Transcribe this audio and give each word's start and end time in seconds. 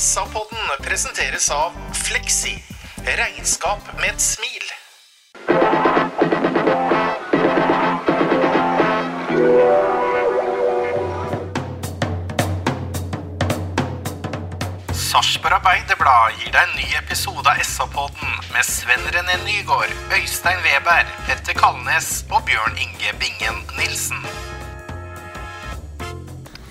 SA-podden 0.00 0.58
presenteres 0.80 1.50
av 1.50 1.72
Fleksi. 1.92 2.54
Regnskap 3.04 3.84
med 3.98 4.08
et 4.08 4.22
smil. 4.24 4.62
Sarpsborg 14.94 15.58
Arbeiderblad 15.58 16.38
gir 16.38 16.48
deg 16.48 16.62
en 16.62 16.72
ny 16.78 16.88
episode 17.02 17.44
av 17.44 17.60
SA-podden 17.60 18.40
med 18.54 18.64
Sven 18.64 19.04
René 19.12 19.36
Nygård, 19.44 19.92
Øystein 20.16 20.64
Weber, 20.64 21.12
Petter 21.28 21.60
Kalnes 21.60 22.22
og 22.30 22.48
Bjørn 22.48 22.80
Inge 22.80 23.12
Bingen 23.20 23.60
Nilsen. 23.76 24.24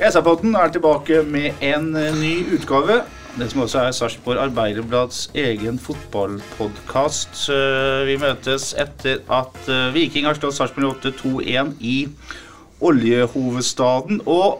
SA-podden 0.02 0.58
er 0.58 0.74
tilbake 0.74 1.22
med 1.30 1.62
en 1.62 1.94
eh, 1.94 2.14
ny 2.18 2.36
utgave. 2.58 3.04
Det 3.40 3.48
som 3.54 3.62
også 3.64 3.80
er 3.80 3.94
Sarpsborg 3.96 4.40
Arbeiderblads 4.44 5.30
egen 5.38 5.78
fotballpodkast. 5.80 7.46
Vi 8.10 8.18
møtes 8.20 8.74
etter 8.76 9.22
at 9.32 9.70
eh, 9.72 9.94
Viking 9.96 10.28
har 10.28 10.36
slått 10.36 10.58
Sarpsborg 10.58 10.98
8-2-1 11.00 11.72
i 11.80 11.94
oljehovedstaden. 12.84 14.20
Og 14.28 14.60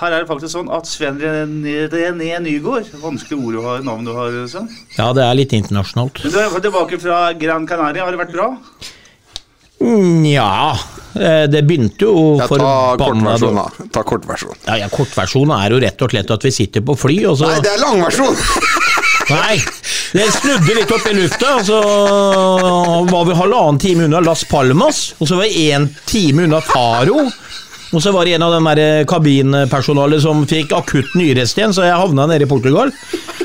her 0.00 0.16
er 0.16 0.24
det 0.24 0.30
faktisk 0.30 0.56
sånn 0.56 0.72
at 0.74 0.90
Sven 0.90 1.22
René 1.22 1.86
René 1.90 2.32
Nygård 2.42 2.90
Vanskelig 2.98 3.38
ord 3.38 3.58
å 3.60 3.64
ha 3.68 3.76
navn 3.86 4.06
du 4.06 4.12
har, 4.16 4.40
Sven. 4.50 4.66
Ja, 4.98 5.12
det 5.14 5.28
er 5.28 5.38
litt 5.38 5.54
internasjonalt. 5.54 6.24
Men 6.26 6.34
du 6.34 6.40
er 6.42 6.66
tilbake 6.66 6.98
fra 7.02 7.20
Gran 7.38 7.70
Canaria. 7.70 8.08
Har 8.08 8.16
det 8.16 8.24
vært 8.24 8.34
bra? 8.34 8.50
Nja 9.80 10.76
eh, 11.14 11.44
Det 11.48 11.62
begynte 11.64 12.04
jo 12.04 12.36
Ja, 12.38 12.46
forbanna. 12.48 13.64
Ta 13.92 14.02
kortversjonen. 14.04 14.58
Ja, 14.66 14.76
ja, 14.82 14.88
Kortversjonen 14.92 15.54
er 15.56 15.74
jo 15.74 15.80
rett 15.82 16.04
og 16.04 16.12
slett 16.12 16.30
at 16.36 16.44
vi 16.44 16.52
sitter 16.54 16.84
på 16.84 16.96
fly, 17.00 17.16
og 17.30 17.38
så 17.40 17.48
Nei, 17.48 17.60
det 17.64 17.72
er 17.74 17.80
langversjon! 17.84 18.36
Nei! 19.30 19.56
Det 20.10 20.26
snudde 20.34 20.74
litt 20.74 20.90
opp 20.90 21.04
i 21.06 21.12
lufta, 21.14 21.52
og 21.60 21.66
så 21.68 21.76
var 23.12 23.28
vi 23.28 23.36
halvannen 23.38 23.78
time 23.78 24.08
unna 24.08 24.18
Las 24.26 24.42
Palmas, 24.50 25.12
og 25.22 25.28
så 25.30 25.38
var 25.38 25.46
vi 25.46 25.68
én 25.70 25.86
time 26.10 26.48
unna 26.48 26.58
Faro. 26.66 27.28
Og 27.90 28.02
så 28.02 28.12
var 28.14 28.26
det 28.26 28.36
en 28.36 28.44
av 28.46 28.54
de 28.54 28.74
der 28.78 29.06
kabinpersonalet 29.10 30.22
som 30.22 30.44
fikk 30.46 30.74
akutt 30.76 31.10
nyrest 31.18 31.58
igjen, 31.58 31.74
så 31.74 31.88
jeg 31.88 31.98
havna 31.98 32.28
nede 32.30 32.46
i 32.46 32.50
Portugal. 32.50 32.92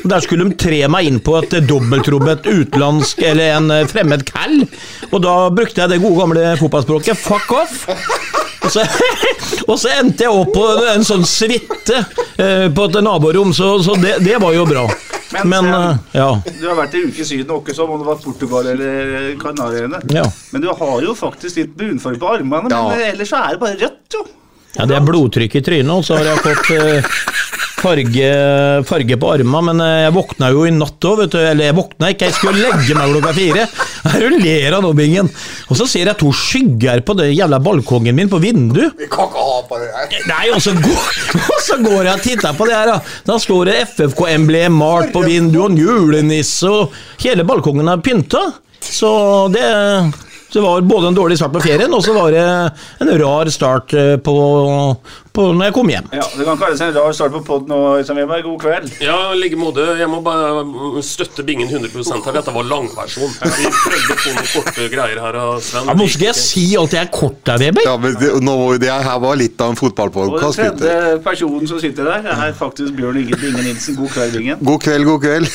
Der 0.05 0.21
skulle 0.21 0.45
de 0.45 0.57
tre 0.61 0.83
meg 0.91 1.09
inn 1.09 1.17
på 1.23 1.39
et 1.39 1.55
dobbeltrommet 1.65 2.45
utenlandsk 2.45 3.23
eller 3.25 3.55
en 3.55 3.73
fremmed 3.89 4.25
cal. 4.29 4.59
Og 5.09 5.17
da 5.25 5.35
brukte 5.49 5.81
jeg 5.81 5.95
det 5.95 6.03
gode 6.03 6.21
gamle 6.21 6.53
fotballspråket 6.61 7.17
'fuck 7.17 7.57
off'. 7.57 8.53
Og 8.65 8.71
så, 8.73 8.85
og 9.69 9.75
så 9.79 9.91
endte 9.99 10.25
jeg 10.25 10.33
opp 10.33 10.53
på 10.55 10.63
en 10.93 11.05
sånn 11.05 11.25
suite 11.29 11.99
eh, 12.41 12.67
på 12.73 12.87
et 12.89 13.01
naborom, 13.05 13.53
så, 13.53 13.75
så 13.85 13.95
det, 14.01 14.17
det 14.25 14.39
var 14.41 14.55
jo 14.57 14.65
bra. 14.69 14.85
Men, 15.35 15.49
Men 15.51 15.67
eh, 15.73 15.97
ja. 16.19 16.29
Du 16.61 16.63
har 16.69 16.77
vært 16.79 16.95
i 16.97 17.03
uke 17.09 17.25
Syden, 17.27 17.51
og 17.55 17.63
ikke 17.65 17.75
som 17.77 17.91
om 17.91 18.01
det 18.01 18.07
var 18.07 18.21
Portugal 18.23 18.71
eller 18.73 19.35
Kanariøyene. 19.41 20.01
Ja. 20.15 20.25
Men 20.53 20.63
du 20.65 20.69
har 20.71 20.97
jo 21.05 21.15
faktisk 21.17 21.61
litt 21.61 21.75
brunfarge 21.77 22.21
på 22.21 22.33
armene, 22.37 22.71
Ja. 22.73 22.81
men 22.89 23.05
ellers 23.11 23.31
så 23.33 23.41
er 23.43 23.55
det 23.55 23.63
bare 23.65 23.79
rødt, 23.83 24.17
jo. 24.19 24.25
Ja, 24.75 24.85
det 24.89 24.97
er 24.97 25.05
blodtrykk 25.07 25.53
i 25.55 25.63
trynet, 25.63 25.91
og 25.95 26.03
så 26.03 26.17
har 26.19 26.27
jeg 26.33 26.41
fått 26.43 26.71
eh, 26.75 27.13
farge, 27.79 28.29
farge 28.87 29.17
på 29.19 29.31
armene. 29.31 29.61
Men 29.69 29.83
eh, 29.83 30.01
jeg 30.05 30.15
våkna 30.15 30.49
jo 30.53 30.65
i 30.67 30.73
natt 30.73 31.07
òg, 31.09 31.21
vet 31.23 31.35
du. 31.35 31.39
Eller 31.41 31.69
jeg 31.69 31.77
våkna 31.77 32.11
ikke, 32.13 32.29
jeg 32.29 32.37
skulle 32.37 32.63
legge 32.63 32.97
meg 32.97 33.13
klokka 33.13 33.33
fire. 33.37 33.67
Her 34.15 34.25
du 34.25 34.37
ler 34.41 34.77
av 34.77 34.85
nå, 34.85 34.91
Bingen. 34.97 35.31
Og 35.69 35.79
så 35.79 35.87
ser 35.89 36.11
jeg 36.11 36.19
to 36.21 36.31
skygger 36.35 37.01
på 37.05 37.15
det 37.17 37.31
jævla 37.33 37.59
balkongen 37.63 38.17
min 38.17 38.31
på 38.31 38.41
vinduet. 38.43 38.95
Vi 38.99 39.09
kan 39.11 39.29
ikke 39.29 39.45
ha 39.47 39.61
på 39.69 39.79
det 39.81 39.89
her. 39.93 40.19
Nei, 40.29 40.43
og 40.53 40.61
så, 40.63 40.75
går, 40.77 41.07
og 41.55 41.63
så 41.65 41.79
går 41.81 41.97
jeg 42.01 42.13
og 42.13 42.27
titter 42.27 42.59
på 42.59 42.69
det 42.69 42.77
her, 42.77 42.93
da. 42.93 43.15
Da 43.25 43.39
står 43.41 43.71
det 43.71 43.79
FFK-emblem 43.95 44.77
malt 44.81 45.11
på 45.15 45.25
vinduet, 45.25 45.63
og 45.65 45.73
en 45.73 45.81
julenisse, 45.81 46.69
og 46.69 47.25
hele 47.25 47.47
balkongen 47.47 47.89
er 47.91 48.03
pynta. 48.05 48.43
Så 48.85 49.09
det 49.53 49.65
det 50.55 50.63
var 50.63 50.81
både 50.81 51.07
en 51.11 51.15
dårlig 51.17 51.37
start 51.37 51.51
på 51.51 51.61
ferien, 51.65 51.93
og 51.93 52.03
så 52.03 52.13
var 52.15 52.31
det 52.31 52.43
en 53.03 53.09
rar 53.19 53.49
start 53.51 53.93
eh, 53.93 54.15
på, 54.23 54.35
på 55.35 55.47
når 55.51 55.67
jeg 55.67 55.75
kom 55.75 55.89
hjem. 55.91 56.07
Ja, 56.15 56.23
Det 56.37 56.45
kan 56.47 56.59
kalles 56.61 56.83
en 56.85 56.93
rar 56.95 57.15
start 57.17 57.33
på 57.35 57.41
poden 57.43 57.73
nå, 57.73 57.79
Øystein 57.99 58.21
Weber. 58.21 58.43
God 58.45 58.61
kveld. 58.63 58.87
Ja, 59.03 59.17
i 59.33 59.39
like 59.41 59.59
måte. 59.59 59.83
Jeg 59.99 60.07
må 60.11 60.21
bare 60.23 61.03
støtte 61.03 61.43
Bingen 61.43 61.67
100 61.67 61.91
her. 61.91 62.37
Dette 62.39 62.53
var 62.55 62.69
langversjon. 62.69 63.35
Vi 63.35 63.73
prøvde 63.81 64.15
å 64.15 64.21
få 64.21 64.35
noen 64.37 64.49
korte 64.53 64.87
greier 64.93 65.21
her 65.25 65.39
av 65.41 65.59
Sven. 65.65 65.91
Ja, 65.91 65.97
nå 65.99 66.07
skal 66.13 66.29
jeg 66.29 66.39
si 66.39 66.65
alt 66.79 66.95
jeg 66.95 67.03
er 67.03 67.11
kort 67.11 67.41
der, 67.47 67.59
Weber. 67.65 67.83
Ja, 67.89 67.97
men 67.99 68.15
det, 68.21 68.31
nå, 68.45 68.55
det 68.81 68.93
her 68.93 69.19
var 69.25 69.39
litt 69.39 69.59
av 69.59 69.75
en 69.75 69.81
Og 69.83 70.39
den 70.39 70.55
tredje 70.55 71.19
personen 71.25 71.67
som 71.67 71.83
sitter 71.83 72.07
der, 72.13 72.31
er 72.31 72.55
faktisk 72.55 72.95
Bjørn 72.95 73.19
Inge 73.25 73.41
Bingen 73.43 73.67
Nilsen. 73.67 73.99
God 73.99 74.15
kveld, 74.15 74.39
Bingen. 74.39 74.63
God 74.63 74.79
kveld, 74.87 75.11
god 75.11 75.27
kveld. 75.27 75.51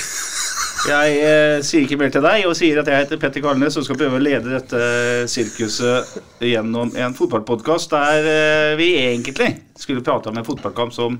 Jeg 0.88 1.16
eh, 1.20 1.58
sier 1.66 1.84
ikke 1.84 1.98
mer 2.00 2.12
til 2.12 2.24
deg, 2.24 2.46
og 2.48 2.56
sier 2.56 2.80
at 2.80 2.88
jeg 2.88 3.04
heter 3.04 3.20
Petter 3.20 3.42
Kalnes 3.44 3.76
og 3.76 3.84
skal 3.84 3.98
prøve 4.00 4.16
å 4.16 4.22
lede 4.22 4.54
dette 4.54 4.80
sirkuset 5.28 6.14
gjennom 6.40 6.94
en 6.96 7.16
fotballpodkast 7.16 7.92
der 7.92 8.28
eh, 8.30 8.76
vi 8.80 8.94
egentlig 9.02 9.52
skulle 9.76 10.04
prate 10.04 10.32
om 10.32 10.40
en 10.40 10.46
fotballkamp 10.46 10.94
som 10.96 11.18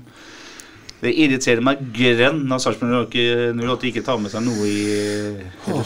det 1.01 1.13
irriterer 1.17 1.63
meg 1.65 1.79
grønn 1.93 2.43
når 2.49 2.61
Sarpsborg 2.61 3.15
08 3.57 3.87
ikke 3.89 4.03
tar 4.05 4.19
med 4.21 4.33
seg 4.33 4.43
noe 4.45 4.67
i, 4.69 4.81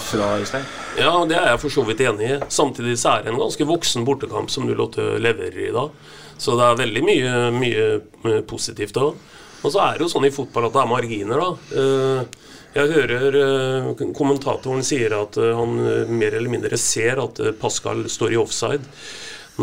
fra 0.09 0.33
Øystein. 0.41 0.65
Ja, 0.99 1.13
det 1.27 1.37
er 1.39 1.53
jeg 1.53 1.61
for 1.63 1.75
så 1.75 1.85
vidt 1.87 2.03
enig 2.03 2.33
i. 2.33 2.39
Samtidig 2.51 2.97
så 2.99 3.13
er 3.13 3.23
det 3.23 3.31
en 3.31 3.39
ganske 3.39 3.67
voksen 3.67 4.07
bortekamp 4.07 4.51
som 4.51 4.67
08 4.67 5.13
leverer 5.23 5.61
i 5.69 5.71
dag. 5.75 5.95
Så 6.35 6.57
det 6.59 6.67
er 6.67 6.81
veldig 6.83 7.05
mye, 7.07 7.35
mye 7.55 7.85
eh, 7.95 8.41
positivt 8.47 8.95
da. 8.99 9.11
Og 9.63 9.71
så 9.71 9.85
er 9.85 9.95
det 9.95 10.03
jo 10.03 10.11
sånn 10.11 10.27
i 10.27 10.35
fotball 10.35 10.67
at 10.67 10.75
det 10.75 10.83
er 10.83 10.91
marginer, 10.91 11.45
da. 11.45 12.43
Jeg 12.75 12.91
hører 12.91 13.35
eh, 13.39 13.85
kommentatoren 14.11 14.83
sier 14.83 15.13
at 15.15 15.37
eh, 15.39 15.53
han 15.55 15.77
eh, 15.79 16.09
mer 16.11 16.35
eller 16.35 16.51
mindre 16.51 16.75
ser 16.79 17.21
at 17.23 17.39
Pascal 17.61 18.03
står 18.11 18.35
i 18.35 18.39
offside 18.41 18.83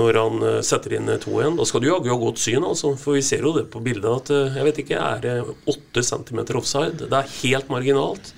når 0.01 0.17
han 0.17 0.45
setter 0.65 0.95
inn 0.97 1.11
eh, 1.13 1.21
2-1. 1.21 1.59
Da 1.59 1.67
skal 1.69 1.83
du 1.85 1.91
jaggu 1.91 2.09
ha 2.09 2.17
godt 2.23 2.41
syn, 2.41 2.65
altså. 2.65 2.95
For 2.97 3.19
vi 3.19 3.25
ser 3.27 3.45
jo 3.45 3.53
det 3.59 3.67
på 3.75 3.83
bildet 3.85 4.09
at 4.33 4.57
jeg 4.57 4.65
vet 4.65 4.81
ikke, 4.81 5.03
er 5.03 5.21
det 5.27 5.35
8 5.75 6.07
cm 6.09 6.41
offside? 6.57 7.03
Det 7.03 7.19
er 7.19 7.37
helt 7.43 7.69
marginalt. 7.75 8.33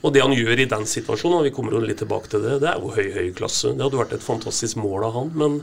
Og 0.00 0.14
det 0.14 0.24
han 0.24 0.32
gjør 0.32 0.64
i 0.64 0.68
den 0.72 0.88
situasjonen, 0.88 1.42
og 1.42 1.44
vi 1.50 1.52
kommer 1.52 1.76
jo 1.76 1.84
litt 1.84 2.00
tilbake 2.00 2.32
til 2.32 2.46
det, 2.46 2.56
det 2.62 2.72
er 2.72 2.80
jo 2.80 2.94
høy, 2.96 3.06
høy 3.12 3.30
klasse. 3.36 3.74
Det 3.76 3.84
hadde 3.84 4.00
vært 4.00 4.16
et 4.16 4.24
fantastisk 4.24 4.80
mål 4.80 5.10
av 5.10 5.20
han. 5.20 5.32
Men 5.36 5.60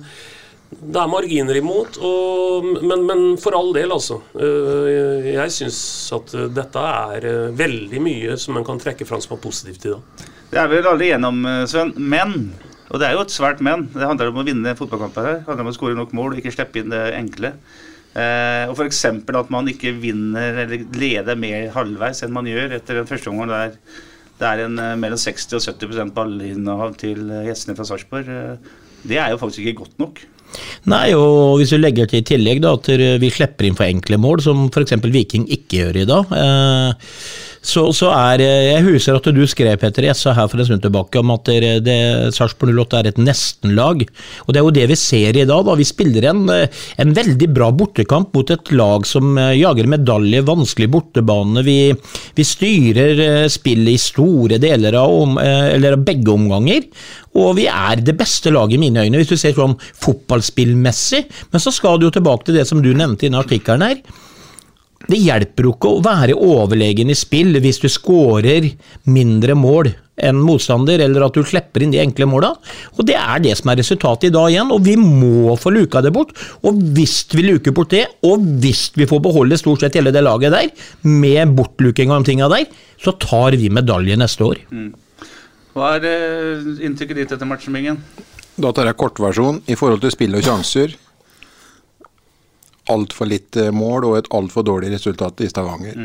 det 0.80 1.00
er 1.00 1.12
marginer 1.12 1.58
imot. 1.60 1.98
Og, 2.04 2.68
men, 2.84 3.06
men 3.08 3.24
for 3.42 3.56
all 3.58 3.72
del, 3.76 3.94
altså. 3.96 4.20
Øh, 4.36 5.32
Jeg 5.34 5.54
syns 5.56 5.80
at 6.16 6.36
dette 6.56 6.84
er 6.90 7.28
øh, 7.30 7.56
veldig 7.58 8.04
mye 8.04 8.38
som 8.42 8.60
en 8.60 8.68
kan 8.68 8.82
trekke 8.82 9.08
fram 9.10 9.24
som 9.24 9.38
er 9.38 9.44
positivt 9.44 9.88
i 9.88 9.94
dag. 9.94 10.30
Det 10.54 10.62
er 10.62 10.70
vel 10.70 10.90
alle 10.90 11.08
igjennom, 11.08 11.42
eh, 11.50 11.64
Sven. 11.70 11.96
Men, 11.98 12.54
og 12.90 13.02
det 13.02 13.10
er 13.10 13.18
jo 13.18 13.26
et 13.26 13.34
svært 13.34 13.64
men, 13.66 13.88
det 13.96 14.06
handler 14.06 14.34
om 14.34 14.44
å 14.44 14.48
vinne 14.48 14.78
fotballkamper 14.80 15.30
her. 15.30 15.42
Det 15.42 15.50
handler 15.50 15.68
om 15.68 15.74
å 15.74 15.78
skåre 15.80 16.00
nok 16.00 16.16
mål 16.18 16.40
ikke 16.40 16.54
slippe 16.54 16.84
inn 16.84 16.94
det 16.94 17.04
enkle. 17.18 17.56
Eh, 18.14 18.70
og 18.70 18.78
f.eks. 18.78 19.06
at 19.10 19.54
man 19.54 19.70
ikke 19.72 19.96
vinner 19.98 20.64
eller 20.64 20.84
leder 20.94 21.40
mer 21.40 21.72
halvveis 21.74 22.22
enn 22.22 22.36
man 22.36 22.46
gjør 22.46 22.76
etter 22.78 23.00
den 23.00 23.10
første 23.10 23.32
omgang 23.32 23.50
der 23.50 23.78
det 24.44 24.50
er 24.50 24.66
en 24.66 24.80
eh, 24.82 24.96
mellom 25.00 25.20
60 25.20 25.58
og 25.58 25.64
70% 25.64 26.14
ballinnehav 26.16 26.96
til 27.02 27.30
eh, 27.30 27.46
gjestene 27.48 27.78
fra 27.78 27.86
Sarpsborg. 27.88 28.30
Eh, 28.30 28.80
det 29.08 29.20
er 29.22 29.34
jo 29.34 29.40
faktisk 29.42 29.64
ikke 29.64 29.84
godt 29.84 30.00
nok. 30.02 30.24
Nei, 30.92 31.08
og 31.18 31.60
hvis 31.60 31.74
du 31.74 31.80
legger 31.80 32.10
til 32.10 32.22
i 32.22 32.28
tillegg 32.28 32.62
da, 32.64 32.76
at 32.78 32.90
vi 33.22 33.32
slipper 33.34 33.68
inn 33.68 33.78
for 33.78 33.88
enkle 33.88 34.20
mål, 34.22 34.44
som 34.46 34.68
f.eks. 34.70 34.98
Viking 35.14 35.48
ikke 35.52 35.80
gjør 35.80 36.02
i 36.04 36.08
dag, 36.10 36.36
eh, 36.38 37.14
så, 37.64 37.86
så 37.96 38.10
er 38.12 38.44
Jeg 38.44 38.84
husker 38.84 39.18
at 39.18 39.28
du 39.32 39.42
skrev, 39.48 39.78
Petter, 39.80 40.10
jeg 40.10 40.20
sa 40.20 40.34
her 40.36 40.50
for 40.52 40.60
en 40.60 40.68
stund 40.68 40.84
tilbake 40.84 41.22
om 41.22 41.32
at 41.32 41.48
det, 41.48 41.72
det, 41.86 41.98
Sarpsborg 42.36 42.76
08 42.76 43.00
er 43.00 43.10
et 43.14 43.22
nestenlag. 43.22 44.04
Og 44.44 44.52
det 44.52 44.60
er 44.60 44.68
jo 44.68 44.74
det 44.76 44.88
vi 44.92 44.98
ser 45.00 45.40
i 45.40 45.46
dag. 45.48 45.64
da, 45.64 45.78
Vi 45.80 45.88
spiller 45.88 46.28
en, 46.34 46.44
en 46.52 47.14
veldig 47.16 47.50
bra 47.56 47.70
bortekamp 47.72 48.36
mot 48.36 48.52
et 48.52 48.74
lag 48.76 49.08
som 49.08 49.38
eh, 49.40 49.56
jager 49.62 49.88
medalje, 49.94 50.44
vanskelig 50.46 50.90
bortebane. 50.92 51.64
Vi, 51.64 51.78
vi 52.36 52.48
styrer 52.48 53.24
eh, 53.28 53.48
spillet 53.52 53.96
i 53.96 54.02
store 54.02 54.60
deler 54.62 55.00
av, 55.00 55.16
om, 55.24 55.40
eh, 55.40 55.72
eller 55.78 55.98
av 55.98 56.04
begge 56.04 56.36
omganger. 56.36 56.84
Og 57.40 57.56
vi 57.58 57.70
er 57.72 58.04
det 58.04 58.18
beste 58.20 58.52
laget 58.54 58.78
i 58.78 58.84
mine 58.84 59.08
øyne, 59.08 59.22
hvis 59.22 59.32
du 59.32 59.40
ser 59.40 59.56
sånn 59.58 59.80
fotballspillmessig. 60.04 61.24
Men 61.54 61.64
så 61.64 61.74
skal 61.74 61.98
du 61.98 62.10
jo 62.10 62.14
tilbake 62.20 62.50
til 62.50 62.60
det 62.60 62.68
som 62.70 62.84
du 62.84 62.92
nevnte 62.92 63.26
i 63.26 63.32
denne 63.32 63.42
artikkelen 63.46 63.88
her. 63.88 64.04
Det 65.12 65.20
hjelper 65.20 65.68
jo 65.68 65.74
ikke 65.76 65.92
å 65.92 66.04
være 66.04 66.38
overlegen 66.38 67.12
i 67.12 67.18
spill 67.18 67.58
hvis 67.64 67.82
du 67.84 67.90
skårer 67.92 68.70
mindre 69.12 69.56
mål 69.58 69.92
enn 70.24 70.38
motstander, 70.38 71.02
eller 71.02 71.26
at 71.26 71.36
du 71.36 71.42
slipper 71.48 71.84
inn 71.84 71.94
de 71.94 72.00
enkle 72.04 72.28
måla. 72.30 72.52
Og 72.94 73.08
det 73.08 73.16
er 73.18 73.42
det 73.44 73.56
som 73.58 73.72
er 73.72 73.80
resultatet 73.82 74.30
i 74.30 74.34
dag 74.36 74.52
igjen, 74.52 74.72
og 74.72 74.84
vi 74.86 74.94
må 75.00 75.56
få 75.60 75.74
luka 75.74 76.04
det 76.06 76.14
bort. 76.14 76.36
Og 76.62 76.78
hvis 76.96 77.24
vi 77.34 77.48
luker 77.48 77.74
bort 77.76 77.92
det, 77.96 78.06
og 78.30 78.44
hvis 78.62 78.92
vi 78.96 79.10
får 79.10 79.24
beholde 79.26 79.58
stort 79.60 79.84
sett 79.84 79.98
hele 79.98 80.14
det 80.14 80.24
laget 80.24 80.54
der, 80.54 80.70
med 81.10 81.56
bortluking 81.58 82.14
av 82.14 82.22
de 82.22 82.32
tinga 82.32 82.52
der, 82.54 82.68
så 83.02 83.16
tar 83.18 83.58
vi 83.60 83.74
medalje 83.74 84.20
neste 84.22 84.46
år. 84.46 84.62
Hva 85.74 85.96
er 85.98 86.06
eh, 86.06 86.68
inntrykket 86.86 87.24
ditt 87.24 87.34
etter 87.34 87.50
matchen, 87.50 87.74
Bingen? 87.74 87.98
Da 88.62 88.70
tar 88.70 88.86
jeg 88.86 89.00
kortversjon. 89.02 89.64
I 89.66 89.76
forhold 89.80 90.04
til 90.04 90.14
spill 90.14 90.38
og 90.38 90.46
sjanser 90.46 90.94
Altfor 92.92 93.30
litt 93.30 93.56
eh, 93.56 93.72
mål 93.72 94.10
og 94.10 94.20
et 94.20 94.30
altfor 94.36 94.66
dårlig 94.68 94.92
resultat 94.96 95.44
i 95.44 95.50
Stavanger. 95.52 96.00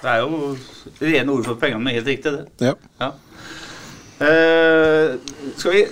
Det 0.00 0.08
er 0.08 0.22
jo 0.24 0.54
rene 1.00 1.32
ord 1.34 1.44
for 1.46 1.60
pengene, 1.60 1.82
men 1.84 1.98
helt 1.98 2.08
riktig, 2.08 2.32
det. 2.32 2.70
Ja. 2.70 2.74
Ja. 3.00 3.12
Uh, 4.20 5.16
skal 5.56 5.72
vi 5.76 5.82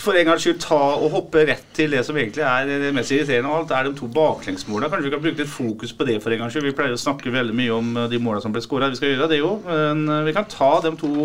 for 0.00 0.16
en 0.16 0.24
gangs 0.24 0.44
skyld 0.44 0.60
ta 0.62 0.78
og 0.96 1.10
hoppe 1.12 1.42
rett 1.48 1.66
til 1.76 1.92
det 1.92 2.00
som 2.06 2.16
egentlig 2.16 2.44
er 2.44 2.68
det 2.68 2.92
mest 2.96 3.12
irriterende 3.12 3.50
av 3.50 3.58
alt, 3.58 3.74
er 3.76 3.88
de 3.88 3.98
to 3.98 4.08
baklengsmålene. 4.12 4.88
Kanskje 4.88 5.08
vi 5.08 5.12
kan 5.12 5.24
bruke 5.24 5.42
litt 5.42 5.52
fokus 5.52 5.92
på 5.92 6.06
det 6.08 6.16
for 6.24 6.32
en 6.32 6.40
gangs 6.40 6.56
skyld. 6.56 6.70
Vi 6.70 6.76
pleier 6.78 6.96
å 6.96 7.00
snakke 7.00 7.32
veldig 7.34 7.56
mye 7.56 7.74
om 7.76 7.90
eh, 7.92 8.08
de 8.08 8.20
målene 8.22 8.44
som 8.44 8.54
ble 8.54 8.62
skåra. 8.64 8.88
Vi 8.92 9.00
skal 9.00 9.12
gjøre 9.12 9.28
det 9.32 9.42
jo, 9.42 9.50
men 9.66 10.06
vi 10.24 10.34
kan 10.36 10.48
ta 10.48 10.70
de 10.84 10.94
to 10.96 11.18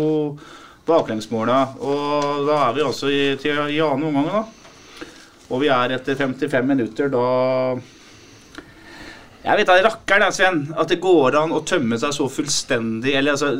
baklengsmålene. 0.84 1.80
Og 1.80 2.44
da 2.50 2.60
er 2.66 2.76
vi 2.76 2.84
altså 2.84 3.08
i, 3.12 3.22
til, 3.40 3.64
i 3.72 3.80
annen 3.84 4.10
omgang, 4.10 4.28
da. 4.28 4.63
Og 5.50 5.60
vi 5.60 5.68
er 5.72 5.96
etter 5.98 6.16
55 6.16 6.66
minutter 6.68 7.12
da 7.12 7.26
jeg 9.44 9.60
vet 9.60 9.68
da 9.68 9.74
rakkeren, 9.84 10.32
Sven, 10.32 10.60
at 10.72 10.88
det 10.88 11.02
går 11.04 11.34
an 11.36 11.52
å 11.52 11.60
tømme 11.68 11.98
seg 12.00 12.14
så 12.16 12.30
fullstendig 12.32 13.12
Eller 13.12 13.34
altså 13.34 13.50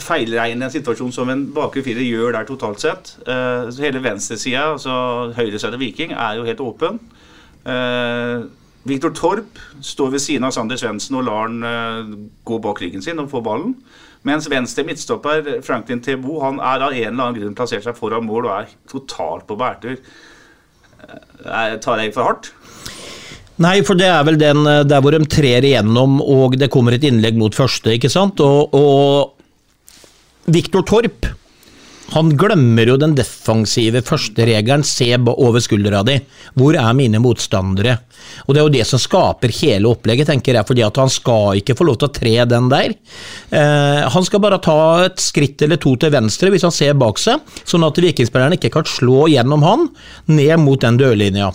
feilregne 0.00 0.64
en 0.64 0.72
situasjon 0.72 1.12
som 1.12 1.28
en 1.28 1.42
bakre 1.52 1.82
firer 1.84 2.06
gjør 2.06 2.32
der 2.32 2.48
totalt 2.48 2.80
sett. 2.80 3.10
Uh, 3.28 3.68
hele 3.84 4.00
venstresida, 4.00 4.70
altså 4.72 4.94
høyresida 5.36 5.74
til 5.74 5.82
Viking, 5.82 6.16
er 6.16 6.38
jo 6.38 6.48
helt 6.48 6.64
åpen. 6.64 7.02
Uh, 7.68 8.48
Viktor 8.88 9.12
Torp 9.16 9.60
står 9.84 10.16
ved 10.16 10.24
siden 10.24 10.48
av 10.48 10.56
Sander 10.56 10.80
Svendsen 10.80 11.20
og 11.20 11.28
lar 11.28 11.46
han 11.50 11.60
uh, 11.68 12.16
gå 12.48 12.60
bak 12.64 12.80
ryggen 12.80 13.04
sin 13.04 13.20
og 13.20 13.28
få 13.32 13.44
ballen. 13.44 13.76
Mens 14.24 14.48
venstre 14.48 14.86
midtstopper 14.88 15.58
Franklin 15.64 16.00
Tebo 16.00 16.40
han 16.40 16.56
er 16.64 16.80
av 16.80 16.96
en 16.96 17.10
eller 17.10 17.26
annen 17.26 17.42
grunn 17.42 17.56
plassert 17.58 17.84
seg 17.84 17.96
foran 17.98 18.24
mål 18.24 18.48
og 18.48 18.54
er 18.56 18.72
totalt 18.88 19.44
på 19.50 19.60
bærtur. 19.60 20.00
Eh, 21.04 21.76
tar 21.84 22.02
jeg 22.02 22.14
for 22.14 22.28
hardt? 22.28 22.50
Nei, 23.62 23.78
for 23.86 23.98
det 23.98 24.08
er 24.10 24.24
vel 24.26 24.38
den 24.40 24.64
eh, 24.66 24.82
der 24.88 25.02
hvor 25.04 25.14
de 25.14 25.22
trer 25.30 25.66
igjennom 25.66 26.18
og 26.22 26.56
det 26.58 26.70
kommer 26.74 26.96
et 26.96 27.06
innlegg 27.06 27.38
mot 27.38 27.54
første, 27.54 27.92
ikke 27.94 28.10
sant? 28.12 28.42
Og, 28.42 28.74
og 28.74 30.50
Viktor 30.54 30.84
Torp, 30.88 31.28
han 32.12 32.32
glemmer 32.36 32.90
jo 32.90 32.96
den 33.00 33.14
defensive 33.16 34.02
førsteregelen, 34.04 34.84
se 34.84 35.08
over 35.16 35.62
skuldra 35.62 36.02
di. 36.06 36.18
Hvor 36.58 36.76
er 36.76 36.92
mine 36.96 37.20
motstandere? 37.22 37.96
Og 38.44 38.54
det 38.54 38.60
er 38.60 38.66
jo 38.66 38.74
det 38.74 38.86
som 38.88 39.00
skaper 39.00 39.52
hele 39.60 39.88
opplegget, 39.88 40.28
tenker 40.28 40.58
jeg, 40.58 40.68
fordi 40.68 40.84
at 40.84 41.00
han 41.00 41.12
skal 41.12 41.60
ikke 41.60 41.76
få 41.78 41.88
lov 41.88 41.98
til 42.00 42.10
å 42.10 42.14
tre 42.14 42.34
den 42.50 42.70
der. 42.72 42.94
Eh, 43.50 44.04
han 44.14 44.26
skal 44.26 44.42
bare 44.44 44.60
ta 44.62 44.78
et 45.06 45.22
skritt 45.22 45.64
eller 45.64 45.80
to 45.80 45.96
til 46.00 46.12
venstre 46.14 46.52
hvis 46.52 46.66
han 46.66 46.74
ser 46.74 46.96
bak 47.00 47.20
seg, 47.20 47.42
sånn 47.64 47.86
at 47.86 48.00
vikingspillerne 48.04 48.60
ikke 48.60 48.74
kan 48.76 48.88
slå 48.88 49.28
gjennom 49.32 49.64
han 49.64 49.88
ned 50.30 50.58
mot 50.62 50.80
den 50.84 51.00
dørlinja. 51.00 51.52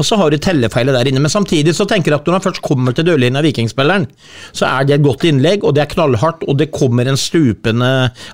Og 0.00 0.06
så 0.08 0.16
har 0.16 0.32
du 0.32 0.38
tellefeilet 0.40 0.96
der 0.96 1.10
inne, 1.10 1.20
men 1.20 1.32
samtidig 1.32 1.74
så 1.76 1.84
tenker 1.88 2.12
jeg 2.12 2.22
at 2.22 2.28
når 2.28 2.38
han 2.38 2.44
først 2.46 2.62
kommer 2.64 2.96
til 2.96 3.06
dørlinja, 3.08 3.42
vikingspilleren, 3.44 4.06
så 4.56 4.68
er 4.70 4.88
det 4.88 4.96
et 4.96 5.04
godt 5.04 5.26
innlegg, 5.28 5.66
og 5.66 5.76
det 5.76 5.84
er 5.84 5.92
knallhardt, 5.92 6.46
og 6.48 6.56
det 6.60 6.70
kommer 6.74 7.08
en 7.08 7.20
stupende 7.20 7.90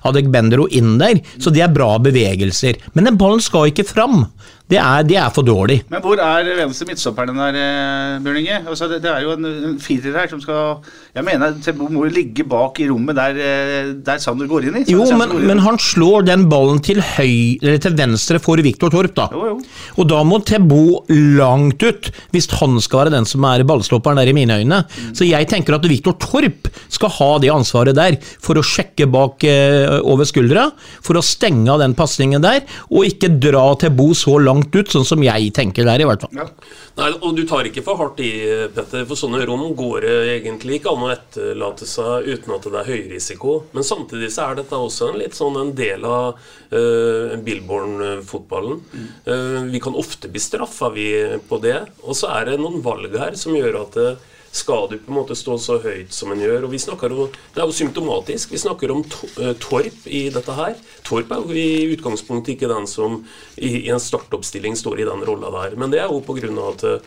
Adegbendero 0.07 0.69
inn 0.71 0.95
der, 1.01 1.19
så 1.41 1.51
det 1.53 1.65
er 1.65 1.73
bra 1.75 1.97
bevegelser. 2.03 2.79
Men 2.95 3.11
den 3.11 3.19
ballen 3.19 3.43
skal 3.43 3.73
ikke 3.73 3.87
fram. 3.87 4.23
Det 4.69 4.77
er, 4.77 5.05
de 5.07 5.15
er 5.17 5.31
for 5.33 5.45
dårlig. 5.45 5.79
Men 5.89 6.01
hvor 6.03 6.19
er 6.21 6.45
venstre 6.59 6.85
midtstopperen 6.85 7.39
der, 7.41 7.55
eh, 7.57 8.17
Bjørn 8.21 8.37
Inge? 8.37 8.57
Altså, 8.69 8.85
det, 8.91 8.99
det 9.01 9.09
er 9.09 9.23
jo 9.25 9.31
en, 9.33 9.47
en 9.71 9.77
firer 9.81 10.13
her 10.19 10.29
som 10.29 10.41
skal 10.43 10.83
Jeg 11.15 11.25
mener 11.25 11.55
Tebo 11.65 11.87
må 11.89 12.03
ligge 12.05 12.45
bak 12.45 12.77
i 12.83 12.85
rommet 12.91 13.17
der, 13.17 13.39
eh, 13.41 13.89
der 14.05 14.21
Sander 14.21 14.45
går 14.49 14.67
inn 14.69 14.77
i. 14.77 14.83
Jo, 14.93 15.07
men, 15.17 15.33
inn 15.33 15.47
men 15.49 15.63
han 15.65 15.79
slår 15.81 16.27
den 16.27 16.45
ballen 16.51 16.83
til, 16.85 17.01
høy, 17.01 17.57
eller 17.63 17.79
til 17.81 17.95
venstre 17.97 18.37
for 18.43 18.61
Viktor 18.61 18.93
Torp, 18.93 19.15
da. 19.17 19.25
Jo, 19.33 19.55
jo. 19.55 19.57
Og 19.97 20.09
da 20.11 20.21
må 20.27 20.37
Tebo 20.45 21.01
langt 21.09 21.81
ut, 21.81 22.11
hvis 22.29 22.49
han 22.59 22.77
skal 22.83 23.03
være 23.03 23.15
den 23.17 23.27
som 23.29 23.49
er 23.49 23.65
ballstopperen 23.65 24.21
der, 24.21 24.29
i 24.29 24.37
mine 24.37 24.59
øyne. 24.61 24.83
Så 25.17 25.25
jeg 25.25 25.49
tenker 25.49 25.79
at 25.79 25.89
Viktor 25.89 26.13
Torp 26.21 26.69
skal 26.93 27.13
ha 27.17 27.31
det 27.41 27.49
ansvaret 27.53 27.97
der, 27.97 28.19
for 28.21 28.59
å 28.59 28.65
sjekke 28.65 29.09
bak 29.09 29.49
eh, 29.49 29.97
over 30.05 30.29
skuldra, 30.29 30.69
for 31.01 31.17
å 31.17 31.25
stenge 31.25 31.73
av 31.73 31.81
den 31.81 31.97
pasningen 31.97 32.45
der, 32.45 32.61
og 32.93 33.09
ikke 33.09 33.33
dra 33.41 33.65
Tebo 33.81 34.11
så 34.13 34.37
langt 34.37 34.58
ut, 34.67 34.91
sånn 34.91 35.07
som 35.07 35.23
jeg 35.23 35.51
tenker 35.55 35.87
der, 35.87 36.03
i 36.03 36.07
hvert 36.07 36.25
fall. 36.25 36.51
Nei, 36.99 37.09
og 37.15 37.35
du 37.37 37.45
tar 37.47 37.67
ikke 37.69 37.83
for 37.85 37.99
hardt 37.99 38.19
i, 38.23 38.31
Petter, 38.75 39.05
for 39.07 39.19
sånne 39.19 39.45
rom 39.47 39.63
går 39.77 40.05
det 40.05 40.15
egentlig 40.35 40.79
ikke 40.79 40.93
an 40.93 41.05
å 41.07 41.11
etterlate 41.13 41.87
seg 41.89 42.27
uten 42.27 42.55
at 42.55 42.67
det 42.67 42.81
er 42.81 42.89
høy 42.89 43.03
risiko. 43.13 43.55
Men 43.75 43.87
samtidig 43.87 44.31
så 44.35 44.49
er 44.49 44.59
dette 44.59 44.79
også 44.79 45.11
en 45.11 45.19
litt 45.21 45.37
sånn 45.37 45.59
en 45.61 45.71
del 45.77 46.05
av 46.07 46.39
uh, 46.39 47.37
Billborn-fotballen. 47.45 48.81
Eh, 49.25 49.61
vi 49.71 49.79
kan 49.83 49.95
ofte 49.97 50.29
bli 50.31 50.41
straffa 50.41 50.89
vi 50.93 51.07
på 51.49 51.59
det, 51.63 51.79
og 52.03 52.17
så 52.17 52.33
er 52.39 52.51
det 52.51 52.59
noen 52.61 52.83
valg 52.85 53.15
her 53.19 53.37
som 53.39 53.55
gjør 53.57 53.81
at 53.83 53.97
eh, 54.01 54.27
skal 54.59 54.89
du 54.91 54.97
på 54.99 55.11
en 55.11 55.17
måte 55.17 55.37
stå 55.37 55.55
så 55.61 55.77
høyt 55.83 56.13
som 56.15 56.33
en 56.33 56.43
gjør? 56.43 56.67
Og 56.67 56.73
vi 56.73 56.81
snakker 56.81 57.15
jo, 57.15 57.29
Det 57.55 57.63
er 57.63 57.69
jo 57.69 57.77
symptomatisk. 57.79 58.51
Vi 58.51 58.61
snakker 58.61 58.91
om 58.93 59.03
to, 59.07 59.29
uh, 59.39 59.53
Torp 59.61 60.05
i 60.05 60.27
dette 60.33 60.55
her. 60.57 60.75
Torp 61.07 61.31
er 61.31 61.41
jo 61.43 61.55
i 61.55 61.95
utgangspunktet 61.95 62.55
ikke 62.55 62.71
den 62.71 62.87
som 62.89 63.21
i, 63.57 63.85
i 63.85 63.89
en 63.93 64.03
startoppstilling 64.03 64.77
står 64.79 65.01
i 65.01 65.09
den 65.09 65.25
rolla 65.27 65.51
der. 65.55 65.77
Men 65.79 65.93
det 65.93 66.03
er 66.03 66.11
jo 66.11 66.21
pga. 66.25 66.51
at 66.69 66.83
eh, 66.87 66.99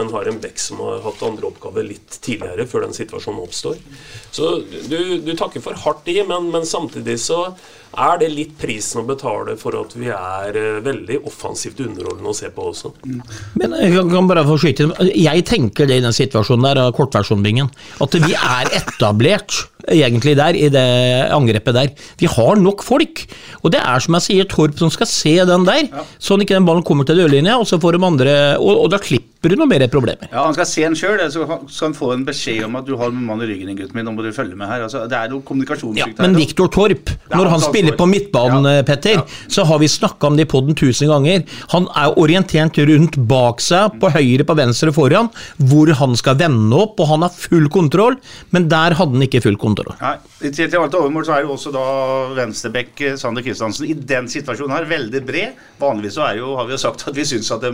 en 0.00 0.12
har 0.14 0.28
en 0.28 0.40
bekk 0.40 0.58
som 0.62 0.80
har 0.84 1.02
hatt 1.04 1.22
andre 1.26 1.48
oppgaver 1.50 1.86
litt 1.86 2.20
tidligere, 2.22 2.66
før 2.70 2.86
den 2.86 2.94
situasjonen 2.94 3.42
oppstår. 3.42 3.80
Så 4.30 4.60
du, 4.88 5.18
du 5.24 5.32
takker 5.34 5.64
for 5.64 5.74
hardt 5.74 6.08
i, 6.08 6.20
men, 6.26 6.50
men 6.54 6.66
samtidig 6.68 7.18
så 7.20 7.48
er 7.98 8.18
det 8.20 8.28
litt 8.30 8.52
prisen 8.60 9.00
å 9.02 9.06
betale 9.08 9.56
for 9.58 9.74
at 9.80 9.94
vi 9.98 10.06
er 10.14 10.56
eh, 10.56 10.80
veldig 10.84 11.20
offensivt 11.26 11.80
underholdende 11.82 12.30
å 12.30 12.36
se 12.36 12.50
på 12.54 12.68
også. 12.70 12.92
Men 13.58 13.74
jeg 13.80 13.94
kan- 14.12 14.28
bare 14.30 14.44
få 14.46 14.58
skyte 14.62 14.84
inn. 14.86 14.94
Jeg 15.16 15.44
tenker 15.48 15.86
det 15.90 15.96
i 15.98 16.04
den 16.04 16.12
situasjonen 16.14 16.68
der, 16.68 16.92
kortversjonbingen, 16.94 17.70
at 18.00 18.12
vi 18.14 18.32
er 18.34 18.70
etablert 18.78 19.66
egentlig 19.88 20.36
der, 20.36 20.56
i 20.58 20.68
det 20.68 21.30
angrepet 21.32 21.74
der. 21.74 21.90
Vi 22.20 22.26
har 22.26 22.56
nok 22.60 22.82
folk. 22.82 23.24
Og 23.62 23.70
det 23.72 23.80
er 23.80 23.98
som 24.00 24.14
jeg 24.18 24.26
sier, 24.26 24.44
Torp 24.50 24.78
som 24.78 24.90
skal 24.90 25.06
se 25.06 25.36
den 25.46 25.64
der, 25.68 25.88
sånn 26.18 26.42
ikke 26.44 26.56
den 26.58 26.66
ballen 26.66 26.82
kommer 26.86 27.06
til 27.08 27.16
dørlinja, 27.22 27.58
og 27.60 27.66
så 27.70 27.78
får 27.80 27.96
de 27.98 28.04
andre 28.06 28.36
Og, 28.60 28.84
og 28.84 28.90
da 28.90 28.98
klipper 28.98 29.48
du 29.48 29.56
noe 29.56 29.66
mer 29.70 29.86
problemer. 29.88 30.28
Ja, 30.32 30.42
Han 30.44 30.52
skal 30.54 30.66
se 30.66 30.82
en 30.84 30.94
sjøl, 30.98 31.20
så 31.32 31.46
skal 31.70 31.86
han 31.88 31.94
få 31.96 32.12
en 32.12 32.24
beskjed 32.26 32.64
om 32.66 32.76
at 32.76 32.84
du 32.84 32.96
har 32.96 33.08
en 33.08 33.22
mann 33.24 33.40
i 33.40 33.46
ryggen, 33.48 33.70
din, 33.70 33.76
gutten 33.78 33.94
min, 33.96 34.04
nå 34.04 34.12
må 34.12 34.22
du 34.26 34.32
følge 34.36 34.56
med 34.58 34.68
her. 34.68 34.82
Altså, 34.84 35.06
det 35.08 35.16
er 35.16 35.30
noe 35.30 35.40
Ja, 35.40 35.46
kommunikasjonssvikt 35.48 36.18
men. 36.20 36.36
Viktor 36.36 36.68
Torp, 36.68 37.10
når 37.30 37.48
han 37.48 37.60
han 37.60 37.60
spiller 37.60 37.96
på 37.96 38.06
midtbanen, 38.08 38.64
Ja. 38.76 38.82
Petter, 38.82 39.14
Ja. 39.20 39.24
så 39.48 39.64
har 39.64 39.78
vi 39.78 39.86
snakka 39.88 40.26
om 40.26 40.36
det 40.36 40.46
i 40.46 40.50
poden 40.50 40.74
tusen 40.74 41.08
ganger. 41.08 41.44
Han 41.72 41.86
er 41.96 42.14
orientert 42.18 42.76
rundt 42.78 43.16
bak 43.28 43.60
seg, 43.60 43.98
på 44.00 44.10
høyre, 44.12 44.44
på 44.44 44.56
venstre, 44.56 44.92
foran, 44.92 45.30
hvor 45.58 45.92
han 45.94 46.16
skal 46.16 46.34
vende 46.36 46.72
opp, 46.76 46.98
og 47.00 47.08
han 47.08 47.22
har 47.22 47.30
full 47.30 47.68
kontroll, 47.68 48.16
men 48.52 48.68
der 48.68 48.94
hadde 48.94 49.12
han 49.12 49.22
ikke 49.22 49.42
full 49.42 49.56
kontroll. 49.56 49.69
Nei, 50.00 50.14
I 50.46 50.50
til 50.54 50.70
til 50.70 50.80
alt 50.80 50.96
overmål 50.98 51.26
så 51.26 51.36
er 51.36 51.46
jo 51.46 51.54
også 51.54 51.72
da 51.74 51.84
venstrebekk 52.36 53.02
eh, 53.06 53.16
Sander 53.20 53.44
Kristiansen 53.46 53.88
i 53.88 53.94
den 53.94 54.28
situasjonen 54.30 54.76
her 54.76 54.88
veldig 54.90 55.22
bred. 55.26 55.62
Vanligvis 55.80 56.18
så 56.18 56.26
er 56.28 56.40
jo, 56.40 56.52
har 56.58 56.68
vi 56.68 56.76
jo 56.76 56.82
sagt 56.82 57.06
at 57.08 57.16
vi 57.16 57.26
syns 57.28 57.50
at 57.54 57.64
de 57.64 57.72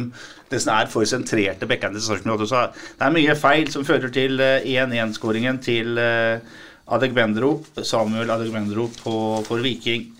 nesten 0.52 0.72
er 0.74 0.92
for 0.92 1.08
sentrerte 1.08 1.68
bekkene 1.68 1.98
til 1.98 2.06
Sarpsborg 2.06 2.46
8. 2.46 2.48
Så 2.52 2.62
det 2.98 3.08
er 3.08 3.16
mye 3.16 3.36
feil 3.38 3.72
som 3.72 3.86
fører 3.88 4.12
til 4.14 4.40
eh, 4.42 4.70
1-1-skåringen 4.76 5.60
til 5.64 6.00
eh, 6.02 6.56
Adegbendro, 6.86 7.52
Samuel 7.82 8.30
Adegbendro 8.30 8.88
på, 9.02 9.14
for 9.46 9.62
Viking. 9.64 10.10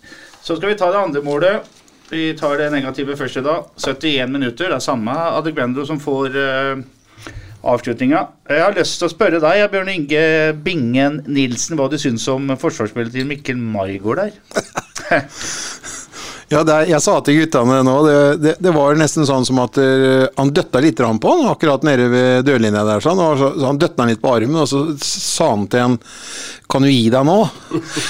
Så 0.42 0.56
skal 0.56 0.72
vi 0.72 0.78
ta 0.78 0.90
det 0.94 1.02
andre 1.02 1.22
målet. 1.26 1.74
Vi 2.10 2.30
tar 2.38 2.58
det 2.58 2.70
negative 2.70 3.16
første 3.18 3.42
da. 3.42 3.60
71 3.82 4.30
minutter. 4.30 4.70
Det 4.70 4.78
er 4.78 4.84
samme 4.84 5.14
Adegbendro 5.38 5.86
som 5.86 5.98
får 6.02 6.38
eh, 6.38 6.84
avslutninga. 7.72 8.22
Jeg 8.50 8.62
har 8.62 8.76
lyst 8.76 9.00
til 9.00 9.08
å 9.08 9.12
spørre 9.12 9.42
deg, 9.42 9.64
Bjørn 9.72 9.92
Inge 9.92 10.22
Bingen 10.66 11.20
Nilsen, 11.26 11.76
hva 11.78 11.90
du 11.90 11.98
syns 12.00 12.26
om 12.32 12.48
forsvarsspillet 12.60 13.14
til 13.16 13.28
Mikkel 13.28 13.60
Maigård 13.60 14.22
der? 14.22 14.40
Ja, 16.46 16.60
er, 16.62 16.84
jeg 16.86 17.02
sa 17.02 17.16
til 17.26 17.40
guttene 17.40 17.80
nå, 17.82 17.94
det, 18.06 18.18
det, 18.38 18.52
det 18.62 18.72
var 18.74 18.94
nesten 18.98 19.26
sånn 19.26 19.46
som 19.48 19.58
at 19.64 19.80
eh, 19.82 20.28
han 20.36 20.52
døtta 20.54 20.78
litt 20.82 21.00
på 21.00 21.32
han, 21.32 21.48
akkurat 21.50 21.82
nede 21.86 22.06
ved 22.12 22.46
dørlinja 22.46 22.84
der. 22.86 23.02
Sånn, 23.02 23.18
og 23.18 23.40
så, 23.40 23.48
så 23.56 23.66
han 23.66 23.80
døtta 23.82 24.04
han 24.04 24.12
litt 24.12 24.22
på 24.22 24.30
armen, 24.30 24.60
og 24.62 24.68
så 24.70 24.84
sa 25.02 25.50
han 25.56 25.66
til 25.72 25.82
en 25.82 25.98
Kan 26.70 26.82
du 26.82 26.90
gi 26.90 27.10
deg 27.10 27.26
nå? 27.26 27.34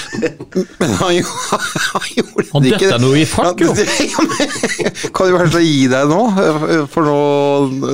Men 0.81 0.93
han, 0.99 1.17
han 1.17 2.05
gjorde 2.13 2.45
Han 2.51 2.65
det 2.65 2.75
ikke. 2.75 2.91
Han 2.91 2.93
døtta 2.93 3.01
noe 3.01 3.17
i 3.17 3.25
fart, 3.29 3.65
jo. 3.65 3.73
Ja, 3.73 4.25
men, 4.29 5.11
kan 5.17 5.29
du 5.29 5.35
være 5.37 5.51
så 5.57 5.65
gi 5.65 5.83
deg 5.91 6.13
nå? 6.13 6.21
For 6.93 7.09
nå, 7.09 7.19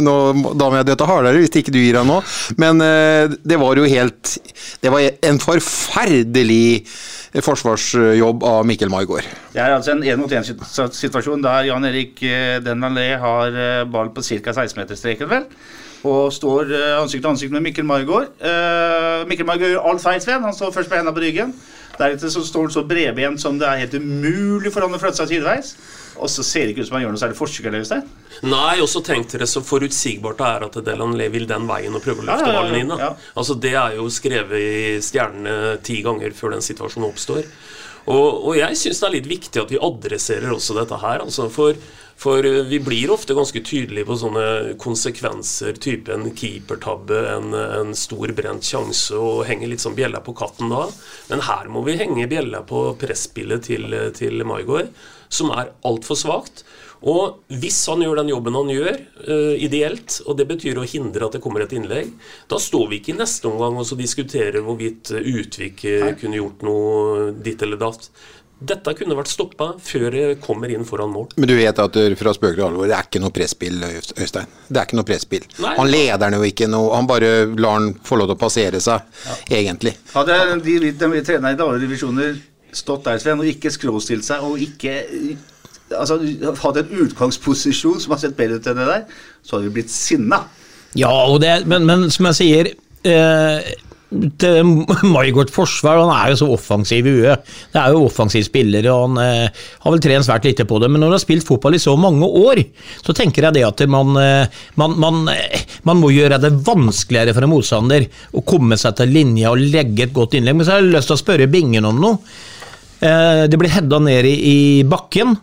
nå 0.03 0.19
da 0.59 0.69
må 0.69 0.79
jeg 0.81 0.91
døtte 0.91 1.07
hardere 1.07 1.43
hvis 1.43 1.55
ikke 1.63 1.75
du 1.75 1.79
gir 1.79 1.99
deg 2.01 2.07
nå. 2.07 2.19
Men 2.59 2.83
eh, 2.83 3.31
det 3.43 3.59
var 3.63 3.79
jo 3.79 3.87
helt 3.87 4.37
Det 4.83 4.91
var 4.91 5.07
en 5.23 5.43
forferdelig 5.43 6.63
forsvarsjobb 7.41 8.43
av 8.45 8.65
Mikkel 8.69 8.91
Maigård. 8.93 9.25
Det 9.53 9.61
er 9.61 9.73
altså 9.73 9.95
en 9.95 10.03
én-mot-én-situasjon 10.05 11.41
der 11.41 11.69
Jan 11.71 11.87
Erik 11.89 12.21
eh, 12.27 12.59
Denalé 12.61 13.07
har 13.17 13.57
eh, 13.57 13.85
ball 13.89 14.11
på 14.13 14.21
ca. 14.21 14.53
16-meterstreken, 14.53 15.31
vel. 15.31 15.47
Og 16.05 16.33
står 16.35 16.69
eh, 16.75 16.91
ansikt 16.99 17.23
til 17.23 17.31
ansikt 17.31 17.55
med 17.55 17.65
Mikkel 17.65 17.87
Margaard. 17.89 18.35
Eh, 18.37 19.23
Mikkel 19.29 19.47
Margaard 19.49 19.73
gjør 19.73 19.89
alt 19.89 20.03
feil, 20.03 20.21
Sven. 20.21 20.45
Han 20.45 20.53
står 20.53 20.75
først 20.75 20.91
med 20.91 21.01
hendene 21.01 21.15
på 21.15 21.23
ryggen. 21.25 21.55
Deretter 21.97 22.29
så 22.33 22.43
står 22.45 22.67
han 22.67 22.75
så 22.75 22.85
bredbent 22.89 23.41
som 23.41 23.57
det 23.61 23.69
er 23.69 23.83
helt 23.85 23.97
umulig 23.97 24.73
for 24.73 24.85
han 24.85 24.93
å 24.93 25.01
flytte 25.01 25.23
seg 25.23 25.35
sideveis. 25.35 25.75
Og 26.17 26.29
så 26.29 26.45
ser 26.45 26.65
det 26.65 26.73
ikke 26.73 26.85
ut 26.85 26.89
som 26.89 26.97
han 26.97 27.05
gjør 27.05 27.15
noe 27.15 27.21
særlig. 27.21 27.81
Øystein. 27.83 28.09
Nei, 28.45 28.75
og 28.81 28.89
så 28.91 29.01
tenk 29.05 29.29
dere 29.31 29.47
så 29.49 29.63
forutsigbart 29.65 30.39
det 30.39 30.49
er 30.49 30.65
at 30.67 30.79
Delanley 30.85 31.31
vil 31.33 31.47
den 31.49 31.67
veien 31.69 31.95
og 31.95 32.03
prøver 32.03 32.23
å 32.23 32.27
løfte 32.29 32.51
ballen 32.53 32.79
inn. 32.81 32.95
Ja. 32.99 33.13
Altså 33.39 33.57
Det 33.59 33.73
er 33.73 33.97
jo 33.97 34.09
skrevet 34.13 34.59
i 34.59 35.01
stjernene 35.03 35.77
ti 35.85 36.01
ganger 36.05 36.35
før 36.37 36.57
den 36.57 36.65
situasjonen 36.65 37.09
oppstår. 37.09 37.47
Og, 38.11 38.47
og 38.49 38.55
jeg 38.57 38.75
syns 38.75 38.99
det 38.99 39.07
er 39.07 39.13
litt 39.17 39.29
viktig 39.31 39.61
at 39.61 39.71
vi 39.71 39.79
adresserer 39.79 40.51
også 40.51 40.75
dette 40.75 40.97
her. 40.99 41.21
Altså 41.23 41.47
for, 41.53 41.77
for 42.19 42.43
eh, 42.47 42.63
vi 42.67 42.81
blir 42.83 43.13
ofte 43.13 43.35
ganske 43.37 43.63
tydelige 43.63 44.07
på 44.09 44.17
sånne 44.19 44.75
konsekvenser, 44.81 45.79
type 45.83 46.11
en 46.11 46.27
keepertabbe, 46.35 47.21
en, 47.31 47.55
en 47.55 47.95
stor 47.97 48.35
brent 48.35 48.67
sjanse, 48.67 49.15
og 49.15 49.45
henger 49.47 49.71
litt 49.71 49.83
sånn 49.83 49.97
bjella 49.97 50.23
på 50.25 50.35
katten 50.35 50.73
da. 50.73 50.85
Men 51.31 51.45
her 51.47 51.71
må 51.71 51.85
vi 51.87 51.97
henge 52.01 52.27
bjella 52.31 52.63
på 52.67 52.89
presspillet 52.99 53.69
til, 53.71 53.87
til 54.17 54.43
Maigård, 54.47 54.91
som 55.33 55.51
er 55.55 55.73
altfor 55.87 56.19
svakt. 56.19 56.63
Og 57.03 57.41
hvis 57.59 57.81
han 57.91 58.03
gjør 58.03 58.21
den 58.21 58.31
jobben 58.31 58.55
han 58.55 58.69
gjør, 58.71 58.99
uh, 59.27 59.55
ideelt, 59.59 60.21
og 60.23 60.37
det 60.39 60.47
betyr 60.53 60.79
å 60.79 60.87
hindre 60.87 61.27
at 61.27 61.35
det 61.35 61.41
kommer 61.43 61.65
et 61.65 61.75
innlegg, 61.75 62.13
da 62.51 62.59
står 62.61 62.87
vi 62.91 63.01
ikke 63.01 63.11
i 63.15 63.19
neste 63.19 63.49
omgang 63.49 63.75
og 63.79 63.87
så 63.89 63.99
diskuterer 63.99 64.63
hvorvidt 64.63 65.11
eh, 65.11 65.27
Utvik 65.33 65.83
eh, 65.89 66.13
kunne 66.19 66.39
gjort 66.39 66.63
noe 66.63 67.27
ditt 67.43 67.65
eller 67.65 67.81
datt. 67.81 68.07
Dette 68.63 68.93
kunne 68.95 69.17
vært 69.17 69.27
stoppa 69.27 69.73
før 69.83 70.05
det 70.15 70.27
kommer 70.39 70.71
inn 70.71 70.85
foran 70.87 71.11
mål. 71.11 71.33
Men 71.35 71.49
du 71.49 71.55
vet 71.57 71.81
at 71.83 71.97
fra 72.15 72.31
spøk 72.37 72.53
til 72.55 72.63
alvor, 72.63 72.87
det 72.87 72.95
er 72.95 73.09
ikke 73.09 73.19
noe 73.19 73.35
presspill, 73.35 73.83
Øystein. 73.83 74.53
Det 74.69 74.79
er 74.79 74.87
ikke 74.87 74.99
noe 75.01 75.09
presspill. 75.09 75.49
Han 75.65 75.91
leder 75.91 76.23
den 76.23 76.37
jo 76.37 76.47
ikke 76.47 76.69
noe, 76.71 76.93
han 76.95 77.09
bare 77.09 77.33
lar 77.59 77.81
han 77.81 77.91
få 78.07 78.21
lov 78.21 78.31
til 78.31 78.37
å 78.37 78.39
passere 78.39 78.79
seg, 78.83 79.03
egentlig. 79.51 79.97
Hadde 80.13 80.39
de, 80.63 80.77
de, 80.85 80.93
de 80.95 81.23
trenerne 81.27 81.57
i 81.57 81.65
alle 81.65 81.83
divisjoner 81.83 82.39
stått 82.77 83.07
der, 83.07 83.21
Sven, 83.21 83.41
og 83.43 83.49
ikke 83.49 83.71
skråstilt 83.73 84.25
seg, 84.27 84.43
og 84.45 84.61
ikke 84.61 84.97
altså, 85.93 86.19
hatt 86.63 86.81
en 86.81 86.93
utgangsposisjon 87.05 88.01
som 88.01 88.15
har 88.15 88.23
sett 88.23 88.37
bedre 88.37 88.59
ut 88.59 88.69
enn 88.69 88.81
det 88.81 88.89
der, 88.89 89.07
så 89.43 89.57
hadde 89.57 89.69
vi 89.69 89.77
blitt 89.79 89.93
sinna. 89.93 90.43
Ja, 90.97 91.13
og 91.25 91.41
det, 91.41 91.63
men, 91.69 91.87
men 91.89 92.09
som 92.13 92.29
jeg 92.29 92.39
sier 92.39 92.69
eh, 93.09 93.73
til 94.39 94.67
Maigårds 95.13 95.53
forsvar 95.53 95.99
han 96.01 96.11
er 96.13 96.31
jo 96.31 96.39
så 96.43 96.49
offensiv 96.53 97.07
i 97.09 97.15
huet. 97.17 97.53
Det 97.73 97.81
er 97.81 97.93
jo 97.93 98.05
offensiv 98.07 98.45
spiller, 98.45 98.87
og 98.91 99.07
han 99.07 99.21
eh, 99.23 99.63
har 99.83 99.95
vel 99.95 100.03
trent 100.03 100.27
svært 100.27 100.47
lite 100.47 100.67
på 100.69 100.79
det. 100.81 100.89
Men 100.91 101.01
når 101.01 101.11
han 101.11 101.17
har 101.17 101.23
spilt 101.23 101.47
fotball 101.47 101.77
i 101.77 101.81
så 101.81 101.95
mange 101.99 102.27
år, 102.27 102.63
så 103.01 103.15
tenker 103.17 103.47
jeg 103.47 103.57
det 103.57 103.65
at 103.67 103.85
man, 103.91 104.15
eh, 104.21 104.63
man, 104.79 104.97
man, 105.01 105.21
eh, 105.33 105.65
man 105.87 106.01
må 106.01 106.13
gjøre 106.13 106.41
det 106.43 106.53
vanskeligere 106.65 107.35
for 107.35 107.47
en 107.47 107.53
motstander 107.55 108.07
å 108.33 108.45
komme 108.47 108.77
seg 108.79 108.97
til 108.99 109.13
linja 109.13 109.53
og 109.53 109.61
legge 109.61 110.07
et 110.07 110.15
godt 110.15 110.37
innlegg. 110.37 110.59
Men 110.59 110.67
så 110.67 110.75
har 110.75 110.83
jeg 110.83 110.93
lyst 110.93 111.11
til 111.11 111.17
å 111.17 111.23
spørre 111.23 111.51
Bingen 111.53 111.89
om 111.89 112.01
noe. 112.01 112.35
Eh, 113.03 113.43
det 113.51 113.59
blir 113.59 113.73
hedda 113.73 113.99
ned 113.99 114.27
i, 114.29 114.83
bakken. 114.87 115.35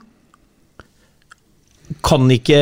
Kan 2.06 2.30
ikke 2.32 2.58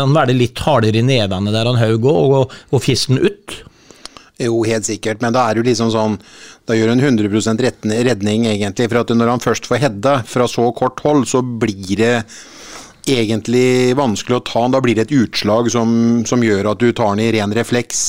han 0.00 0.14
være 0.16 0.34
litt 0.34 0.58
hardere 0.64 0.98
i 0.98 1.06
nevene 1.06 1.52
der 1.54 1.68
han 1.68 1.78
Haug 1.78 2.06
òg, 2.08 2.36
og, 2.40 2.54
og 2.72 2.82
fissen 2.82 3.20
ut? 3.20 3.60
Jo, 4.40 4.62
helt 4.64 4.88
sikkert, 4.88 5.20
men 5.20 5.34
da 5.36 5.44
er 5.44 5.54
det 5.54 5.60
jo 5.60 5.66
liksom 5.68 5.90
sånn 5.92 6.14
Da 6.64 6.72
gjør 6.72 6.94
han 6.94 7.02
100% 7.02 7.60
redning, 8.08 8.46
egentlig. 8.48 8.86
For 8.88 9.02
at 9.02 9.12
når 9.12 9.34
han 9.34 9.42
først 9.44 9.68
får 9.68 9.82
hedda 9.84 10.14
fra 10.26 10.46
så 10.48 10.70
kort 10.76 11.02
hold, 11.04 11.26
så 11.28 11.42
blir 11.42 11.98
det 12.00 12.14
egentlig 13.08 13.94
vanskelig 13.98 14.36
å 14.40 14.44
ta 14.44 14.62
den. 14.66 14.74
Da 14.76 14.80
blir 14.84 14.94
det 14.98 15.08
et 15.08 15.14
utslag 15.16 15.70
som, 15.72 15.90
som 16.28 16.42
gjør 16.44 16.72
at 16.72 16.80
du 16.82 16.90
tar 16.92 17.14
den 17.16 17.24
i 17.26 17.32
ren 17.38 17.52
refleks. 17.56 18.02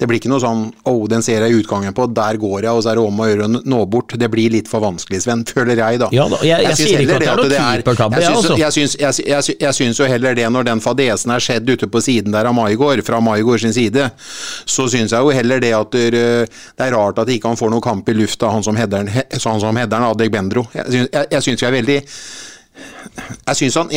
Det 0.00 0.06
blir 0.08 0.16
ikke 0.16 0.30
noe 0.32 0.40
sånn 0.40 0.60
'Å, 0.88 0.92
den 1.12 1.20
ser 1.22 1.42
jeg 1.44 1.58
utgangen 1.60 1.92
på, 1.92 2.06
der 2.14 2.38
går 2.40 2.62
jeg', 2.64 2.72
og 2.72 2.82
så 2.82 2.90
er 2.92 2.96
det 2.96 3.04
om 3.04 3.18
å 3.20 3.26
gjøre 3.28 3.44
å 3.48 3.62
nå 3.68 3.80
bort. 3.90 4.14
Det 4.16 4.30
blir 4.32 4.48
litt 4.50 4.68
for 4.70 4.80
vanskelig, 4.80 5.20
Sven, 5.22 5.44
føler 5.54 5.76
jeg, 5.76 5.98
da. 6.00 6.08
Ja 6.12 6.24
da, 6.28 6.38
jeg- 6.40 6.62
jeg 6.64 6.76
syns 6.78 6.94
heller 6.96 7.20
ikke 7.20 7.34
at 7.34 7.50
det 7.50 7.58
er 7.60 7.82
keepertabbe, 7.82 8.16
Jeg 8.16 8.30
jeg, 8.30 8.72
syns- 8.72 8.96
jeg 8.96 9.12
jeg, 9.20 9.26
jeg, 9.28 9.56
jeg 9.60 9.74
syns 9.76 9.98
jo 10.00 10.06
heller 10.08 10.34
det, 10.34 10.46
når 10.50 10.64
den 10.70 10.80
fadesen 10.80 11.30
er 11.34 11.40
skjedd 11.44 11.68
ute 11.68 11.86
på 11.90 12.00
siden 12.00 12.32
der 12.32 12.46
av 12.48 12.54
Maigård, 12.56 13.04
fra 13.04 13.20
Maigård 13.20 13.60
sin 13.60 13.72
side, 13.76 14.10
så 14.64 14.88
syns 14.88 15.12
jeg 15.12 15.20
jo 15.20 15.28
heller 15.36 15.60
det 15.60 15.74
at 15.76 15.94
eh, 15.94 16.10
det 16.46 16.86
er 16.86 16.92
rart 16.96 17.18
at 17.20 17.28
ikke 17.28 17.48
han 17.52 17.56
får 17.60 17.70
noen 17.70 17.84
kamp 17.84 18.08
i 18.08 18.12
lufta, 18.16 18.48
han 18.50 18.62
som 18.64 18.76
header'n, 18.76 19.08
he- 19.12 19.26
han 19.44 19.60
som 19.60 19.76
headeren 19.76 20.08
Adek 20.08 20.32
Bendro. 20.32 20.64
Jeg 20.74 21.08
jeg, 21.12 21.26
jeg 21.30 21.42
syns 21.42 21.60
vi 21.60 21.66
er 21.66 21.76
veldig 21.82 22.00
jeg 23.50 23.56
syns, 23.58 23.76
han, 23.76 23.90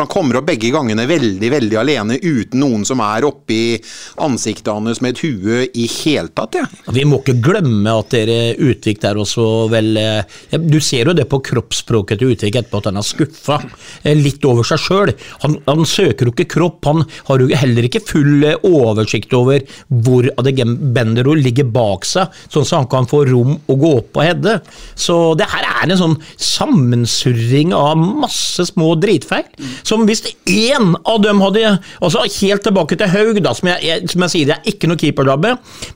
han 0.00 0.10
kommer 0.10 0.40
opp 0.40 0.48
begge 0.48 0.70
gangene 0.74 1.06
veldig 1.08 1.50
veldig 1.52 1.78
alene, 1.80 2.16
uten 2.22 2.60
noen 2.60 2.84
som 2.88 3.00
er 3.04 3.26
oppi 3.28 3.76
ansiktet 4.24 4.72
hans 4.72 5.00
med 5.04 5.14
et 5.14 5.22
hue 5.24 5.66
i 5.68 5.86
hele 5.90 6.30
tatt. 6.34 6.58
Ja. 6.58 6.66
Vi 6.94 7.04
må 7.08 7.20
ikke 7.22 7.36
glemme 7.44 7.94
at 8.00 8.12
dere 8.14 8.54
Utvik 8.66 9.00
der 9.02 9.18
også 9.20 9.44
vel 9.70 9.96
eh, 10.00 10.36
Du 10.56 10.78
ser 10.82 11.10
jo 11.10 11.14
det 11.16 11.26
på 11.30 11.40
kroppsspråket 11.44 12.20
til 12.20 12.34
Utvik 12.34 12.58
etterpå 12.60 12.80
at 12.82 12.88
han 12.90 13.00
er 13.00 13.06
skuffa. 13.06 13.58
eh, 14.02 14.16
Litt 14.16 14.44
over 14.48 14.66
seg 14.66 14.82
sjøl. 14.82 15.12
Han, 15.44 15.58
han 15.66 15.86
søker 15.88 16.28
jo 16.28 16.34
ikke 16.34 16.48
kropp. 16.56 16.80
Han 16.88 17.04
har 17.28 17.42
jo 17.42 17.50
heller 17.62 17.86
ikke 17.88 18.02
full 18.06 18.46
eh, 18.46 18.58
oversikt 18.66 19.34
over 19.36 19.62
hvor 20.04 20.28
Adegem 20.40 20.76
Bendero 20.96 21.36
ligger 21.36 21.68
bak 21.70 22.06
seg, 22.08 22.32
sånn 22.50 22.66
at 22.66 22.74
han 22.76 22.90
kan 22.90 23.08
få 23.10 23.22
rom 23.28 23.56
å 23.70 23.78
gå 23.78 23.92
opp 24.00 24.18
og 24.18 24.26
Hedde. 24.26 24.56
Så 24.98 25.16
det 25.38 25.46
her 25.52 25.66
er 25.68 25.92
en 25.92 26.00
sånn 26.00 26.16
sammensurring 26.42 27.74
av 27.76 27.94
masse 28.00 28.25
små 28.28 28.94
dritfeil. 29.00 29.44
Som 29.86 30.06
hvis 30.08 30.22
én 30.50 30.94
av 31.04 31.22
dem 31.24 31.40
hadde 31.44 31.76
altså 32.00 32.24
Helt 32.36 32.62
tilbake 32.66 32.96
til 32.98 33.08
Haug, 33.12 33.38
da, 33.42 33.52
som 33.56 33.68
jeg, 33.70 33.82
jeg, 33.86 34.08
som 34.12 34.24
jeg 34.26 34.32
sier, 34.34 34.48
det 34.50 34.56
er 34.58 34.72
ikke 34.72 34.90
noe 34.90 35.00
keeperdabbe, 35.00 35.54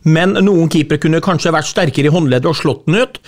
men 0.08 0.37
noen 0.44 0.70
keepere 0.72 1.00
kunne 1.02 1.20
kanskje 1.25 1.52
vært 1.54 1.68
sterkere 1.68 2.08
i 2.08 2.14
håndleddet 2.14 2.49
og 2.49 2.56
slått 2.56 2.87
den 2.88 3.00
ut. 3.02 3.20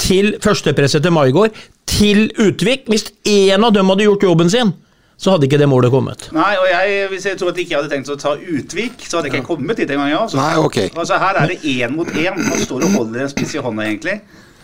Til 0.00 0.34
førstepresset 0.42 1.04
til 1.04 1.12
Maigård, 1.12 1.56
til 1.90 2.28
Utvik. 2.40 2.86
Hvis 2.88 3.10
én 3.28 3.64
av 3.66 3.74
dem 3.76 3.90
hadde 3.92 4.06
gjort 4.06 4.24
jobben 4.28 4.52
sin, 4.52 4.72
så 5.20 5.34
hadde 5.34 5.44
ikke 5.48 5.58
det 5.60 5.68
målet 5.68 5.92
kommet. 5.92 6.28
Nei, 6.32 6.52
og 6.56 6.66
jeg, 6.70 7.08
Hvis 7.12 7.26
jeg 7.28 7.38
tror 7.40 7.50
at 7.52 7.58
jeg 7.58 7.66
ikke 7.66 7.76
hadde 7.76 7.90
tenkt 7.92 8.12
å 8.12 8.16
ta 8.20 8.36
Utvik, 8.40 9.02
så 9.04 9.18
hadde 9.18 9.28
jeg 9.28 9.40
ikke 9.42 9.50
kommet 9.50 9.76
dit 9.82 9.90
engang. 9.90 10.08
Ja. 10.14 10.22
Altså, 10.24 10.38
Nei, 10.40 10.54
ok. 10.56 10.78
altså, 10.96 11.18
her 11.20 11.40
er 11.42 11.50
det 11.52 11.58
én 11.60 11.92
mot 11.96 12.08
én. 12.08 12.38
Han 12.40 12.62
står 12.62 12.86
og 12.86 12.94
holder 12.96 13.26
en 13.26 13.32
spiss 13.32 13.52
i 13.58 13.60
hånda, 13.60 13.84
egentlig. 13.84 14.20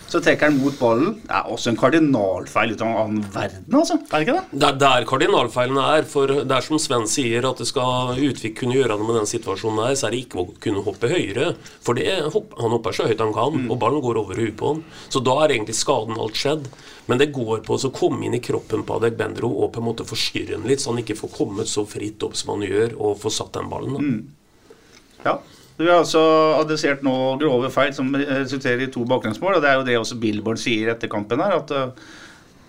Så 0.07 0.21
trekker 0.23 0.47
han 0.51 0.59
mot 0.63 0.77
ballen. 0.79 1.17
Det 1.27 1.35
er 1.35 1.49
også 1.51 1.73
en 1.73 1.79
kardinalfeil 1.81 2.75
ut 2.77 2.83
av 2.85 2.89
en 2.89 2.99
annen 3.01 3.25
verden, 3.35 3.65
altså. 3.75 3.97
Er 4.07 4.13
det 4.13 4.27
ikke 4.27 4.37
det? 4.37 4.61
Det 4.63 4.69
er 4.69 4.79
der 4.83 5.07
kardinalfeilen 5.11 5.81
er. 5.83 6.07
For 6.07 6.31
det 6.31 6.57
er 6.57 6.67
som 6.67 6.79
Sven 6.83 7.09
sier, 7.11 7.47
at 7.49 7.59
det 7.63 7.67
skal 7.67 8.15
Utvik 8.15 8.55
kunne 8.61 8.77
gjøre 8.79 8.95
det 8.95 9.09
med 9.09 9.19
den 9.19 9.31
situasjonen 9.31 9.83
der, 9.83 9.97
så 9.99 10.07
er 10.07 10.15
det 10.15 10.23
ikke 10.27 10.43
å 10.43 10.47
kunne 10.63 10.85
hoppe 10.87 11.11
høyere. 11.11 11.49
For 11.83 11.99
det, 11.99 12.07
han 12.23 12.77
hopper 12.77 12.95
så 12.95 13.09
høyt 13.11 13.25
han 13.25 13.35
kan, 13.35 13.67
og 13.67 13.81
ballen 13.83 14.05
går 14.05 14.23
over 14.23 14.39
huet 14.39 14.55
på 14.61 14.75
han. 14.75 14.85
Så 15.11 15.23
da 15.27 15.41
er 15.43 15.57
egentlig 15.57 15.79
skaden 15.81 16.23
alt 16.23 16.39
skjedd. 16.39 16.71
Men 17.11 17.23
det 17.23 17.33
går 17.35 17.67
på 17.67 17.75
å 17.79 17.93
komme 17.95 18.27
inn 18.27 18.35
i 18.39 18.43
kroppen 18.43 18.87
på 18.87 19.01
Adek 19.01 19.19
Bendro 19.19 19.51
og 19.63 19.73
på 19.75 19.83
en 19.83 19.89
måte 19.91 20.07
forstyrre 20.07 20.59
han 20.59 20.67
litt, 20.71 20.83
så 20.83 20.93
han 20.93 21.03
ikke 21.03 21.19
får 21.19 21.35
kommet 21.35 21.71
så 21.71 21.87
fritt 21.87 22.23
opp 22.27 22.39
som 22.39 22.55
han 22.55 22.67
gjør, 22.67 22.97
og 22.99 23.19
få 23.23 23.31
satt 23.35 23.55
den 23.59 23.71
ballen. 23.71 23.95
Da. 23.99 25.31
Ja. 25.31 25.39
Vi 25.77 25.89
har 25.89 26.01
altså 26.01 26.23
adressert 26.57 27.03
nå 27.05 27.15
grove 27.41 27.69
feil 27.73 27.93
som 27.97 28.15
resulterer 28.17 28.87
i 28.87 28.93
to 28.93 29.05
baklengsmål. 29.09 29.59
Og 29.59 29.65
det 29.65 29.71
er 29.71 29.81
jo 29.81 29.87
det 29.89 29.99
også 30.01 30.21
Billborn 30.21 30.61
sier 30.61 30.95
etter 30.95 31.11
kampen 31.13 31.43
her. 31.45 31.59
At 31.61 31.75
eh, 31.77 32.07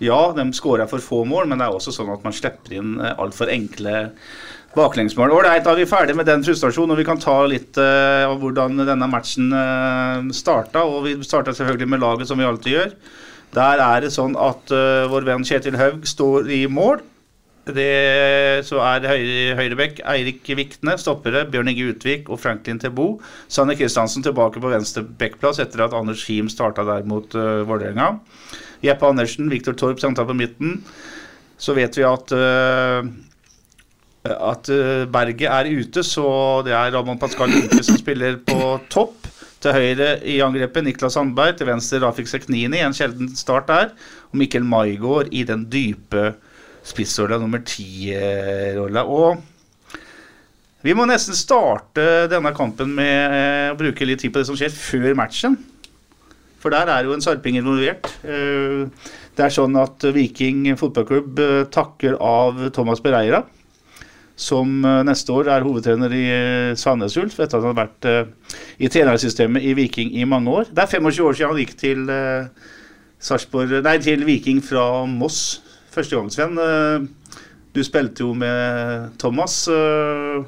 ja, 0.10 0.20
de 0.36 0.48
skårer 0.56 0.90
for 0.92 1.04
få 1.04 1.24
mål, 1.28 1.48
men 1.48 1.62
det 1.62 1.68
er 1.68 1.78
også 1.78 1.96
sånn 1.96 2.12
at 2.14 2.26
man 2.28 2.36
slipper 2.36 2.76
inn 2.78 2.98
eh, 3.00 3.16
altfor 3.16 3.52
enkle 3.54 4.08
baklengsmål. 4.78 5.32
Ålreit, 5.34 5.64
da 5.66 5.72
er 5.74 5.80
vi 5.80 5.90
ferdig 5.90 6.18
med 6.20 6.28
den 6.30 6.44
frustrasjonen, 6.46 6.94
og 6.94 7.00
vi 7.00 7.08
kan 7.08 7.22
ta 7.22 7.40
litt 7.50 7.80
av 7.80 8.36
av 8.38 8.44
hvordan 8.44 8.84
denne 8.86 9.10
matchen 9.10 9.50
uh, 9.56 10.28
starta. 10.36 10.84
Og 10.86 11.08
vi 11.08 11.16
starta 11.26 11.56
selvfølgelig 11.56 11.90
med 11.90 12.04
laget, 12.04 12.30
som 12.30 12.38
vi 12.38 12.46
alltid 12.46 12.76
gjør. 12.76 12.92
Der 13.58 13.82
er 13.82 14.04
det 14.04 14.14
sånn 14.14 14.38
at 14.38 14.74
uh, 14.76 15.08
vår 15.10 15.26
venn 15.28 15.46
Kjetil 15.48 15.80
Haug 15.80 16.06
står 16.08 16.52
i 16.54 16.66
mål. 16.70 17.02
Det, 17.76 18.64
så 18.68 18.80
er 18.86 19.06
høyre, 19.10 19.56
høyrebekk 19.60 20.00
Eirik 20.08 20.48
Vikne, 20.56 20.94
stoppere 21.02 21.44
Bjørn 21.52 21.72
Inge 21.72 21.90
Utvik 21.92 22.30
og 22.32 22.40
Franklin 22.40 22.80
Tebo. 22.80 23.18
Sanne 23.52 23.76
Kristiansen 23.76 24.24
tilbake 24.24 24.62
på 24.64 24.72
venstre 24.72 25.04
bekkplass 25.04 25.60
etter 25.64 25.84
at 25.84 25.96
Anders 25.98 26.24
Him 26.30 26.48
starta 26.52 26.86
der 26.88 27.08
mot 27.10 27.36
uh, 27.36 27.66
Vålerenga. 27.68 28.14
Jeppe 28.86 29.10
Andersen, 29.10 29.50
Viktor 29.52 29.76
Torp 29.76 30.00
sentra 30.00 30.26
på 30.28 30.38
midten. 30.38 30.82
så 31.58 31.74
vet 31.74 31.98
vi 31.98 32.06
at 32.06 32.32
uh, 32.38 33.08
at 34.28 34.70
uh, 34.70 35.06
Berget 35.12 35.50
er 35.50 35.72
ute, 35.72 36.04
så 36.04 36.28
det 36.66 36.76
er 36.76 36.92
Ramon 36.96 37.20
Pascal 37.20 37.52
Linke 37.52 37.84
som 37.84 38.00
spiller 38.00 38.40
på 38.48 38.78
topp. 38.90 39.28
Til 39.58 39.74
høyre 39.74 40.20
i 40.22 40.36
angrepet 40.46 40.86
Niklas 40.86 41.16
Sandberg, 41.18 41.56
til 41.58 41.66
venstre 41.66 41.98
Rafik 42.04 42.28
Seknini, 42.30 42.78
en 42.78 42.94
sjelden 42.94 43.32
start 43.36 43.66
der. 43.72 43.96
Og 44.30 44.38
Mikkel 44.38 44.64
Maigård 44.64 45.32
i 45.34 45.42
den 45.50 45.66
dype 45.74 46.36
spissrolla, 46.88 47.38
nummer 47.42 47.60
ti-rolla. 47.68 49.04
Og 49.06 49.42
vi 50.86 50.94
må 50.96 51.08
nesten 51.10 51.36
starte 51.36 52.28
denne 52.32 52.54
kampen 52.56 52.94
med 52.96 53.34
eh, 53.36 53.72
å 53.74 53.78
bruke 53.80 54.06
litt 54.08 54.22
tid 54.24 54.32
på 54.32 54.40
det 54.42 54.48
som 54.48 54.56
skjer 54.60 54.72
før 54.72 55.18
matchen. 55.20 55.58
For 56.62 56.74
der 56.74 56.90
er 56.90 57.06
jo 57.06 57.14
en 57.16 57.22
sarping 57.24 57.60
involvert. 57.60 58.08
Eh, 58.26 58.88
Det 59.38 59.46
er 59.46 59.54
sånn 59.54 59.76
at 59.78 60.02
Viking 60.16 60.64
fotballklubb 60.80 61.40
eh, 61.44 61.66
takker 61.70 62.16
av 62.24 62.58
Thomas 62.74 62.98
Bereira, 63.06 63.44
som 64.38 64.80
eh, 64.86 65.04
neste 65.06 65.30
år 65.36 65.52
er 65.54 65.66
hovedtrener 65.66 66.14
i 66.18 66.24
eh, 66.32 66.72
Sandnes 66.80 67.18
Ulf, 67.22 67.36
etter 67.38 67.60
at 67.60 67.66
han 67.68 67.76
har 67.76 67.78
vært 67.84 68.08
eh, 68.10 68.56
i 68.82 68.90
trenersystemet 68.90 69.62
i 69.70 69.76
Viking 69.78 70.16
i 70.18 70.26
mange 70.26 70.50
år. 70.62 70.72
Det 70.74 70.82
er 70.88 70.90
25 70.96 71.22
år 71.28 71.38
siden 71.38 71.52
han 71.54 71.62
gikk 71.62 71.76
til, 71.84 72.10
Sarsborg, 73.28 73.72
nei, 73.86 73.96
til 74.02 74.26
Viking 74.28 74.60
fra 74.66 74.88
Moss 75.10 75.60
første 75.98 76.20
gang, 76.20 76.30
Sven. 76.34 76.58
Eh, 76.62 77.34
Du 77.76 77.84
spilte 77.86 78.24
jo 78.24 78.32
med 78.34 79.12
Thomas. 79.22 79.68
eh, 79.68 80.44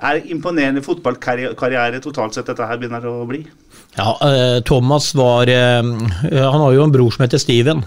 Er 0.00 0.20
imponerende 0.30 0.78
fotballkarriere 0.84 1.98
totalt 2.00 2.36
sett 2.36 2.46
dette 2.46 2.62
her 2.68 2.78
begynner 2.78 3.02
å 3.02 3.26
bli? 3.26 3.40
Ja, 3.96 4.12
eh, 4.22 4.60
Thomas 4.62 5.08
var 5.18 5.46
Han 5.50 6.60
har 6.62 6.72
jo 6.76 6.84
en 6.84 6.92
bror 6.92 7.10
som 7.10 7.24
heter 7.24 7.40
Steven. 7.42 7.82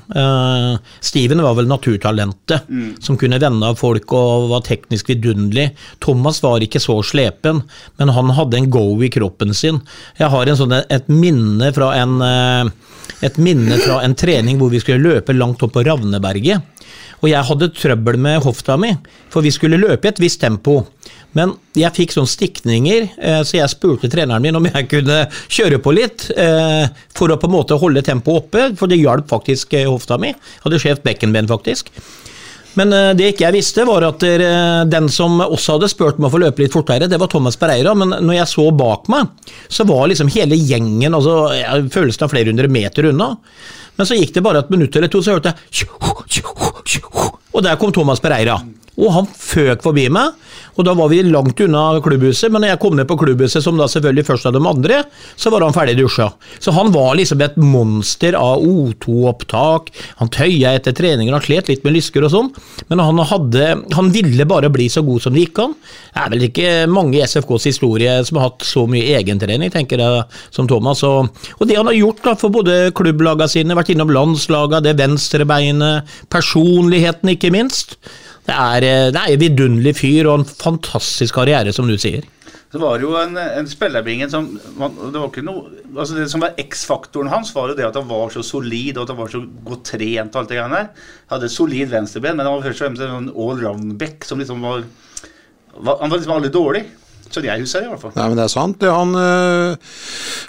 Steven 0.99 1.41
var 1.41 1.55
vel 1.55 1.69
naturtalentet 1.71 2.67
som 2.99 3.15
kunne 3.15 3.39
vende 3.39 3.63
av 3.69 3.77
folk 3.79 4.11
og 4.11 4.49
var 4.49 4.65
teknisk 4.67 5.07
vidunderlig. 5.13 5.69
Thomas 6.01 6.41
var 6.43 6.59
ikke 6.59 6.81
så 6.83 6.97
slepen, 7.01 7.63
men 7.97 8.09
han 8.09 8.29
hadde 8.35 8.57
en 8.59 8.69
go 8.69 8.99
i 9.01 9.07
kroppen 9.13 9.53
sin. 9.55 9.79
Jeg 10.19 10.27
har 10.33 10.45
en 10.51 10.57
sånn, 10.59 10.73
et 10.89 11.07
minne 11.07 11.71
fra 11.73 11.93
en 11.95 12.71
et 13.21 13.37
minne 13.37 13.77
fra 13.77 14.01
en 14.03 14.15
trening 14.17 14.57
hvor 14.57 14.71
vi 14.71 14.79
skulle 14.81 15.03
løpe 15.03 15.33
langt 15.37 15.61
opp 15.63 15.73
på 15.75 15.83
Ravneberget. 15.85 16.61
Og 17.21 17.29
jeg 17.29 17.47
hadde 17.47 17.69
trøbbel 17.77 18.17
med 18.21 18.41
hofta 18.41 18.77
mi, 18.81 18.95
for 19.29 19.45
vi 19.45 19.53
skulle 19.53 19.79
løpe 19.81 20.07
i 20.07 20.11
et 20.11 20.21
visst 20.21 20.41
tempo. 20.41 20.81
Men 21.37 21.53
jeg 21.77 21.93
fikk 21.95 22.15
sånne 22.15 22.31
stikninger, 22.31 23.05
eh, 23.15 23.41
så 23.47 23.59
jeg 23.61 23.71
spurte 23.71 24.09
treneren 24.11 24.43
min 24.43 24.57
om 24.57 24.65
jeg 24.67 24.89
kunne 24.91 25.21
kjøre 25.45 25.79
på 25.83 25.93
litt 25.95 26.27
eh, 26.35 26.89
for 27.15 27.31
å 27.31 27.37
på 27.39 27.47
en 27.47 27.55
måte 27.55 27.77
holde 27.79 28.03
tempoet 28.03 28.43
oppe, 28.43 28.65
for 28.79 28.91
det 28.91 28.99
hjalp 28.99 29.29
faktisk 29.31 29.77
eh, 29.77 29.87
hofta 29.87 30.17
mi. 30.21 30.33
Hadde 30.65 30.81
skjevt 30.81 31.05
bekkenben, 31.07 31.47
faktisk. 31.51 31.93
Men 32.79 32.93
det 33.19 33.33
ikke 33.33 33.43
jeg 33.43 33.55
visste, 33.57 33.83
var 33.83 34.05
at 34.07 34.23
den 34.87 35.09
som 35.11 35.41
også 35.43 35.73
hadde 35.73 35.89
spurt 35.91 36.21
meg 36.21 36.29
å 36.29 36.31
få 36.31 36.39
løpe 36.39 36.63
litt 36.63 36.71
fortere, 36.71 37.09
det 37.11 37.17
var 37.19 37.27
Thomas 37.27 37.59
Pereira. 37.59 37.91
Men 37.99 38.13
når 38.23 38.37
jeg 38.37 38.47
så 38.47 38.63
bak 38.71 39.09
meg, 39.11 39.27
så 39.67 39.83
var 39.89 40.05
liksom 40.07 40.31
hele 40.31 40.55
gjengen 40.55 41.17
altså, 41.17 41.33
følelsen 41.91 42.23
av 42.23 42.31
flere 42.31 42.53
hundre 42.53 42.71
meter 42.71 43.09
unna. 43.09 43.33
Men 44.01 44.07
så 44.09 44.15
gikk 44.17 44.31
det 44.33 44.41
bare 44.41 44.63
et 44.63 44.69
minutt 44.73 44.95
eller 44.97 45.11
to, 45.13 45.19
så 45.21 45.35
hørte 45.35 45.51
jeg 45.53 45.85
Og 47.53 47.61
der 47.61 47.75
kom 47.77 47.91
Thomas 47.93 48.17
Pereira. 48.23 48.55
Og 48.97 49.11
han 49.13 49.27
føk 49.29 49.83
forbi 49.85 50.07
meg, 50.09 50.33
og 50.75 50.87
da 50.87 50.93
var 50.97 51.09
vi 51.11 51.21
langt 51.25 51.59
unna 51.63 51.83
klubbhuset. 52.03 52.51
Men 52.51 52.63
når 52.63 52.73
jeg 52.73 52.81
kom 52.83 52.95
ned 52.97 53.07
på 53.09 53.17
klubbhuset, 53.19 53.63
som 53.63 53.79
da 53.79 53.87
selvfølgelig 53.91 54.27
først 54.27 54.47
av 54.49 54.55
de 54.55 54.61
andre, 54.71 55.01
så 55.39 55.51
var 55.51 55.65
han 55.65 55.75
ferdig 55.75 55.97
dusja. 55.99 56.29
Så 56.63 56.73
han 56.75 56.91
var 56.95 57.17
liksom 57.19 57.41
et 57.43 57.57
monster 57.59 58.37
av 58.39 58.63
O2-opptak. 58.63 59.91
Han 60.21 60.31
tøya 60.33 60.75
etter 60.77 60.95
treninger, 60.97 61.33
han 61.35 61.45
slet 61.45 61.71
litt 61.71 61.85
med 61.87 61.97
lysker 61.97 62.25
og 62.27 62.33
sånn. 62.33 62.51
Men 62.91 63.03
han, 63.03 63.19
hadde, 63.31 63.67
han 63.97 64.13
ville 64.15 64.47
bare 64.49 64.71
bli 64.73 64.87
så 64.91 65.03
god 65.05 65.25
som 65.25 65.35
det 65.35 65.47
gikk 65.47 65.63
an. 65.65 65.75
Det 66.11 66.23
er 66.23 66.33
vel 66.35 66.47
ikke 66.47 66.71
mange 66.91 67.19
i 67.19 67.25
SFKs 67.25 67.69
historie 67.71 68.17
som 68.27 68.39
har 68.39 68.51
hatt 68.51 68.65
så 68.67 68.85
mye 68.89 69.17
egentrening, 69.19 69.71
tenker 69.73 70.01
jeg, 70.01 70.25
som 70.53 70.69
Thomas. 70.71 71.03
Og, 71.07 71.31
og 71.59 71.69
det 71.69 71.79
han 71.79 71.89
har 71.89 71.97
gjort 71.97 72.23
da, 72.25 72.35
for 72.39 72.53
både 72.53 72.79
klubblagene 72.97 73.51
sine, 73.51 73.77
vært 73.77 73.93
innom 73.93 74.11
landslagene, 74.13 74.83
det 74.87 74.97
venstrebeinet, 75.01 76.19
personligheten 76.31 77.35
ikke 77.35 77.53
minst. 77.53 77.97
Eh, 78.51 79.09
det 79.13 79.21
er 79.21 79.33
en 79.33 79.41
vidunderlig 79.41 79.95
fyr 79.99 80.29
og 80.29 80.41
en 80.41 80.47
fantastisk 80.47 81.35
karriere, 81.39 81.73
som 81.75 81.89
du 81.89 81.97
sier. 82.01 82.27
Så 82.71 82.79
var 82.79 82.99
det 82.99 83.03
jo 83.03 83.17
en, 83.19 83.35
en 83.35 83.67
spillerbingen 83.67 84.29
som 84.31 84.45
man, 84.79 84.93
det, 84.95 85.17
var 85.17 85.27
ikke 85.27 85.43
noe, 85.43 85.73
altså 85.91 86.15
det 86.15 86.29
som 86.31 86.43
var 86.43 86.55
X-faktoren 86.61 87.27
hans, 87.31 87.51
var 87.51 87.73
jo 87.73 87.75
det 87.75 87.83
at 87.83 87.97
han 87.99 88.07
var 88.07 88.31
så 88.31 88.43
solid 88.47 88.95
og 88.95 89.03
at 89.03 89.11
han 89.11 89.19
var 89.19 89.33
så 89.33 89.41
godt 89.67 89.89
trent. 89.89 90.31
og 90.31 90.39
alt 90.39 90.53
det 90.53 90.59
greiene 90.59 90.79
der. 90.79 91.09
Hadde 91.33 91.51
solid 91.51 91.91
venstreben, 91.91 92.39
men 92.39 92.47
han 92.47 92.55
var 92.55 92.69
først 92.69 92.79
og 92.79 92.87
fremst 92.87 93.03
en 93.07 93.33
all 93.33 93.59
round-back 93.65 94.27
som 94.27 94.39
liksom 94.39 94.63
var, 94.63 94.85
var 95.75 95.99
Han 95.99 96.13
var 96.13 96.21
liksom 96.21 96.35
aldri 96.37 96.53
dårlig. 96.55 96.85
Så 97.31 97.43
jeg 97.45 97.63
husker 97.63 97.81
det, 97.83 97.87
i 97.87 97.91
hvert 97.93 98.01
fall. 98.03 98.13
Nei, 98.17 98.25
men 98.31 98.37
det 98.39 98.43
er 98.43 98.51
sant. 98.51 98.77
Det, 98.81 98.89
han, 98.91 99.13
øh, 99.15 99.75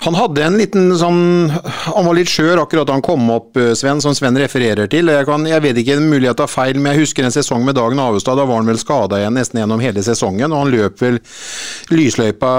han 0.03 0.17
hadde 0.19 0.43
en 0.47 0.59
liten 0.59 0.89
sånn 0.99 1.21
Han 1.53 2.07
var 2.09 2.17
litt 2.17 2.31
skjør 2.31 2.63
akkurat 2.65 2.89
da 2.89 2.97
han 2.97 3.05
kom 3.05 3.29
opp, 3.35 3.57
øh, 3.61 3.73
Sven, 3.79 4.01
som 4.03 4.15
Sven 4.17 4.39
refererer 4.41 4.91
til. 4.91 5.11
Jeg, 5.13 5.27
kan, 5.29 5.47
jeg 5.47 5.63
vet 5.65 5.79
ikke, 5.83 5.99
mulig 6.03 6.29
jeg 6.31 6.39
tar 6.41 6.51
feil, 6.51 6.81
men 6.81 6.95
jeg 6.95 7.05
husker 7.07 7.27
en 7.27 7.35
sesong 7.35 7.65
med 7.67 7.77
Dagen 7.79 8.01
Avestad. 8.03 8.39
Da 8.41 8.47
var 8.49 8.59
han 8.61 8.69
vel 8.69 8.81
skada 8.81 9.21
igjen 9.21 9.37
nesten 9.39 9.63
gjennom 9.63 9.83
hele 9.83 10.03
sesongen, 10.05 10.51
og 10.53 10.65
han 10.65 10.73
løp 10.75 11.03
vel 11.03 11.21
lysløypa 11.93 12.53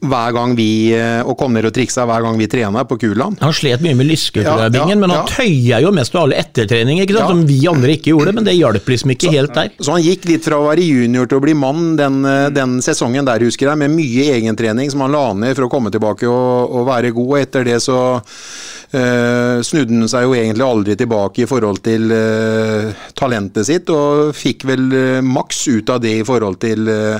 hver 0.00 0.34
gang 0.36 0.54
vi 0.58 0.70
øh, 0.96 1.26
Og 1.28 1.36
kom 1.38 1.54
ned 1.54 1.68
og 1.68 1.74
triksa 1.76 2.06
hver 2.08 2.24
gang 2.24 2.38
vi 2.40 2.48
trena 2.50 2.84
på 2.88 2.98
Kulan. 3.00 3.36
Han 3.40 3.54
slet 3.56 3.82
mye 3.84 3.96
med 3.98 4.08
lysker, 4.10 4.46
Ja, 4.46 4.68
ja, 4.72 4.86
men 4.90 5.10
han 5.10 5.20
ja. 5.20 5.26
tøya 5.30 5.80
jo 5.84 5.92
mest 5.94 6.14
med 6.14 6.22
alle 6.24 6.40
ettertreninger, 6.40 7.04
ikke 7.06 7.16
sant? 7.16 7.26
Ja. 7.26 7.30
som 7.34 7.44
vi 7.48 7.60
andre 7.70 7.96
ikke 7.96 8.14
gjorde. 8.14 8.34
Men 8.36 8.46
det 8.46 8.56
hjalp 8.58 8.88
liksom 8.90 9.14
ikke 9.14 9.32
helt 9.34 9.54
der. 9.56 9.70
Så 9.78 9.94
han 9.94 10.04
gikk 10.04 10.26
litt 10.30 10.46
fra 10.46 10.58
å 10.60 10.66
være 10.68 10.84
junior 10.84 11.28
til 11.30 11.40
å 11.40 11.44
bli 11.44 11.54
mann 11.58 11.94
den, 12.00 12.22
den 12.54 12.78
sesongen 12.84 13.28
der, 13.28 13.42
husker 13.44 13.59
jeg, 13.68 13.80
med 13.82 13.92
mye 13.92 14.26
egentrening 14.36 14.90
som 14.92 15.04
han 15.04 15.12
la 15.14 15.24
ned 15.36 15.56
for 15.56 15.66
å 15.66 15.70
komme 15.72 15.92
tilbake 15.92 16.28
og, 16.30 16.72
og 16.80 16.88
være 16.88 17.12
god. 17.16 17.34
Etter 17.40 17.66
det 17.68 17.78
så 17.84 17.98
øh, 18.16 19.60
snudde 19.66 20.00
han 20.00 20.10
seg 20.10 20.26
jo 20.26 20.36
egentlig 20.38 20.66
aldri 20.66 20.96
tilbake 21.00 21.44
i 21.44 21.48
forhold 21.50 21.82
til 21.84 22.10
øh, 22.16 22.90
talentet 23.18 23.68
sitt, 23.68 23.92
og 23.92 24.32
fikk 24.36 24.66
vel 24.70 24.86
øh, 24.88 25.18
maks 25.24 25.66
ut 25.68 25.92
av 25.92 26.00
det 26.04 26.16
i 26.22 26.26
forhold 26.26 26.60
til 26.64 26.88
øh, 26.88 27.18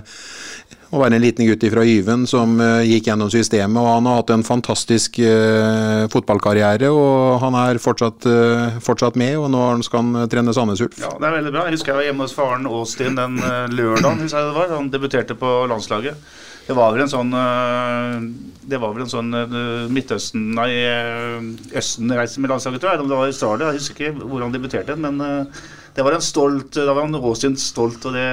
å 0.91 0.99
være 0.99 1.19
en 1.19 1.23
liten 1.23 1.47
gutt 1.47 1.63
fra 1.71 1.85
Yven 1.87 2.25
som 2.27 2.57
øh, 2.59 2.81
gikk 2.83 3.07
gjennom 3.11 3.31
systemet. 3.31 3.79
og 3.79 3.89
Han 3.95 4.09
har 4.11 4.19
hatt 4.21 4.33
en 4.35 4.43
fantastisk 4.47 5.21
øh, 5.23 6.09
fotballkarriere, 6.11 6.91
og 6.91 7.39
han 7.45 7.57
er 7.61 7.79
fortsatt, 7.83 8.27
øh, 8.27 8.81
fortsatt 8.83 9.19
med. 9.21 9.37
og 9.39 9.51
Nå 9.55 9.63
skal 9.87 10.03
han 10.03 10.31
trene 10.33 10.55
Sandnes 10.57 10.83
Ulf. 10.83 10.99
Ja, 10.99 11.13
det 11.15 11.31
er 11.31 11.37
veldig 11.39 11.55
bra. 11.55 11.65
Jeg 11.69 11.79
husker 11.79 11.95
jeg 11.95 12.01
var 12.01 12.09
hjemme 12.11 12.27
hos 12.27 12.35
faren 12.35 12.67
Austin 12.71 13.19
den 13.19 13.39
eh, 13.39 13.67
lørdagen 13.71 14.25
hvis 14.25 14.35
jeg 14.35 14.51
det 14.51 14.57
var. 14.59 14.75
Han 14.75 14.91
debuterte 14.91 15.39
på 15.39 15.55
landslaget. 15.71 16.19
Det 16.67 16.77
var 16.77 16.93
vel 16.95 17.03
en 17.03 17.11
sånn 17.11 17.33
eh, 17.35 18.27
Det 18.71 18.79
var 18.79 18.93
vel 18.95 19.07
en 19.07 19.11
sånn 19.11 19.33
eh, 19.35 19.89
Midtøsten 19.91 20.51
Nei, 20.59 20.69
eh, 20.87 21.49
Østen-reise 21.81 22.43
med 22.43 22.53
landslaget, 22.53 22.83
tror 22.83 22.95
jeg. 22.95 23.05
Om 23.07 23.11
det 23.15 23.23
var 23.23 23.31
Australia. 23.31 23.71
Jeg 23.71 23.83
husker 23.85 24.11
ikke 24.11 24.27
hvor 24.27 24.43
han 24.45 24.55
debuterte, 24.55 24.99
men 24.99 25.23
eh, 25.23 25.65
det 25.95 26.05
var 26.07 26.15
en 26.19 26.23
stolt 26.23 26.75
Da 26.75 26.93
var 26.93 27.07
han 27.07 27.19
Austin 27.19 27.59
stolt, 27.59 28.05
og 28.07 28.15
det 28.19 28.29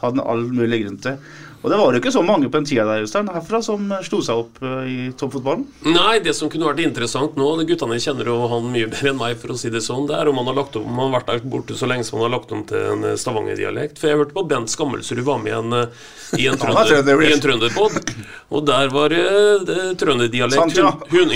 hadde 0.00 0.14
han 0.14 0.24
all 0.24 0.46
mulig 0.52 0.84
grunn 0.84 1.00
til. 1.04 1.20
Og 1.68 1.72
det 1.74 1.78
var 1.82 1.92
jo 1.92 2.00
ikke 2.00 2.12
så 2.14 2.22
mange 2.24 2.48
på 2.48 2.56
den 2.56 2.64
tida 2.64 2.84
der 2.88 3.02
Øystein, 3.04 3.26
herfra 3.28 3.58
som 3.60 3.90
slo 4.06 4.22
seg 4.24 4.38
opp 4.40 4.62
eh, 4.64 4.86
i 4.88 5.00
toppfotballen. 5.20 5.66
Nei, 5.84 6.14
det 6.24 6.32
som 6.38 6.48
kunne 6.48 6.64
vært 6.64 6.80
interessant 6.80 7.36
nå 7.36 7.48
de 7.58 7.66
Guttene 7.68 7.98
kjenner 8.00 8.30
jo 8.30 8.38
han 8.48 8.70
mye 8.72 8.88
bedre 8.88 9.12
enn 9.12 9.20
meg, 9.20 9.36
for 9.36 9.52
å 9.52 9.58
si 9.60 9.68
det 9.74 9.82
sånn. 9.84 10.06
Det 10.08 10.16
er 10.16 10.30
om 10.32 10.40
han 10.40 10.48
har 10.48 10.56
lagt 10.56 10.80
om 10.80 10.88
han 10.88 11.10
har 11.10 11.18
vært 11.18 11.28
der 11.28 11.44
borte 11.52 11.76
så 11.76 11.90
lenge 11.90 12.08
som 12.08 12.16
han 12.16 12.30
har 12.30 12.34
lagt 12.38 12.56
om 12.56 12.64
til 12.72 12.88
en 12.94 13.04
eh, 13.10 13.18
Stavanger-dialekt. 13.20 14.00
For 14.00 14.08
jeg 14.08 14.22
hørte 14.22 14.36
på 14.40 14.46
Bent 14.48 14.72
Skammelsrud 14.72 15.22
var 15.28 15.44
med 15.44 15.52
i 15.52 15.58
en, 15.58 15.78
eh, 15.82 16.02
i 16.40 16.48
en, 16.48 16.56
trønder, 16.64 17.24
i 17.28 17.32
en 17.36 17.44
trønderpod. 17.44 18.16
Og 18.56 18.66
der 18.72 18.96
var 18.96 19.12
det, 19.12 19.78
trønderdialekt. 20.00 20.80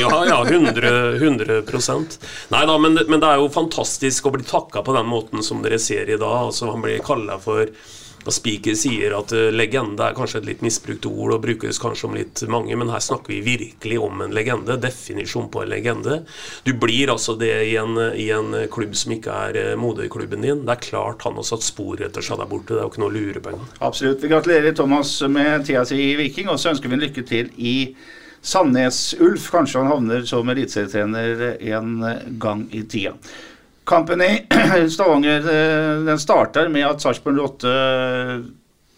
Ja, 0.00 0.18
ja, 0.32 0.42
100, 0.48 0.98
100 1.20 1.60
Nei 2.56 2.64
da, 2.72 2.80
men, 2.80 3.02
men 3.04 3.20
det 3.20 3.28
er 3.28 3.42
jo 3.44 3.52
fantastisk 3.52 4.32
å 4.32 4.32
bli 4.32 4.48
takka 4.48 4.80
på 4.80 4.96
den 4.96 5.12
måten 5.12 5.44
som 5.44 5.60
dere 5.60 5.76
ser 5.76 6.08
i 6.08 6.16
dag. 6.16 6.46
Altså, 6.46 6.72
han 6.72 6.80
blir 6.80 7.04
kalla 7.04 7.36
for 7.36 7.68
og 8.22 8.34
Spiker 8.34 8.76
sier 8.78 9.14
at 9.16 9.32
eh, 9.34 9.50
legende 9.54 10.06
er 10.06 10.16
kanskje 10.16 10.42
et 10.42 10.48
litt 10.50 10.64
misbrukt 10.64 11.06
ord 11.08 11.36
og 11.36 11.42
brukes 11.44 11.80
kanskje 11.82 12.08
om 12.08 12.16
litt 12.18 12.42
mange, 12.50 12.76
men 12.78 12.92
her 12.92 13.02
snakker 13.02 13.34
vi 13.34 13.40
virkelig 13.46 13.98
om 14.02 14.22
en 14.24 14.34
legende. 14.34 14.78
Definisjon 14.82 15.50
på 15.52 15.64
en 15.64 15.72
legende. 15.72 16.20
Du 16.66 16.72
blir 16.78 17.12
altså 17.12 17.34
det 17.38 17.52
i 17.70 17.76
en, 17.80 17.98
i 17.98 18.28
en 18.34 18.54
klubb 18.72 18.96
som 18.98 19.16
ikke 19.16 19.38
er 19.48 19.60
eh, 19.60 19.74
moderklubben 19.80 20.46
din. 20.46 20.64
Det 20.66 20.76
er 20.76 20.86
klart 20.88 21.26
han 21.26 21.38
har 21.40 21.48
satt 21.48 21.66
spor 21.66 22.02
etter 22.02 22.24
seg 22.24 22.40
der 22.42 22.50
borte, 22.50 22.74
det 22.74 22.80
er 22.80 22.86
jo 22.86 22.94
ikke 22.94 23.04
noe 23.04 23.12
å 23.12 23.16
lure 23.18 23.42
på 23.44 23.54
engang. 23.54 23.70
Absolutt. 23.82 24.22
Vi 24.22 24.32
gratulerer 24.32 24.76
Thomas 24.76 25.14
med 25.28 25.66
tida 25.68 25.86
si 25.88 26.00
i 26.12 26.18
Viking, 26.20 26.50
og 26.52 26.60
så 26.62 26.72
ønsker 26.72 26.90
vi 26.90 26.98
en 26.98 27.06
lykke 27.06 27.26
til 27.28 27.50
i 27.58 27.76
Sandnes 28.42 29.00
Ulf. 29.22 29.50
Kanskje 29.54 29.82
han 29.82 29.90
havner 29.90 30.26
som 30.28 30.50
eliteserietrener 30.50 31.58
en 31.74 31.96
gang 32.42 32.68
i 32.74 32.84
tida. 32.86 33.16
Kampen 33.84 34.22
i 34.22 34.32
Stavanger 34.94 35.46
eh, 35.52 36.02
den 36.06 36.20
starter 36.22 36.68
med 36.72 36.86
at 36.86 37.02
Sarpsborg 37.02 37.40
8 37.44 37.72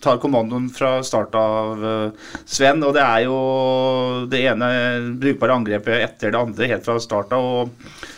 tar 0.04 0.18
kommandoen 0.20 0.66
fra 0.68 0.98
start 1.02 1.36
av 1.40 1.84
eh, 1.84 2.34
Sven. 2.44 2.82
Og 2.84 2.92
det 2.96 3.04
er 3.04 3.24
jo 3.24 3.38
det 4.30 4.42
ene 4.50 4.68
brukbare 5.20 5.56
angrepet 5.56 6.04
etter 6.10 6.34
det 6.34 6.42
andre 6.42 6.68
helt 6.74 6.84
fra 6.84 6.98
start 7.00 7.32
av. 7.32 7.48
og 7.62 8.12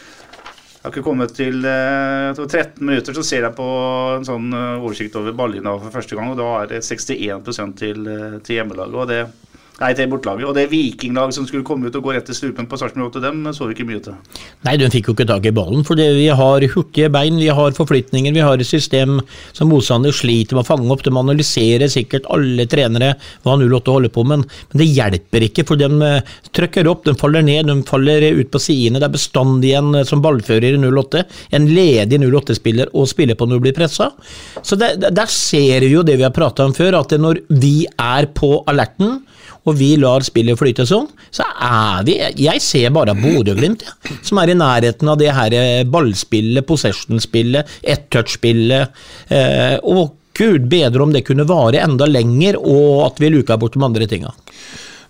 har 0.87 0.95
ikke 0.95 1.03
kommet 1.03 1.33
til 1.35 1.65
eh, 1.67 2.29
jeg 2.29 2.37
tror 2.39 2.47
13 2.47 2.87
minutter, 2.87 3.17
så 3.17 3.25
ser 3.27 3.47
jeg 3.47 3.57
på 3.59 3.67
en 4.15 4.27
sånn 4.27 4.53
eh, 4.55 4.77
oversikt 4.79 5.17
over 5.19 5.35
ballinna 5.35 5.75
for 5.83 5.95
første 5.95 6.19
gang, 6.19 6.31
og 6.31 6.39
da 6.39 6.51
er 6.61 6.71
det 6.71 6.83
61 6.87 7.75
til, 7.81 8.07
eh, 8.07 8.37
til 8.47 8.61
hjemmelaget. 8.61 8.95
og 8.95 9.11
det 9.11 9.25
Nei, 9.77 9.91
til 9.93 10.07
bortelaget. 10.09 10.47
Og 10.49 10.55
det 10.57 10.71
vikinglaget 10.71 11.37
som 11.37 11.45
skulle 11.45 11.65
komme 11.67 11.91
ut 11.91 11.97
og 11.99 12.07
gå 12.07 12.15
rett 12.17 12.25
til 12.25 12.37
strupen 12.39 12.65
på 12.69 12.79
Sarpsborg 12.81 13.11
8, 13.11 13.21
dem 13.21 13.43
så 13.53 13.67
vi 13.69 13.75
ikke 13.77 13.85
mye 13.91 14.01
til. 14.07 14.15
Nei, 14.65 14.73
de 14.81 14.89
fikk 14.93 15.11
jo 15.11 15.15
ikke 15.17 15.27
tak 15.29 15.49
i 15.51 15.53
ballen, 15.57 15.85
for 15.85 16.01
vi 16.01 16.31
har 16.33 16.65
hurtige 16.73 17.11
bein, 17.13 17.37
vi 17.37 17.51
har 17.53 17.77
forflytninger, 17.77 18.33
vi 18.33 18.45
har 18.45 18.57
et 18.57 18.69
system 18.69 19.19
som 19.53 19.69
motstander 19.69 20.17
sliter 20.17 20.57
med 20.57 20.65
å 20.65 20.71
fange 20.71 20.89
opp. 20.95 21.05
De 21.05 21.13
analyserer 21.13 21.93
sikkert 21.93 22.29
alle 22.33 22.65
trenere 22.73 23.13
hva 23.45 23.59
08 23.61 23.99
holder 23.99 24.15
på 24.17 24.25
med, 24.25 24.47
men, 24.47 24.81
det 24.81 24.89
hjelper 24.89 25.45
ikke, 25.51 25.67
for 25.69 25.81
de 25.81 25.91
eh, 26.09 26.35
trykker 26.57 26.89
opp, 26.89 27.05
de 27.05 27.17
faller 27.21 27.45
ned, 27.45 27.69
de 27.69 27.77
faller 27.89 28.31
ut 28.41 28.51
på 28.53 28.63
sidene. 28.63 29.03
Det 29.03 29.11
er 29.11 29.17
bestandig 29.19 29.77
en 29.77 29.93
eh, 30.01 30.09
som 30.09 30.25
ballfører 30.25 30.73
i 30.73 30.81
08, 30.81 31.27
en 31.61 31.69
ledig 31.69 32.23
08-spiller 32.25 32.97
å 32.97 33.05
spille 33.09 33.37
på 33.37 33.45
når 33.45 33.61
du 33.61 33.69
blir 33.69 33.77
pressa. 33.77 34.09
Så 34.65 34.81
det- 34.81 35.13
der 35.13 35.29
ser 35.29 35.85
vi 35.85 35.93
jo 35.93 36.03
det 36.03 36.17
vi 36.17 36.25
har 36.25 36.33
prata 36.33 36.65
om 36.65 36.73
før, 36.73 37.03
at 37.05 37.13
når 37.21 37.45
vi 37.51 37.87
er 38.01 38.33
på 38.33 38.65
alerten, 38.67 39.21
og 39.67 39.79
vi 39.79 39.93
lar 40.01 40.25
spillet 40.27 40.59
flyte 40.59 40.87
sånn, 40.87 41.09
så 41.35 41.45
er 41.45 42.05
vi 42.07 42.17
Jeg 42.47 42.63
ser 42.63 42.93
bare 42.95 43.17
Bodø-Glimt, 43.19 43.83
som 44.23 44.39
er 44.43 44.53
i 44.53 44.59
nærheten 44.59 45.11
av 45.11 45.19
det 45.21 45.33
her 45.35 45.57
eh, 45.57 45.83
ballspillet, 45.91 46.67
possession-spillet, 46.67 47.79
ett-touch-spillet. 47.83 49.03
Eh, 49.29 49.77
og 49.83 50.15
gud 50.37 50.69
bedre 50.71 51.03
om 51.03 51.15
det 51.15 51.25
kunne 51.27 51.49
vare 51.49 51.83
enda 51.83 52.07
lenger, 52.07 52.61
og 52.61 53.07
at 53.09 53.23
vi 53.23 53.33
luka 53.33 53.59
bort 53.59 53.75
de 53.75 53.85
andre 53.85 54.07
tinga. 54.11 54.35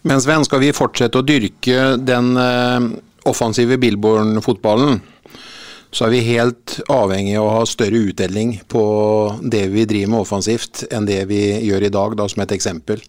Men 0.06 0.22
Sven, 0.22 0.44
skal 0.46 0.62
vi 0.62 0.74
fortsette 0.76 1.18
å 1.18 1.26
dyrke 1.26 1.96
den 1.98 2.32
eh, 2.40 2.88
offensive 3.26 3.78
Billborn-fotballen, 3.82 5.00
så 5.96 6.06
er 6.06 6.12
vi 6.12 6.20
helt 6.26 6.74
avhengig 6.92 7.36
av 7.40 7.46
å 7.46 7.54
ha 7.54 7.62
større 7.68 8.02
utdeling 8.10 8.56
på 8.68 8.82
det 9.40 9.62
vi 9.72 9.86
driver 9.88 10.12
med 10.12 10.24
offensivt, 10.26 10.82
enn 10.92 11.06
det 11.08 11.22
vi 11.30 11.40
gjør 11.70 11.86
i 11.88 11.92
dag, 11.94 12.16
da, 12.18 12.26
som 12.28 12.42
et 12.44 12.52
eksempel. 12.52 13.00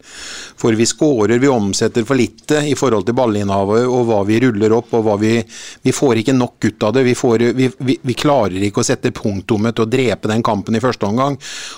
For 0.57 0.77
vi 0.77 0.87
skårer, 0.87 1.41
vi 1.43 1.51
omsetter 1.51 2.05
for 2.07 2.15
lite 2.19 2.61
i 2.69 2.75
forhold 2.79 3.05
til 3.09 3.17
ballinnehavet 3.17 3.83
og 3.91 4.07
hva 4.07 4.21
vi 4.27 4.39
ruller 4.45 4.77
opp. 4.79 4.93
og 4.95 5.03
hva 5.03 5.17
Vi 5.19 5.33
vi 5.83 5.91
får 5.95 6.21
ikke 6.21 6.35
nok 6.35 6.65
ut 6.65 6.83
av 6.83 6.93
det. 6.93 7.03
Vi, 7.03 7.15
får, 7.15 7.43
vi, 7.57 7.69
vi, 7.79 7.97
vi 8.01 8.15
klarer 8.17 8.63
ikke 8.67 8.81
å 8.83 8.87
sette 8.87 9.11
punktummet 9.15 9.75
til 9.77 9.85
å 9.85 9.89
drepe 9.91 10.29
den 10.31 10.43
kampen 10.45 10.75
i 10.77 10.81
første 10.83 11.07
omgang. 11.07 11.37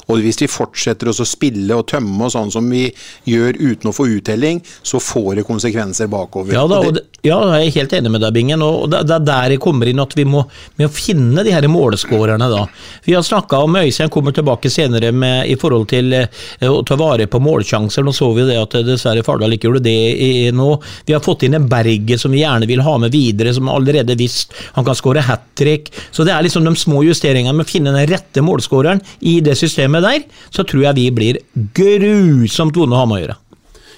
Og 0.10 0.22
hvis 0.24 0.40
vi 0.42 0.50
fortsetter 0.50 1.10
å 1.12 1.16
spille 1.28 1.78
og 1.78 1.88
tømme 1.92 2.26
oss 2.28 2.38
sånn 2.38 2.52
som 2.54 2.70
vi 2.70 2.88
gjør 3.30 3.58
uten 3.60 3.92
å 3.92 3.96
få 3.96 4.08
uttelling, 4.18 4.62
så 4.82 5.02
får 5.04 5.40
det 5.40 5.48
konsekvenser 5.50 6.10
bakover. 6.12 6.54
Ja, 6.54 6.66
da, 6.68 6.80
Og 6.80 6.90
og 6.90 6.94
det- 6.96 7.06
ja, 7.24 7.40
jeg 7.60 7.68
er 7.68 7.80
helt 7.80 7.94
enig 7.94 8.12
med 8.12 8.22
deg, 8.22 8.34
Bingen. 8.34 8.62
og 8.62 8.90
Det 8.90 9.10
er 9.12 9.20
der 9.20 9.50
det 9.50 9.60
kommer 9.60 9.88
inn 9.88 10.00
at 10.00 10.14
vi 10.16 10.24
må, 10.24 10.46
med 10.78 10.90
å 10.90 10.94
finne 11.00 11.44
de 11.46 11.54
her 11.56 11.68
målskårerne. 11.72 12.50
da. 12.52 12.66
Vi 13.06 13.16
har 13.16 13.24
snakka 13.26 13.64
om 13.66 13.76
Øystein 13.80 14.10
kommer 14.10 14.36
tilbake 14.36 14.70
senere 14.70 15.12
med, 15.12 15.48
i 15.48 15.56
forhold 15.60 15.88
til 15.90 16.14
eh, 16.14 16.28
å 16.68 16.82
ta 16.84 16.98
vare 17.00 17.28
på 17.28 17.42
målsjanser. 17.44 18.06
Nå 18.06 18.14
så 18.16 18.32
vi 18.36 18.48
det 18.50 18.60
at 18.62 18.76
eh, 18.78 18.86
dessverre 18.88 19.24
Fardal 19.26 19.56
ikke 19.56 19.70
gjorde 19.70 19.86
det 19.88 19.98
i, 20.14 20.32
nå. 20.56 20.70
Vi 21.08 21.16
har 21.16 21.24
fått 21.26 21.48
inn 21.48 21.58
en 21.58 21.70
Berge 21.70 22.20
som 22.22 22.34
vi 22.36 22.44
gjerne 22.44 22.70
vil 22.70 22.84
ha 22.86 22.98
med 23.02 23.14
videre, 23.16 23.54
som 23.56 23.72
allerede 23.72 24.18
visst 24.20 24.56
han 24.78 24.88
kan 24.88 24.98
skåre 24.98 25.26
hat 25.26 25.50
trick. 25.60 25.92
Så 26.12 26.28
det 26.28 26.36
er 26.36 26.46
liksom 26.46 26.68
de 26.68 26.76
små 26.78 27.04
justeringene 27.08 27.56
med 27.56 27.68
å 27.68 27.72
finne 27.72 27.96
den 27.96 28.10
rette 28.12 28.44
målskåreren 28.46 29.04
i 29.20 29.40
det 29.46 29.58
systemet 29.60 30.06
der, 30.06 30.26
så 30.54 30.66
tror 30.68 30.90
jeg 30.90 31.00
vi 31.00 31.12
blir 31.16 31.44
grusomt 31.76 32.78
vonde 32.78 32.98
å 32.98 33.04
ha 33.04 33.10
med 33.10 33.20
å 33.20 33.24
gjøre. 33.26 33.40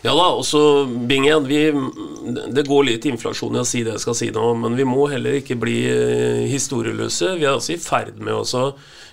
Ja 0.01 0.15
da, 0.17 0.23
og 0.33 0.41
så 0.47 0.59
Bingen, 0.87 1.43
vi, 1.45 1.59
det 2.55 2.63
går 2.65 2.87
litt 2.87 3.05
inflasjon 3.05 3.53
i 3.53 3.61
å 3.61 3.67
si 3.69 3.83
det 3.85 3.91
jeg 3.93 4.01
skal 4.01 4.15
si 4.17 4.29
nå, 4.33 4.47
men 4.57 4.73
vi 4.79 4.85
må 4.89 5.03
heller 5.11 5.35
ikke 5.37 5.57
bli 5.61 5.75
eh, 5.91 6.39
historieløse. 6.49 7.35
Vi 7.37 7.45
er 7.45 7.53
altså 7.53 7.75
i 7.75 7.81
ferd 7.81 8.17
med 8.17 8.33
å 8.33 8.63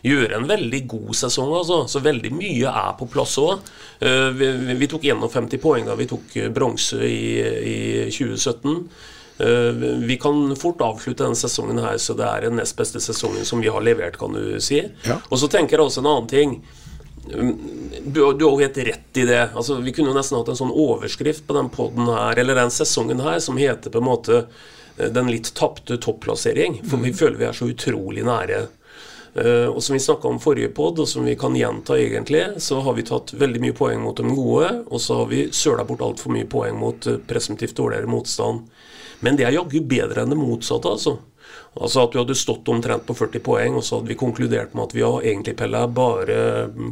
gjøre 0.06 0.38
en 0.38 0.48
veldig 0.48 0.80
god 0.88 1.12
sesong, 1.18 1.52
altså. 1.58 1.82
Så 1.92 2.00
veldig 2.04 2.30
mye 2.38 2.72
er 2.72 2.96
på 2.96 3.08
plass 3.12 3.36
òg. 3.42 3.68
Vi, 4.00 4.48
vi- 4.64 4.78
vi 4.80 4.88
tok 4.88 5.04
51 5.10 5.58
poeng 5.60 5.84
da 5.90 5.96
vi 5.98 6.08
tok 6.08 6.36
eh, 6.40 6.48
bronse 6.56 7.02
i, 7.04 7.20
i 7.74 7.78
2017. 8.14 8.80
Eh, 9.44 9.84
Vi 10.08 10.16
kan 10.24 10.40
fort 10.56 10.80
avslutte 10.88 11.26
denne 11.26 11.36
sesongen 11.38 11.82
her 11.84 12.00
så 12.00 12.16
det 12.16 12.24
er 12.32 12.48
den 12.48 12.56
nest 12.62 12.78
beste 12.80 12.98
sesongen 13.04 13.44
som 13.44 13.60
vi 13.60 13.68
har 13.68 13.84
levert, 13.84 14.16
kan 14.18 14.32
du 14.32 14.56
si. 14.64 14.80
Og 15.28 15.36
så 15.38 15.52
tenker 15.52 15.76
jeg 15.76 15.84
også 15.90 16.00
en 16.00 16.14
annen 16.14 16.32
ting. 16.32 16.62
Du, 17.28 18.22
har- 18.24 18.34
du 18.38 18.44
har 18.44 18.52
jo 18.52 18.58
helt 18.62 18.78
rett 18.78 19.16
i 19.16 19.24
det. 19.28 19.42
Altså, 19.54 19.76
vi 19.84 19.92
kunne 19.92 20.08
jo 20.12 20.16
nesten 20.16 20.38
hatt 20.38 20.48
en 20.48 20.56
sånn 20.58 20.72
overskrift 20.72 21.46
på 21.48 21.54
den 21.56 21.68
podden 21.74 22.08
her, 22.08 22.38
eller 22.40 22.54
den 22.58 22.70
sesongen 22.72 23.20
her, 23.24 23.38
som 23.44 23.56
heter 23.60 23.90
på 23.92 23.98
en 24.00 24.06
måte 24.08 24.38
eh, 24.96 25.08
Den 25.12 25.28
litt 25.30 25.52
tapte 25.54 25.98
topplassering. 26.00 26.80
For 26.88 26.96
vi 27.02 27.12
føler 27.12 27.38
vi 27.42 27.48
er 27.50 27.56
så 27.56 27.68
utrolig 27.68 28.24
nære. 28.26 28.62
Eh, 29.38 29.66
og 29.68 29.82
som 29.84 29.94
vi 29.94 30.00
snakka 30.02 30.28
om 30.30 30.40
forrige 30.42 30.72
pod, 30.74 30.98
og 31.04 31.08
som 31.10 31.26
vi 31.28 31.36
kan 31.38 31.54
gjenta 31.58 31.98
egentlig, 32.00 32.44
så 32.64 32.80
har 32.86 32.96
vi 32.96 33.04
tatt 33.06 33.34
veldig 33.38 33.60
mye 33.66 33.76
poeng 33.76 34.00
mot 34.02 34.16
de 34.18 34.24
gode, 34.34 34.70
og 34.88 35.00
så 35.04 35.20
har 35.20 35.28
vi 35.30 35.44
søla 35.52 35.84
bort 35.86 36.02
altfor 36.02 36.32
mye 36.34 36.48
poeng 36.50 36.78
mot 36.80 37.06
uh, 37.06 37.18
presumptivt 37.28 37.76
dårligere 37.78 38.08
motstand. 38.10 38.64
Men 39.20 39.36
det 39.36 39.44
er 39.48 39.56
jaggu 39.58 39.80
bedre 39.90 40.22
enn 40.24 40.32
det 40.32 40.38
motsatte, 40.40 40.90
altså. 40.96 41.18
Altså 41.78 42.04
at 42.04 42.12
du 42.12 42.18
hadde 42.20 42.36
stått 42.38 42.68
omtrent 42.72 43.06
på 43.06 43.14
40 43.14 43.42
poeng, 43.44 43.78
og 43.78 43.84
så 43.86 43.98
hadde 43.98 44.10
vi 44.10 44.18
konkludert 44.18 44.74
med 44.74 44.88
at 44.88 44.96
vi 44.96 45.04
har 45.06 45.22
egentlig 45.22 45.56
pella 45.58 45.84
bare 45.86 46.38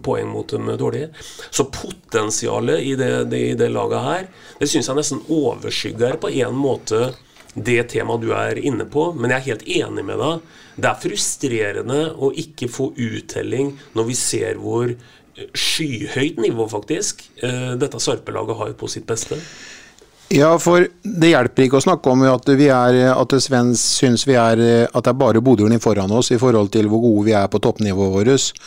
poeng 0.05 0.31
mot 0.31 0.49
dem 0.51 0.70
dårlige. 0.79 1.11
Så 1.51 1.68
potensialet 1.75 2.87
i 2.87 2.94
det, 2.99 3.12
det, 3.33 3.42
i 3.53 3.59
det 3.59 3.70
laget 3.75 4.07
her, 4.07 4.27
det 4.61 4.70
syns 4.70 4.90
jeg 4.90 5.01
nesten 5.01 5.25
overskygger 5.27 6.20
på 6.22 6.33
en 6.42 6.59
måte 6.59 7.11
det 7.57 7.87
temaet 7.88 8.20
du 8.20 8.33
er 8.37 8.59
inne 8.61 8.85
på, 8.85 9.11
men 9.16 9.33
jeg 9.33 9.38
er 9.38 9.51
helt 9.51 9.68
enig 9.81 10.05
med 10.05 10.20
deg. 10.20 10.57
Det 10.77 10.88
er 10.90 11.05
frustrerende 11.07 12.01
å 12.20 12.29
ikke 12.37 12.68
få 12.68 12.90
uttelling 12.92 13.72
når 13.96 14.11
vi 14.11 14.16
ser 14.18 14.61
hvor 14.61 14.92
skyhøyt 15.37 16.38
nivå 16.40 16.66
faktisk 16.68 17.25
dette 17.40 17.77
dette 17.81 18.01
Sarpelaget 18.01 18.57
har 18.61 18.77
på 18.79 18.88
sitt 18.88 19.07
beste. 19.09 19.38
Ja, 20.34 20.48
for 20.58 20.82
det 21.06 21.28
hjelper 21.30 21.62
ikke 21.62 21.78
å 21.78 21.84
snakke 21.84 22.10
om 22.10 22.24
at 22.26 22.48
vi 22.58 22.66
er, 22.74 22.96
at 23.12 23.34
Sven 23.38 23.68
syns 23.78 24.24
vi 24.26 24.34
er 24.34 24.58
at 24.88 25.06
det 25.06 25.12
er 25.12 25.18
bare 25.20 25.42
Bodø-Glimt 25.44 25.84
foran 25.84 26.10
oss 26.18 26.32
i 26.34 26.38
forhold 26.40 26.72
til 26.74 26.88
hvor 26.90 27.04
gode 27.04 27.28
vi 27.28 27.36
er 27.38 27.46
på 27.52 27.60
toppnivået 27.62 28.10
vårt. 28.16 28.58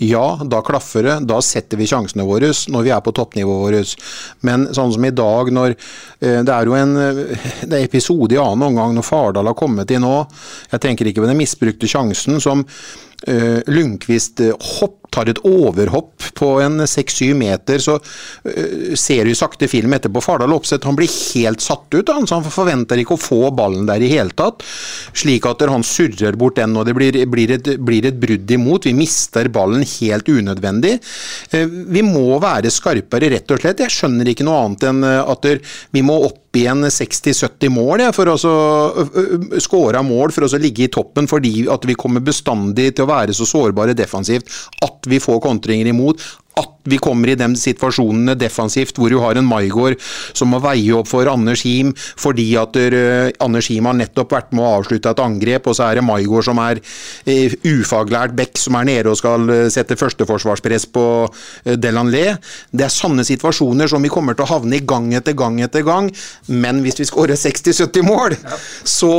Ja, 0.00 0.24
da 0.40 0.62
klaffer 0.64 1.04
det. 1.04 1.18
Da 1.28 1.42
setter 1.44 1.76
vi 1.76 1.90
sjansene 1.90 2.24
våre 2.24 2.48
når 2.72 2.86
vi 2.88 2.94
er 2.96 3.04
på 3.04 3.12
toppnivået 3.12 3.76
vårt. 3.76 4.08
Men 4.48 4.64
sånn 4.72 4.94
som 4.96 5.04
i 5.04 5.12
dag, 5.12 5.52
når 5.52 5.74
eh, 5.76 6.40
Det 6.40 6.54
er 6.54 6.70
jo 6.70 6.80
en 6.80 6.96
det 6.96 7.76
er 7.76 7.84
episode 7.84 8.34
i 8.34 8.40
annen 8.40 8.70
omgang 8.70 8.96
når 8.96 9.04
Fardal 9.06 9.52
har 9.52 9.58
kommet 9.58 9.92
inn 9.92 10.06
nå. 10.06 10.16
Jeg 10.72 10.80
tenker 10.80 11.12
ikke 11.12 11.26
på 11.26 11.28
den 11.28 11.40
misbrukte 11.42 11.90
sjansen 11.90 12.40
som 12.40 12.64
uh, 12.64 13.60
Lundqvist 13.68 14.40
eh, 14.40 14.56
hopp, 14.78 15.01
tar 15.12 15.30
et 15.30 15.40
overhopp 15.46 16.28
på 16.38 16.48
en 16.64 16.82
6-7 16.88 17.32
meter, 17.38 17.80
så 17.82 17.98
uh, 17.98 18.94
ser 18.98 19.28
du 19.28 19.34
sakte 19.38 19.68
film 19.70 19.94
etterpå. 19.96 20.22
Fardal 20.24 20.54
Opseth 20.56 20.88
han 20.88 20.98
blir 20.98 21.10
helt 21.10 21.64
satt 21.64 21.88
ut. 21.94 22.12
Han, 22.12 22.26
så 22.28 22.40
han 22.40 22.46
forventer 22.48 23.02
ikke 23.02 23.16
å 23.16 23.22
få 23.22 23.40
ballen 23.56 23.86
der 23.88 24.02
i 24.02 24.10
hele 24.12 24.34
tatt. 24.36 24.64
Slik 25.16 25.46
at 25.48 25.64
han 25.68 25.86
surrer 25.86 26.38
bort 26.38 26.58
den, 26.60 26.76
og 26.76 26.88
det 26.88 26.96
blir, 26.98 27.18
blir, 27.30 27.56
et, 27.58 27.74
blir 27.82 28.08
et 28.08 28.20
brudd 28.20 28.56
imot. 28.56 28.88
Vi 28.88 28.96
mister 28.96 29.50
ballen 29.52 29.86
helt 29.98 30.28
unødvendig. 30.28 30.98
Uh, 31.54 31.66
vi 31.92 32.04
må 32.06 32.38
være 32.42 32.72
skarpere, 32.72 33.32
rett 33.32 33.52
og 33.52 33.62
slett. 33.62 33.84
Jeg 33.84 33.96
skjønner 34.00 34.32
ikke 34.32 34.46
noe 34.48 34.64
annet 34.66 34.88
enn 34.90 35.04
at 35.12 35.44
der, 35.44 35.60
vi 35.94 36.02
må 36.04 36.16
opp 36.26 36.42
i 36.56 36.66
en 36.68 36.84
60-70 36.84 37.72
mål 37.72 38.02
for 38.12 38.28
å 38.28 38.36
så, 38.40 38.52
ø, 39.00 39.04
ø, 39.56 40.02
mål 40.04 40.34
for 40.34 40.44
å 40.44 40.60
ligge 40.60 40.84
i 40.84 40.90
toppen, 40.92 41.28
fordi 41.30 41.64
at 41.72 41.86
vi 41.88 41.96
kommer 41.98 42.24
bestandig 42.24 42.90
til 42.96 43.06
å 43.06 43.12
være 43.12 43.36
så 43.36 43.46
sårbare 43.48 43.96
defensivt 43.96 44.50
at 44.84 45.01
vi 45.06 45.20
får 45.20 45.40
kontringer 45.40 45.86
imot. 45.92 46.20
At 46.56 46.71
vi 46.88 46.98
kommer 47.02 47.32
i 47.32 47.36
de 47.38 47.48
situasjonene 47.58 48.34
defensivt 48.38 48.98
hvor 48.98 49.12
du 49.12 49.18
har 49.22 49.38
en 49.38 49.46
Maigård 49.46 49.98
som 50.32 50.50
må 50.52 50.60
veie 50.62 50.94
opp 50.96 51.10
for 51.10 51.28
Anders 51.30 51.64
Him 51.66 51.92
fordi 51.96 52.48
at 52.60 52.76
uh, 52.76 53.30
Anders 53.44 53.68
Him 53.70 53.88
har 53.88 53.96
nettopp 53.98 54.34
vært 54.34 54.52
med 54.54 54.64
å 54.64 54.72
avslutte 54.78 55.12
et 55.12 55.22
angrep, 55.22 55.68
og 55.68 55.76
så 55.76 55.88
er 55.88 55.98
det 55.98 56.06
Maigård 56.06 56.46
som 56.48 56.60
er 56.62 56.80
uh, 56.82 57.56
ufaglært 57.68 58.36
back 58.38 58.58
som 58.60 58.78
er 58.78 58.88
nede 58.88 59.12
og 59.12 59.18
skal 59.20 59.46
uh, 59.50 59.66
sette 59.72 59.98
førsteforsvarspress 60.00 60.88
på 60.94 61.06
uh, 61.26 61.74
Delanlé. 61.78 62.24
Det 62.70 62.86
er 62.86 62.94
sånne 62.94 63.26
situasjoner 63.26 63.90
som 63.90 64.02
vi 64.02 64.12
kommer 64.12 64.36
til 64.38 64.46
å 64.46 64.52
havne 64.54 64.78
i 64.78 64.86
gang 64.86 65.10
etter 65.16 65.36
gang 65.38 65.60
etter 65.64 65.86
gang, 65.86 66.10
men 66.50 66.82
hvis 66.84 67.00
vi 67.02 67.08
skårer 67.08 67.38
60-70 67.38 68.06
mål, 68.06 68.36
så 68.88 69.12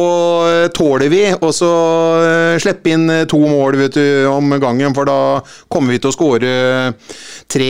uh, 0.47 0.67
tåler 0.76 1.12
vi 1.13 1.23
så 1.54 1.73
uh, 2.19 2.60
slippe 2.62 2.93
inn 2.93 3.10
to 3.30 3.39
mål 3.45 3.78
vet 3.78 3.97
du, 3.97 4.06
om 4.30 4.56
gangen, 4.62 4.95
for 4.95 5.08
da 5.08 5.17
kommer 5.71 5.93
vi 5.93 6.02
til 6.02 6.12
å 6.12 6.15
skåre 6.15 6.54
tre, 7.54 7.70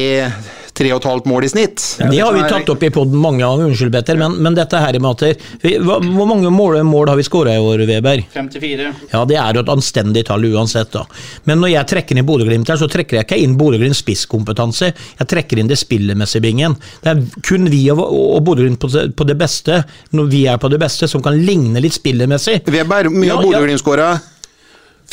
tre 0.74 0.90
og 0.96 1.02
et 1.02 1.06
halvt 1.10 1.26
mål 1.30 1.46
i 1.46 1.50
snitt. 1.52 1.82
Det 2.00 2.20
har 2.24 2.34
vi 2.34 2.42
tatt 2.50 2.70
opp 2.72 2.84
i 2.88 2.90
poden 2.96 3.20
mange 3.22 3.44
ganger, 3.44 3.68
unnskyld 3.70 3.92
Petter, 3.94 4.18
men, 4.18 4.38
men 4.42 4.56
dette 4.58 4.80
her 4.82 4.96
med 5.04 5.10
at 5.12 5.24
det- 5.26 5.42
vi, 5.62 5.74
hva, 5.84 5.98
Hvor 6.02 6.26
mange 6.30 6.50
mål, 6.50 6.80
mål 6.88 7.12
har 7.12 7.20
vi 7.20 7.26
skåra 7.28 7.54
i 7.54 7.62
år, 7.62 7.84
Weber? 7.90 8.24
54. 8.34 8.88
Ja, 9.12 9.22
det 9.30 9.38
er 9.38 9.54
jo 9.60 9.62
et 9.66 9.72
anstendig 9.76 10.24
tall 10.30 10.48
uansett, 10.50 10.90
da. 10.96 11.04
Men 11.46 11.60
når 11.62 11.74
jeg 11.76 11.90
trekker 11.94 12.18
inn 12.18 12.26
Bodø-Glimt 12.26 12.72
her, 12.74 12.80
så 12.82 12.88
trekker 12.90 13.20
jeg 13.20 13.28
ikke 13.28 13.42
inn 13.44 13.58
Bodø-Glimts 13.60 14.02
spisskompetanse. 14.02 14.94
Jeg 15.20 15.28
trekker 15.36 15.60
inn 15.62 15.68
det 15.70 15.78
spillemessige 15.84 16.42
bingen. 16.48 16.78
Det 17.04 17.12
er 17.14 17.22
kun 17.46 17.70
vi 17.70 17.84
og, 17.94 18.02
og 18.08 18.42
Bodø-Glimt 18.48 18.80
på, 18.82 18.90
det- 18.96 19.12
på 19.20 19.28
det 19.30 19.38
beste, 19.38 19.84
når 20.16 20.32
vi 20.32 20.46
er 20.48 20.58
på 20.64 20.72
det 20.74 20.80
beste, 20.82 21.08
som 21.12 21.22
kan 21.22 21.38
ligne 21.46 21.84
litt 21.84 21.94
spillemessig. 22.00 22.64
Weber, 22.72 23.12
mye 23.14 23.28
Ja, 23.30 23.36
har 23.36 23.44
ja. 23.44 23.52
Bodø-Glimt 23.60 23.84
skåra? 23.84 24.10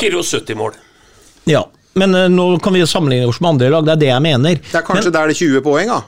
74 0.00 0.54
mål. 0.56 0.72
Ja, 1.50 1.64
men 1.98 2.14
eh, 2.14 2.30
nå 2.30 2.52
kan 2.62 2.76
vi 2.76 2.82
jo 2.82 2.88
sammenligne 2.90 3.28
oss 3.30 3.40
med 3.42 3.56
andre 3.56 3.74
lag, 3.74 3.86
det 3.86 3.96
er 3.96 4.02
det 4.04 4.10
jeg 4.12 4.26
mener. 4.28 4.64
Det 4.70 4.80
er 4.80 4.86
kanskje 4.86 5.12
der 5.14 5.30
det 5.30 5.36
er 5.36 5.42
20 5.42 5.64
poeng, 5.66 5.92
da. 5.92 6.00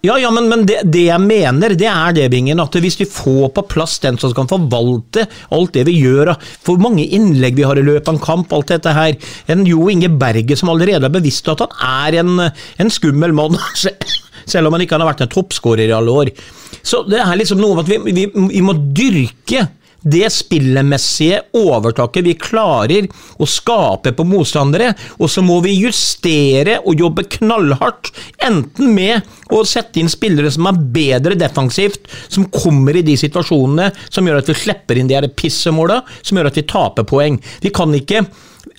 Ja, 0.00 0.14
ja, 0.16 0.30
men, 0.32 0.46
men 0.48 0.62
det, 0.64 0.78
det 0.88 1.02
jeg 1.10 1.20
mener, 1.20 1.74
det 1.76 1.88
er 1.90 2.14
det, 2.16 2.30
Bingen, 2.32 2.60
at 2.62 2.76
hvis 2.80 2.96
vi 3.02 3.04
får 3.04 3.50
på 3.52 3.64
plass 3.68 3.98
den 4.00 4.16
som 4.20 4.32
kan 4.36 4.48
forvalte 4.48 5.26
alt 5.52 5.74
det 5.76 5.84
vi 5.90 5.98
gjør, 5.98 6.32
for 6.64 6.80
mange 6.80 7.04
innlegg 7.04 7.58
vi 7.58 7.66
har 7.68 7.76
i 7.76 7.84
løpet 7.84 8.08
av 8.08 8.16
en 8.16 8.22
kamp, 8.24 8.54
alt 8.56 8.72
dette 8.72 8.94
her 8.96 9.18
En 9.52 9.66
Jo 9.68 9.90
Inge 9.92 10.08
Berge 10.08 10.56
som 10.56 10.72
allerede 10.72 11.04
er 11.04 11.12
bevisst 11.12 11.50
at 11.52 11.60
han 11.60 12.08
er 12.08 12.16
en, 12.22 12.46
en 12.80 12.92
skummel 12.92 13.36
mann, 13.36 13.60
selv 14.52 14.70
om 14.70 14.78
han 14.78 14.86
ikke 14.86 14.96
har 14.96 15.10
vært 15.10 15.26
en 15.26 15.34
toppskårer 15.36 15.90
i 15.90 15.96
alle 15.98 16.16
år. 16.22 16.32
Så 16.80 17.02
det 17.04 17.20
er 17.20 17.36
liksom 17.36 17.60
noe 17.60 17.76
med 17.76 17.84
at 17.84 17.92
vi, 17.92 18.16
vi, 18.22 18.26
vi 18.32 18.64
må 18.64 18.78
dyrke 18.96 19.66
det 20.02 20.28
spillemessige 20.32 21.40
overtaket 21.56 22.24
vi 22.24 22.34
klarer 22.40 23.08
å 23.40 23.48
skape 23.48 24.12
på 24.16 24.26
motstandere, 24.28 24.92
og 25.18 25.30
så 25.30 25.44
må 25.44 25.60
vi 25.64 25.76
justere 25.80 26.78
og 26.84 27.00
jobbe 27.00 27.26
knallhardt, 27.36 28.12
enten 28.46 28.94
med 28.96 29.26
å 29.52 29.62
sette 29.68 30.00
inn 30.00 30.10
spillere 30.12 30.50
som 30.52 30.68
er 30.70 30.82
bedre 30.94 31.38
defensivt, 31.38 32.08
som 32.28 32.48
kommer 32.52 32.96
i 32.96 33.04
de 33.06 33.16
situasjonene 33.20 33.90
som 34.08 34.26
gjør 34.26 34.40
at 34.40 34.52
vi 34.52 34.60
slipper 34.62 35.00
inn 35.00 35.10
de 35.10 35.20
pissemåla, 35.36 36.00
som 36.22 36.38
gjør 36.38 36.50
at 36.50 36.60
vi 36.60 36.68
taper 36.70 37.08
poeng. 37.08 37.40
Vi 37.60 37.72
kan 37.74 37.92
ikke 37.96 38.24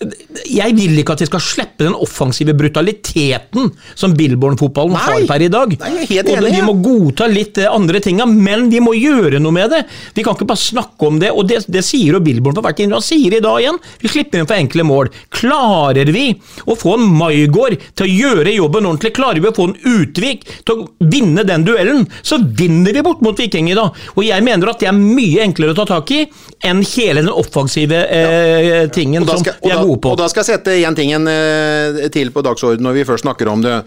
jeg 0.01 0.73
vil 0.77 0.97
ikke 1.01 1.13
at 1.13 1.21
vi 1.21 1.27
skal 1.29 1.43
slippe 1.43 1.85
den 1.85 1.95
offensive 1.97 2.55
brutaliteten 2.57 3.69
som 3.97 4.15
Billborn-fotballen 4.17 4.97
har 4.97 5.25
per 5.29 5.45
i 5.45 5.49
dag. 5.51 5.75
Nei, 5.81 5.91
jeg 5.93 6.05
er 6.05 6.11
helt 6.11 6.31
og 6.31 6.39
enig, 6.39 6.53
Vi 6.55 6.65
må 6.65 6.75
godta 6.81 7.27
litt 7.29 7.59
eh, 7.61 7.69
andre 7.69 8.01
tinga, 8.03 8.25
men 8.25 8.67
vi 8.71 8.81
må 8.83 8.95
gjøre 8.97 9.41
noe 9.41 9.55
med 9.55 9.71
det. 9.75 9.83
Vi 10.17 10.25
kan 10.25 10.37
ikke 10.37 10.49
bare 10.49 10.61
snakke 10.61 11.09
om 11.09 11.19
det, 11.21 11.31
og 11.35 11.45
det, 11.49 11.61
det 11.71 11.83
sier 11.85 12.17
jo 12.17 12.23
Billborn 12.23 12.57
på 12.57 12.63
hvert 12.65 12.81
innlegg. 12.81 12.97
Han 12.97 13.05
sier 13.05 13.37
i 13.37 13.43
dag 13.43 13.59
igjen 13.61 13.79
vi 14.01 14.11
slipper 14.11 14.41
inn 14.41 14.49
for 14.49 14.57
enkle 14.57 14.87
mål. 14.87 15.11
Klarer 15.33 16.11
vi 16.15 16.25
å 16.65 16.77
få 16.79 16.97
en 16.97 17.07
Maigård 17.21 17.77
til 17.93 18.07
å 18.07 18.11
gjøre 18.11 18.55
jobben 18.55 18.89
ordentlig, 18.89 19.13
klarer 19.17 19.43
vi 19.43 19.51
å 19.51 19.55
få 19.55 19.69
en 19.69 19.77
Utvik 19.91 20.47
til 20.65 20.73
å 20.73 21.09
vinne 21.11 21.45
den 21.47 21.65
duellen, 21.67 22.07
så 22.25 22.39
vinner 22.41 22.95
vi 22.95 23.05
bort 23.05 23.21
mot 23.25 23.37
Viking 23.37 23.69
i 23.71 23.77
dag. 23.77 23.93
Og 24.15 24.25
jeg 24.25 24.45
mener 24.45 24.71
at 24.71 24.81
det 24.81 24.89
er 24.89 24.97
mye 24.97 25.45
enklere 25.45 25.75
å 25.75 25.79
ta 25.81 25.85
tak 25.89 26.11
i 26.15 26.23
enn 26.65 26.81
hele 26.93 27.23
den 27.23 27.33
offensive 27.33 28.01
eh, 28.07 28.87
tingen 28.93 29.25
som 29.27 29.43
vi 29.45 29.71
er 29.71 29.81
da, 29.81 29.90
gode 29.91 30.01
på. 30.01 30.13
og 30.13 30.19
da 30.19 30.27
skal 30.31 30.43
jeg 30.43 30.49
sette 30.55 30.77
én 30.81 30.97
ting 30.97 31.11
eh, 31.13 32.07
til 32.13 32.31
på 32.31 32.43
dagsordenen 32.45 32.87
når 32.87 32.99
vi 32.99 33.07
først 33.07 33.25
snakker 33.25 33.51
om 33.51 33.61
det. 33.63 33.77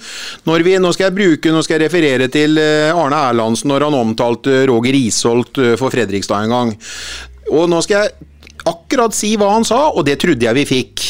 Vi, 0.44 0.76
nå 0.78 0.92
skal 0.92 1.08
jeg 1.08 1.16
bruke, 1.16 1.52
nå 1.52 1.62
skal 1.64 1.78
jeg 1.78 1.86
referere 1.88 2.28
til 2.32 2.58
eh, 2.60 2.92
Arne 2.94 3.22
Erlandsen 3.30 3.72
når 3.72 3.88
han 3.88 3.98
omtalte 3.98 4.64
Roger 4.70 4.94
Isholt 4.98 5.58
eh, 5.58 5.74
for 5.80 5.94
Fredrikstad 5.94 6.44
en 6.44 6.54
gang. 6.54 6.74
Og 7.52 7.68
nå 7.70 7.80
skal 7.84 8.04
jeg 8.04 8.30
akkurat 8.64 9.14
si 9.16 9.34
hva 9.36 9.50
han 9.52 9.66
sa, 9.66 9.90
og 9.92 10.06
det 10.06 10.18
trodde 10.22 10.46
jeg 10.46 10.56
vi 10.56 10.68
fikk. 10.68 11.04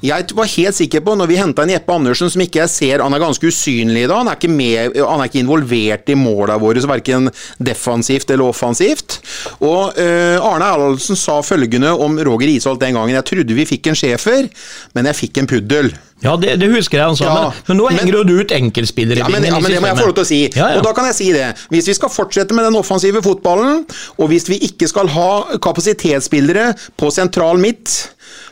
Jeg 0.00 0.32
var 0.36 0.48
helt 0.48 0.76
sikker 0.76 1.02
på, 1.04 1.14
når 1.18 1.28
vi 1.28 1.38
henta 1.40 1.64
en 1.66 1.72
Jeppe 1.74 1.92
Andersen 1.92 2.30
som 2.32 2.40
ikke 2.40 2.62
jeg 2.62 2.72
ser 2.72 3.02
Han 3.04 3.12
er 3.16 3.20
ganske 3.22 3.50
usynlig 3.50 4.06
da, 4.08 4.20
han 4.22 4.30
er 4.32 4.38
ikke, 4.38 4.52
med, 4.52 4.96
han 4.96 5.20
er 5.20 5.28
ikke 5.28 5.42
involvert 5.42 6.08
i 6.12 6.16
måla 6.18 6.56
våre, 6.60 6.80
verken 6.90 7.28
defensivt 7.60 8.30
eller 8.32 8.48
offensivt. 8.50 9.18
Og 9.60 9.96
uh, 9.98 10.38
Arne 10.40 10.70
Erlandsen 10.72 11.18
sa 11.18 11.40
følgende 11.44 11.92
om 11.92 12.16
Roger 12.26 12.48
Isholt 12.50 12.80
den 12.80 12.96
gangen. 12.96 13.14
Jeg 13.18 13.28
trodde 13.28 13.56
vi 13.56 13.66
fikk 13.68 13.90
en 13.90 13.98
schæfer, 13.98 14.48
men 14.96 15.10
jeg 15.10 15.18
fikk 15.20 15.42
en 15.42 15.50
puddel. 15.50 15.92
Ja, 16.20 16.34
det, 16.36 16.56
det 16.60 16.68
husker 16.72 16.98
jeg 16.98 17.12
han 17.12 17.16
sa, 17.16 17.28
Ja, 17.28 17.44
men, 17.48 17.62
men 17.68 17.78
nå 17.80 17.88
men- 17.88 18.00
henger 18.00 18.18
jo 18.18 18.24
du 18.28 18.34
ut 18.42 18.52
enkeltspillere. 18.52 19.22
Ja, 19.22 19.28
men, 19.32 19.44
ja, 19.44 19.56
men 19.60 19.72
det 19.72 19.80
må 19.80 19.88
jeg 19.88 20.00
få 20.00 20.08
lov 20.10 20.16
til 20.18 20.26
å 20.26 20.28
si. 20.28 20.40
Ja, 20.52 20.72
ja. 20.74 20.80
Og 20.80 20.84
da 20.84 20.92
kan 20.96 21.08
jeg 21.08 21.16
si 21.16 21.30
det. 21.36 21.46
Hvis 21.72 21.88
vi 21.88 21.96
skal 21.96 22.12
fortsette 22.12 22.56
med 22.56 22.68
den 22.68 22.76
offensive 22.80 23.22
fotballen, 23.24 23.84
og 24.18 24.32
hvis 24.32 24.48
vi 24.50 24.60
ikke 24.68 24.88
skal 24.90 25.08
ha 25.14 25.30
kapasitetsspillere 25.64 26.72
på 27.00 27.12
sentral 27.14 27.60
midt 27.62 27.94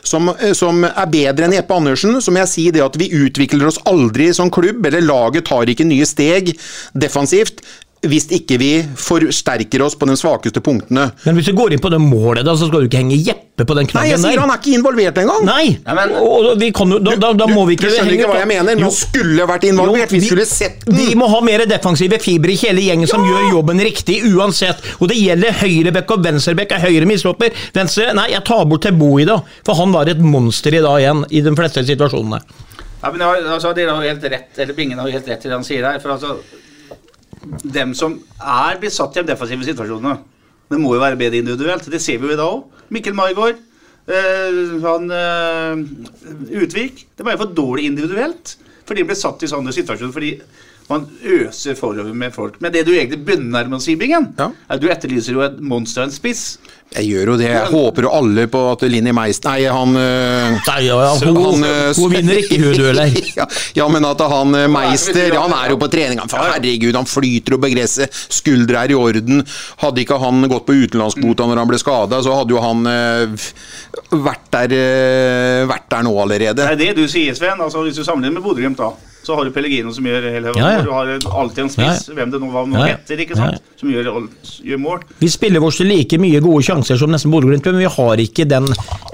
som, 0.03 0.29
eh, 0.29 0.53
som 0.53 0.83
er 0.85 1.11
bedre 1.11 1.47
enn 1.47 1.55
Jeppe 1.57 1.75
Andersen, 1.75 2.19
så 2.21 2.31
må 2.31 2.43
jeg 2.43 2.53
si 2.53 2.65
det 2.71 2.83
at 2.85 2.97
vi 2.99 3.11
utvikler 3.25 3.67
oss 3.67 3.81
aldri 3.89 4.31
som 4.35 4.51
klubb, 4.51 4.85
eller 4.85 5.05
laget 5.05 5.47
tar 5.49 5.69
ikke 5.69 5.87
nye 5.87 6.07
steg 6.07 6.55
defensivt. 6.93 7.63
Hvis 8.07 8.29
ikke 8.31 8.55
vi 8.61 8.67
forsterker 8.95 9.81
oss 9.83 9.95
på 9.99 10.07
de 10.07 10.13
svakeste 10.15 10.61
punktene. 10.63 11.09
Men 11.25 11.35
hvis 11.35 11.49
du 11.49 11.53
går 11.57 11.73
inn 11.75 11.81
på 11.83 11.89
det 11.91 11.99
målet, 11.99 12.45
da, 12.47 12.53
så 12.55 12.69
skal 12.69 12.85
du 12.85 12.87
ikke 12.87 13.01
henge 13.01 13.17
Jeppe 13.19 13.65
på 13.67 13.75
den 13.75 13.89
knaggen 13.91 13.91
der. 13.91 13.99
Nei, 13.99 14.11
jeg 14.13 14.19
sier 14.23 14.37
der. 14.37 14.43
han 14.45 14.53
er 14.53 14.59
ikke 14.61 14.75
involvert 14.77 15.17
engang! 15.19 15.41
Nei! 15.43 15.65
Ja, 15.83 15.95
men- 15.97 16.13
og 16.15 16.45
og 16.53 16.61
vi 16.61 16.69
kan 16.71 16.93
jo, 16.95 16.99
da, 17.03 17.15
da, 17.19 17.33
da 17.41 17.47
må 17.51 17.65
vi 17.67 17.75
ikke 17.75 17.89
Du 17.89 17.95
skjønner 17.97 18.15
ikke 18.15 18.29
hva 18.31 18.37
jeg 18.39 18.47
mener, 18.53 18.69
men 18.79 18.85
han 18.87 18.95
skulle 18.95 19.47
vært 19.49 19.65
involvert. 19.67 20.13
Vi 20.15 20.21
skulle 20.23 20.45
sett 20.47 20.85
den. 20.85 20.95
Vi 20.95 21.15
må 21.19 21.27
ha 21.27 21.41
mer 21.43 21.65
defensive 21.67 22.21
fibre 22.23 22.55
i 22.55 22.55
hele 22.61 22.85
gjengen 22.85 23.11
som 23.11 23.25
gjør 23.27 23.49
jobben 23.51 23.83
riktig 23.83 24.21
uansett. 24.31 24.79
Og 25.01 25.11
det 25.11 25.17
gjelder 25.19 25.59
høyrebekk 25.59 26.15
og 26.15 26.23
venstrebekk. 26.23 26.71
Er 26.77 26.85
høyre 26.87 27.05
mislopper? 27.11 27.51
venstre 27.75 28.13
Nei, 28.15 28.29
jeg 28.31 28.45
tar 28.47 28.63
bort 28.71 28.81
Tebo 28.87 29.11
i 29.19 29.27
dag, 29.27 29.43
for 29.67 29.75
han 29.75 29.91
var 29.91 30.07
et 30.07 30.23
monster 30.23 30.71
i 30.79 30.79
dag 30.85 31.01
igjen, 31.03 31.25
i 31.35 31.41
de 31.43 31.51
fleste 31.59 31.83
situasjonene. 31.83 32.39
Ja, 33.03 33.11
men 33.11 33.21
har- 33.27 33.43
altså, 33.43 33.75
Dere 33.75 33.91
har 33.91 34.03
jo 34.03 34.09
helt 34.15 34.23
rett, 34.31 34.55
eller 34.57 34.73
Bingen 34.73 34.97
har 34.99 35.07
jo 35.11 35.19
helt 35.19 35.27
rett 35.27 35.43
i 35.45 35.49
det 35.51 35.55
han 35.59 35.63
sier 35.67 35.83
her. 35.83 35.99
For 35.99 36.15
altså, 36.15 36.37
dem 37.63 37.93
som 37.97 38.17
er 38.39 38.79
blitt 38.81 38.95
satt 38.95 39.15
i 39.17 39.21
de 39.21 39.31
defensive 39.31 39.67
situasjonene, 39.67 40.17
det 40.69 40.79
må 40.79 40.93
jo 40.93 41.01
være 41.01 41.17
bedre 41.17 41.41
individuelt. 41.41 41.87
Det 41.89 42.01
ser 42.01 42.19
vi 42.21 42.29
jo 42.29 42.35
i 42.35 42.39
dag 42.39 42.45
òg. 42.45 42.63
Mikkel 42.93 43.15
Maigård, 43.17 43.57
øh, 44.09 44.81
han 44.83 45.11
øh, 45.11 45.83
Utvik. 46.61 47.07
Det 47.17 47.25
var 47.25 47.33
jo 47.33 47.43
for 47.43 47.53
dårlig 47.57 47.85
individuelt. 47.89 48.57
Fordi 48.85 49.01
de 49.01 49.09
ble 49.09 49.17
satt 49.17 49.43
i 49.45 49.49
sånne 49.49 49.73
situasjoner 49.73 50.13
fordi 50.13 50.33
man 50.89 51.03
øser 51.21 51.77
forover 51.77 52.13
med 52.17 52.33
folk. 52.33 52.55
Men 52.61 52.73
det 52.73 52.85
du 52.87 52.93
egentlig 52.95 53.21
begynner 53.25 53.67
med 53.69 53.77
å 53.77 53.81
si, 53.83 53.93
Ja. 53.93 54.19
er 54.69 54.73
at 54.75 54.81
du 54.81 54.87
etterlyser 54.89 55.33
jo 55.33 55.41
et 55.41 55.59
monster 55.61 56.01
og 56.01 56.07
en 56.07 56.13
spiss. 56.13 56.57
Jeg 56.89 57.05
gjør 57.05 57.29
jo 57.31 57.33
det. 57.37 57.49
Jeg 57.51 57.69
håper 57.69 58.05
jo 58.07 58.11
alle 58.17 58.45
på 58.49 58.59
at 58.71 58.83
Linni 58.89 59.11
Meist 59.13 59.43
Nei, 59.45 59.59
han 59.69 59.91
øh, 59.93 60.55
Nei, 60.57 60.77
ja, 60.87 60.95
ja, 61.05 61.11
hun, 61.21 61.37
han, 61.37 61.65
øh, 61.67 61.89
hun 61.99 62.15
vinner 62.15 62.39
ikke 62.41 62.57
hun-dueller. 62.63 63.13
ja, 63.39 63.45
ja, 63.77 63.85
men 63.93 64.07
at 64.09 64.23
han 64.31 64.55
det 64.57 64.63
Meister 64.73 65.37
Han 65.37 65.53
er 65.53 65.75
jo 65.75 65.77
på 65.81 65.89
trening. 65.93 66.21
Herregud, 66.33 66.97
han 66.97 67.09
flyter 67.09 67.59
over 67.59 67.69
gresset. 67.75 68.15
Skuldre 68.33 68.81
er 68.81 68.95
i 68.95 68.97
orden. 68.97 69.43
Hadde 69.83 70.01
ikke 70.01 70.17
han 70.23 70.49
gått 70.49 70.65
på 70.65 70.79
utenlandskvota 70.81 71.45
når 71.49 71.61
han 71.61 71.69
ble 71.69 71.81
skada, 71.81 72.23
så 72.25 72.39
hadde 72.39 72.55
jo 72.55 72.63
han 72.63 72.81
vært, 74.09 74.49
der, 74.55 74.73
vært 75.69 75.87
der 75.93 76.07
nå 76.07 76.15
allerede. 76.23 76.65
Det 76.65 76.73
er 76.73 76.81
det 76.81 76.91
du 76.97 77.05
sier, 77.11 77.37
Sven. 77.37 77.61
Altså, 77.61 77.85
hvis 77.85 78.01
du 78.01 78.05
sammenligner 78.07 78.39
med 78.39 78.47
Bodø-Glimt, 78.47 78.81
da, 78.81 79.08
så 79.29 79.37
har 79.37 79.45
du 79.47 79.53
Pellegrino 79.55 79.93
som 79.95 80.05
gjør 80.09 80.25
hele 80.33 80.53
Ja, 80.57 80.71
ja. 80.79 80.81
Du 80.85 80.89
har 80.91 81.13
alltid 81.43 81.63
en 81.67 81.69
spiss, 81.71 82.07
Ja, 82.09 82.13
ja. 82.13 82.17
hvem 82.17 82.33
det 82.33 82.41
nå 82.41 82.49
var 82.53 82.65
nå 82.67 82.79
Ja, 82.79 82.87
ja. 82.89 82.97
heter, 82.97 83.21
ikke 83.23 83.37
sant? 83.37 83.59
Ja, 83.61 83.75
som 83.79 83.91
gjør, 83.93 84.09
gjør 84.65 84.79
mål. 84.81 85.03
Vi 85.21 85.29
spiller 85.31 85.61
vårt 85.63 85.79
like 85.85 86.17
mye 86.19 86.41
gode 86.43 86.65
sjanser 86.65 86.97
som 86.99 87.13
nesten 87.13 87.31
Bodø-Glimt, 87.31 87.69
men 87.69 87.79
vi 87.79 87.87
har 87.93 88.23
ikke 88.25 88.47
den 88.49 88.65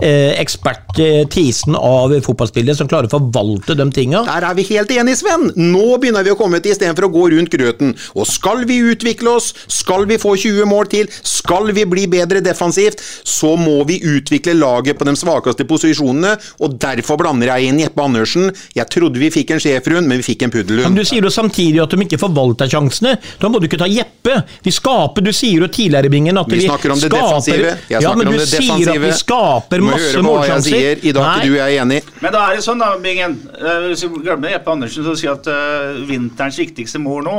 eh, 0.01 0.31
ekspertisen 0.41 1.75
av 1.77 2.13
fotballspillere 2.25 2.75
som 2.77 2.89
klarer 2.89 3.09
å 3.09 3.13
forvalte 3.17 3.75
de 3.77 3.85
tinga. 3.93 4.23
Der 4.27 4.47
er 4.49 4.55
vi 4.57 4.65
helt 4.71 4.91
enige, 4.95 5.19
Sven. 5.19 5.49
Nå 5.59 5.97
begynner 6.01 6.25
vi 6.25 6.33
å 6.33 6.37
komme 6.39 6.61
til 6.63 6.73
istedenfor 6.73 7.07
å 7.07 7.11
gå 7.13 7.25
rundt 7.35 7.51
grøten. 7.53 7.93
Og 8.15 8.27
skal 8.29 8.63
vi 8.69 8.79
utvikle 8.93 9.35
oss, 9.37 9.51
skal 9.71 10.07
vi 10.09 10.17
få 10.21 10.35
20 10.39 10.69
mål 10.69 10.89
til, 10.91 11.11
skal 11.25 11.69
vi 11.75 11.85
bli 11.89 12.07
bedre 12.11 12.41
defensivt, 12.45 13.01
så 13.27 13.55
må 13.59 13.81
vi 13.89 13.99
utvikle 14.01 14.55
laget 14.57 14.97
på 14.99 15.07
de 15.07 15.15
svakeste 15.19 15.67
posisjonene. 15.69 16.35
Og 16.63 16.77
derfor 16.81 17.19
blander 17.21 17.51
jeg 17.53 17.69
inn 17.71 17.81
Jeppe 17.83 18.05
Andersen. 18.05 18.49
Jeg 18.77 18.89
trodde 18.93 19.21
vi 19.21 19.31
fikk 19.33 19.55
en 19.55 19.63
schæferhund, 20.05 20.09
men 20.09 20.17
vi 20.17 20.23
fikk 20.23 20.43
en 20.43 20.49
Men 20.49 20.55
puddelhund. 20.55 20.95
du 20.95 21.03
sier 21.05 21.21
jo 21.21 21.29
samtidig 21.29 21.81
at 21.81 21.89
de 21.89 21.97
ikke 22.05 22.19
forvalter 22.19 22.67
sjansene. 22.69 23.17
Da 23.39 23.49
må 23.49 23.59
du 23.59 23.67
ikke 23.67 23.77
ta 23.77 23.85
Jeppe. 23.87 24.43
Vi 24.63 24.71
skaper, 24.71 25.21
Du 25.21 25.31
sier 25.31 25.61
jo 25.61 25.67
tidligere, 25.67 26.09
Bingen, 26.09 26.37
at 26.37 26.47
Vi 26.47 26.59
vi, 26.59 26.67
snakker 26.67 26.91
om 26.91 26.99
det 26.99 27.11
skaper, 27.11 27.41
defensive. 27.41 27.77
Jeg 27.89 28.01
ja, 28.01 28.13
men 28.15 28.27
om 28.27 28.33
du 28.33 28.39
det 28.39 28.47
sier 28.47 28.89
at 28.89 29.01
vi 29.01 29.11
skaper 29.11 29.77
Du 29.77 29.83
må 29.83 29.91
masse 29.91 30.11
høre 30.11 30.21
hva 30.21 30.21
jeg 30.21 30.25
målsjanser. 30.25 30.69
sier. 30.69 30.97
I 31.03 31.11
dag 31.11 31.23
er 31.25 31.35
ikke 31.41 31.47
du 31.47 31.55
jeg 31.55 31.75
er 31.75 31.81
enig. 31.81 32.01
Men 32.21 32.31
da 32.31 32.39
er 32.49 32.55
det 32.55 32.63
sånn, 32.63 32.79
da, 32.79 32.97
Bingen. 32.97 33.39
eh, 33.59 33.87
Hvis 33.89 34.03
vi 34.03 34.21
glemmer 34.23 34.49
Jeppe 34.49 34.71
Andersen, 34.71 35.03
så 35.03 35.15
sier 35.15 35.31
at 35.31 35.47
uh, 35.47 36.05
vinterens 36.07 36.57
viktigste 36.57 36.99
mål 36.99 37.23
nå 37.23 37.37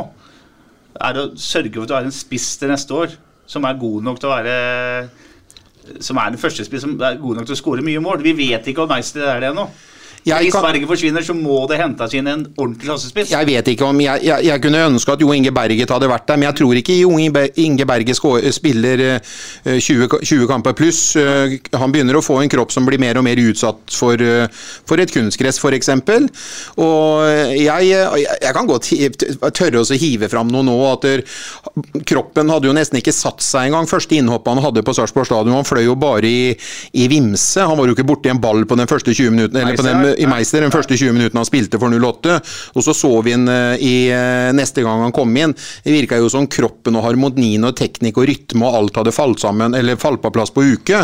er 1.01 1.15
å 1.21 1.37
sørge 1.37 1.75
for 1.75 1.83
at 1.83 1.89
du 1.89 1.95
har 1.95 2.05
en 2.05 2.11
spiss 2.15 2.57
til 2.57 2.69
neste 2.69 2.91
år 2.95 3.11
som 3.47 3.65
er 3.65 3.75
god 3.79 4.03
nok 4.03 4.19
til 4.19 4.29
å 4.29 4.33
være 4.33 5.09
som 6.03 6.19
er 6.19 6.33
den 6.35 6.41
første 6.41 6.65
spiss 6.65 6.83
som 6.83 6.97
er 7.01 7.19
god 7.21 7.37
nok 7.37 7.47
til 7.47 7.55
å 7.55 7.59
skåre 7.59 7.83
mye 7.85 8.01
mål. 8.03 8.23
Vi 8.25 8.33
vet 8.33 8.67
ikke 8.67 8.83
om 8.83 8.89
Meister 8.91 9.23
er 9.29 9.41
det 9.41 9.51
ennå. 9.53 9.69
Hvis 10.27 10.53
kan- 10.53 10.65
Berge 10.67 10.87
forsvinner, 10.91 11.23
så 11.23 11.35
må 11.39 11.69
det 11.71 11.79
hentes 11.79 12.15
inn 12.19 12.27
en 12.27 12.41
ordentlig 12.59 12.89
klassespiss. 12.89 13.31
Jeg 13.31 13.47
vet 13.47 13.69
ikke 13.71 13.87
om 13.87 14.01
jeg, 14.03 14.25
jeg, 14.27 14.45
jeg 14.49 14.63
kunne 14.65 14.81
ønske 14.89 15.13
at 15.15 15.21
Jo 15.23 15.31
Inge 15.33 15.53
Berget 15.55 15.93
hadde 15.95 16.09
vært 16.11 16.27
der, 16.27 16.37
men 16.41 16.49
jeg 16.49 16.57
tror 16.59 16.75
ikke 16.81 16.97
Jo 16.99 17.13
Inge 17.17 17.87
Berget 17.87 18.19
spiller 18.57 19.03
eh, 19.07 19.79
20, 19.79 20.09
20 20.27 20.49
kamper 20.51 20.75
pluss. 20.75 21.15
Eh, 21.17 21.59
Han 21.79 21.93
begynner 21.95 22.19
å 22.19 22.25
få 22.27 22.41
en 22.43 22.51
kropp 22.51 22.73
som 22.75 22.85
blir 22.89 22.99
mer 22.99 23.21
og 23.21 23.25
mer 23.29 23.39
utsatt 23.39 23.95
for, 23.95 24.19
eh, 24.19 24.49
for 24.87 24.99
et 24.99 25.13
kunstgress, 25.15 25.61
f.eks. 25.63 25.93
Og 26.83 27.23
jeg, 27.55 27.87
jeg, 27.93 28.27
jeg 28.43 28.55
kan 28.57 28.67
godt 28.67 28.91
tørre 29.55 29.85
å 29.85 29.99
hive 30.01 30.29
fram 30.33 30.51
noe 30.51 30.67
nå. 30.67 30.77
at 30.91 31.07
der, 31.07 31.23
Kroppen 32.07 32.51
hadde 32.51 32.69
jo 32.69 32.75
nesten 32.77 32.99
ikke 33.01 33.15
satt 33.15 33.45
seg 33.45 33.71
engang. 33.71 33.87
Første 33.89 34.17
innhoppet 34.19 34.55
han 34.57 34.63
hadde 34.65 34.83
på 34.87 34.95
Sarpsborg 34.97 35.29
stadion, 35.29 35.55
han 35.57 35.67
fløy 35.69 35.85
jo 35.87 35.95
bare 36.01 36.27
i, 36.29 36.55
i 36.99 37.07
vimse. 37.13 37.63
Han 37.63 37.79
var 37.79 37.87
jo 37.91 37.95
ikke 37.97 38.07
borti 38.09 38.33
en 38.33 38.41
ball 38.43 38.65
på 38.69 38.79
den 38.79 38.91
første 38.91 39.15
20 39.15 39.31
minuttene, 39.35 39.63
eller 39.63 39.79
på 39.79 39.87
den 39.87 40.16
i 40.17 40.27
Meister, 40.29 40.65
den 40.65 40.75
første 40.75 40.97
20 40.97 41.15
minuttene 41.17 41.43
han 41.43 41.49
spilte 41.49 41.81
for 41.81 41.93
08. 41.93 42.39
Og 42.77 42.85
så 42.85 42.95
så 42.97 43.11
vi 43.25 43.35
han 43.35 43.47
eh, 43.51 43.83
i 43.83 43.95
eh, 44.13 44.53
neste 44.57 44.85
gang 44.85 45.03
han 45.05 45.15
kom 45.15 45.35
inn. 45.37 45.55
Det 45.85 45.95
virka 45.95 46.19
jo 46.21 46.31
som 46.33 46.49
kroppen 46.51 46.97
og 46.99 47.05
harmonien 47.07 47.67
og 47.69 47.77
teknikk 47.79 48.21
og 48.21 48.29
rytme 48.31 48.67
og 48.67 48.79
alt 48.81 49.01
hadde 49.01 49.15
falt 49.15 49.43
sammen, 49.43 49.77
eller 49.77 50.01
falt 50.01 50.23
på 50.25 50.33
plass 50.35 50.53
på 50.55 50.65
uke. 50.65 51.03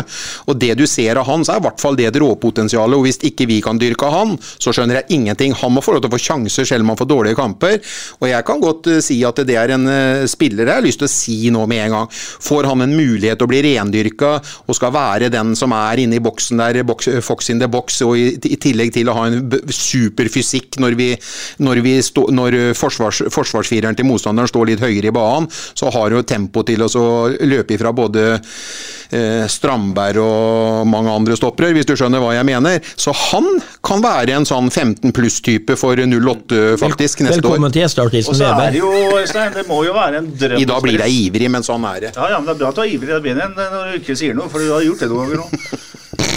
Og 0.49 0.59
det 0.59 0.73
du 0.79 0.85
ser 0.89 1.19
av 1.21 1.27
han, 1.29 1.45
så 1.45 1.55
er 1.55 1.63
i 1.63 1.67
hvert 1.67 1.83
fall 1.83 1.99
det 1.99 2.09
et 2.09 2.19
råpotensial. 2.23 2.97
Og 2.97 3.07
hvis 3.07 3.21
ikke 3.23 3.47
vi 3.49 3.59
kan 3.65 3.81
dyrke 3.81 4.09
han, 4.13 4.35
så 4.57 4.73
skjønner 4.73 5.01
jeg 5.01 5.19
ingenting. 5.19 5.55
Han 5.61 5.75
må 5.75 5.83
få 5.85 5.95
lov 5.95 6.03
til 6.05 6.11
å 6.11 6.15
få 6.15 6.21
sjanser 6.21 6.67
selv 6.67 6.85
om 6.85 6.93
han 6.93 7.01
får 7.01 7.11
dårlige 7.11 7.39
kamper. 7.39 7.79
Og 8.21 8.29
jeg 8.31 8.47
kan 8.49 8.63
godt 8.63 8.91
eh, 8.93 9.01
si 9.03 9.19
at 9.27 9.43
det 9.43 9.59
er 9.59 9.75
en 9.75 9.89
spiller 10.29 10.69
jeg 10.69 10.79
har 10.79 10.85
lyst 10.85 11.01
til 11.01 11.07
å 11.07 11.11
si 11.11 11.37
nå 11.53 11.65
med 11.69 11.85
en 11.85 11.95
gang. 11.97 12.11
Får 12.13 12.67
han 12.69 12.83
en 12.85 12.95
mulighet 12.95 13.39
til 13.39 13.47
å 13.47 13.51
bli 13.51 13.61
rendyrka 13.65 14.35
og 14.39 14.77
skal 14.77 14.93
være 14.95 15.31
den 15.33 15.53
som 15.57 15.73
er 15.75 16.03
inne 16.03 16.17
i 16.19 16.23
boksen 16.23 16.61
der, 16.61 16.81
box, 16.87 17.09
Fox 17.25 17.49
in 17.51 17.61
the 17.61 17.69
box, 17.71 17.99
og 18.05 18.17
i, 18.17 18.33
i 18.35 18.57
tillegg 18.61 18.93
til 18.95 19.02
å 19.09 19.17
ha 19.17 19.25
en 19.29 19.51
superfysikk 19.67 20.79
når, 20.83 20.97
vi, 20.99 21.09
når, 21.63 21.81
vi 21.85 21.95
stå, 22.05 22.27
når 22.33 22.59
forsvars, 22.77 23.23
forsvarsfireren 23.33 23.97
til 23.97 24.07
motstanderen 24.09 24.51
står 24.51 24.71
litt 24.71 24.83
høyere 24.83 25.11
i 25.11 25.15
banen, 25.15 25.49
så 25.49 25.91
har 25.93 26.15
jo 26.15 26.23
tempo 26.27 26.63
til 26.67 26.85
å 26.85 26.89
løpe 27.43 27.75
ifra 27.75 27.93
både 27.95 28.25
eh, 28.33 29.43
Strandberg 29.49 30.21
og 30.23 30.87
mange 30.89 31.13
andre 31.13 31.37
stoppere, 31.39 31.73
hvis 31.75 31.87
du 31.89 31.95
skjønner 31.99 32.23
hva 32.23 32.33
jeg 32.37 32.47
mener. 32.47 32.79
Så 32.95 33.13
han 33.31 33.49
kan 33.85 34.03
være 34.03 34.37
en 34.37 34.47
sånn 34.47 34.69
15 34.71 35.13
pluss-type 35.15 35.77
for 35.79 35.99
08 35.99 36.77
faktisk 36.81 37.25
neste 37.25 37.41
år. 37.41 37.53
Velkommen 37.53 37.73
til 37.73 37.85
gjesteartisten 37.85 38.37
så 38.37 38.49
er 38.49 38.73
Weber. 38.73 39.49
det 39.53 39.63
det 39.63 39.67
må 39.69 39.79
jo 39.85 39.95
være 39.95 40.21
en 40.21 40.29
drøm 40.39 40.61
I 40.61 40.67
dag 40.67 40.85
blir 40.85 41.03
jeg 41.05 41.19
ivrig, 41.27 41.49
men 41.53 41.65
sånn 41.65 41.85
er 41.89 42.07
det. 42.07 42.13
Ja, 42.17 42.29
ja, 42.33 42.39
men 42.39 42.49
det 42.49 42.55
er 42.55 42.61
bra 42.61 42.71
at 42.73 42.79
du 42.79 42.83
er 42.83 42.93
ivrig 42.93 43.15
i 43.15 43.23
begynnelsen 43.27 43.75
når 43.77 43.91
du 43.91 43.99
ikke 44.01 44.17
sier 44.19 44.37
noe, 44.37 44.49
for 44.51 44.63
du 44.63 44.71
har 44.73 44.85
gjort 44.85 45.03
det 45.03 45.11
noen 45.11 45.33
ganger 45.33 45.43
nå. 45.43 45.91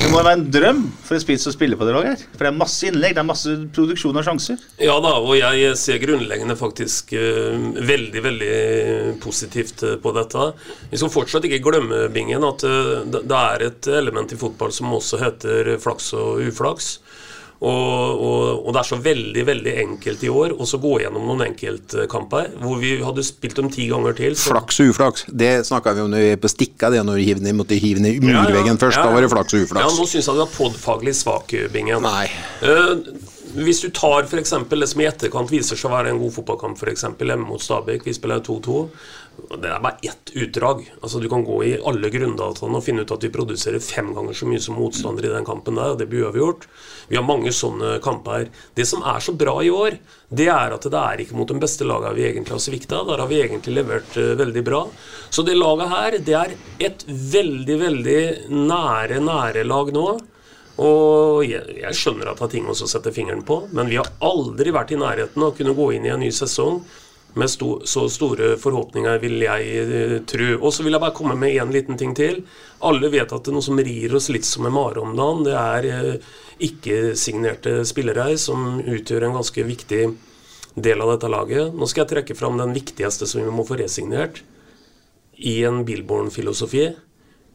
Det 0.06 0.12
må 0.12 0.20
være 0.22 0.36
en 0.36 0.50
drøm 0.54 0.82
for 1.02 1.16
en 1.16 1.22
spiss 1.24 1.48
å 1.50 1.50
spille 1.50 1.74
på 1.74 1.86
det 1.88 1.94
laget 1.96 2.12
her. 2.12 2.20
For 2.36 2.46
det 2.46 2.50
er 2.52 2.58
masse 2.60 2.86
innlegg, 2.86 3.16
det 3.16 3.22
er 3.24 3.26
masse 3.26 3.54
produksjon 3.74 4.14
og 4.14 4.22
sjanser. 4.22 4.60
Ja 4.78 4.94
da, 5.02 5.16
og 5.18 5.32
jeg 5.34 5.72
ser 5.80 5.98
grunnleggende 5.98 6.54
faktisk 6.60 7.10
uh, 7.18 7.56
veldig, 7.88 8.22
veldig 8.22 8.52
positivt 9.24 9.82
eh, 9.82 9.96
på 9.98 10.12
dette. 10.14 10.46
Vi 10.92 11.00
skal 11.00 11.10
fortsatt 11.10 11.48
ikke 11.48 11.58
glemme, 11.64 12.04
Bingen, 12.14 12.46
at 12.46 12.62
uh, 12.62 13.02
det 13.02 13.40
er 13.40 13.66
et 13.66 13.90
element 13.98 14.30
i 14.30 14.38
fotball 14.38 14.70
som 14.78 14.94
også 14.94 15.18
heter 15.24 15.72
flaks 15.82 16.12
og 16.14 16.44
uflaks. 16.52 16.92
Og, 17.56 18.20
og, 18.20 18.66
og 18.66 18.74
det 18.74 18.80
er 18.82 18.88
så 18.90 18.98
veldig 19.00 19.44
veldig 19.48 19.74
enkelt 19.80 20.24
i 20.26 20.28
år 20.28 20.52
å 20.60 20.66
så 20.68 20.80
gå 20.82 20.98
gjennom 21.00 21.24
noen 21.24 21.46
enkeltkamper 21.46 22.50
hvor 22.60 22.80
vi 22.82 22.96
hadde 23.00 23.24
spilt 23.24 23.56
dem 23.56 23.70
ti 23.72 23.86
ganger 23.88 24.16
til. 24.18 24.36
så- 24.36 24.52
Flaks 24.52 24.80
og 24.84 24.92
uflaks. 24.92 25.24
Det 25.32 25.52
snakka 25.64 25.94
vi 25.96 26.04
om 26.04 26.10
når 26.12 26.26
vi 26.26 26.34
på 26.42 26.52
stikka, 26.52 26.90
det 26.92 27.04
når 27.06 27.22
vi 27.22 27.52
måtte 27.56 27.80
hive 27.80 28.04
ned 28.04 28.20
murveggen 28.20 28.76
først. 28.76 29.00
Da 29.00 29.08
var 29.12 29.24
det 29.24 29.32
flaks 29.32 29.54
og 29.56 29.64
uflaks. 29.64 29.86
Ja, 29.86 29.96
nå 29.96 30.06
syns 30.10 30.28
jeg 30.28 30.36
du 30.36 30.44
er 30.44 30.52
podfaglig 30.52 31.16
svak, 31.16 31.56
Bingen. 31.72 32.02
Nei. 32.04 32.28
Uh, 32.60 33.00
hvis 33.56 33.80
du 33.80 33.88
tar 33.94 34.26
for 34.28 34.36
det 34.36 34.88
som 34.88 35.00
i 35.00 35.06
etterkant 35.08 35.50
viser 35.50 35.78
seg 35.78 35.88
å 35.88 35.94
være 35.94 36.12
en 36.12 36.20
god 36.20 36.34
fotballkamp, 36.34 36.76
f.eks. 36.76 37.06
hjemme 37.16 37.46
mot 37.46 37.62
Stabæk, 37.62 38.04
vi 38.04 38.12
spiller 38.12 38.42
2-2. 38.44 38.82
Det 39.37 39.68
er 39.68 39.83
bare 39.83 40.01
ett 40.03 40.31
utdrag. 40.35 40.83
Altså 41.03 41.20
Du 41.20 41.29
kan 41.29 41.44
gå 41.44 41.57
i 41.64 41.72
alle 41.87 42.11
grunndataene 42.11 42.79
og 42.79 42.85
finne 42.85 43.05
ut 43.05 43.12
at 43.14 43.25
vi 43.25 43.33
produserer 43.33 43.83
fem 43.85 44.12
ganger 44.16 44.37
så 44.37 44.49
mye 44.49 44.62
som 44.62 44.79
motstander 44.81 45.29
i 45.29 45.33
den 45.33 45.46
kampen 45.46 45.79
der, 45.79 45.92
og 45.92 46.01
det 46.01 46.09
blir 46.11 46.31
vi 46.35 46.42
gjort. 46.42 46.66
Vi 47.11 47.18
har 47.18 47.27
mange 47.27 47.53
sånne 47.55 47.96
kamper. 48.05 48.49
Det 48.75 48.87
som 48.88 49.05
er 49.07 49.20
så 49.22 49.37
bra 49.37 49.59
i 49.62 49.70
år, 49.70 49.99
det 50.29 50.49
er 50.53 50.75
at 50.75 50.88
det 50.90 51.03
er 51.03 51.22
ikke 51.22 51.38
mot 51.38 51.49
den 51.53 51.62
beste 51.62 51.87
laget 51.87 52.16
vi 52.16 52.27
egentlig 52.31 52.57
har 52.57 52.64
svikta. 52.64 53.03
Der 53.07 53.22
har 53.22 53.31
vi 53.31 53.42
egentlig 53.42 53.77
levert 53.77 54.16
uh, 54.18 54.33
veldig 54.40 54.64
bra. 54.66 54.83
Så 55.31 55.44
det 55.46 55.59
laget 55.59 55.92
her, 55.92 56.18
det 56.27 56.38
er 56.40 56.57
et 56.90 57.07
veldig, 57.07 57.81
veldig 57.85 58.22
nære, 58.51 59.20
nære 59.22 59.66
lag 59.68 59.92
nå. 59.94 60.09
Og 60.83 61.44
jeg, 61.46 61.79
jeg 61.81 61.96
skjønner 61.96 62.33
at 62.33 62.40
det 62.40 62.49
er 62.49 62.55
ting 62.59 62.66
å 62.68 62.77
sette 62.77 63.12
fingeren 63.14 63.44
på, 63.49 63.62
men 63.72 63.88
vi 63.88 63.96
har 63.96 64.11
aldri 64.25 64.75
vært 64.77 64.92
i 64.92 65.01
nærheten 65.01 65.40
av 65.40 65.55
å 65.55 65.57
kunne 65.57 65.77
gå 65.77 65.92
inn 65.96 66.09
i 66.09 66.12
en 66.12 66.20
ny 66.20 66.29
sesong 66.35 66.83
med 67.37 67.51
sto, 67.53 67.81
så 67.85 68.07
store 68.12 68.55
forhåpninger, 68.61 69.18
vil 69.22 69.44
jeg 69.44 69.87
uh, 69.90 70.16
tro. 70.29 70.49
Og 70.61 70.75
så 70.75 70.87
vil 70.87 70.96
jeg 70.96 71.05
bare 71.05 71.16
komme 71.16 71.37
med 71.38 71.57
én 71.57 71.72
liten 71.75 71.99
ting 72.01 72.14
til. 72.16 72.42
Alle 72.87 73.11
vet 73.12 73.33
at 73.33 73.44
det 73.44 73.53
er 73.53 73.57
noe 73.59 73.66
som 73.66 73.81
rir 73.81 74.16
oss 74.16 74.31
litt 74.33 74.49
som 74.49 74.68
en 74.68 74.77
mare 74.77 75.03
om 75.03 75.14
dagen. 75.16 75.44
Det 75.46 75.57
er 75.61 75.88
uh, 76.16 76.35
ikke-signerte 76.66 77.81
spillere 77.88 78.33
som 78.40 78.81
utgjør 78.81 79.29
en 79.29 79.38
ganske 79.40 79.66
viktig 79.68 80.03
del 80.77 81.01
av 81.01 81.14
dette 81.14 81.33
laget. 81.33 81.72
Nå 81.72 81.88
skal 81.88 82.05
jeg 82.05 82.12
trekke 82.14 82.37
fram 82.38 82.61
den 82.61 82.75
viktigste 82.77 83.29
som 83.29 83.44
vi 83.44 83.53
må 83.53 83.64
få 83.66 83.79
resignert 83.81 84.42
i 85.37 85.59
en 85.68 85.85
Billborn-filosofi. 85.88 86.90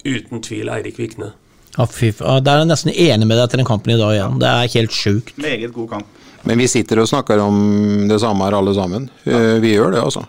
Uten 0.05 0.41
tvil 0.41 0.69
Eirik 0.73 0.97
Vikne. 1.01 1.33
Ja, 1.77 1.85
fy 1.87 2.11
Der 2.11 2.49
er 2.51 2.63
jeg 2.63 2.69
nesten 2.69 2.91
enig 2.91 3.27
med 3.27 3.37
deg 3.37 3.45
etter 3.45 3.61
den 3.61 3.69
kampen 3.69 3.93
i 3.93 3.99
dag 3.99 4.15
igjen. 4.15 4.41
Det 4.41 4.49
er 4.49 4.73
helt 4.75 4.95
sjukt. 4.95 5.37
Meget 5.39 5.73
god 5.73 5.89
kamp. 5.95 6.17
Men 6.47 6.61
vi 6.61 6.67
sitter 6.71 7.01
og 7.03 7.09
snakker 7.09 7.41
om 7.43 7.57
det 8.09 8.19
samme 8.21 8.45
her 8.47 8.57
alle 8.57 8.73
sammen. 8.77 9.09
Ja. 9.27 9.39
Vi 9.61 9.75
gjør 9.75 9.93
det, 9.95 10.01
altså. 10.01 10.23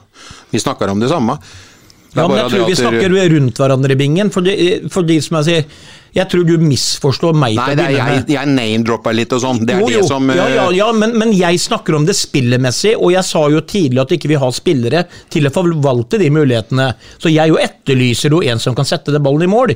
Vi 0.53 0.61
snakker 0.61 0.92
om 0.92 1.01
det 1.01 1.09
samme. 1.12 1.38
Det 2.12 2.20
Ja, 2.20 2.29
men 2.29 2.37
jeg 2.37 2.53
tror 2.53 2.68
vi 2.68 2.77
snakker 2.77 3.14
rundt 3.33 3.61
hverandre 3.62 3.94
i 3.94 4.01
bingen. 4.01 4.31
Fordi, 4.31 4.55
fordi 4.92 5.20
som 5.25 5.40
jeg 5.40 5.48
sier, 5.48 5.85
jeg 6.12 6.29
tror 6.29 6.44
du 6.44 6.57
misforstår 6.61 7.37
meg 7.37 7.57
Nei, 7.57 7.66
det 7.79 7.85
er, 7.87 7.94
jeg, 7.96 8.25
jeg 8.35 8.48
name-dropper 8.53 9.14
litt 9.16 9.33
og 9.33 9.40
sånn. 9.44 9.62
Det 9.64 9.77
er 9.77 9.81
Jo, 9.81 9.88
det 9.88 10.01
jo. 10.03 10.09
som 10.11 10.29
uh... 10.29 10.37
ja, 10.37 10.48
ja, 10.53 10.66
ja, 10.77 10.88
men, 10.96 11.14
men 11.20 11.33
jeg 11.33 11.61
snakker 11.62 11.96
om 11.96 12.05
det 12.09 12.16
spillemessig, 12.18 12.94
og 12.98 13.14
jeg 13.14 13.25
sa 13.25 13.46
jo 13.53 13.62
tidlig 13.64 14.03
at 14.03 14.12
ikke 14.16 14.33
vi 14.35 14.40
har 14.42 14.53
spillere 14.53 15.07
til 15.33 15.48
å 15.48 15.55
forvalte 15.55 16.20
de 16.20 16.29
mulighetene. 16.35 16.90
Så 17.22 17.33
jeg 17.33 17.53
jo 17.53 17.61
etterlyser 17.61 18.37
jo 18.37 18.42
en 18.44 18.61
som 18.61 18.77
kan 18.77 18.88
sette 18.88 19.14
det 19.14 19.22
ballen 19.25 19.46
i 19.46 19.51
mål. 19.51 19.72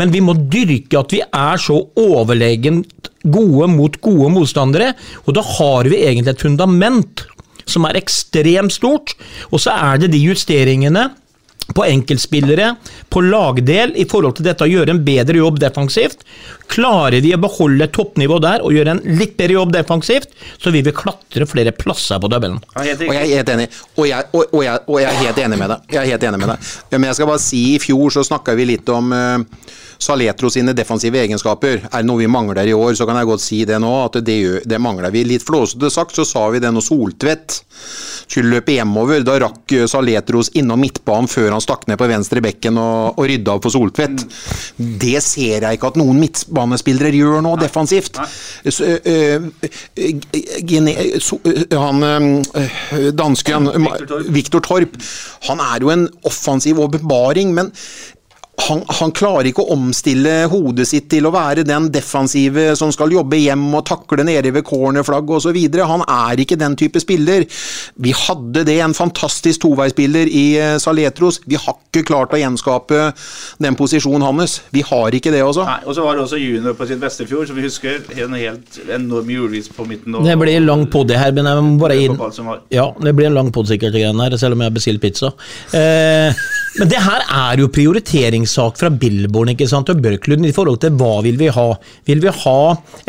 Men 0.00 0.14
vi 0.14 0.24
må 0.24 0.36
dyrke 0.38 1.02
at 1.04 1.12
vi 1.12 1.20
er 1.24 1.60
så 1.60 1.76
overlegent 2.00 3.12
gode 3.24 3.68
mot 3.72 4.00
gode 4.04 4.30
motstandere, 4.32 4.92
og 5.24 5.36
da 5.36 5.44
har 5.58 5.88
vi 5.88 6.00
egentlig 6.04 6.34
et 6.34 6.44
fundament 6.44 7.26
som 7.68 7.84
er 7.88 7.96
ekstremt 8.00 8.72
stort, 8.72 9.14
og 9.50 9.60
så 9.64 9.72
er 9.72 10.02
det 10.02 10.12
de 10.12 10.20
justeringene 10.20 11.08
på 11.72 11.84
enkeltspillere, 11.86 12.74
på 13.08 13.22
lagdel, 13.24 13.94
i 13.96 14.04
forhold 14.08 14.36
til 14.38 14.48
dette 14.48 14.66
å 14.66 14.68
gjøre 14.68 14.92
en 14.92 15.00
bedre 15.06 15.38
jobb 15.40 15.60
defensivt. 15.62 16.24
Klarer 16.70 17.24
vi 17.24 17.32
å 17.34 17.40
beholde 17.40 17.88
toppnivået 17.94 18.44
der 18.44 18.64
og 18.64 18.74
gjøre 18.76 18.96
en 18.96 19.02
litt 19.18 19.36
bedre 19.38 19.56
jobb 19.58 19.72
defensivt, 19.74 20.34
så 20.60 20.72
vil 20.74 20.84
vi 20.86 20.94
klatre 20.96 21.48
flere 21.48 21.72
plasser 21.76 22.20
på 22.20 22.30
tabellen. 22.32 22.60
Ja, 22.74 22.84
Og 22.84 23.14
jeg 23.14 23.22
er 23.22 23.38
helt 23.38 23.54
enig. 23.54 23.70
Og 23.96 24.08
jeg, 24.10 24.28
og, 24.32 24.44
og, 24.50 24.60
jeg, 24.66 24.84
og 24.86 25.00
jeg 25.00 25.10
er 25.10 25.22
helt 25.22 25.40
enig 25.46 25.60
med 25.62 25.74
deg. 25.74 25.88
Jeg 25.96 26.02
er 26.02 26.12
helt 26.12 26.28
enig 26.28 26.42
med 26.42 26.52
deg. 26.52 26.74
Men 26.98 27.08
jeg 27.10 27.20
skal 27.20 27.32
bare 27.32 27.44
si, 27.46 27.64
i 27.74 27.80
fjor 27.82 28.14
så 28.18 28.26
snakka 28.28 28.56
vi 28.58 28.68
litt 28.74 28.92
om 28.92 29.14
uh, 29.14 29.72
Saletro 30.04 30.50
sine 30.52 30.74
defensive 30.76 31.20
egenskaper. 31.22 31.86
Er 31.88 32.02
det 32.02 32.08
noe 32.08 32.20
vi 32.20 32.28
mangler 32.30 32.68
i 32.68 32.76
år, 32.76 32.92
så 32.98 33.06
kan 33.08 33.18
jeg 33.18 33.28
godt 33.30 33.44
si 33.44 33.62
det 33.68 33.80
nå, 33.82 33.92
at 34.04 34.20
det, 34.26 34.38
det 34.68 34.80
mangler 34.82 35.12
vi. 35.14 35.24
Litt 35.28 35.46
flåsete 35.46 35.90
sagt 35.92 36.16
så 36.16 36.26
sa 36.28 36.46
vi 36.52 36.60
det 36.62 36.72
når 36.74 36.84
Soltvedt 36.84 37.60
skulle 38.26 38.56
løpe 38.56 38.74
hjemover. 38.76 39.24
Da 39.26 39.38
rakk 39.42 39.74
eh, 39.76 39.86
Saletros 39.90 40.52
innom 40.58 40.80
midtbanen 40.84 41.30
før 41.30 41.54
han 41.54 41.64
stakk 41.64 41.86
ned 41.88 42.00
på 42.00 42.08
venstre 42.10 42.42
bekken 42.44 42.78
og, 42.80 43.18
og 43.18 43.28
rydda 43.30 43.56
opp 43.56 43.66
for 43.66 43.74
Soltvedt. 43.74 44.26
Det 44.76 45.16
ser 45.24 45.66
jeg 45.66 45.78
ikke 45.78 45.92
at 45.92 46.00
noen 46.00 46.20
midtbanespillere 46.20 47.14
gjør 47.14 47.44
nå, 47.44 47.54
defensivt. 47.60 48.20
Så, 48.64 48.96
han 51.74 52.08
eh, 52.08 53.10
dansken. 53.16 53.70
Viktor 54.34 54.64
Torp, 54.64 54.98
han 55.48 55.62
er 55.64 55.84
jo 55.84 55.92
en 55.94 56.08
offensiv 56.28 56.80
åpenbaring, 56.84 57.54
men 57.56 57.72
han, 58.56 58.82
han 58.86 59.12
klarer 59.14 59.48
ikke 59.50 59.64
å 59.64 59.74
omstille 59.74 60.44
hodet 60.50 60.86
sitt 60.88 61.08
til 61.12 61.26
å 61.26 61.32
være 61.34 61.64
den 61.66 61.88
defensive 61.92 62.70
som 62.78 62.92
skal 62.94 63.12
jobbe 63.12 63.38
hjem 63.40 63.66
og 63.74 63.84
takle 63.88 64.24
nede 64.26 64.52
ved 64.54 64.64
cornerflagg 64.66 65.30
osv. 65.36 65.58
Han 65.90 66.04
er 66.06 66.40
ikke 66.40 66.58
den 66.60 66.76
type 66.78 67.02
spiller. 67.02 67.44
Vi 68.00 68.14
hadde 68.14 68.64
det, 68.68 68.78
en 68.84 68.96
fantastisk 68.96 69.64
toveispiller 69.64 70.30
i 70.30 70.44
eh, 70.60 70.76
Saletros. 70.82 71.40
Vi 71.50 71.58
har 71.60 71.76
ikke 71.76 72.04
klart 72.08 72.34
å 72.34 72.40
gjenskape 72.40 73.10
den 73.62 73.78
posisjonen 73.78 74.24
hans. 74.26 74.60
Vi 74.74 74.84
har 74.86 75.14
ikke 75.14 75.32
det, 75.34 75.42
altså. 75.44 75.66
Nei, 75.68 75.80
og 75.84 75.98
så 75.98 76.06
var 76.06 76.16
det 76.16 76.24
også 76.26 76.40
junior 76.40 76.78
på 76.78 76.88
sitt 76.88 77.02
beste 77.02 77.26
i 77.26 77.30
fjor, 77.30 77.46
som 77.50 77.58
vi 77.58 77.66
husker. 77.66 78.00
En 78.16 78.36
helt 78.38 78.80
enorm 78.86 79.30
julevis 79.34 79.70
på 79.74 79.86
midten. 79.88 80.14
Og, 80.14 80.28
Det 80.28 80.38
blir 80.40 80.62
lang 80.64 80.86
pod 80.92 81.10
det 81.10 81.20
her, 81.20 81.34
men 81.36 81.50
jeg 81.50 81.66
må 81.66 81.78
bare 81.82 81.98
inn. 82.00 82.18
Ja, 82.72 82.90
det 83.02 83.16
blir 83.18 83.30
en 83.32 83.38
lang 83.38 83.52
pod 83.54 83.70
sikkert, 83.70 83.96
greiene 83.96 84.28
her, 84.28 84.38
selv 84.40 84.56
om 84.56 84.62
jeg 84.62 84.72
har 84.72 84.78
bestilt 84.78 85.02
pizza. 85.04 85.34
Eh, 85.74 86.44
men 86.74 86.90
det 86.90 86.98
her 87.04 87.22
er 87.30 87.60
jo 87.62 87.68
prioriteringssak 87.70 88.78
fra 88.80 88.90
Billborn 88.90 89.52
ikke 89.52 89.68
sant, 89.70 89.92
og 89.92 90.00
Børklund 90.02 90.46
i 90.48 90.54
forhold 90.54 90.80
til 90.82 90.96
hva 90.98 91.20
vil 91.22 91.38
vi 91.38 91.50
ha. 91.54 91.68
Vil 92.08 92.22
vi 92.24 92.32
ha 92.34 92.58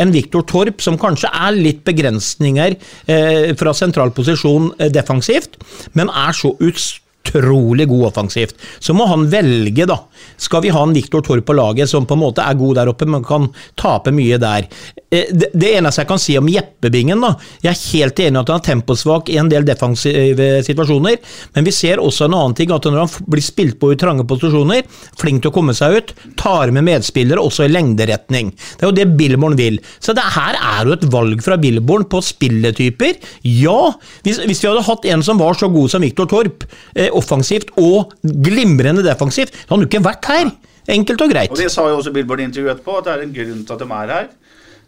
en 0.01 0.13
Viktor 0.13 0.45
Torp 0.45 0.83
som 0.85 0.99
kanskje 1.01 1.31
er 1.33 1.57
litt 1.57 1.81
begrensninger 1.87 2.75
eh, 3.09 3.55
fra 3.57 3.73
sentral 3.73 4.13
posisjon 4.13 4.69
eh, 4.77 4.91
defensivt, 4.93 5.57
men 5.97 6.13
er 6.13 6.37
så 6.37 6.53
ut, 6.61 6.85
utrolig 7.25 7.87
god 7.87 8.05
offensivt. 8.07 8.55
Så 8.79 8.93
må 8.93 9.05
han 9.05 9.27
velge, 9.29 9.85
da. 9.85 9.99
Skal 10.37 10.61
vi 10.61 10.69
ha 10.73 10.83
en 10.83 10.93
Viktor 10.93 11.21
Torp 11.25 11.45
på 11.45 11.55
laget 11.55 11.89
som 11.89 12.05
på 12.05 12.15
en 12.15 12.21
måte 12.21 12.43
er 12.43 12.57
god 12.59 12.75
der 12.79 12.91
oppe, 12.91 13.07
men 13.09 13.23
kan 13.25 13.49
tape 13.79 14.13
mye 14.15 14.37
der? 14.41 14.67
Eh, 15.11 15.31
Det, 15.31 15.71
eneste 15.75 16.01
jeg 16.01 16.07
kan 16.09 16.19
si 16.21 16.37
om 16.37 16.47
Jeppebingen, 16.49 17.21
da 17.21 17.35
Jeg 17.63 17.71
er 17.71 17.83
helt 17.93 18.19
enig 18.19 18.39
at 18.39 18.49
han 18.49 18.59
er 18.59 18.65
temposvak 18.65 19.29
i 19.29 19.37
en 19.37 19.49
del 19.49 19.65
defensive 19.65 20.63
situasjoner, 20.65 21.17
men 21.55 21.65
vi 21.65 21.71
ser 21.71 22.01
også 22.01 22.25
en 22.25 22.35
annen 22.37 22.55
ting, 22.55 22.71
at 22.71 22.83
når 22.85 23.05
han 23.05 23.27
blir 23.27 23.43
spilt 23.43 23.79
på 23.79 23.91
i 23.93 23.99
trange 23.99 24.25
posisjoner, 24.27 24.83
flink 25.19 25.41
til 25.41 25.51
å 25.51 25.55
komme 25.55 25.73
seg 25.77 25.97
ut, 25.97 26.13
tar 26.37 26.71
med 26.75 26.85
medspillere 26.87 27.41
også 27.41 27.65
i 27.65 27.71
lengderetning. 27.71 28.51
Det 28.51 28.85
er 28.85 28.91
jo 28.91 28.95
det 28.95 29.07
Billborn 29.17 29.55
vil. 29.57 29.79
Så 29.99 30.13
det 30.15 30.25
her 30.35 30.57
er 30.59 30.85
jo 30.85 30.95
et 30.95 31.07
valg 31.11 31.41
fra 31.45 31.57
Billborn 31.61 32.05
på 32.09 32.21
spilletyper. 32.25 33.17
Ja, 33.43 33.93
hvis, 34.25 34.41
hvis 34.45 34.61
vi 34.63 34.69
hadde 34.69 34.85
hatt 34.85 35.05
en 35.05 35.23
som 35.25 35.39
var 35.41 35.57
så 35.57 35.69
god 35.71 35.93
som 35.93 36.03
Viktor 36.05 36.29
Torp, 36.29 36.65
eh, 36.95 37.09
offensivt 37.17 37.73
og 37.81 38.13
glimrende 38.21 39.03
defensivt, 39.05 39.55
så 39.55 39.73
hadde 39.73 39.87
jo 39.87 39.91
ikke 39.91 40.05
vært 40.05 40.31
her. 40.31 40.53
Enkelt 40.95 41.21
og 41.25 41.31
greit. 41.33 41.51
Og 41.53 41.57
Det 41.57 41.71
sa 41.73 41.87
jo 41.89 41.97
også 41.97 42.13
Billboard 42.13 42.43
i 42.43 42.45
intervjuet 42.45 42.75
etterpå, 42.75 42.99
at 42.99 43.07
det 43.07 43.13
er 43.13 43.25
en 43.25 43.35
grunn 43.35 43.61
til 43.65 43.73
at 43.73 43.81
de 43.81 43.87
er 43.97 44.11
her. 44.13 44.27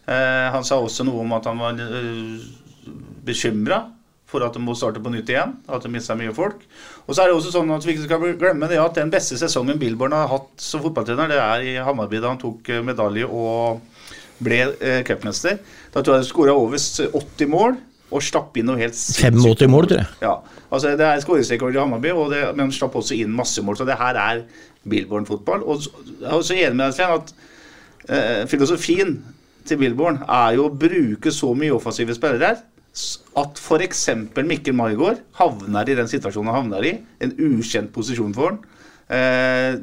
Eh, 0.08 0.48
han 0.54 0.64
sa 0.64 0.78
også 0.78 1.06
noe 1.08 1.24
om 1.24 1.32
at 1.36 1.48
han 1.50 1.58
var 1.58 1.80
øh, 1.82 2.36
bekymra 3.26 3.82
for 4.28 4.44
at 4.44 4.54
de 4.54 4.60
må 4.62 4.74
starte 4.76 5.00
på 5.02 5.10
nytt 5.12 5.30
igjen. 5.32 5.56
At 5.66 5.84
de 5.84 5.90
mista 5.92 6.16
mye 6.18 6.34
folk. 6.36 6.62
Og 7.06 7.14
så 7.14 7.24
er 7.24 7.30
det 7.30 7.38
også 7.38 7.52
sånn 7.54 7.72
at 7.74 7.84
vi 7.86 7.94
ikke 7.94 8.06
skal 8.06 8.36
glemme 8.40 8.68
det 8.70 8.80
at 8.80 9.00
den 9.00 9.12
beste 9.12 9.38
sesongen 9.40 9.80
Billborn 9.80 10.16
har 10.16 10.28
hatt 10.30 10.50
som 10.62 10.84
fotballtrener, 10.84 11.32
det 11.32 11.40
er 11.40 11.66
i 11.66 11.76
Hammarby 11.84 12.20
da 12.20 12.34
han 12.34 12.40
tok 12.40 12.68
eh, 12.70 12.84
medalje 12.84 13.26
og 13.26 13.80
ble 14.44 14.60
eh, 14.78 15.00
cupmester. 15.08 15.58
Da 15.94 16.02
tror 16.02 16.18
jeg 16.18 16.26
de 16.26 16.30
skåra 16.30 16.56
over 16.56 16.78
80 16.78 17.50
mål 17.50 17.78
og 18.08 18.24
slapp 18.24 18.56
inn 18.56 18.68
noe 18.70 18.80
helt 18.80 18.96
85 18.96 19.68
mål, 19.72 19.88
tror 19.90 20.00
jeg. 20.00 20.08
ja, 20.24 20.34
altså 20.70 20.94
Det 20.96 21.06
er 21.06 21.20
skåringsrekord 21.24 21.76
i 21.76 21.80
Hammarby, 21.80 22.12
og 22.16 22.32
det, 22.32 22.42
men 22.54 22.68
han 22.68 22.72
slapp 22.74 22.96
også 22.96 23.18
inn 23.18 23.34
masse 23.36 23.62
mål. 23.64 23.76
Så 23.76 23.86
det 23.88 23.98
her 24.00 24.16
er 24.22 24.44
Billborn-fotball. 24.88 25.66
Og 25.68 25.84
jeg 25.84 26.24
er 26.24 26.38
også 26.38 26.56
enig 26.56 26.78
med 26.78 26.86
deg, 26.86 26.96
Svein, 26.96 27.18
at 27.18 27.34
eh, 28.08 28.42
filosofien 28.48 29.18
til 29.68 29.80
Billborn 29.82 30.22
er 30.24 30.56
jo 30.56 30.70
å 30.70 30.72
bruke 30.72 31.32
så 31.34 31.52
mye 31.56 31.74
offensive 31.76 32.16
spillere 32.16 32.54
her 32.54 32.64
at 33.38 33.60
f.eks. 33.60 34.04
Mikkel 34.48 34.74
Maigård 34.74 35.20
havner 35.38 35.88
i 35.90 35.96
den 35.98 36.08
situasjonen 36.10 36.50
han 36.50 36.62
havner 36.62 36.86
i. 36.88 36.94
En 37.22 37.34
ukjent 37.36 37.92
posisjon 37.94 38.34
for 38.34 38.54
han. 38.54 38.62
Eh, 39.08 39.78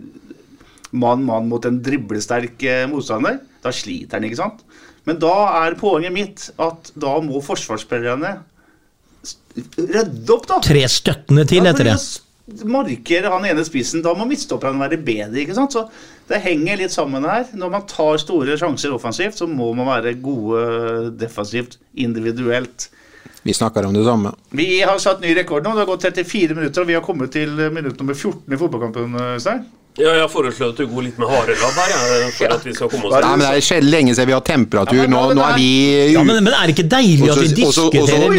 Mann-mann 0.96 1.48
mot 1.52 1.66
en 1.68 1.78
driblesterk 1.84 2.66
eh, 2.68 2.86
motstander. 2.92 3.40
Da 3.64 3.72
sliter 3.74 4.18
han, 4.18 4.28
ikke 4.28 4.42
sant? 4.42 4.66
Men 5.06 5.22
da 5.22 5.34
er 5.64 5.78
poenget 5.80 6.14
mitt 6.14 6.50
at 6.62 6.92
da 6.98 7.16
må 7.24 7.42
forsvarsspillerne 7.46 8.36
redde 9.78 10.34
opp, 10.34 10.48
da. 10.50 10.60
Tre 10.66 10.86
støttende 10.92 11.46
til 11.50 11.66
etter 11.70 11.92
det. 11.92 11.98
Markere 12.70 13.32
han 13.34 13.46
ene 13.50 13.64
spissen. 13.66 14.04
Da 14.06 14.14
må 14.18 14.28
midtstopperne 14.30 14.82
være 14.82 15.00
bedre. 15.02 15.42
ikke 15.42 15.56
sant? 15.58 15.74
Så 15.74 15.88
Det 16.30 16.42
henger 16.42 16.78
litt 16.78 16.94
sammen 16.94 17.26
her. 17.26 17.46
Når 17.54 17.72
man 17.72 17.88
tar 17.90 18.18
store 18.22 18.58
sjanser 18.58 18.94
offensivt, 18.94 19.38
så 19.38 19.48
må 19.48 19.72
man 19.78 19.90
være 19.90 20.16
gode 20.22 21.14
defensivt 21.18 21.78
individuelt. 21.94 22.90
Vi 23.46 23.54
snakker 23.54 23.86
om 23.86 23.94
det 23.94 24.06
samme. 24.06 24.32
Vi 24.58 24.82
har 24.82 24.98
satt 25.02 25.22
ny 25.22 25.36
rekord 25.38 25.66
nå. 25.66 25.74
Det 25.74 25.84
har 25.86 25.90
gått 25.90 26.06
34 26.06 26.58
minutter, 26.58 26.82
og 26.82 26.90
vi 26.90 26.98
har 26.98 27.06
kommet 27.06 27.34
til 27.34 27.54
minutt 27.74 28.00
nummer 28.02 28.18
14 28.18 28.54
i 28.54 28.58
fotballkampen. 28.58 29.20
Stein. 29.42 29.66
Ja, 29.96 30.12
jeg 30.20 30.28
foreslår 30.28 30.74
at 30.74 30.80
du 30.82 30.88
går 30.92 31.06
litt 31.06 31.20
med 31.22 31.30
harelabb 31.32 31.78
her, 31.80 32.24
for 32.36 32.52
at 32.52 32.66
vi 32.68 32.74
skal 32.76 32.90
komme 32.92 33.08
oss 33.08 33.14
Nei, 33.16 33.30
men 33.40 33.44
Det 33.46 33.52
er 33.62 33.64
sjelden 33.64 33.92
lenge 33.94 34.16
siden 34.18 34.28
vi 34.28 34.34
har 34.36 34.42
temperatur. 34.44 34.98
Ja, 34.98 35.06
men 35.08 35.14
Nå, 35.16 35.22
nå 35.38 35.44
er 35.46 35.54
vi 35.56 35.68
Ja, 36.12 36.24
men, 36.28 36.42
men 36.44 36.52
er 36.58 36.68
det 36.68 36.74
ikke 36.76 36.88
deilig 36.92 37.30
at 37.32 37.40
vi 37.40 37.48
diskuterer 37.62 38.36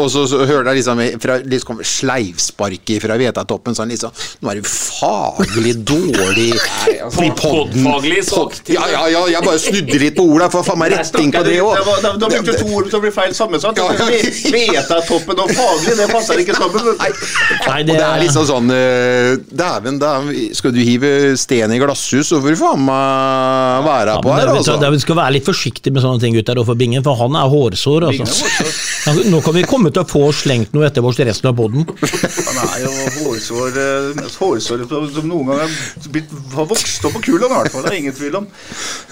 og 0.00 0.10
så- 0.10 0.40
hører 0.50 0.72
jeg 0.72 0.80
liksom 0.80 1.02
fra 1.22 1.36
liksom 1.46 1.78
sleivsparket 1.86 3.02
fra 3.04 3.16
Vetatoppen 3.20 3.76
sånn 3.78 3.92
liksom 3.94 4.10
Nå 4.42 4.50
er 4.50 4.58
du 4.60 4.66
faglig 4.66 5.76
dårlig 5.86 6.48
i 6.90 6.96
podden. 7.06 7.36
Podfaglig 7.38 8.24
sagt. 8.26 8.68
Ja, 8.74 8.82
ja, 8.90 9.04
ja, 9.14 9.22
jeg 9.36 9.44
bare 9.46 9.58
snudde 9.62 9.98
litt 10.02 10.16
på 10.18 10.26
orda, 10.26 10.50
for 10.52 10.66
faen 10.66 10.78
meg 10.82 10.92
retting 10.96 11.30
på 11.34 11.44
det 11.46 11.54
Da, 11.60 11.68
òg. 11.70 12.02
da, 12.02 12.12
da 12.18 12.30
brukte 12.34 12.56
du 12.56 12.58
to 12.64 12.74
ord 12.80 12.90
som 12.92 13.02
blir 13.04 13.14
feil 13.14 13.34
sammensatt. 13.36 13.78
Vetatoppen. 13.78 15.38
Og 15.44 15.54
faglig, 15.54 15.96
det 16.02 16.08
passer 16.12 16.42
ikke 16.42 16.56
sammen. 16.58 16.92
Nei, 16.98 17.80
det 17.88 17.98
er 18.00 18.20
liksom 18.24 18.46
sånn 18.48 18.74
eh, 18.74 19.36
Dæven, 19.50 19.98
dæven, 20.02 20.32
skal 20.56 20.74
du 20.74 20.79
hive 20.84 21.36
sten 21.40 21.72
i 21.72 21.78
glasshus, 21.80 22.30
så 22.30 22.40
får 22.42 22.54
du 22.54 22.60
faen 22.60 22.84
meg 22.86 23.84
være 23.86 24.14
Ja, 24.16 24.20
på 24.24 24.32
her, 24.34 24.46
det- 24.46 24.56
altså. 24.60 24.78
det- 24.80 24.90
Vi 24.90 24.98
skal 25.04 25.16
være 25.16 25.32
litt 25.32 25.44
forsiktige 25.46 25.92
med 25.92 26.02
sånne 26.02 26.20
ting 26.20 26.34
gutter, 26.34 26.64
for 26.64 26.74
Bingen, 26.74 27.02
for 27.02 27.14
han 27.16 27.34
er 27.36 27.48
hårsår. 27.48 28.08
Altså. 28.10 28.22
er 28.22 28.26
hårsår. 28.26 29.30
Nå 29.32 29.40
kan 29.44 29.54
vi 29.54 29.62
komme 29.62 29.92
til 29.92 30.02
å 30.02 30.08
få 30.08 30.32
slengt 30.32 30.72
noe 30.74 30.86
etter 30.86 31.04
oss 31.04 31.16
resten 31.18 31.48
av 31.48 31.56
poden. 31.56 31.86
Han 31.86 32.58
er 32.66 32.84
jo 32.84 32.90
hårsår, 33.20 33.78
eh, 33.80 34.28
hårsår 34.40 34.86
som 34.88 35.28
noen 35.28 35.46
gang 35.46 35.58
har 35.60 35.70
blitt, 36.10 36.30
har 36.54 36.66
vokst 36.66 37.04
opp 37.04 37.12
på 37.18 37.22
kulen, 37.28 37.46
i 37.50 37.54
hvert 37.54 37.72
fall. 37.72 37.82
Det 37.82 37.92
er 37.92 38.00
ingen 38.02 38.12
tvil 38.16 38.36
om. 38.36 38.46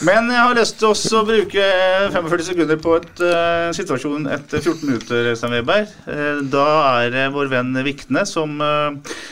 Men 0.02 0.28
jeg 0.30 0.42
har 0.42 0.54
lyst 0.54 0.78
til 0.78 0.88
også 0.88 1.22
å 1.22 1.26
bruke 1.28 1.64
45 2.12 2.44
sekunder 2.50 2.76
på 2.76 2.96
et, 2.96 3.22
uh, 3.22 3.70
situasjon 3.76 4.26
etter 4.32 4.60
14 4.60 4.86
minutter, 4.88 5.34
Stein 5.36 5.52
Weber. 5.56 5.86
Uh, 6.06 6.42
da 6.50 6.66
er 7.04 7.10
det 7.14 7.26
vår 7.34 7.48
venn 7.52 7.72
Vikne 7.84 8.24
som 8.26 8.60
uh, 8.60 8.90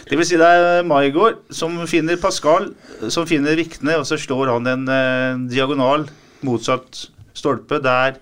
Det 0.09 0.17
vil 0.19 0.27
si 0.29 0.37
det 0.37 0.47
er 0.47 0.83
Maigård 0.87 1.39
som 1.51 1.75
finner 1.89 2.17
Pascal, 2.27 2.71
som 3.09 3.27
finner 3.29 3.59
viktene, 3.59 3.97
og 4.01 4.07
så 4.09 4.19
slår 4.19 4.51
han 4.57 4.71
en 4.71 4.87
eh, 4.91 5.43
diagonal 5.53 6.09
motsatt 6.47 7.07
stolpe. 7.37 7.79
Der 7.85 8.19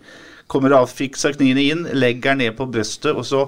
kommer 0.51 0.77
Afik 0.79 1.17
Saknini 1.17 1.71
inn, 1.73 1.87
legger 1.97 2.37
ned 2.37 2.57
på 2.59 2.69
brøstet, 2.69 3.15
og 3.17 3.25
så 3.27 3.47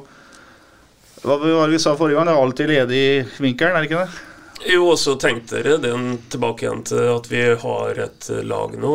hva 1.27 1.37
var 1.41 1.67
det 1.67 1.75
vi 1.75 1.83
sa 1.83 1.97
forrige 1.99 2.19
gang? 2.19 2.29
Det 2.29 2.33
er 2.33 2.43
alltid 2.45 2.69
ledig 2.71 2.99
i 3.03 3.23
vinkelen, 3.43 3.75
er 3.75 3.83
det 3.83 3.89
ikke 3.89 4.03
det? 4.05 4.25
Jo, 4.71 4.83
og 4.93 4.99
så 5.01 5.17
tenkte 5.21 5.59
dere 5.61 5.81
den 5.83 6.21
tilbake 6.33 6.65
igjen 6.65 6.85
til 6.87 7.09
at 7.13 7.27
vi 7.31 7.43
har 7.63 7.99
et 8.07 8.29
eh, 8.33 8.45
lag 8.47 8.77
nå. 8.81 8.95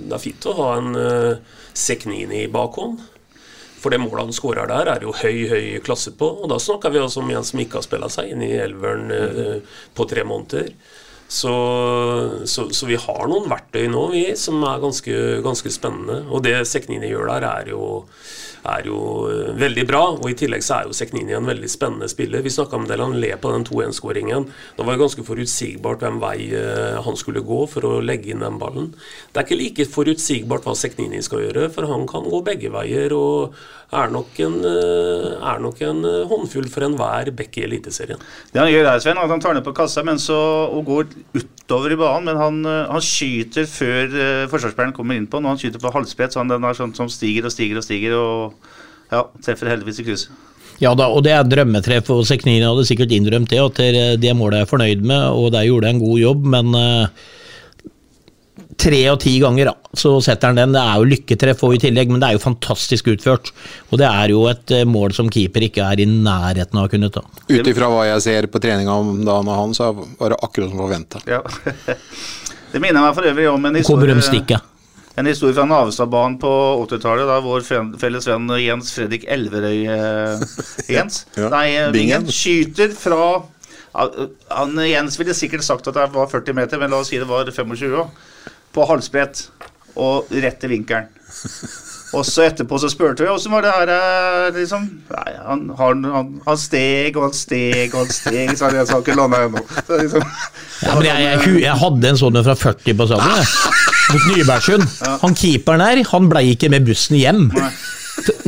Det 0.00 0.14
er 0.16 0.22
fint 0.22 0.48
å 0.50 0.54
ha 0.58 0.70
en 0.80 0.96
uh, 0.96 1.60
Seknini 1.76 2.46
i 2.46 2.50
bakhånd. 2.52 3.02
For 3.80 3.92
det 3.92 4.00
målet 4.02 4.24
han 4.24 4.36
skårer 4.36 4.70
der, 4.70 4.90
er 4.94 5.04
jo 5.04 5.14
høy, 5.14 5.46
høy 5.50 5.66
klasse 5.84 6.14
på. 6.16 6.28
Og 6.42 6.50
da 6.52 6.58
snakker 6.62 6.94
vi 6.94 7.02
altså 7.02 7.22
om 7.22 7.32
en 7.32 7.44
som 7.46 7.60
ikke 7.62 7.80
har 7.80 7.86
spilla 7.86 8.08
seg 8.12 8.32
inn 8.32 8.44
i 8.46 8.54
elveren 8.58 9.12
eh, 9.12 9.76
på 9.96 10.08
tre 10.08 10.24
måneder. 10.26 10.72
Så, 11.28 11.52
så, 12.46 12.68
så 12.70 12.86
vi 12.86 12.98
har 13.02 13.24
noen 13.26 13.48
verktøy 13.50 13.88
nå, 13.90 14.04
vi, 14.12 14.24
som 14.38 14.62
er 14.64 14.82
ganske, 14.82 15.14
ganske 15.44 15.72
spennende. 15.74 16.20
Og 16.30 16.44
det 16.46 16.54
Seknini 16.70 17.10
gjør 17.10 17.32
der, 17.34 17.48
er 17.50 17.72
jo, 17.74 17.82
er 18.66 18.88
jo 18.88 18.98
eh, 19.30 19.52
veldig 19.58 19.84
bra. 19.88 20.02
Og 20.16 20.28
i 20.30 20.36
tillegg 20.38 20.64
så 20.64 20.80
er 20.80 20.88
jo 20.88 20.96
Seknini 20.96 21.36
en 21.36 21.48
veldig 21.48 21.70
spennende 21.70 22.08
spiller. 22.10 22.44
Vi 22.44 22.52
snakka 22.52 22.78
om 22.78 22.88
Delanlé 22.88 23.32
på 23.40 23.52
den 23.54 23.66
2-1-skåringen. 23.68 24.48
Da 24.76 24.84
var 24.86 24.96
det 24.96 25.04
ganske 25.04 25.24
forutsigbart 25.26 26.04
hvem 26.04 26.20
vei 26.22 26.36
eh, 26.56 26.98
han 27.06 27.18
skulle 27.18 27.44
gå 27.46 27.62
for 27.70 27.86
å 27.88 27.94
legge 28.04 28.32
inn 28.32 28.44
den 28.44 28.60
ballen. 28.62 28.92
Det 29.32 29.42
er 29.42 29.48
ikke 29.48 29.60
like 29.60 29.88
forutsigbart 29.92 30.66
hva 30.66 30.76
Seknini 30.78 31.22
skal 31.24 31.46
gjøre, 31.46 31.70
for 31.74 31.88
han 31.90 32.06
kan 32.10 32.28
gå 32.28 32.42
begge 32.46 32.72
veier. 32.74 33.14
og 33.16 33.56
er 33.94 34.10
nok 34.10 34.34
en, 34.42 34.56
eh, 34.66 35.26
er 35.46 35.60
nok 35.62 35.80
en 35.86 36.00
håndfull 36.26 36.66
for 36.68 36.82
enhver 36.82 37.30
bekk 37.38 37.60
i 37.60 37.66
Eliteserien. 37.68 38.18
Det 38.50 38.58
han 38.58 38.72
gjør 38.72 38.90
her, 38.90 38.98
Sven, 38.98 39.20
at 39.22 39.30
han 39.30 39.40
tar 39.40 39.54
ned 39.54 39.62
på 39.62 39.74
kassa 39.76 40.02
men 40.02 40.18
så, 40.18 40.34
og 40.74 40.84
går 40.88 41.06
utover 41.36 41.94
i 41.94 41.98
banen, 42.00 42.26
men 42.26 42.36
han, 42.36 42.58
han 42.66 43.04
skyter 43.04 43.62
før 43.70 44.10
forsvarsspilleren 44.50 44.94
kommer 44.96 45.14
inn 45.14 45.30
på 45.30 45.38
den, 45.38 45.46
og 45.46 45.54
han 45.54 45.62
skyter 45.62 45.82
på 45.82 45.94
halvspett, 45.94 46.34
så 46.34 46.42
han 46.42 46.50
den 46.50 46.66
er 46.66 46.74
sånn 46.74 46.96
som 46.98 47.06
stiger 47.06 47.46
og 47.46 47.54
stiger 47.54 47.78
og 47.78 47.86
stiger, 47.86 48.18
og 48.18 48.55
ja, 49.12 49.22
treffer 49.44 49.72
heldigvis 49.72 50.02
i 50.02 50.08
krysset. 50.08 50.42
Ja 50.82 50.92
da, 50.92 51.06
og 51.08 51.22
det 51.24 51.32
er 51.32 51.46
drømmetreff, 51.48 52.10
og 52.12 52.26
Seknini 52.28 52.60
hadde 52.60 52.84
sikkert 52.84 53.14
innrømt 53.16 53.48
det, 53.48 53.62
at 53.62 53.80
det, 53.80 54.04
det 54.20 54.36
målet 54.36 54.58
er 54.58 54.66
jeg 54.66 54.72
fornøyd 54.74 55.06
med, 55.08 55.22
og 55.32 55.48
der 55.54 55.64
gjorde 55.64 55.88
jeg 55.88 55.96
en 55.96 56.02
god 56.02 56.18
jobb, 56.20 56.48
men 56.52 56.76
eh, 56.76 57.24
tre 58.76 59.00
av 59.08 59.16
ti 59.22 59.32
ganger 59.40 59.70
så 59.96 60.12
setter 60.24 60.52
han 60.52 60.60
den. 60.60 60.74
Det 60.76 60.82
er 60.82 61.00
jo 61.00 61.08
lykketreff 61.08 61.64
og 61.64 61.76
i 61.76 61.80
tillegg, 61.86 62.12
men 62.12 62.20
det 62.20 62.28
er 62.28 62.36
jo 62.36 62.44
fantastisk 62.44 63.08
utført. 63.14 63.52
Og 63.90 64.00
det 64.02 64.08
er 64.10 64.34
jo 64.34 64.44
et 64.50 64.74
eh, 64.76 64.84
mål 64.88 65.16
som 65.16 65.32
keeper 65.32 65.64
ikke 65.68 65.86
er 65.86 66.04
i 66.04 66.08
nærheten 66.10 66.76
av 66.76 66.90
å 66.90 66.92
kunne 66.92 67.10
ta. 67.14 67.24
Ut 67.48 67.72
ifra 67.72 67.90
hva 67.92 68.04
jeg 68.10 68.26
ser 68.26 68.50
på 68.52 68.60
treninga 68.62 69.00
om 69.00 69.16
dagen 69.24 69.52
av 69.52 69.62
han, 69.62 69.76
så 69.76 69.92
var 69.96 70.34
det 70.34 70.40
akkurat 70.44 70.72
som 70.72 70.84
forventa. 70.84 71.24
Ja. 71.30 71.40
det 72.74 72.82
minner 72.82 73.00
meg 73.00 73.16
for 73.16 73.32
øvrig 73.32 73.48
om 73.52 73.64
en 73.64 73.80
Kommer 73.80 74.12
historie, 74.12 74.20
de 74.20 74.28
stikket? 74.28 74.72
En 75.16 75.26
historie 75.26 75.54
fra 75.56 75.64
Navestadbanen 75.64 76.36
på 76.40 76.50
80-tallet, 76.84 77.28
da 77.28 77.38
vår 77.44 77.64
felles 78.00 78.26
venn 78.28 78.50
Jens 78.60 78.92
Fredrik 78.92 79.24
Elverøy 79.32 79.86
eh, 79.88 80.42
Jens, 80.96 81.22
Ja, 81.38 81.48
nei, 81.52 81.66
eh, 81.78 81.90
Bingen. 81.94 82.28
Skyter 82.28 82.92
fra 82.96 83.20
han, 83.96 84.76
Jens 84.84 85.16
ville 85.16 85.32
sikkert 85.32 85.64
sagt 85.64 85.88
at 85.88 85.96
det 85.96 86.10
var 86.12 86.28
40 86.28 86.58
meter, 86.58 86.80
men 86.82 86.92
la 86.92 87.00
oss 87.00 87.08
si 87.08 87.16
det 87.20 87.28
var 87.30 87.48
25 87.48 87.86
også, 87.88 88.04
på 88.76 88.84
halvsprett 88.90 89.46
og 89.96 90.28
rett 90.44 90.68
i 90.68 90.72
vinkelen. 90.74 91.08
Og 92.14 92.22
så 92.28 92.44
etterpå 92.46 92.78
så 92.78 92.88
spurte 92.92 93.24
vi 93.24 93.32
åssen 93.32 93.50
var 93.50 93.64
det 93.64 93.72
her 93.74 93.90
eh, 93.90 94.44
liksom 94.54 94.84
Nei, 95.10 95.32
han, 95.42 95.64
han, 95.78 96.04
han, 96.06 96.28
han 96.46 96.60
steg 96.60 97.16
og 97.18 97.26
han 97.26 97.34
steg 97.34 97.96
og 97.96 98.04
han 98.04 98.14
steg, 98.14 98.52
så 98.56 98.68
han 98.68 98.78
jeg 98.78 98.88
sa 98.92 99.00
ikke 99.00 99.16
landa 99.18 99.42
ennå. 99.48 99.64
Liksom, 99.90 100.30
Ja, 100.84 100.94
jeg, 101.08 101.24
jeg, 101.24 101.58
jeg 101.64 101.82
hadde 101.82 102.12
en 102.12 102.20
sånn 102.20 102.40
fra 102.46 102.56
40 102.68 103.00
på 103.00 103.08
sammen 103.10 103.40
jeg. 103.40 103.85
Mot 104.12 104.26
Nybergsund. 104.30 104.86
Han 105.22 105.34
keeperen 105.34 105.82
her, 105.82 106.02
han 106.12 106.30
blei 106.30 106.50
ikke 106.54 106.70
med 106.72 106.86
bussen 106.86 107.18
hjem. 107.18 107.48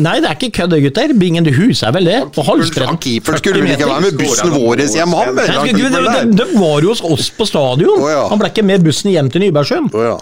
Nei, 0.01 0.15
det 0.23 0.31
er 0.31 0.37
ikke 0.39 0.51
kødd, 0.63 0.77
gutter. 0.87 1.13
Bingen, 1.19 1.45
du 1.45 1.53
huser 1.55 1.93
vel 1.95 2.09
det? 2.09 2.23
På. 2.35 2.45
Han 2.47 2.63
keeper 3.03 3.39
skulle 3.41 3.63
vel 3.65 3.75
ikke 3.75 3.91
være 3.91 4.07
med 4.07 4.19
bussen 4.19 4.55
vår 4.55 4.85
hjem, 4.87 5.15
han 5.19 5.37
vel? 5.37 5.53
Nei, 5.53 5.69
skulle 5.75 6.33
der. 6.39 6.57
var 6.57 6.83
jo 6.87 6.95
hos 6.95 7.05
oss 7.05 7.29
på 7.35 7.47
stadion. 7.49 8.01
Oh, 8.01 8.11
ja. 8.11 8.25
Han 8.33 8.41
ble 8.41 8.51
ikke 8.53 8.67
med 8.67 8.87
bussen 8.87 9.13
hjem 9.13 9.31
til 9.35 9.45
Nybergsund. 9.45 9.93
Oh, 9.95 10.05
ja. 10.13 10.19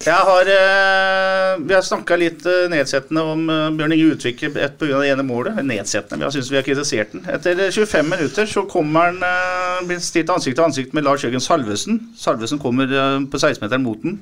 Jeg 0.00 0.16
har, 0.16 0.48
eh, 0.48 1.58
vi 1.60 1.74
har 1.76 1.82
snakka 1.84 2.16
litt 2.16 2.46
eh, 2.48 2.70
nedsettende 2.72 3.20
om 3.34 3.42
eh, 3.52 3.66
Bjørn 3.76 3.92
Inge 3.92 4.14
Utvik 4.14 4.38
pga. 4.48 4.70
det 4.80 5.10
ene 5.10 5.26
målet. 5.28 5.58
Nedsettende, 5.60 6.22
vi 6.22 6.24
har 6.24 6.32
syntes 6.32 6.48
vi 6.48 6.56
har 6.56 6.64
kritisert 6.64 7.12
den. 7.12 7.26
Etter 7.28 7.60
25 7.68 8.08
minutter 8.08 8.48
så 8.48 8.64
kommer 8.64 9.10
han 9.10 9.20
eh, 9.20 9.82
blir 9.90 10.00
stilt 10.00 10.32
ansikt 10.32 10.56
til 10.56 10.64
ansikt 10.64 10.96
med 10.96 11.04
Lars 11.04 11.26
Jørgen 11.26 11.44
Salvesen. 11.44 12.00
Salvesen 12.16 12.62
kommer 12.62 12.88
eh, 12.88 13.18
på 13.28 13.42
16-meteren 13.42 13.84
mot 13.84 14.00
den. 14.00 14.16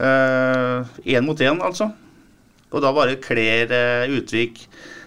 Én 0.00 1.24
mot 1.26 1.38
én, 1.40 1.60
altså. 1.62 1.90
Og 2.74 2.82
da 2.82 2.90
bare 2.94 3.14
kler 3.22 3.70
eh, 3.70 4.10
Utvik 4.18 4.64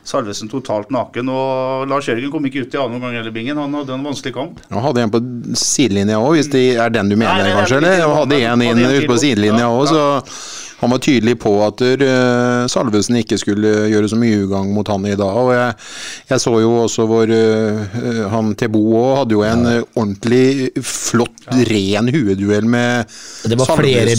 Salvesen 0.08 0.48
totalt 0.48 0.92
naken. 0.94 1.28
Og 1.34 1.88
Lars 1.92 2.08
Jørgen 2.08 2.32
kom 2.32 2.46
ikke 2.48 2.64
ut 2.64 2.76
i 2.76 2.80
annen 2.80 2.96
omgang 2.96 3.18
heller, 3.20 3.34
Bingen. 3.36 3.60
Han 3.60 3.76
hadde 3.76 3.98
en 3.98 4.06
vanskelig 4.08 4.34
kamp. 4.38 4.62
Han 4.72 4.86
hadde 4.86 5.04
en 5.04 5.12
på 5.12 5.20
sidelinja 5.60 6.22
òg, 6.24 6.38
hvis 6.38 6.52
det 6.54 6.64
er 6.80 6.94
den 6.96 7.12
du 7.12 7.18
mener, 7.20 7.44
Nei, 7.44 7.58
kanskje? 7.58 7.82
eller? 7.82 8.06
Han 8.06 8.16
hadde 8.22 8.40
en 8.54 8.64
inn 8.70 8.86
ute 8.86 9.10
på 9.10 9.20
sidelinja 9.20 9.66
Ja, 9.66 9.74
òg, 9.76 9.92
så 9.92 10.06
han 10.78 10.92
var 10.94 11.00
tydelig 11.02 11.34
på 11.42 11.52
at 11.66 11.82
uh, 11.82 12.68
Salvesen 12.70 13.18
ikke 13.18 13.40
skulle 13.42 13.72
gjøre 13.90 14.10
så 14.12 14.18
mye 14.20 14.44
ugagn 14.44 14.70
mot 14.76 14.88
han 14.92 15.08
i 15.10 15.16
dag. 15.18 15.40
og 15.42 15.50
Jeg, 15.56 15.74
jeg 16.30 16.44
så 16.44 16.54
jo 16.62 16.72
også 16.84 17.08
hvor 17.10 17.32
uh, 17.34 18.20
han 18.30 18.52
Tebo 18.60 18.84
òg 19.00 19.14
hadde 19.24 19.34
jo 19.38 19.42
en 19.48 19.66
ja. 19.66 19.80
ordentlig 19.98 20.70
flott, 20.86 21.48
ren 21.72 22.12
hueduell 22.14 22.70
med 22.70 23.10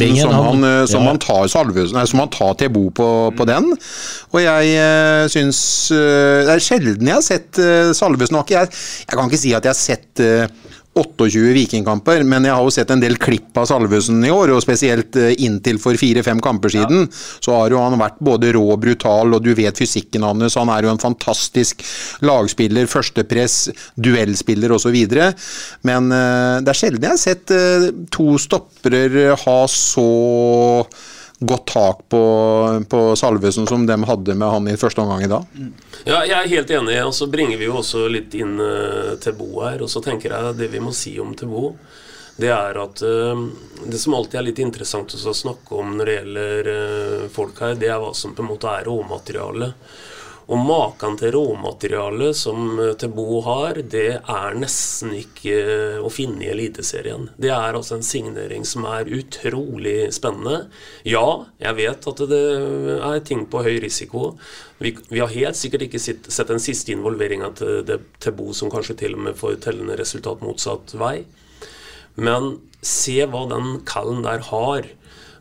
bingen, 0.03 0.23
som 0.25 0.35
han- 0.35 0.65
han, 0.65 0.89
som 0.91 1.05
ja. 1.05 1.13
han 1.13 1.23
tar 1.23 1.47
Salvesen, 1.53 1.95
nei, 1.99 2.07
som 2.11 2.25
han 2.25 2.33
tar 2.35 2.55
Tebo 2.59 2.89
på, 2.91 3.09
på 3.39 3.47
den. 3.49 3.71
Og 4.35 4.41
jeg 4.43 4.75
uh, 4.83 5.25
syns 5.31 5.61
uh, 5.95 6.43
Det 6.49 6.57
er 6.57 6.65
sjelden 6.65 7.07
jeg 7.13 7.21
har 7.21 7.25
sett 7.25 7.63
Salvesen. 7.99 8.41
Jeg, 8.51 8.67
jeg 9.07 9.15
kan 9.15 9.31
ikke 9.31 9.41
si 9.47 9.55
at 9.55 9.67
jeg 9.69 9.75
har 9.75 9.79
sett 9.79 10.27
28 10.99 11.55
vikingkamper, 11.57 12.24
men 12.26 12.46
jeg 12.49 12.55
har 12.57 12.64
jo 12.64 12.72
sett 12.74 12.90
en 12.94 13.03
del 13.03 13.16
klipp 13.20 13.57
av 13.59 13.68
Salvesen 13.70 14.20
i 14.26 14.32
år, 14.34 14.53
og 14.55 14.62
spesielt 14.64 15.16
uh, 15.18 15.30
inntil 15.38 15.80
for 15.82 15.99
fire-fem 16.01 16.40
kamper 16.44 16.74
siden, 16.74 17.07
så 17.44 17.57
har 17.57 17.74
jo 17.74 17.82
han 17.82 17.99
vært 18.01 18.20
både 18.24 18.53
rå 18.57 18.64
og 18.74 18.80
brutal, 18.82 19.36
og 19.36 19.44
du 19.44 19.53
vet 19.59 19.78
fysikken 19.78 20.26
hans. 20.26 20.59
Han 20.59 20.72
er 20.72 20.86
jo 20.86 20.92
en 20.94 21.03
fantastisk 21.03 21.84
lagspiller, 22.26 22.90
førstepress, 22.90 23.61
duellspiller 23.96 24.74
osv. 24.74 24.99
Men 25.88 26.11
uh, 26.12 26.59
det 26.62 26.74
er 26.74 26.82
sjelden 26.82 27.09
jeg 27.09 27.14
har 27.14 27.22
sett 27.22 27.55
uh, 27.55 27.88
to 28.14 28.34
stoppere 28.42 29.36
ha 29.38 29.61
så 29.70 30.09
godt 31.38 31.66
tak 31.70 32.01
på, 32.11 32.22
på 32.90 33.01
Salvesen 33.16 33.68
som 33.70 33.86
de 33.86 33.96
hadde 34.09 34.34
med 34.34 34.51
han 34.51 34.70
i 34.70 34.78
første 34.78 35.03
omgang 35.05 35.22
i 35.22 35.30
dag. 35.30 35.46
Ja, 36.09 36.23
jeg 36.25 36.39
er 36.39 36.49
helt 36.49 36.71
enig. 36.73 36.97
Og 37.05 37.13
så 37.15 37.27
bringer 37.29 37.59
vi 37.61 37.67
jo 37.69 37.79
også 37.83 38.07
litt 38.09 38.33
inn 38.39 38.57
uh, 38.57 39.33
Bo 39.37 39.49
her. 39.61 39.83
Og 39.85 39.91
så 39.93 40.01
tenker 40.05 40.33
jeg 40.33 40.57
det 40.57 40.71
vi 40.73 40.81
må 40.81 40.93
si 40.97 41.19
om 41.21 41.35
til 41.37 41.51
Bo, 41.53 41.73
det 42.41 42.49
er 42.55 42.79
at 42.81 43.03
uh, 43.05 43.43
det 43.85 44.01
som 44.01 44.17
alltid 44.17 44.39
er 44.41 44.47
litt 44.47 44.63
interessant 44.65 45.13
å 45.13 45.35
snakke 45.37 45.77
om 45.77 45.99
når 45.99 46.09
det 46.09 46.15
gjelder 46.17 46.71
uh, 46.73 47.27
folk 47.35 47.61
her, 47.61 47.77
det 47.77 47.93
er 47.93 48.01
hva 48.01 48.15
som 48.17 48.33
på 48.33 48.45
en 48.45 48.49
måte 48.55 48.73
er 48.73 48.89
råmaterialet. 48.89 49.93
Og 50.49 50.61
maken 50.64 51.18
til 51.20 51.34
råmateriale 51.34 52.30
som 52.32 52.78
Tebo 52.78 52.94
til 52.96 53.11
Bo 53.12 53.40
har, 53.44 53.80
det 53.84 54.14
er 54.16 54.55
nesten 54.57 55.12
ikke 55.18 55.57
eh, 55.61 55.99
å 56.01 56.09
finne 56.09 56.46
i 56.46 56.49
Eliteserien. 56.55 57.26
Det 57.36 57.51
er 57.53 57.76
altså 57.76 57.99
en 57.99 58.07
signering 58.07 58.64
som 58.64 58.86
er 58.88 59.11
utrolig 59.12 60.09
spennende. 60.16 60.70
Ja, 61.05 61.44
jeg 61.61 61.76
vet 61.82 62.09
at 62.12 62.22
det 62.32 62.40
er 62.96 63.20
ting 63.28 63.44
på 63.53 63.61
høy 63.66 63.76
risiko. 63.84 64.30
Vi, 64.80 64.94
vi 65.11 65.20
har 65.20 65.34
helt 65.34 65.59
sikkert 65.61 65.84
ikke 65.84 66.01
sett, 66.01 66.30
sett 66.32 66.49
den 66.49 66.64
siste 66.64 66.96
involveringa 66.96 67.53
til, 67.59 67.99
Tebo 68.16 68.55
som 68.57 68.72
kanskje 68.72 68.96
til 69.05 69.18
og 69.18 69.26
med 69.28 69.36
får 69.36 69.61
tellende 69.68 70.01
resultat 70.01 70.40
motsatt 70.40 70.96
vei. 70.96 71.26
Men 72.16 72.55
se 72.80 73.20
hva 73.28 73.44
den 73.53 73.82
kallen 73.88 74.24
der 74.24 74.49
har. 74.49 74.88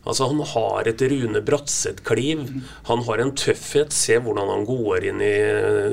Altså 0.08 0.30
Han 0.30 0.40
har 0.54 0.88
et 0.88 1.02
Rune 1.12 1.42
Bratseth-kliv. 1.44 2.46
Han 2.88 3.04
har 3.04 3.20
en 3.20 3.34
tøffhet. 3.36 3.92
Se 3.92 4.16
hvordan 4.24 4.48
han 4.54 4.64
går 4.68 5.10
inn 5.10 5.20
i 5.24 5.34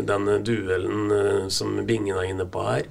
den 0.08 0.32
duellen 0.48 1.12
eh, 1.12 1.46
som 1.52 1.82
Bingen 1.88 2.16
er 2.16 2.32
inne 2.32 2.48
på 2.48 2.64
her. 2.64 2.88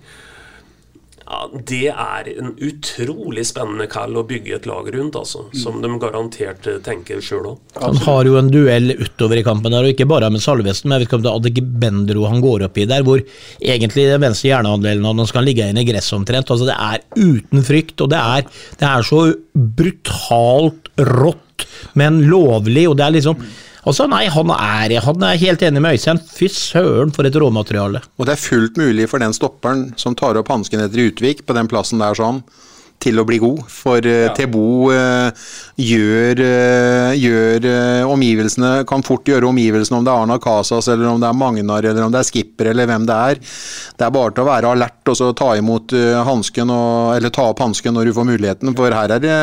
Ja, 1.25 1.49
Det 1.53 1.89
er 1.89 2.29
en 2.35 2.51
utrolig 2.61 3.47
spennende 3.49 3.87
kall 3.91 4.17
å 4.21 4.25
bygge 4.29 4.59
et 4.59 4.67
lag 4.69 4.89
rundt, 4.93 5.17
altså. 5.17 5.47
Som 5.57 5.81
de 5.81 5.89
garantert 6.03 6.67
eh, 6.69 6.81
tenker 6.85 7.23
sjøl 7.25 7.49
òg. 7.55 7.59
Han 7.81 7.97
har 8.05 8.29
jo 8.29 8.37
en 8.41 8.51
duell 8.53 8.93
utover 8.99 9.41
i 9.41 9.47
kampen, 9.47 9.73
der, 9.73 9.87
og 9.87 9.95
ikke 9.95 10.09
bare 10.11 10.29
med 10.33 10.45
Salvesen, 10.45 10.89
men 10.89 10.99
jeg 10.99 11.05
vet 11.05 11.09
ikke 11.09 11.21
om 11.21 11.25
det 11.25 11.33
er 11.33 11.41
Adegbendro 11.41 12.27
han 12.29 12.45
går 12.45 12.67
opp 12.69 12.81
i 12.81 12.89
der, 12.91 13.07
hvor 13.07 13.25
egentlig 13.59 14.09
den 14.11 14.25
venstre 14.27 14.51
hjerneandelen 14.53 15.09
av 15.09 15.17
den 15.23 15.31
skal 15.31 15.49
ligge 15.49 15.69
inn 15.71 15.81
i 15.81 15.87
gresset 15.89 16.19
omtrent. 16.19 16.53
Altså, 16.53 16.69
det 16.69 16.77
er 16.77 17.05
uten 17.17 17.65
frykt, 17.65 17.97
og 18.05 18.13
det 18.13 18.21
er, 18.21 18.49
det 18.81 18.91
er 18.91 19.09
så 19.09 19.25
brutalt 19.55 20.93
rått, 21.01 21.69
men 21.99 22.25
lovlig, 22.29 22.89
og 22.91 22.99
det 23.01 23.07
er 23.07 23.17
liksom 23.17 23.41
Altså, 23.85 24.07
nei, 24.09 24.25
han 24.33 24.51
er, 24.55 24.95
han 25.05 25.25
er 25.29 25.41
helt 25.41 25.63
enig 25.67 25.83
med 25.85 25.99
Øystein. 25.99 26.21
Fy 26.25 26.49
søren, 26.49 27.13
for 27.13 27.29
et 27.29 27.37
råmateriale. 27.37 28.01
Og 28.17 28.29
det 28.29 28.33
er 28.37 28.41
fullt 28.41 28.79
mulig 28.81 29.09
for 29.11 29.21
den 29.21 29.37
stopperen 29.37 29.91
som 30.01 30.17
tar 30.17 30.41
opp 30.41 30.53
hansken 30.53 30.81
etter 30.81 31.11
Utvik 31.11 31.45
på 31.45 31.57
den 31.57 31.69
plassen 31.69 32.01
der 32.01 32.17
sånn, 32.17 32.41
til 33.03 33.21
å 33.21 33.25
bli 33.29 33.39
god. 33.43 33.63
For 33.71 34.05
uh, 34.09 34.31
Tebo 34.37 34.91
eh, 34.95 35.45
gjør, 35.81 36.41
eh, 36.45 37.11
gjør 37.21 37.67
eh, 37.69 38.09
omgivelsene 38.09 38.73
Kan 38.89 39.05
fort 39.07 39.29
gjøre 39.29 39.49
omgivelsene, 39.51 39.99
om 40.01 40.07
det 40.07 40.13
er 40.13 40.25
Arna 40.25 40.39
Casas, 40.43 40.89
eller 40.93 41.11
om 41.11 41.21
det 41.23 41.29
er 41.29 41.39
Magnar, 41.39 41.85
eller 41.85 42.07
om 42.07 42.15
det 42.15 42.23
er 42.23 42.29
Skipper, 42.29 42.71
eller 42.73 42.89
hvem 42.89 43.07
det 43.09 43.19
er. 43.31 43.43
Det 43.95 44.07
er 44.07 44.15
bare 44.15 44.35
til 44.35 44.45
å 44.45 44.49
være 44.49 44.73
alert 44.75 45.13
og 45.13 45.19
så 45.19 45.31
ta 45.37 45.53
imot 45.59 45.93
hansken, 46.27 46.73
og- 46.73 47.15
eller 47.17 47.35
ta 47.35 47.49
opp 47.51 47.61
hansken 47.61 47.95
når 47.95 48.09
du 48.09 48.15
får 48.17 48.29
muligheten. 48.31 48.75
For 48.77 48.91
her 48.95 49.17
er 49.17 49.23
det, 49.23 49.37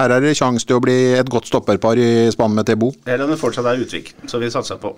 her 0.00 0.16
er 0.16 0.20
det 0.20 0.36
sjanse 0.36 0.66
til 0.66 0.78
å 0.78 0.84
bli 0.84 0.98
et 1.16 1.30
godt 1.32 1.48
stopperpar 1.48 1.98
i 1.98 2.28
spann 2.34 2.54
med 2.54 2.68
Tebo. 2.68 2.92
Eller 3.06 3.24
om 3.24 3.32
det 3.32 3.40
fortsatt 3.40 3.66
er 3.72 3.80
Utvik, 3.82 4.12
som 4.26 4.42
vi 4.42 4.52
satser 4.52 4.80
på. 4.82 4.94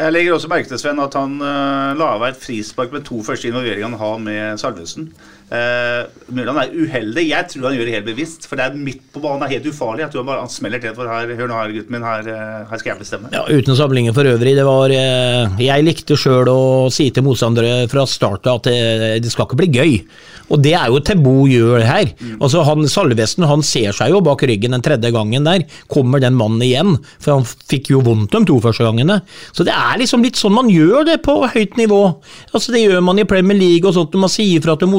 Jeg 0.00 0.14
legger 0.14 0.32
også 0.32 0.48
merke 0.48 0.70
til 0.70 0.78
Sven, 0.80 1.00
at 1.02 1.16
han 1.18 1.34
uh, 1.42 1.92
la 1.98 2.14
av 2.14 2.22
et 2.28 2.38
frispark 2.40 2.92
med 2.94 3.02
to 3.04 3.18
første 3.26 3.50
involveringene 3.50 3.98
han 3.98 4.00
har 4.00 4.22
med 4.22 4.60
Salvesen. 4.62 5.10
Uh, 5.50 6.06
Mørland 6.30 6.60
er 6.62 6.74
uheldig. 6.78 7.24
Jeg 7.26 7.46
tror 7.50 7.64
han 7.66 7.74
gjør 7.74 7.88
det 7.88 7.94
helt 7.96 8.06
bevisst. 8.06 8.46
For 8.46 8.58
det 8.58 8.68
er 8.68 8.76
midt 8.78 9.02
på 9.10 9.22
banen. 9.22 9.42
Det 9.42 9.48
er 9.48 9.54
helt 9.58 9.70
ufarlig. 9.72 10.04
Jeg 10.04 10.12
tror 10.12 10.22
han 10.22 10.28
bare 10.30 10.44
han 10.44 10.52
smeller 10.52 10.82
til 10.82 10.94
for 10.94 11.10
her. 11.10 11.32
Hør 11.40 11.50
nå 11.50 11.58
her, 11.58 11.72
gutten 11.74 11.96
min. 11.96 12.06
Her, 12.06 12.28
uh, 12.30 12.68
her 12.70 12.82
skal 12.82 12.92
jeg 12.92 13.00
bestemme. 13.02 13.32
Ja, 13.34 13.42
Uten 13.50 13.78
sammenligning 13.78 14.14
for 14.14 14.30
øvrig. 14.30 14.54
Det 14.56 14.66
var, 14.66 14.94
eh, 14.94 15.62
jeg 15.66 15.86
likte 15.86 16.18
sjøl 16.18 16.48
å 16.52 16.60
si 16.94 17.08
til 17.10 17.26
motstandere 17.26 17.88
fra 17.90 18.06
start 18.06 18.46
at 18.50 18.68
det, 18.70 19.22
det 19.24 19.32
skal 19.32 19.48
ikke 19.48 19.58
bli 19.58 19.72
gøy. 19.74 19.96
Og 20.50 20.62
det 20.62 20.74
er 20.74 20.90
jo 20.90 21.00
Tebo 21.04 21.34
gjør 21.48 21.84
her. 21.86 22.10
Altså 22.40 22.64
han 22.66 22.86
Salvesen 22.90 23.46
han 23.46 23.62
ser 23.66 23.94
seg 23.96 24.12
jo 24.14 24.22
bak 24.24 24.42
ryggen 24.46 24.74
den 24.74 24.84
tredje 24.84 25.12
gangen 25.14 25.46
der. 25.46 25.64
Kommer 25.90 26.22
den 26.22 26.38
mannen 26.38 26.62
igjen? 26.66 26.96
For 27.22 27.38
han 27.38 27.46
fikk 27.46 27.92
jo 27.94 28.02
vondt 28.06 28.34
de 28.34 28.42
to 28.48 28.58
første 28.62 28.86
gangene. 28.86 29.20
Så 29.54 29.66
det 29.66 29.74
er 29.74 30.00
liksom 30.02 30.24
litt 30.26 30.38
sånn 30.40 30.56
man 30.56 30.70
gjør 30.72 31.06
det 31.06 31.20
på 31.26 31.36
høyt 31.54 31.78
nivå. 31.78 32.02
Altså 32.52 32.74
Det 32.74 32.82
gjør 32.82 33.04
man 33.06 33.22
i 33.22 33.28
Premier 33.28 33.58
League 33.58 33.86
og 33.86 33.96
sånt 33.96 34.14
når 34.14 34.26
man 34.26 34.34
sier 34.34 34.64
fra 34.64 34.76
til 34.80 34.90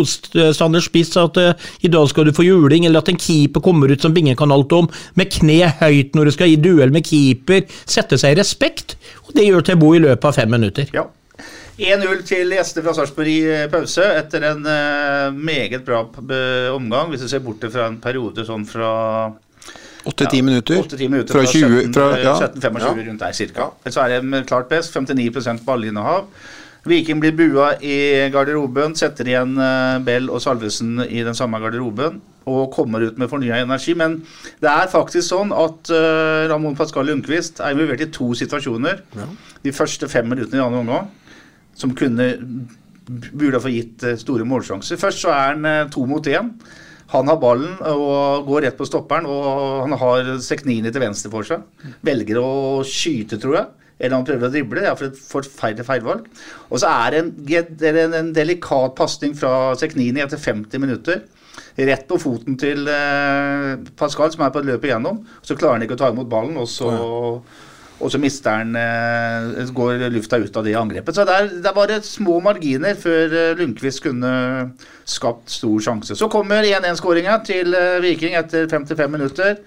motstanders 0.41 0.89
spiss 0.89 1.15
at 1.21 1.37
eh, 1.41 1.53
i 1.85 1.91
dag 1.93 2.09
skal 2.11 2.27
du 2.27 2.33
få 2.35 2.45
juling, 2.47 2.85
eller 2.89 3.03
at 3.03 3.11
en 3.13 3.21
keeper 3.21 3.63
kommer 3.63 3.91
ut 3.93 4.01
som 4.03 4.13
Bingen 4.15 4.35
kan 4.39 4.51
alt 4.51 4.73
om, 4.77 4.89
med 5.15 5.31
kne 5.33 5.71
høyt 5.81 6.17
når 6.17 6.29
du 6.29 6.35
skal 6.35 6.51
i 6.53 6.59
duell 6.61 6.91
med 6.93 7.05
keeper. 7.07 7.65
Sette 7.85 8.19
seg 8.21 8.35
i 8.35 8.41
respekt. 8.41 8.97
Og 9.27 9.35
det 9.37 9.47
gjør 9.47 9.65
Tebo 9.71 9.93
i 9.95 10.01
løpet 10.03 10.29
av 10.31 10.37
fem 10.41 10.51
minutter. 10.51 10.89
Ja. 10.95 11.07
1-0 11.81 12.19
til 12.27 12.51
gjestene 12.53 12.83
fra 12.85 12.93
Sarpsborg 12.93 13.31
i 13.31 13.37
eh, 13.49 13.69
pause 13.71 14.03
etter 14.19 14.43
en 14.51 14.59
uh, 14.67 15.31
meget 15.33 15.81
bra 15.87 16.03
omgang, 16.75 17.09
hvis 17.09 17.23
du 17.23 17.29
ser 17.31 17.41
bort 17.41 17.63
fra 17.73 17.87
en 17.89 17.95
periode 18.03 18.45
sånn 18.45 18.67
fra 18.69 18.91
Åtte-ti 20.05 20.41
minutter. 20.41 20.79
8-10 20.81 21.09
minutter 21.13 21.35
Fra 21.35 21.43
fra, 21.45 21.51
17, 21.53 21.93
fra- 21.93 22.07
eh, 22.17 22.23
ja. 22.25 22.33
17-25 22.41 22.79
Ja. 22.81 22.93
rundt 23.07 23.19
der 23.21 23.33
cirka. 23.37 23.67
Så 23.85 24.01
er 24.01 24.21
det 24.21 24.47
klart 24.49 24.69
best. 24.69 24.93
59% 24.97 25.61
ballinnehav. 25.65 26.25
Viking 26.87 27.19
blir 27.21 27.35
bua 27.37 27.75
i 27.77 27.95
garderoben, 28.33 28.95
setter 28.97 29.27
igjen 29.29 29.53
eh, 29.61 29.99
Bell 30.05 30.31
og 30.33 30.41
Salvesen 30.41 31.03
i 31.05 31.21
den 31.25 31.37
samme 31.37 31.59
garderoben 31.61 32.17
og 32.49 32.71
kommer 32.73 33.03
ut 33.05 33.19
med 33.21 33.29
fornya 33.29 33.59
energi. 33.61 33.93
Men 33.97 34.17
det 34.63 34.69
er 34.71 34.89
faktisk 34.89 35.27
sånn 35.27 35.53
at 35.53 35.91
eh, 35.93 36.49
Ramón 36.49 36.77
Pascal 36.79 37.05
Lundqvist 37.09 37.61
er 37.61 37.75
involvert 37.75 38.01
i 38.01 38.09
to 38.13 38.31
situasjoner. 38.37 39.03
De 39.61 39.73
første 39.77 40.09
fem 40.09 40.25
minuttene 40.31 40.57
i 40.57 40.65
andre 40.65 40.81
omgang, 40.81 41.11
som 41.77 41.93
kunne 41.97 42.31
burde 43.11 43.61
fått 43.61 43.77
gitt 43.77 44.07
eh, 44.07 44.17
store 44.17 44.47
målsjanser. 44.49 44.97
Først 45.01 45.21
så 45.21 45.35
er 45.35 45.53
han 45.53 45.93
to 45.93 46.07
mot 46.09 46.25
én. 46.33 46.55
Han 47.11 47.27
har 47.27 47.37
ballen 47.37 47.75
og 47.91 48.47
går 48.47 48.65
rett 48.65 48.77
på 48.79 48.87
stopperen, 48.87 49.27
og 49.27 49.83
han 49.83 49.93
har 49.99 50.29
Sekhnini 50.41 50.89
til 50.95 51.03
venstre 51.03 51.29
for 51.29 51.45
seg. 51.45 51.65
Velger 52.07 52.39
å 52.39 52.51
skyte, 52.87 53.37
tror 53.37 53.57
jeg. 53.59 53.80
Eller 54.01 54.17
han 54.17 54.25
prøver 54.25 54.49
å 54.49 54.53
drible. 54.53 54.81
Det 54.81 54.89
er 54.89 54.97
for 54.97 55.11
et 55.11 55.19
forferdelig 55.21 55.85
feilvalg. 55.85 56.25
Og 56.71 56.81
så 56.81 56.89
er 56.89 57.13
det 57.13 57.21
en, 57.21 57.33
en, 57.91 58.15
en 58.17 58.31
delikat 58.33 58.95
pasning 58.97 59.35
fra 59.37 59.75
Seknini 59.77 60.23
etter 60.23 60.41
50 60.41 60.81
minutter. 60.81 61.21
Rett 61.77 62.07
på 62.09 62.17
foten 62.19 62.57
til 62.59 62.87
eh, 62.89 63.75
Pascal, 63.99 64.31
som 64.33 64.45
er 64.45 64.53
på 64.53 64.63
et 64.63 64.71
løp 64.71 64.87
igjennom. 64.87 65.21
Så 65.45 65.57
klarer 65.59 65.77
han 65.77 65.85
ikke 65.85 65.99
å 65.99 66.01
ta 66.01 66.09
imot 66.11 66.31
ballen, 66.31 66.57
og 66.59 66.69
så 66.71 66.89
Og 68.01 68.09
så 68.09 68.17
mister 68.17 68.63
han 68.63 68.73
eh, 68.73 69.67
går 69.77 70.07
lufta 70.09 70.39
ut 70.41 70.55
av 70.57 70.65
det 70.65 70.73
angrepet. 70.73 71.13
Så 71.13 71.21
det 71.27 71.35
er, 71.37 71.51
det 71.61 71.69
er 71.69 71.75
bare 71.75 71.99
små 72.01 72.39
marginer 72.41 72.97
før 72.97 73.35
eh, 73.37 73.51
Lundqvist 73.59 74.01
kunne 74.01 74.31
skapt 75.05 75.53
stor 75.53 75.83
sjanse. 75.85 76.17
Så 76.17 76.29
kommer 76.33 76.65
1-1-skåringa 76.65 77.37
til 77.45 77.77
eh, 77.77 77.99
Viking 78.01 78.33
etter 78.39 78.65
55 78.71 79.13
minutter. 79.13 79.61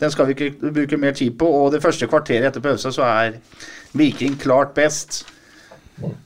Den 0.00 0.12
skal 0.12 0.28
vi 0.28 0.36
ikke 0.36 0.72
bruke 0.72 0.98
mer 1.00 1.16
tid 1.16 1.38
på. 1.38 1.48
Og 1.62 1.72
det 1.72 1.82
første 1.84 2.08
kvarteret 2.10 2.50
etter 2.50 2.64
pause 2.64 2.92
så 2.92 3.06
er 3.06 3.38
Viking 3.96 4.36
klart 4.40 4.74
best. 4.76 5.24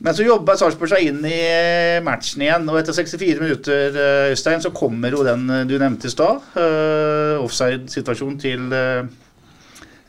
Men 0.03 0.15
så 0.17 0.25
jobber 0.27 0.59
Sarpsborg 0.59 0.91
seg 0.91 1.07
inn 1.07 1.21
i 1.29 1.37
eh, 1.47 2.01
matchen 2.03 2.43
igjen, 2.43 2.65
og 2.67 2.81
etter 2.81 2.97
64 2.97 3.39
minutter 3.39 3.95
eh, 3.95 4.31
Øystein, 4.33 4.63
så 4.65 4.73
kommer 4.75 5.15
jo 5.15 5.23
den 5.23 5.45
eh, 5.47 5.67
du 5.71 5.77
nevnte 5.79 6.11
i 6.11 6.11
stad. 6.11 6.41
eh, 6.59 7.37
Offside-situasjon 7.39 8.39
til 8.43 8.65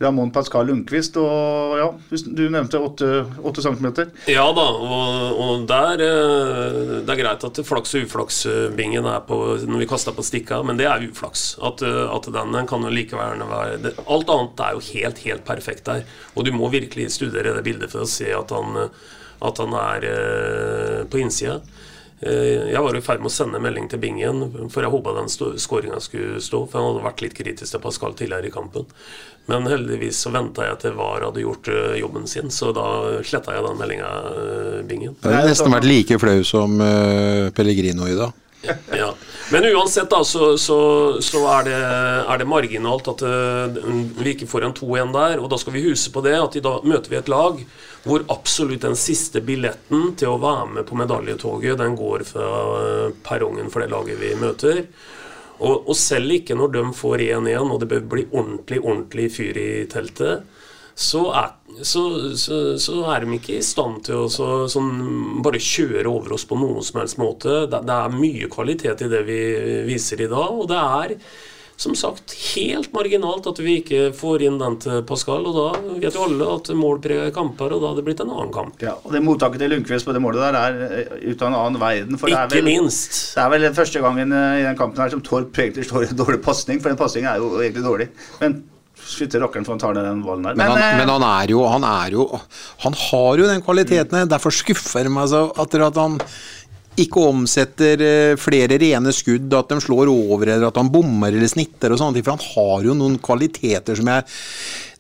Ramón 0.02 0.32
Pascal 0.34 0.68
Lundqvist. 0.70 1.18
Og 1.22 1.78
ja, 1.80 1.88
du, 2.10 2.43
nevnte 2.52 2.82
8 2.82 3.66
cm. 3.66 3.88
Ja 4.32 4.47
da, 4.56 4.66
og, 4.72 5.39
og 5.41 5.66
der 5.70 6.04
eh, 6.06 6.80
Det 7.06 7.14
er 7.14 7.22
greit 7.22 7.45
at 7.47 7.62
flaks 7.68 7.95
og 7.97 8.08
uflaks-bingen 8.08 9.08
er 9.10 9.24
på 9.28 9.39
når 9.62 9.84
vi 9.84 9.89
kaster 9.89 10.16
på 10.16 10.26
stikka, 10.26 10.62
men 10.68 10.80
det 10.80 10.88
er 10.89 11.08
uflaks. 11.08 11.56
At, 11.62 11.84
eh, 11.86 12.04
at 12.10 12.30
den, 12.34 12.60
kan 12.70 12.86
jo 12.88 12.93
likevel 12.93 13.45
være 13.52 13.80
det, 13.86 13.95
Alt 14.08 14.32
annet 14.34 14.66
er 14.66 14.78
jo 14.78 14.86
helt, 14.91 15.24
helt 15.26 15.45
perfekt 15.47 15.88
der. 15.89 16.06
Og 16.36 16.45
du 16.47 16.54
må 16.56 16.72
virkelig 16.74 17.12
studere 17.18 17.56
det 17.58 17.66
bildet 17.68 17.93
for 17.93 18.06
å 18.06 18.10
se 18.10 18.30
at 18.36 18.54
han, 18.56 18.78
eh, 18.86 19.08
at 19.41 19.62
han 19.62 19.78
er 19.78 20.10
eh, 20.10 20.99
på 21.10 21.22
innsida. 21.22 21.60
Eh, 22.22 22.70
Jeg 22.72 22.82
var 22.86 22.96
i 22.96 23.02
ferd 23.02 23.20
med 23.24 23.32
å 23.32 23.34
sende 23.34 23.60
melding 23.62 23.88
til 23.90 24.00
Bingen, 24.00 24.70
for 24.70 24.86
jeg 24.86 24.94
håpa 24.94 25.14
den 25.18 25.30
skåringa 25.60 26.00
skulle 26.02 26.42
stå. 26.42 26.64
For 26.70 26.78
han 26.80 26.90
hadde 26.92 27.06
vært 27.08 27.24
litt 27.26 27.38
kritisk 27.38 27.72
til 27.76 27.82
Pascal 27.84 28.14
tidligere 28.14 28.48
i 28.52 28.54
kampen. 28.54 28.86
Men 29.50 29.66
heldigvis 29.66 30.20
så 30.22 30.30
venta 30.32 30.68
jeg 30.68 30.80
til 30.84 30.94
VAR 31.00 31.26
hadde 31.26 31.42
gjort 31.44 31.68
eh, 31.74 31.98
jobben 32.02 32.28
sin, 32.30 32.52
så 32.54 32.70
da 32.78 32.86
sletta 33.26 33.56
jeg 33.58 33.66
den 33.66 33.82
meldinga, 33.82 34.12
Bingen. 34.88 35.18
Det 35.24 35.34
har 35.34 35.50
nesten 35.50 35.74
vært 35.74 35.90
like 35.90 36.20
flau 36.22 36.40
som 36.46 36.78
Pellegrino 37.58 38.06
i 38.10 38.18
dag. 38.20 38.38
Ja. 38.94 39.10
Men 39.52 39.66
uansett, 39.66 40.10
da, 40.10 40.24
så, 40.24 40.58
så, 40.58 40.78
så 41.22 41.39
er, 41.58 41.66
det, 41.68 41.80
er 42.24 42.39
det 42.39 42.45
marginalt 42.47 43.10
at 43.12 43.24
eh, 43.28 43.80
vi 44.22 44.32
ikke 44.32 44.47
får 44.47 44.64
en 44.64 44.76
2-1 44.78 45.12
der. 45.12 45.41
Og 45.43 45.49
da 45.52 45.58
skal 45.60 45.76
vi 45.76 45.84
huske 45.89 46.14
på 46.16 46.24
det 46.24 46.38
at 46.39 46.56
i 46.56 46.64
dag 46.64 46.86
møter 46.88 47.12
vi 47.12 47.20
et 47.20 47.32
lag 47.32 47.60
hvor 48.06 48.24
absolutt 48.34 48.86
den 48.86 48.95
siste 48.97 49.41
billetten 49.45 50.14
til 50.18 50.32
å 50.32 50.39
være 50.41 50.70
med 50.78 50.88
på 50.88 50.95
medaljetoget, 50.97 51.76
den 51.82 51.97
går 51.99 52.24
fra 52.32 52.47
eh, 52.78 53.18
perrongen 53.28 53.68
for 53.74 53.84
det 53.84 53.91
laget 53.91 54.22
vi 54.24 54.32
møter. 54.39 54.86
Og, 55.60 55.84
og 55.84 55.99
selv 55.99 56.32
ikke 56.39 56.56
når 56.56 56.72
de 56.78 56.88
får 56.97 57.28
1-1 57.28 57.76
og 57.76 57.84
det 57.84 57.91
bør 57.91 58.08
bli 58.16 58.26
ordentlig, 58.32 58.80
ordentlig 58.80 59.28
fyr 59.36 59.60
i 59.60 59.70
teltet, 59.91 60.47
så 60.96 61.22
er, 61.38 61.54
så, 61.82 62.04
så, 62.38 62.58
så 62.82 62.98
er 63.14 63.24
de 63.24 63.38
ikke 63.38 63.58
i 63.58 63.64
stand 63.66 64.04
til 64.08 64.26
å 64.26 64.32
så, 64.32 64.50
sånn, 64.72 65.42
bare 65.46 65.62
kjøre 65.62 66.10
over 66.10 66.36
oss 66.36 66.46
på 66.50 66.60
noen 66.60 66.84
som 66.86 67.02
helst 67.02 67.22
måte. 67.22 67.64
Det, 67.72 67.84
det 67.88 67.98
er 67.98 68.20
mye 68.20 68.52
kvalitet 68.52 69.06
i 69.06 69.10
det 69.12 69.24
vi 69.30 69.42
viser 69.88 70.22
i 70.22 70.30
dag, 70.32 70.52
og 70.52 70.70
det 70.72 70.82
er 70.82 71.18
som 71.82 71.96
sagt 71.98 72.34
helt 72.54 72.92
marginalt 72.94 73.48
at 73.50 73.60
vi 73.64 73.80
ikke 73.80 74.12
får 74.14 74.44
inn 74.46 74.60
den 74.62 74.78
til 74.84 75.02
Pascal. 75.08 75.48
Og 75.50 75.56
da 75.58 75.96
vet 76.04 76.18
jo 76.18 76.26
alle 76.28 76.50
at 76.54 76.70
mål 76.78 77.00
preger 77.02 77.32
kamper, 77.34 77.74
og 77.74 77.82
da 77.82 77.92
hadde 77.92 78.04
det 78.04 78.08
blitt 78.12 78.22
en 78.22 78.34
annen 78.34 78.54
kamp. 78.54 78.76
Ja, 78.86 78.98
og 79.02 79.16
det 79.16 79.24
Mottaket 79.26 79.64
til 79.64 79.74
Lundqvist 79.74 80.06
på 80.06 80.14
det 80.16 80.22
målet 80.24 80.44
der 80.44 80.60
er 80.60 80.84
eh, 80.89 81.16
ut 81.32 81.42
av 81.42 81.50
en 81.50 81.58
annen 81.58 81.82
verden. 81.82 82.20
For 82.22 82.30
det 82.30 82.38
er 82.38 82.52
vel, 82.54 82.68
minst. 82.70 83.18
Det 83.34 83.42
er 83.42 83.54
vel 83.56 83.66
den 83.66 83.78
første 83.78 84.04
gangen 84.04 84.36
eh, 84.38 84.60
i 84.62 84.68
den 84.68 84.78
kampen 84.78 85.02
her 85.02 85.14
som 85.14 85.24
Torp 85.26 85.58
egentlig 85.64 85.88
slår 85.89 86.12
en 86.12 86.22
dårlig 86.22 86.42
pasning, 86.46 86.84
for 86.84 86.94
den 86.94 87.02
pasningen 87.02 87.32
er 87.32 87.42
jo 87.42 87.56
egentlig 87.58 87.88
dårlig. 87.88 88.12
Men 88.44 88.62
fytte 89.02 89.41
rakkeren 89.41 89.68
for 89.68 89.76
han 89.76 89.82
tar 89.82 89.97
ned 89.97 90.08
den 90.08 90.24
ballen 90.26 90.47
der. 90.47 90.58
Men, 90.60 90.72
han, 90.74 90.82
eh, 90.86 90.95
men 91.02 91.12
han 91.12 91.28
er 91.28 91.54
jo 91.54 91.66
Han 91.72 91.86
er 91.88 92.16
jo 92.16 92.26
Han 92.86 92.97
har 93.08 93.41
jo 93.41 93.49
den 93.49 93.64
kvaliteten. 93.66 94.30
Derfor 94.30 94.56
skuffer 94.56 95.08
det 95.08 95.14
meg 95.14 95.30
så 95.32 95.47
at 95.62 95.78
han 95.97 96.20
ikke 96.99 97.22
omsetter 97.24 98.02
eh, 98.04 98.38
flere 98.39 98.78
rene 98.82 99.14
skudd, 99.16 99.52
at 99.56 99.70
de 99.72 99.78
slår 99.84 100.12
over, 100.12 100.49
eller 100.49 100.68
at 100.68 100.80
han 100.80 100.91
bommer 100.91 101.32
eller 101.32 101.49
snitter 101.49 101.93
og 101.93 102.02
sånne. 102.02 102.24
For 102.24 102.36
han 102.36 102.47
har 102.52 102.89
jo 102.89 102.97
noen 102.97 103.16
kvaliteter 103.24 103.99
som 103.99 104.10
jeg 104.12 104.26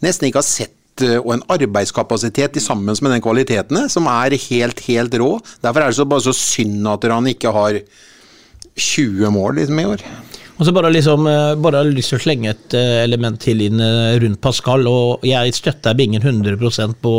nesten 0.05 0.29
ikke 0.29 0.39
har 0.39 0.47
sett 0.47 1.03
eh, 1.03 1.17
og 1.19 1.33
en 1.35 1.45
arbeidskapasitet 1.51 2.57
i 2.57 2.63
sammen 2.63 2.95
med 2.95 3.15
den 3.17 3.23
kvalitetene, 3.23 3.87
som 3.91 4.07
er 4.11 4.37
helt, 4.47 4.83
helt 4.87 5.19
rå. 5.19 5.33
Derfor 5.63 5.83
er 5.83 5.91
det 5.91 5.99
så, 5.99 6.07
bare 6.07 6.27
så 6.29 6.35
synd 6.37 6.87
at 6.93 7.11
han 7.11 7.27
ikke 7.33 7.53
har 7.55 7.81
20 8.71 9.35
mål 9.35 9.59
liksom, 9.59 9.83
i 9.83 9.89
år. 9.91 10.05
Og 10.61 10.67
så 10.67 10.71
bare 10.77 10.91
liksom, 10.93 11.25
eh, 11.25 11.55
bare 11.57 11.79
har 11.81 11.87
lyst 11.89 12.11
til 12.13 12.19
å 12.19 12.21
slenge 12.21 12.51
et 12.51 12.75
eh, 12.77 12.99
element 13.01 13.39
til 13.41 13.63
inn 13.65 13.81
eh, 13.81 14.19
rundt 14.21 14.37
Pascal, 14.45 14.85
og 14.85 15.25
jeg 15.25 15.55
støtter 15.57 15.97
Bingen 15.97 16.21
100% 16.21 16.99
på 17.01 17.13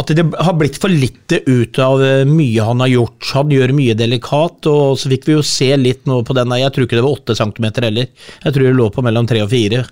at 0.00 0.10
det 0.10 0.24
har 0.26 0.56
blitt 0.58 0.80
for 0.82 0.90
lite 0.90 1.38
ut 1.46 1.78
av 1.84 2.02
mye 2.26 2.66
han 2.66 2.82
har 2.82 2.90
gjort. 2.90 3.30
Han 3.36 3.52
gjør 3.54 3.74
mye 3.76 3.94
delikat, 3.94 4.66
og 4.66 4.98
så 4.98 5.12
fikk 5.12 5.28
vi 5.28 5.36
jo 5.36 5.46
se 5.46 5.70
litt 5.78 6.02
nå 6.10 6.18
på 6.26 6.34
den 6.34 6.56
jeg 6.58 6.74
tror 6.74 6.88
ikke 6.88 6.98
det 6.98 7.06
var 7.06 7.20
8 7.20 7.38
cm 7.38 7.68
heller, 7.84 8.10
jeg 8.42 8.56
tror 8.56 8.66
det 8.66 8.76
lå 8.80 8.90
på 8.90 9.06
mellom 9.06 9.28
3 9.30 9.44
og 9.44 9.52
4. 9.52 9.84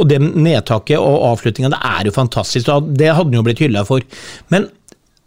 Og 0.00 0.08
det 0.08 0.22
nedtaket 0.22 0.96
og 0.96 1.26
avslutninga, 1.34 1.74
det 1.74 1.82
er 1.90 2.08
jo 2.08 2.16
fantastisk, 2.16 2.72
det 2.96 3.10
hadde 3.12 3.28
han 3.28 3.36
jo 3.36 3.44
blitt 3.44 3.60
hylla 3.60 3.84
for. 3.84 4.06
Men 4.48 4.70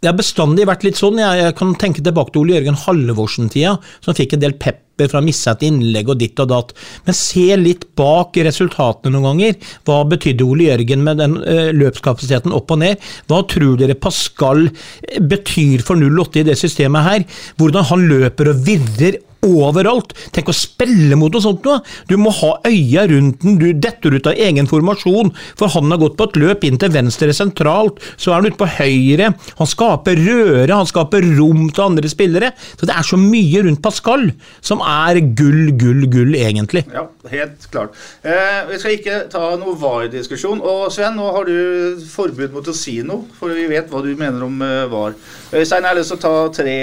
det 0.06 0.12
har 0.12 0.20
bestandig 0.20 0.68
vært 0.68 0.84
litt 0.86 0.98
sånn. 1.00 1.16
Jeg, 1.18 1.38
jeg 1.42 1.54
kan 1.58 1.72
tenke 1.82 2.02
tilbake 2.04 2.30
til 2.30 2.44
Ole 2.44 2.60
Jørgen 2.60 2.76
Halvorsen-tida, 2.78 3.72
som 4.04 4.14
fikk 4.14 4.36
en 4.36 4.44
del 4.44 4.54
pepper 4.54 5.10
fra 5.10 5.18
å 5.18 5.26
misse 5.26 5.50
et 5.50 5.64
innlegg 5.66 6.12
og 6.12 6.20
ditt 6.20 6.38
og 6.44 6.52
datt. 6.52 6.70
Men 7.08 7.16
se 7.18 7.48
litt 7.58 7.88
bak 7.98 8.38
resultatene 8.46 9.16
noen 9.16 9.26
ganger. 9.32 9.58
Hva 9.82 9.98
betydde 10.06 10.46
Ole 10.46 10.68
Jørgen 10.68 11.02
med 11.08 11.18
den 11.18 11.34
eh, 11.42 11.72
løpskapasiteten 11.74 12.54
opp 12.54 12.70
og 12.70 12.84
ned? 12.84 13.02
Hva 13.26 13.42
tror 13.50 13.74
dere 13.80 13.98
Pascal 13.98 14.68
eh, 14.68 15.18
betyr 15.18 15.82
for 15.82 15.98
08 15.98 16.44
i 16.44 16.46
det 16.52 16.58
systemet 16.62 17.08
her? 17.10 17.26
Hvordan 17.58 17.90
han 17.90 18.06
løper 18.14 18.54
og 18.54 18.62
virrer 18.68 19.18
overalt. 19.46 20.14
Tenk 20.34 20.50
å 20.50 20.56
spille 20.56 21.18
mot 21.18 21.32
noe 21.32 21.44
sånt 21.44 21.66
noe. 21.66 21.82
Du 22.10 22.16
må 22.20 22.32
ha 22.40 22.52
øya 22.66 23.06
rundt 23.10 23.42
den, 23.42 23.58
du 23.60 23.70
detter 23.72 24.16
ut 24.16 24.28
av 24.30 24.38
egen 24.38 24.68
formasjon. 24.70 25.32
For 25.58 25.72
han 25.72 25.92
har 25.92 26.00
gått 26.02 26.18
på 26.18 26.28
et 26.28 26.38
løp 26.40 26.66
inn 26.66 26.80
til 26.80 26.92
venstre 26.94 27.32
sentralt, 27.36 28.00
så 28.16 28.32
er 28.32 28.40
han 28.40 28.50
ute 28.50 28.60
på 28.60 28.70
høyre. 28.78 29.32
Han 29.60 29.70
skaper 29.70 30.20
røre, 30.20 30.72
han 30.72 30.88
skaper 30.88 31.26
rom 31.38 31.68
til 31.70 31.86
andre 31.88 32.10
spillere. 32.10 32.52
Så 32.76 32.88
det 32.88 32.96
er 32.96 33.06
så 33.06 33.18
mye 33.20 33.64
rundt 33.66 33.82
Pascal 33.84 34.28
som 34.64 34.82
er 34.84 35.20
gull, 35.38 35.72
gull, 35.78 36.06
gull, 36.10 36.34
egentlig. 36.38 36.84
Ja, 36.92 37.06
helt 37.32 37.68
klart. 37.72 37.96
Eh, 38.26 38.62
vi 38.70 38.80
skal 38.82 38.96
ikke 38.96 39.20
ta 39.32 39.52
noe 39.60 39.76
VAR-diskusjon. 39.80 40.62
Og 40.64 40.88
Sven, 40.94 41.16
nå 41.18 41.28
har 41.36 41.48
du 41.48 42.02
forbud 42.10 42.54
mot 42.54 42.66
å 42.66 42.76
si 42.76 42.98
noe, 43.06 43.26
for 43.38 43.54
vi 43.56 43.68
vet 43.70 43.90
hva 43.92 44.02
du 44.04 44.12
mener 44.18 44.46
om 44.46 44.62
eh, 44.64 44.86
VAR. 44.92 45.16
Øystein, 45.52 45.84
jeg 45.84 45.90
har 45.92 45.98
lyst 45.98 46.12
til 46.14 46.18
å 46.18 46.24
ta 46.24 46.34
tre 46.60 46.76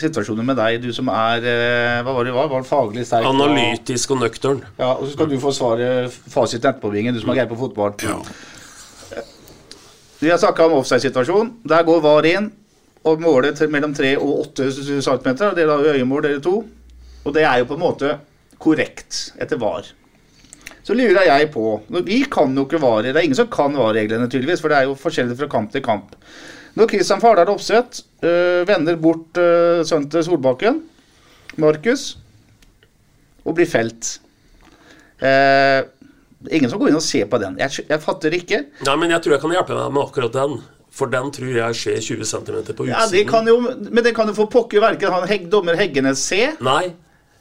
situasjoner 0.00 0.46
med 0.46 0.58
deg, 0.58 0.80
du 0.82 0.90
som 0.94 1.10
er 1.12 1.46
eh, 1.46 2.00
Hva 2.08 2.14
var 2.14 2.24
det 2.24 2.32
var? 2.32 2.46
var? 2.48 2.56
Var 2.56 2.62
faglig 2.64 3.02
sterk? 3.04 3.26
Analytisk 3.28 4.14
og 4.14 4.22
nøktern. 4.22 4.62
Ja, 4.78 4.94
og 4.94 5.02
så 5.04 5.10
skal 5.12 5.28
du 5.28 5.34
få 5.42 5.50
svare 5.52 5.88
fasiten 6.08 6.70
etterpå, 6.70 6.88
Bingen, 6.94 7.12
du 7.12 7.20
som 7.20 7.28
har 7.34 7.42
greie 7.42 7.50
på 7.50 7.58
fotball. 7.60 7.92
Vi 10.22 10.30
har 10.32 10.40
snakka 10.40 10.70
om 10.70 10.78
offside-situasjon. 10.78 11.52
Der 11.68 11.84
går 11.84 12.00
VAR 12.06 12.30
inn 12.30 12.48
og 13.04 13.20
måler 13.20 13.52
til 13.60 13.68
mellom 13.68 13.92
3 13.92 14.14
og 14.16 14.40
8 14.46 14.70
cm. 15.04 15.28
Dere 15.36 15.68
har 15.68 15.92
øyemål, 15.92 16.24
dere 16.24 16.40
to. 16.48 16.56
Og 17.28 17.36
det 17.36 17.44
er 17.44 17.60
jo 17.60 17.68
på 17.68 17.76
en 17.76 17.84
måte 17.84 18.16
korrekt 18.56 19.22
etter 19.36 19.60
VAR. 19.60 19.92
Så 20.80 20.96
lurer 20.96 21.28
jeg 21.28 21.52
på 21.52 21.82
Vi 22.08 22.22
kan 22.32 22.56
jo 22.56 22.64
ikke 22.64 22.80
VAR. 22.80 23.04
Det 23.04 23.16
er 23.16 23.20
ingen 23.28 23.36
som 23.36 23.52
kan 23.52 23.76
VAR-reglene, 23.76 24.32
tydeligvis, 24.32 24.64
for 24.64 24.72
det 24.72 24.80
er 24.80 24.88
jo 24.88 24.96
forskjellig 24.96 25.36
fra 25.36 25.54
kamp 25.58 25.76
til 25.76 25.84
kamp. 25.84 26.16
Når 26.72 26.88
Kristian 26.88 27.20
Fardal 27.20 27.52
Opseth 27.52 28.00
øh, 28.24 28.64
vender 28.64 28.96
bort 28.96 29.36
øh, 29.36 29.84
sønnen 29.84 30.08
til 30.08 30.24
Solbakken, 30.24 30.86
Markus, 31.60 32.16
og 33.44 33.56
blir 33.58 33.68
felt 33.70 34.18
eh, 35.24 35.86
Ingen 36.54 36.70
som 36.70 36.78
går 36.78 36.92
inn 36.92 36.98
og 36.98 37.02
ser 37.02 37.26
på 37.26 37.40
den. 37.42 37.56
Jeg, 37.58 37.82
jeg 37.88 37.98
fatter 38.04 38.34
ikke. 38.36 38.60
Nei, 38.86 38.92
men 39.00 39.10
jeg 39.10 39.24
tror 39.24 39.34
jeg 39.34 39.42
kan 39.42 39.54
hjelpe 39.56 39.74
deg 39.74 39.94
med 39.96 40.04
akkurat 40.04 40.36
den. 40.36 40.52
For 40.94 41.10
den 41.10 41.32
tror 41.34 41.50
jeg 41.50 41.78
skjer 41.80 41.98
20 41.98 42.28
cm 42.30 42.58
på 42.68 42.86
utsiden. 42.86 42.92
Ja, 42.94 43.02
det 43.10 43.24
kan 43.26 43.50
jo, 43.50 43.56
Men 43.58 44.04
det 44.06 44.14
kan 44.14 44.30
jo 44.30 44.36
få 44.36 44.46
pokker 44.50 44.82
verken 44.82 45.10
han 45.12 45.26
Hegg, 45.26 45.48
dommer 45.50 45.74
Heggenes 45.78 46.22
se. 46.30 46.52
Nei, 46.62 46.92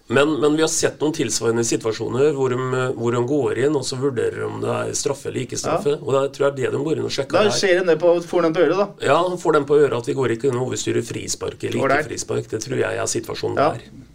men, 0.07 0.33
men 0.39 0.55
vi 0.55 0.61
har 0.63 0.69
sett 0.71 1.01
noen 1.03 1.11
tilsvarende 1.15 1.63
situasjoner 1.67 2.31
hvor 2.37 2.53
de, 2.53 2.57
hvor 2.95 3.11
de 3.15 3.21
går 3.27 3.59
inn 3.65 3.75
og 3.75 3.83
så 3.87 3.97
vurderer 3.99 4.45
om 4.47 4.61
det 4.63 4.69
er 4.71 4.93
straffe 4.95 5.27
eller 5.27 5.43
ikke 5.43 5.59
straffe. 5.59 5.97
Og 5.99 6.13
det 6.15 6.21
tror 6.37 6.45
jeg 6.47 6.53
er 6.53 6.57
det 6.61 6.71
de 6.77 6.83
går 6.87 7.01
inn 7.01 7.07
og 7.09 7.11
sjekker 7.17 7.35
Da 7.37 7.43
her. 7.43 7.51
de 7.51 7.87
det 7.91 7.97
på, 7.99 8.13
får 8.23 8.47
de 8.47 8.53
på 8.55 8.63
øret, 8.65 8.77
da. 8.77 8.87
Ja, 9.09 9.17
får 9.43 9.57
den 9.59 9.65
på 9.67 9.79
øret 9.81 9.97
at 9.99 10.07
vi 10.07 10.15
går 10.17 10.35
ikke 10.37 10.47
inn 10.51 10.59
og 10.61 10.69
overstyrer 10.69 11.03
frispark 11.03 11.63
eller 11.67 11.83
ikke 11.83 12.07
frispark. 12.11 12.47
Det 12.55 12.61
tror 12.63 12.77
jeg 12.85 13.01
er 13.03 13.11
situasjonen 13.17 13.57
Ja. 13.59 13.71
der. 13.75 14.05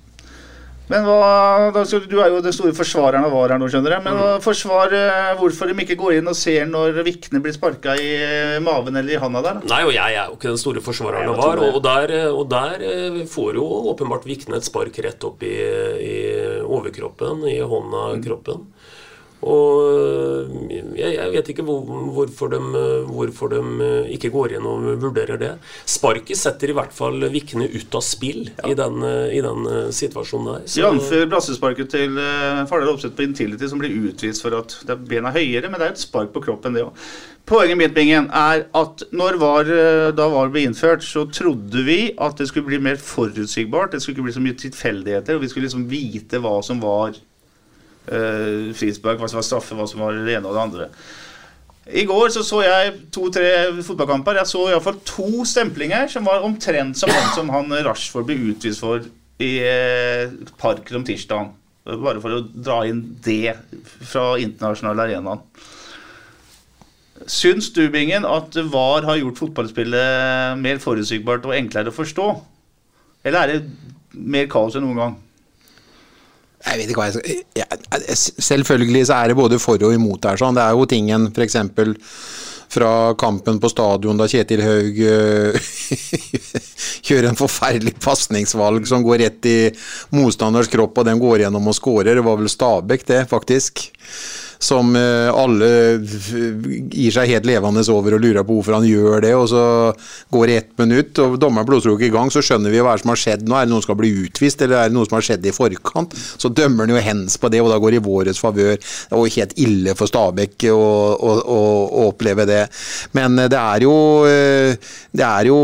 Men 0.92 1.06
hva, 1.08 1.72
Du 2.06 2.16
er 2.20 2.28
jo 2.34 2.40
den 2.44 2.52
store 2.54 2.74
forsvareren 2.76 3.24
av 3.26 3.32
VAR 3.34 3.54
her 3.54 3.60
nå, 3.62 3.68
skjønner 3.72 3.96
jeg. 3.96 4.04
Men 4.04 4.18
hva, 4.20 4.28
forsvar 4.44 4.92
eh, 4.96 5.32
hvorfor 5.40 5.72
de 5.72 5.76
ikke 5.86 5.96
går 6.00 6.18
inn 6.20 6.28
og 6.30 6.36
ser 6.38 6.66
når 6.68 7.00
Vikne 7.06 7.40
blir 7.44 7.56
sparka 7.56 7.96
i 7.98 8.10
eh, 8.22 8.58
maven 8.64 8.96
eller 9.00 9.16
i 9.16 9.20
handa 9.22 9.42
der? 9.44 9.60
da? 9.62 9.72
Nei, 9.72 9.82
og 9.88 9.94
jeg 9.96 10.18
er 10.20 10.28
jo 10.30 10.36
ikke 10.38 10.52
den 10.52 10.60
store 10.62 10.84
forsvareren 10.84 11.32
av 11.32 11.40
VAR. 11.40 11.64
Og 11.72 11.80
der, 11.84 12.14
og 12.30 12.44
der 12.52 12.86
eh, 12.86 13.20
får 13.32 13.58
jo 13.60 13.66
åpenbart 13.94 14.28
Vikne 14.28 14.60
et 14.60 14.68
spark 14.68 15.00
rett 15.04 15.24
opp 15.28 15.42
i, 15.48 15.54
i 15.56 16.16
overkroppen, 16.62 17.46
i 17.48 17.58
hånda 17.60 18.00
Mm. 18.12 18.22
kroppen. 18.24 18.66
Og 19.42 19.82
øh, 19.90 20.50
jeg, 20.94 21.16
jeg 21.16 21.30
vet 21.32 21.48
ikke 21.50 21.64
hvor, 21.66 21.82
hvorfor, 22.14 22.52
de, 22.52 22.60
øh, 22.78 23.08
hvorfor 23.10 23.50
de 23.50 23.58
øh, 23.58 24.12
ikke 24.14 24.30
går 24.30 24.54
inn 24.56 24.68
og 24.68 24.86
vurderer 25.02 25.40
det. 25.40 25.50
Sparket 25.88 26.38
setter 26.38 26.70
i 26.70 26.76
hvert 26.76 26.94
fall 26.94 27.26
Vikne 27.32 27.66
ut 27.72 27.98
av 27.98 28.04
spill 28.06 28.46
i 28.68 28.76
den, 28.78 29.02
i 29.34 29.42
den 29.42 29.66
situasjonen 29.94 30.52
der. 30.52 30.70
Jf. 30.70 31.10
brassesparket 31.32 31.90
til 31.90 32.16
uh, 32.18 32.62
Fardal 32.70 32.92
Opseth 32.92 33.16
på 33.18 33.26
Intility, 33.26 33.66
som 33.70 33.82
blir 33.82 33.94
utvist 34.10 34.44
for 34.44 34.54
at 34.58 34.76
det 34.86 34.94
er 34.94 35.04
bena 35.10 35.32
høyere, 35.34 35.70
men 35.70 35.80
det 35.80 35.88
er 35.88 35.96
et 35.96 36.02
spark 36.02 36.32
på 36.34 36.42
kroppen, 36.44 36.76
det 36.76 36.86
òg. 36.86 36.94
Poenget 37.48 37.76
mitt 37.76 37.94
Bingen, 37.94 38.28
er 38.30 38.68
at 38.78 39.02
når 39.10 39.36
var, 39.40 39.66
eh, 39.66 40.12
da 40.14 40.28
VAR 40.30 40.52
ble 40.54 40.62
innført, 40.68 41.02
så 41.02 41.24
trodde 41.26 41.82
vi 41.82 42.12
at 42.14 42.38
det 42.38 42.46
skulle 42.48 42.68
bli 42.70 42.78
mer 42.78 43.00
forutsigbart. 43.02 43.92
Det 43.92 44.02
skulle 44.02 44.14
ikke 44.14 44.28
bli 44.28 44.36
så 44.36 44.44
mye 44.44 44.58
tilfeldigheter, 44.62 45.34
og 45.34 45.42
vi 45.42 45.50
skulle 45.50 45.66
liksom 45.66 45.88
vite 45.90 46.38
hva 46.38 46.60
som 46.62 46.80
var 46.80 47.18
uh, 48.10 48.72
frispark, 48.76 49.20
hva 49.20 49.28
som 49.30 49.40
var 49.40 49.46
straffe, 49.46 49.76
hva 49.78 49.86
som 49.90 50.02
var 50.02 50.16
det 50.16 50.38
ene 50.38 50.48
og 50.48 50.56
det 50.56 50.64
andre. 50.66 50.88
I 51.90 52.04
går 52.06 52.30
så, 52.30 52.44
så 52.46 52.60
jeg 52.62 52.92
to-tre 53.14 53.48
fotballkamper. 53.82 54.38
Jeg 54.38 54.50
så 54.52 54.68
iallfall 54.70 55.00
to 55.06 55.42
stemplinger 55.48 56.06
som 56.10 56.28
var 56.28 56.44
omtrent 56.46 56.98
som 56.98 57.10
den 57.10 57.32
som 57.34 57.50
han 57.50 57.74
Rashford 57.82 58.28
ble 58.28 58.38
utvist 58.52 58.84
for 58.84 59.02
i 59.42 59.52
eh, 59.66 60.30
Parken 60.60 61.00
om 61.00 61.06
tirsdagen. 61.06 61.50
Bare 61.82 62.22
for 62.22 62.36
å 62.36 62.44
dra 62.46 62.84
inn 62.86 63.02
det 63.24 63.56
fra 64.06 64.36
internasjonale 64.38 65.08
arenaen. 65.08 65.42
Syns 67.30 67.70
du, 67.74 67.84
Bingen, 67.90 68.24
at 68.26 68.54
VAR 68.70 69.06
har 69.06 69.18
gjort 69.18 69.42
fotballspillet 69.42 70.58
mer 70.62 70.78
forutsigbart 70.82 71.44
og 71.46 71.56
enklere 71.56 71.90
å 71.90 71.96
forstå? 71.96 72.28
Eller 73.26 73.42
er 73.42 73.52
det 73.52 74.14
mer 74.14 74.48
kaos 74.50 74.78
enn 74.78 74.86
noen 74.86 75.02
gang? 75.02 75.18
Jeg 76.62 76.78
vet 76.78 76.92
ikke 76.92 77.00
hva 77.00 77.08
jeg 77.10 77.16
skal 77.16 77.26
jeg, 77.58 78.16
Selvfølgelig 78.38 79.06
så 79.08 79.18
er 79.18 79.32
det 79.32 79.38
både 79.38 79.58
for 79.62 79.82
og 79.82 79.94
imot 79.94 80.22
der. 80.24 80.38
Sånn. 80.40 80.56
Det 80.56 80.64
er 80.64 80.76
jo 80.76 80.88
tingen 80.90 81.28
f.eks. 81.32 81.58
fra 82.72 82.92
kampen 83.20 83.58
på 83.60 83.68
stadion 83.68 84.20
da 84.20 84.28
Kjetil 84.30 84.62
Haug 84.64 85.00
Kjører 85.02 85.58
gjør 87.08 87.28
en 87.28 87.40
forferdelig 87.40 87.96
pasningsvalg 88.00 88.86
som 88.88 89.04
går 89.04 89.24
rett 89.26 89.50
i 89.50 89.58
motstanders 90.16 90.70
kropp, 90.72 91.02
og 91.02 91.08
den 91.10 91.20
går 91.20 91.44
gjennom 91.44 91.68
og 91.68 91.76
skårer. 91.76 92.14
Det 92.16 92.24
var 92.24 92.38
vel 92.40 92.50
Stabæk, 92.52 93.06
det, 93.10 93.24
faktisk 93.30 93.84
som 94.62 94.94
eh, 94.96 95.28
alle 95.34 95.68
gir 96.02 97.14
seg 97.14 97.30
helt 97.32 97.48
levende 97.48 97.82
over 97.90 98.16
og 98.16 98.22
lurer 98.22 98.46
på 98.46 98.58
hvorfor 98.58 98.76
han 98.78 98.86
gjør 98.86 99.24
det. 99.24 99.32
og 99.34 99.48
Så 99.50 99.62
går 100.34 100.46
det 100.46 100.58
ett 100.60 100.72
minutt, 100.78 101.18
og 101.22 101.38
dommeren 101.42 101.68
blåser 101.68 101.94
ikke 101.96 102.10
i 102.10 102.14
gang, 102.14 102.30
så 102.30 102.44
skjønner 102.44 102.72
vi 102.72 102.82
hva 102.84 102.94
som 103.00 103.12
har 103.12 103.20
skjedd 103.20 103.42
nå. 103.46 103.56
Er 103.58 103.66
det 103.66 103.74
noen 103.74 103.82
som 103.82 103.90
skal 103.90 104.00
bli 104.02 104.12
utvist, 104.22 104.62
eller 104.62 104.78
er 104.78 104.92
det 104.92 104.96
noe 104.96 105.08
som 105.08 105.18
har 105.18 105.26
skjedd 105.26 105.48
i 105.48 105.54
forkant? 105.56 106.14
Så 106.14 106.52
dømmer 106.54 106.86
han 106.86 106.94
jo 106.94 107.02
hens 107.02 107.38
på 107.42 107.50
det, 107.52 107.62
og 107.62 107.72
da 107.72 107.80
går 107.82 107.96
det 107.96 108.02
i 108.02 108.06
vår 108.06 108.32
favør. 108.38 108.78
Det 108.78 109.18
jo 109.18 109.34
helt 109.36 109.58
ille 109.60 109.96
for 109.98 110.10
Stabæk 110.10 110.68
å, 110.70 110.78
å, 110.78 111.34
å, 111.42 111.60
å, 111.82 112.06
oppleve 112.12 112.46
det. 112.48 112.62
Men 113.18 113.38
eh, 113.42 113.50
det 113.52 113.60
er 113.60 113.86
jo 113.88 113.96
eh, 114.28 114.92
Det 115.12 115.26
er 115.26 115.48
jo 115.50 115.58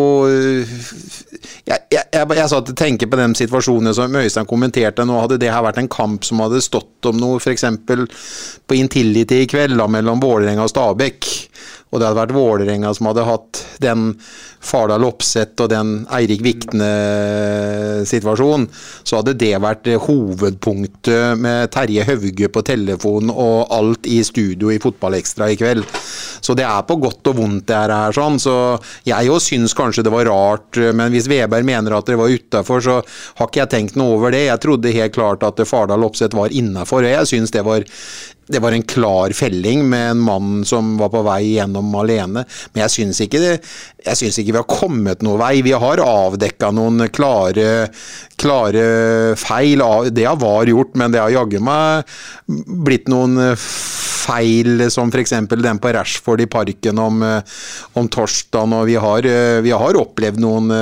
Jeg, 1.68 1.84
jeg, 1.92 2.04
jeg, 2.12 2.48
satt 2.50 2.72
og 2.72 2.78
tenkte 2.78 3.08
på 3.10 3.18
den 3.20 3.34
situasjonen 3.38 3.94
som 3.96 4.16
Øystein 4.20 4.48
kommenterte 4.48 5.06
nå. 5.06 5.18
Hadde 5.22 5.40
det 5.40 5.52
her 5.52 5.64
vært 5.66 5.80
en 5.82 5.90
kamp 5.92 6.26
som 6.26 6.42
hadde 6.44 6.62
stått 6.64 7.08
om 7.10 7.18
noe, 7.20 7.40
f.eks. 7.40 7.66
på 8.68 8.78
Intility 8.78 9.42
i 9.44 9.50
kveld 9.50 9.80
mellom 9.92 10.22
Vålerenga 10.22 10.66
og 10.66 10.72
Stabæk, 10.72 11.28
og 11.88 11.98
det 11.98 12.06
hadde 12.06 12.20
vært 12.20 12.36
Vålerenga 12.36 12.90
som 12.96 13.08
hadde 13.08 13.28
hatt 13.28 13.52
den 13.82 14.00
Fardal 14.60 15.04
Opseth 15.06 15.62
og 15.62 15.68
den 15.72 16.06
Eirik 16.12 16.42
Vikne-situasjonen, 16.44 18.68
så 19.06 19.16
hadde 19.20 19.34
det 19.38 19.62
vært 19.62 19.86
hovedpunktet 20.04 21.38
med 21.40 21.70
Terje 21.72 22.04
Hauge 22.08 22.48
på 22.52 22.62
telefon 22.66 23.30
og 23.32 23.66
alt 23.74 24.06
i 24.10 24.24
studio 24.26 24.70
i 24.74 24.80
Fotballekstra 24.82 25.50
i 25.52 25.56
kveld. 25.60 25.84
Så 26.40 26.54
det 26.58 26.64
er 26.66 26.82
på 26.86 26.96
godt 27.00 27.26
og 27.30 27.36
vondt 27.40 27.66
det 27.70 27.78
her, 27.78 28.12
sånn. 28.14 28.38
Så 28.42 28.54
jeg 29.08 29.30
òg 29.30 29.40
syns 29.42 29.74
kanskje 29.78 30.04
det 30.06 30.14
var 30.14 30.30
rart, 30.30 30.72
men 30.94 31.12
hvis 31.14 31.30
Weber 31.30 31.62
mener 31.66 31.92
at 31.96 32.06
det 32.10 32.18
var 32.18 32.32
utafor, 32.32 32.78
så 32.84 32.94
har 33.38 33.46
ikke 33.48 33.62
jeg 33.62 33.72
tenkt 33.74 33.94
noe 33.98 34.10
over 34.18 34.28
det. 34.34 34.44
Jeg 34.48 34.62
trodde 34.64 34.94
helt 34.94 35.16
klart 35.16 35.40
at 35.46 35.68
Fardal 35.68 36.06
Opseth 36.06 36.38
var 36.38 36.54
innafor, 36.54 37.00
og 37.04 37.14
jeg 37.14 37.30
syns 37.32 37.54
det 37.54 37.64
var 37.66 37.80
det 38.48 38.62
var 38.64 38.72
en 38.72 38.82
klar 38.82 39.32
felling 39.36 39.84
med 39.88 40.10
en 40.10 40.20
mann 40.24 40.64
som 40.64 40.96
var 41.00 41.10
på 41.12 41.22
vei 41.26 41.42
gjennom 41.58 41.92
alene. 42.00 42.44
Men 42.72 42.84
jeg 42.86 42.94
syns 42.94 43.20
ikke, 43.24 43.58
ikke 43.58 44.52
vi 44.54 44.56
har 44.56 44.68
kommet 44.68 45.24
noen 45.24 45.40
vei. 45.42 45.54
Vi 45.66 45.74
har 45.76 46.00
avdekka 46.00 46.70
noen 46.72 47.08
klare, 47.12 47.88
klare 48.40 48.84
feil. 49.36 49.84
Det 50.16 50.24
har 50.24 50.40
VAR 50.40 50.72
gjort, 50.72 50.96
men 50.96 51.12
det 51.12 51.20
har 51.20 51.34
jaggu 51.34 51.60
meg 51.60 52.08
blitt 52.88 53.10
noen 53.12 53.36
feil, 54.28 54.86
som 54.92 55.12
f.eks. 55.12 55.34
den 55.48 55.80
på 55.80 55.92
Rashford 55.92 56.42
i 56.44 56.48
parken 56.50 57.00
om, 57.00 57.20
om 58.00 58.08
torsdagen. 58.08 58.76
Og 58.78 58.88
vi 58.88 58.96
har, 59.00 59.28
vi 59.64 59.74
har 59.76 60.00
opplevd 60.00 60.40
noen, 60.44 60.72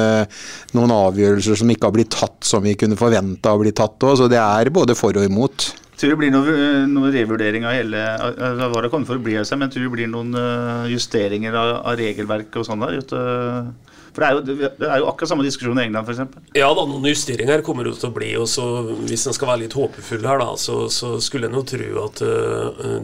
noen, 0.76 0.94
avgjørelser 0.96 1.58
som 1.58 1.74
ikke 1.74 1.90
har 1.90 1.98
blitt 1.98 2.14
tatt 2.14 2.46
som 2.46 2.62
vi 2.62 2.76
kunne 2.78 2.98
forventa 2.98 3.54
å 3.54 3.62
bli 3.62 3.74
tatt 3.74 4.06
òg, 4.06 4.20
så 4.22 4.30
det 4.30 4.40
er 4.42 4.70
både 4.74 4.94
for 4.98 5.18
og 5.18 5.26
imot. 5.26 5.68
Tror 5.96 6.12
det 6.12 6.20
blir 6.20 6.32
noen 6.32 6.92
noen 6.92 7.12
revurdering 7.14 7.64
av 7.64 7.72
hele 7.72 8.00
av 8.20 8.72
hva 8.72 8.84
det 8.84 8.92
kommer 8.92 9.08
for 9.08 9.16
å 9.16 9.24
bli 9.24 9.38
av 9.40 9.46
seg, 9.48 9.60
men 9.60 9.72
tror 9.72 9.86
det 9.86 9.94
blir 9.94 10.10
noen 10.12 10.36
eh, 10.36 10.90
justeringer 10.92 11.56
av, 11.56 11.70
av 11.88 11.96
regelverk 12.00 12.58
og 12.60 12.66
sånn 12.68 12.84
der? 12.84 12.98
Eh, 13.00 13.96
for 14.16 14.24
det 14.24 14.28
er, 14.28 14.36
jo, 14.36 14.68
det 14.80 14.88
er 14.88 15.00
jo 15.02 15.08
akkurat 15.10 15.28
samme 15.28 15.44
diskusjon 15.44 15.76
i 15.76 15.82
England, 15.84 16.08
f.eks. 16.08 16.52
Ja 16.56 16.70
da, 16.72 16.86
noen 16.88 17.04
justeringer 17.10 17.60
kommer 17.64 17.84
det 17.84 17.98
til 18.00 18.08
å 18.08 18.14
bli. 18.16 18.30
og 18.40 18.46
så 18.48 18.64
Hvis 19.02 19.26
en 19.28 19.36
skal 19.36 19.50
være 19.50 19.66
litt 19.66 19.76
håpefull 19.76 20.24
her, 20.24 20.40
da, 20.40 20.54
så, 20.56 20.76
så 20.92 21.18
skulle 21.20 21.50
en 21.50 21.58
jo 21.58 21.64
tro 21.68 21.90
at 22.06 22.22
uh, 22.24 23.02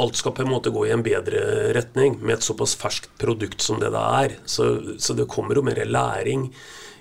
alt 0.00 0.16
skal 0.16 0.32
på 0.32 0.40
en 0.40 0.48
måte 0.54 0.72
gå 0.72 0.86
i 0.88 0.94
en 0.94 1.04
bedre 1.04 1.68
retning 1.76 2.16
med 2.22 2.38
et 2.38 2.48
såpass 2.48 2.72
ferskt 2.80 3.12
produkt 3.20 3.60
som 3.60 3.76
det 3.82 3.92
det 3.92 4.06
er. 4.24 4.38
Så, 4.48 4.70
så 4.96 5.16
det 5.18 5.28
kommer 5.28 5.60
jo 5.60 5.66
mer 5.68 5.84
læring 5.84 6.48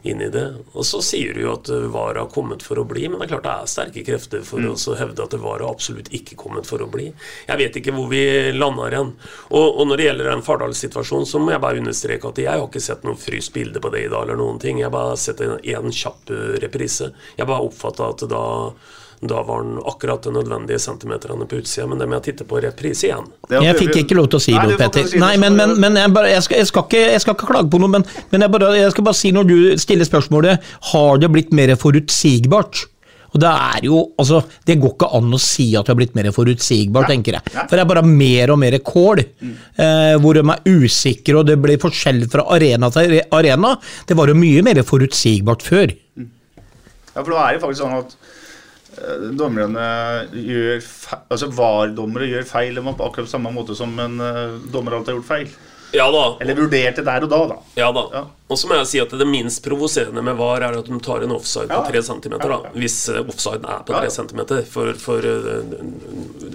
inn 0.03 0.21
i 0.21 0.29
det. 0.29 0.45
Og 0.73 0.85
så 0.85 0.99
sier 1.03 1.33
du 1.35 1.43
jo 1.45 1.53
at 1.55 1.69
VAR 1.93 2.19
har 2.19 2.31
kommet 2.31 2.63
for 2.65 2.79
å 2.79 2.85
bli, 2.87 3.05
men 3.07 3.21
det 3.21 3.27
er 3.27 3.31
klart 3.33 3.45
det 3.47 3.53
er 3.53 3.71
sterke 3.71 4.05
krefter 4.07 4.43
for 4.47 4.63
mm. 4.63 4.73
å 4.75 4.97
hevde 4.99 5.25
at 5.25 5.35
VAR 5.39 5.63
har 5.63 5.71
absolutt 5.71 6.11
ikke 6.15 6.37
kommet 6.39 6.67
for 6.69 6.83
å 6.83 6.89
bli. 6.91 7.09
Jeg 7.47 7.61
vet 7.61 7.79
ikke 7.79 7.95
hvor 7.95 8.09
vi 8.11 8.23
lander 8.55 8.97
igjen. 8.97 9.13
Og, 9.51 9.67
og, 9.67 9.83
når 9.89 9.99
det 9.99 10.09
gjelder 10.09 10.31
den 10.31 10.45
Fardal-situasjonen, 10.45 11.29
så 11.29 11.39
må 11.39 11.53
jeg 11.55 11.63
bare 11.63 11.83
understreke 11.83 12.33
at 12.33 12.43
jeg 12.43 12.51
har 12.51 12.65
ikke 12.67 12.83
sett 12.83 13.07
noe 13.07 13.19
fryst 13.19 13.53
bilde 13.55 13.83
på 13.83 13.93
det 13.93 14.05
i 14.05 14.11
dag 14.11 14.25
eller 14.25 14.39
noen 14.39 14.59
ting. 14.61 14.81
Jeg 14.81 14.89
har 14.89 14.97
bare 14.97 15.19
sett 15.19 15.43
en, 15.45 15.55
en 15.59 15.95
kjapp 16.03 16.33
reprise. 16.63 17.13
Jeg 17.37 17.49
bare 17.49 17.69
oppfatta 17.69 18.11
at 18.11 18.27
da 18.31 18.43
da 19.29 19.41
var 19.47 19.63
han 19.63 19.79
akkurat 19.89 20.23
de 20.25 20.33
nødvendige 20.35 20.79
centimeterne 20.79 21.47
på 21.49 21.59
utsida, 21.61 21.87
men 21.89 22.01
det 22.01 22.07
må 22.09 22.17
jeg 22.19 22.27
titte 22.29 22.47
på 22.49 22.61
reprise 22.63 23.09
igjen. 23.09 23.27
Jeg 23.53 23.75
fikk 23.79 23.99
ikke 24.03 24.17
lov 24.19 24.29
til 24.31 24.41
å 24.41 24.43
si 24.45 24.55
noe, 24.55 24.77
Petter. 24.79 25.11
Nei, 25.21 25.35
men, 25.41 25.57
men, 25.59 25.75
men 25.81 25.99
jeg, 25.99 26.13
bare, 26.15 26.31
jeg, 26.33 26.45
skal, 26.47 26.61
jeg, 26.61 26.69
skal 26.71 26.87
ikke, 26.87 27.03
jeg, 27.03 27.25
skal, 27.25 27.37
ikke, 27.37 27.51
klage 27.51 27.71
på 27.73 27.81
noe, 27.83 27.91
men, 27.97 28.07
men 28.33 28.47
bare, 28.53 28.73
jeg, 28.79 28.95
skal 28.95 29.07
bare 29.09 29.19
si 29.19 29.33
når 29.35 29.49
du 29.49 29.55
stiller 29.81 30.09
spørsmålet 30.09 30.73
har 30.93 31.21
det 31.21 31.31
blitt 31.33 31.53
mer 31.55 31.75
forutsigbart. 31.79 32.87
Og 33.33 33.41
Det 33.41 33.49
er 33.49 33.85
jo, 33.87 33.99
altså, 34.21 34.43
det 34.67 34.77
går 34.81 34.93
ikke 34.93 35.09
an 35.17 35.33
å 35.33 35.39
si 35.41 35.71
at 35.73 35.87
det 35.87 35.93
har 35.93 35.97
blitt 35.97 36.13
mer 36.17 36.29
forutsigbart, 36.35 37.07
ja. 37.07 37.15
tenker 37.15 37.37
jeg. 37.39 37.53
For 37.55 37.73
det 37.73 37.81
er 37.81 37.89
bare 37.89 38.05
mer 38.05 38.53
og 38.53 38.59
mer 38.61 38.77
kål, 38.85 39.23
mm. 39.41 39.55
eh, 39.81 40.13
hvor 40.21 40.37
de 40.37 40.43
er 40.53 40.69
usikre, 40.69 41.39
og 41.39 41.47
det 41.49 41.57
blir 41.61 41.81
forskjell 41.81 42.27
fra 42.29 42.45
arena 42.53 42.91
til 42.93 43.17
arena. 43.33 43.73
Det 44.05 44.17
var 44.19 44.29
jo 44.29 44.37
mye 44.37 44.61
mer 44.65 44.83
forutsigbart 44.85 45.65
før. 45.65 45.95
Mm. 46.13 46.29
Ja, 47.15 47.23
for 47.23 47.33
da 47.33 47.47
er 47.47 47.57
det 47.57 47.63
faktisk 47.65 47.81
sånn 47.81 47.97
at 48.03 48.15
dommerne 49.37 49.85
gjør 50.31 50.81
feil, 50.85 51.21
altså 51.33 51.49
VAR-dommere 51.53 52.29
gjør 52.29 52.49
feil 52.49 52.79
på 52.83 53.07
akkurat 53.07 53.31
samme 53.31 53.51
måte 53.53 53.75
som 53.77 53.93
en 53.99 54.19
uh, 54.21 54.57
dommer 54.73 54.97
alltid 54.97 55.13
har 55.13 55.19
gjort 55.21 55.31
feil. 55.31 55.53
Ja 55.93 56.11
da. 56.11 56.37
Eller 56.41 56.57
vurderte 56.57 57.05
der 57.05 57.25
og 57.25 57.29
da, 57.29 57.41
da. 57.53 57.59
Ja 57.77 57.91
da. 57.93 58.07
Ja. 58.13 58.23
Og 58.53 58.59
så 58.59 58.67
må 58.69 58.75
jeg 58.77 58.87
si 58.89 58.99
at 59.01 59.13
det 59.17 59.25
minst 59.25 59.63
provoserende 59.65 60.21
med 60.25 60.35
VAR 60.37 60.61
er 60.67 60.75
at 60.77 60.89
de 60.89 60.97
tar 61.01 61.23
en 61.25 61.31
offside 61.33 61.69
på 61.71 61.79
3 61.89 62.01
cm. 62.05 62.35
Da, 62.41 62.57
hvis 62.75 62.97
offside 63.09 63.23
offsiden 63.33 63.67
er 63.71 63.85
på 63.87 63.95
3 63.95 64.09
cm. 64.13 64.41
For, 64.69 64.91
for 64.99 65.25
uh, 65.25 65.63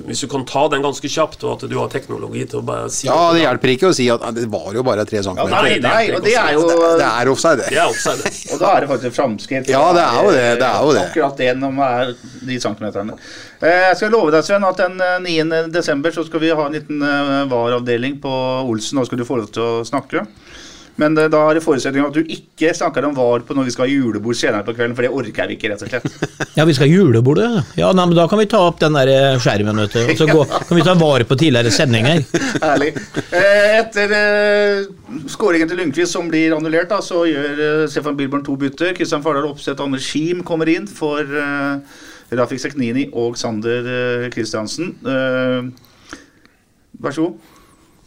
hvis 0.07 0.23
du 0.23 0.29
kan 0.31 0.45
ta 0.47 0.67
den 0.71 0.85
ganske 0.85 1.11
kjapt, 1.11 1.43
og 1.47 1.57
at 1.57 1.67
du 1.71 1.75
har 1.79 1.91
teknologi 1.93 2.45
til 2.51 2.61
å 2.61 2.65
bare 2.67 2.91
si 2.93 3.09
Ja, 3.09 3.17
det 3.35 3.43
hjelper 3.43 3.73
ikke 3.75 3.91
å 3.91 3.97
si 3.97 4.07
at 4.13 4.27
det 4.37 4.47
var 4.53 4.69
jo 4.77 4.85
bare 4.87 5.07
3 5.09 5.25
cm. 5.27 5.41
Ja, 5.41 5.49
nei, 5.55 5.79
nei, 5.83 6.05
og 6.15 6.23
det 6.27 6.37
er 6.39 6.55
jo 6.55 6.67
Det, 6.69 7.09
er 7.09 7.33
offside. 7.33 7.67
Det 7.67 7.83
er 7.83 7.89
offside. 7.89 8.33
og 8.53 8.63
da 8.63 8.73
er 8.75 8.87
det 8.87 8.93
faktisk 8.93 9.19
framskritt. 9.19 9.73
Ja, 9.73 9.85
det 9.97 10.05
er 10.05 10.21
jo 10.21 10.35
det. 10.37 10.47
det, 10.63 10.71
er 10.71 10.87
jo 10.87 10.97
det. 10.99 11.07
Akkurat 11.09 11.43
det 11.43 11.53
når 11.63 11.77
man 11.79 12.03
er 12.03 12.15
de 12.53 12.61
centimeterne. 12.63 13.19
Eh, 13.59 13.85
jeg 13.89 13.99
skal 13.99 14.15
love 14.15 14.31
deg, 14.35 14.47
Sven, 14.47 14.67
at 14.69 14.79
den 14.79 15.01
9.12. 15.27 16.13
så 16.15 16.27
skal 16.29 16.45
vi 16.45 16.55
ha 16.55 16.67
en 16.69 16.79
liten 16.79 17.03
VAR-avdeling 17.51 18.21
på 18.23 18.35
Olsen. 18.69 19.01
Da 19.01 19.09
skal 19.09 19.21
du 19.21 19.27
få 19.29 19.41
lov 19.41 19.53
til 19.55 19.65
å 19.65 19.85
snakke. 19.89 20.27
Men 20.99 21.15
da 21.15 21.27
er 21.31 21.55
det 21.55 21.63
forutsetning 21.63 22.03
at 22.03 22.17
du 22.17 22.27
ikke 22.27 22.73
snakker 22.75 23.05
om 23.07 23.13
VAR 23.15 23.45
på 23.47 23.55
når 23.55 23.69
vi 23.69 23.75
skal 23.75 23.85
ha 23.87 23.93
julebord 23.93 24.35
senere 24.35 24.67
på 24.67 24.75
kvelden, 24.75 24.97
for 24.99 25.07
det 25.07 25.11
orker 25.15 25.45
jeg 25.45 25.59
ikke, 25.59 25.71
rett 25.71 25.85
og 25.87 25.93
slett. 25.93 26.09
Ja, 26.59 26.65
vi 26.67 26.75
skal 26.75 26.89
ha 26.89 26.97
julebord, 26.97 27.39
ja. 27.39 27.93
Nei, 27.95 28.07
men 28.11 28.17
da 28.19 28.25
kan 28.31 28.41
vi 28.41 28.49
ta 28.51 28.65
opp 28.67 28.81
den 28.83 28.97
der 28.99 29.11
eh, 29.13 29.37
skjermen, 29.39 29.79
vet 29.85 29.95
du. 29.95 30.01
Og 30.11 30.19
så 30.19 30.27
gå, 30.27 30.43
kan 30.67 30.75
vi 30.75 30.87
ta 30.89 30.97
vare 30.99 31.27
på 31.29 31.39
tidligere 31.39 31.71
sendinger. 31.75 32.25
Herlig. 32.65 32.91
Eh, 33.31 33.77
etter 33.77 34.17
eh, 34.19 34.89
skåringen 35.31 35.71
til 35.71 35.79
Lundqvist 35.79 36.19
som 36.19 36.27
blir 36.33 36.57
annullert, 36.57 36.91
da, 36.91 36.99
så 37.05 37.23
gjør 37.31 37.87
Stefan 37.87 38.19
Bilborn 38.19 38.43
to 38.47 38.59
bytter. 38.59 38.91
Kristian 38.99 39.23
Fardal 39.23 39.47
Opseth 39.53 39.79
og 39.79 39.93
Anders 39.93 40.11
Schiem 40.11 40.43
kommer 40.47 40.71
inn 40.75 40.91
for 40.91 41.23
Rafik 42.31 42.61
Seknini 42.61 43.09
og 43.17 43.39
Sander 43.41 43.87
eh, 43.89 44.27
Kristiansen. 44.33 44.97
Eh, 45.05 46.19
vær 47.01 47.17
så 47.17 47.29
god. 47.29 47.55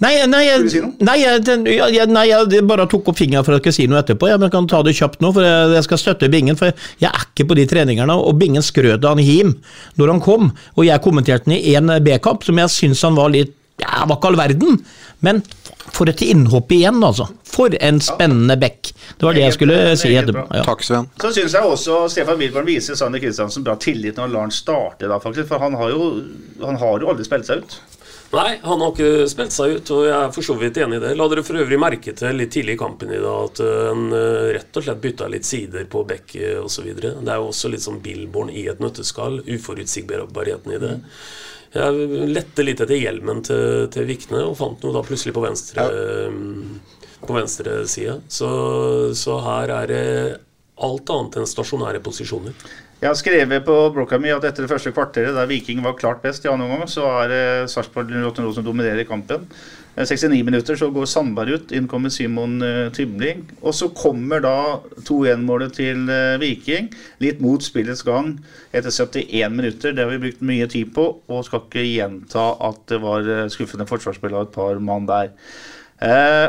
Nei, 0.01 0.15
nei, 0.25 0.47
si 0.65 0.79
jeg, 0.79 0.87
nei, 1.05 1.19
jeg, 1.21 2.07
nei, 2.09 2.23
jeg 2.31 2.63
bare 2.65 2.87
tok 2.89 3.11
opp 3.11 3.19
fingeren 3.19 3.45
for 3.45 3.53
at 3.53 3.61
ikke 3.61 3.73
si 3.75 3.85
noe 3.85 3.99
etterpå. 4.01 4.31
Jeg 4.31 4.41
men 4.41 4.49
kan 4.53 4.65
ta 4.69 4.79
det 4.81 4.95
kjapt 4.97 5.21
nå, 5.21 5.29
for 5.35 5.45
jeg, 5.45 5.67
jeg 5.75 5.85
skal 5.85 6.01
støtte 6.01 6.29
Bingen. 6.33 6.57
For 6.57 6.73
jeg 6.73 7.09
er 7.11 7.27
ikke 7.27 7.45
på 7.51 7.57
de 7.59 7.67
treningene. 7.69 8.15
Og 8.17 8.33
Bingen 8.41 8.65
skrøt 8.65 9.05
av 9.05 9.13
han 9.13 9.21
Him 9.21 9.53
når 10.01 10.15
han 10.15 10.23
kom, 10.25 10.49
og 10.73 10.87
jeg 10.87 11.05
kommenterte 11.05 11.45
han 11.45 11.59
i 11.59 11.75
én 11.77 11.93
B-kamp, 12.01 12.41
som 12.47 12.57
jeg 12.57 12.73
syns 12.73 13.05
han 13.05 13.19
var 13.19 13.29
litt 13.35 13.53
Ja, 13.81 14.05
var 14.07 14.17
ikke 14.17 14.31
all 14.31 14.39
verden, 14.39 14.81
men 15.25 15.41
for 15.91 16.09
et 16.09 16.21
innhopp 16.25 16.71
igjen, 16.73 17.01
altså. 17.03 17.27
For 17.51 17.73
en 17.83 17.99
spennende 18.03 18.55
bekk. 18.61 18.91
Det 19.17 19.27
var 19.27 19.35
det 19.35 19.45
jeg 19.45 19.57
skulle 19.57 19.79
si. 19.99 20.11
Ja. 20.13 20.23
Takk, 20.65 20.83
Sven. 20.85 21.09
Så 21.21 21.33
syns 21.35 21.55
jeg 21.57 21.67
også 21.67 22.03
Stefan 22.11 22.39
Wilborn 22.39 22.69
viser 22.69 22.97
Sanne 22.99 23.19
Kristiansen 23.21 23.65
bra 23.65 23.75
tillit 23.81 24.17
når 24.17 24.29
han 24.29 24.35
lar 24.35 24.47
han 24.47 24.55
starte, 24.55 25.09
da, 25.09 25.19
faktisk. 25.21 25.49
For 25.51 25.61
han 25.61 25.75
har 25.79 25.91
jo, 25.93 26.11
han 26.63 26.79
har 26.81 27.01
jo 27.01 27.11
aldri 27.11 27.27
spilt 27.27 27.49
seg 27.49 27.65
ut. 27.65 27.81
Nei, 28.31 28.53
han 28.63 28.79
har 28.79 28.93
ikke 28.93 29.27
spilt 29.27 29.51
seg 29.51 29.73
ut, 29.75 29.89
og 29.91 30.05
jeg 30.07 30.15
er 30.15 30.29
for 30.31 30.47
så 30.47 30.53
vidt 30.55 30.77
enig 30.79 31.01
i 31.01 31.03
det. 31.03 31.11
La 31.19 31.27
dere 31.27 31.43
for 31.43 31.59
øvrig 31.59 31.79
merke 31.81 32.13
til 32.15 32.37
litt 32.39 32.53
tidlig 32.55 32.77
i 32.77 32.79
kampen 32.79 33.11
i 33.11 33.19
dag 33.19 33.49
at 33.49 33.59
en 33.65 33.89
han 33.91 34.05
eh, 34.15 34.51
rett 34.55 34.79
og 34.79 34.85
slett 34.85 35.01
bytta 35.03 35.27
litt 35.33 35.47
sider 35.47 35.89
på 35.91 36.05
bekk 36.07 36.37
osv. 36.61 36.87
Det 36.95 37.11
er 37.11 37.41
jo 37.41 37.49
også 37.49 37.71
litt 37.73 37.83
sånn 37.83 37.99
Billborn 38.03 38.53
i 38.55 38.69
et 38.71 38.79
nøtteskall. 38.79 39.41
Uforutsigbarheten 39.43 40.77
i 40.77 40.79
det. 40.79 40.93
Jeg 41.71 42.27
lette 42.35 42.65
litt 42.65 42.81
etter 42.83 42.99
hjelmen 42.99 43.39
til, 43.47 43.87
til 43.93 44.07
Vikne 44.09 44.43
og 44.43 44.57
fant 44.59 44.81
noe 44.83 44.95
da 44.95 45.03
plutselig 45.07 45.31
på 45.37 45.43
venstre 45.45 45.85
ja. 45.85 46.31
På 47.21 47.35
venstre 47.37 47.83
side. 47.87 48.17
Så, 48.33 48.49
så 49.15 49.37
her 49.45 49.71
er 49.75 49.91
det 49.91 50.05
alt 50.81 51.11
annet 51.13 51.37
enn 51.37 51.49
stasjonære 51.49 52.01
posisjoner. 52.03 52.55
Jeg 53.01 53.09
har 53.09 53.17
skrevet 53.17 53.63
på 53.65 53.75
blokka 53.95 54.19
mi 54.21 54.29
at 54.33 54.43
etter 54.45 54.65
det 54.65 54.69
første 54.69 54.91
kvarteret, 54.93 55.33
der 55.33 55.47
Viking 55.49 55.79
var 55.85 55.95
klart 55.97 56.21
best 56.21 56.43
i 56.45 56.49
annen 56.51 56.67
omgang, 56.67 56.89
så 56.89 57.05
er 57.23 57.31
det 57.31 57.45
Sarpsborg 57.73 58.09
08 58.13 58.45
som 58.57 58.65
dominerer 58.65 59.07
kampen. 59.09 59.47
Eh, 59.95 60.05
69 60.07 60.43
minutter 60.47 60.77
så 60.79 60.87
går 60.93 61.09
Sandberg 61.09 61.57
ut, 61.57 61.73
inn 61.75 61.89
kommer 61.91 62.13
Simon 62.13 62.61
eh, 62.63 62.87
Tybling. 62.95 63.43
Og 63.61 63.75
så 63.75 63.89
kommer 63.95 64.43
da 64.43 64.55
2-1-målet 65.07 65.75
til 65.79 66.07
eh, 66.11 66.39
Viking, 66.41 66.91
litt 67.23 67.43
mot 67.43 67.63
spillets 67.63 68.05
gang, 68.07 68.37
etter 68.71 68.93
71 68.93 69.51
minutter. 69.57 69.95
Det 69.95 70.05
har 70.05 70.13
vi 70.13 70.23
brukt 70.27 70.45
mye 70.47 70.69
tid 70.71 70.93
på, 70.95 71.07
og 71.27 71.45
skal 71.47 71.65
ikke 71.65 71.85
gjenta 71.85 72.47
at 72.69 72.81
det 72.91 73.01
var 73.03 73.27
eh, 73.27 73.45
skuffende 73.51 73.89
forsvarsspill 73.89 74.37
av 74.37 74.47
et 74.47 74.55
par 74.55 74.79
mann 74.83 75.09
der. 75.09 75.33
Eh, 76.01 76.47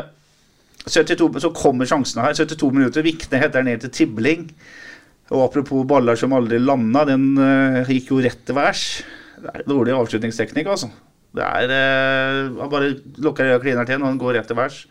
72, 0.83 1.29
så 1.39 1.51
kommer 1.55 1.87
sjansene 1.87 2.25
her. 2.25 2.35
72 2.35 2.71
minutter. 2.75 3.05
Vikne 3.05 3.39
heter 3.39 3.63
ned 3.63 3.83
til 3.83 3.93
Tibling. 3.93 4.49
Og 5.31 5.45
apropos 5.45 5.85
baller 5.87 6.19
som 6.19 6.35
aldri 6.35 6.59
landa, 6.59 7.05
den 7.07 7.31
uh, 7.39 7.87
gikk 7.87 8.11
jo 8.11 8.19
rett 8.23 8.41
til 8.45 8.57
værs. 8.57 8.83
Dårlig 9.63 9.95
avslutningsteknikk, 9.95 10.67
altså. 10.75 10.91
Det 11.33 11.43
er 11.43 11.71
eh, 11.73 12.39
Han 12.59 12.69
bare 12.71 12.93
lukker 13.25 13.49
øya 13.49 13.57
og 13.57 13.65
kliner 13.65 13.89
til, 13.89 14.01
og 14.01 14.09
han 14.11 14.21
går 14.21 14.37
rett 14.37 14.49
til 14.49 14.59
værs. 14.59 14.83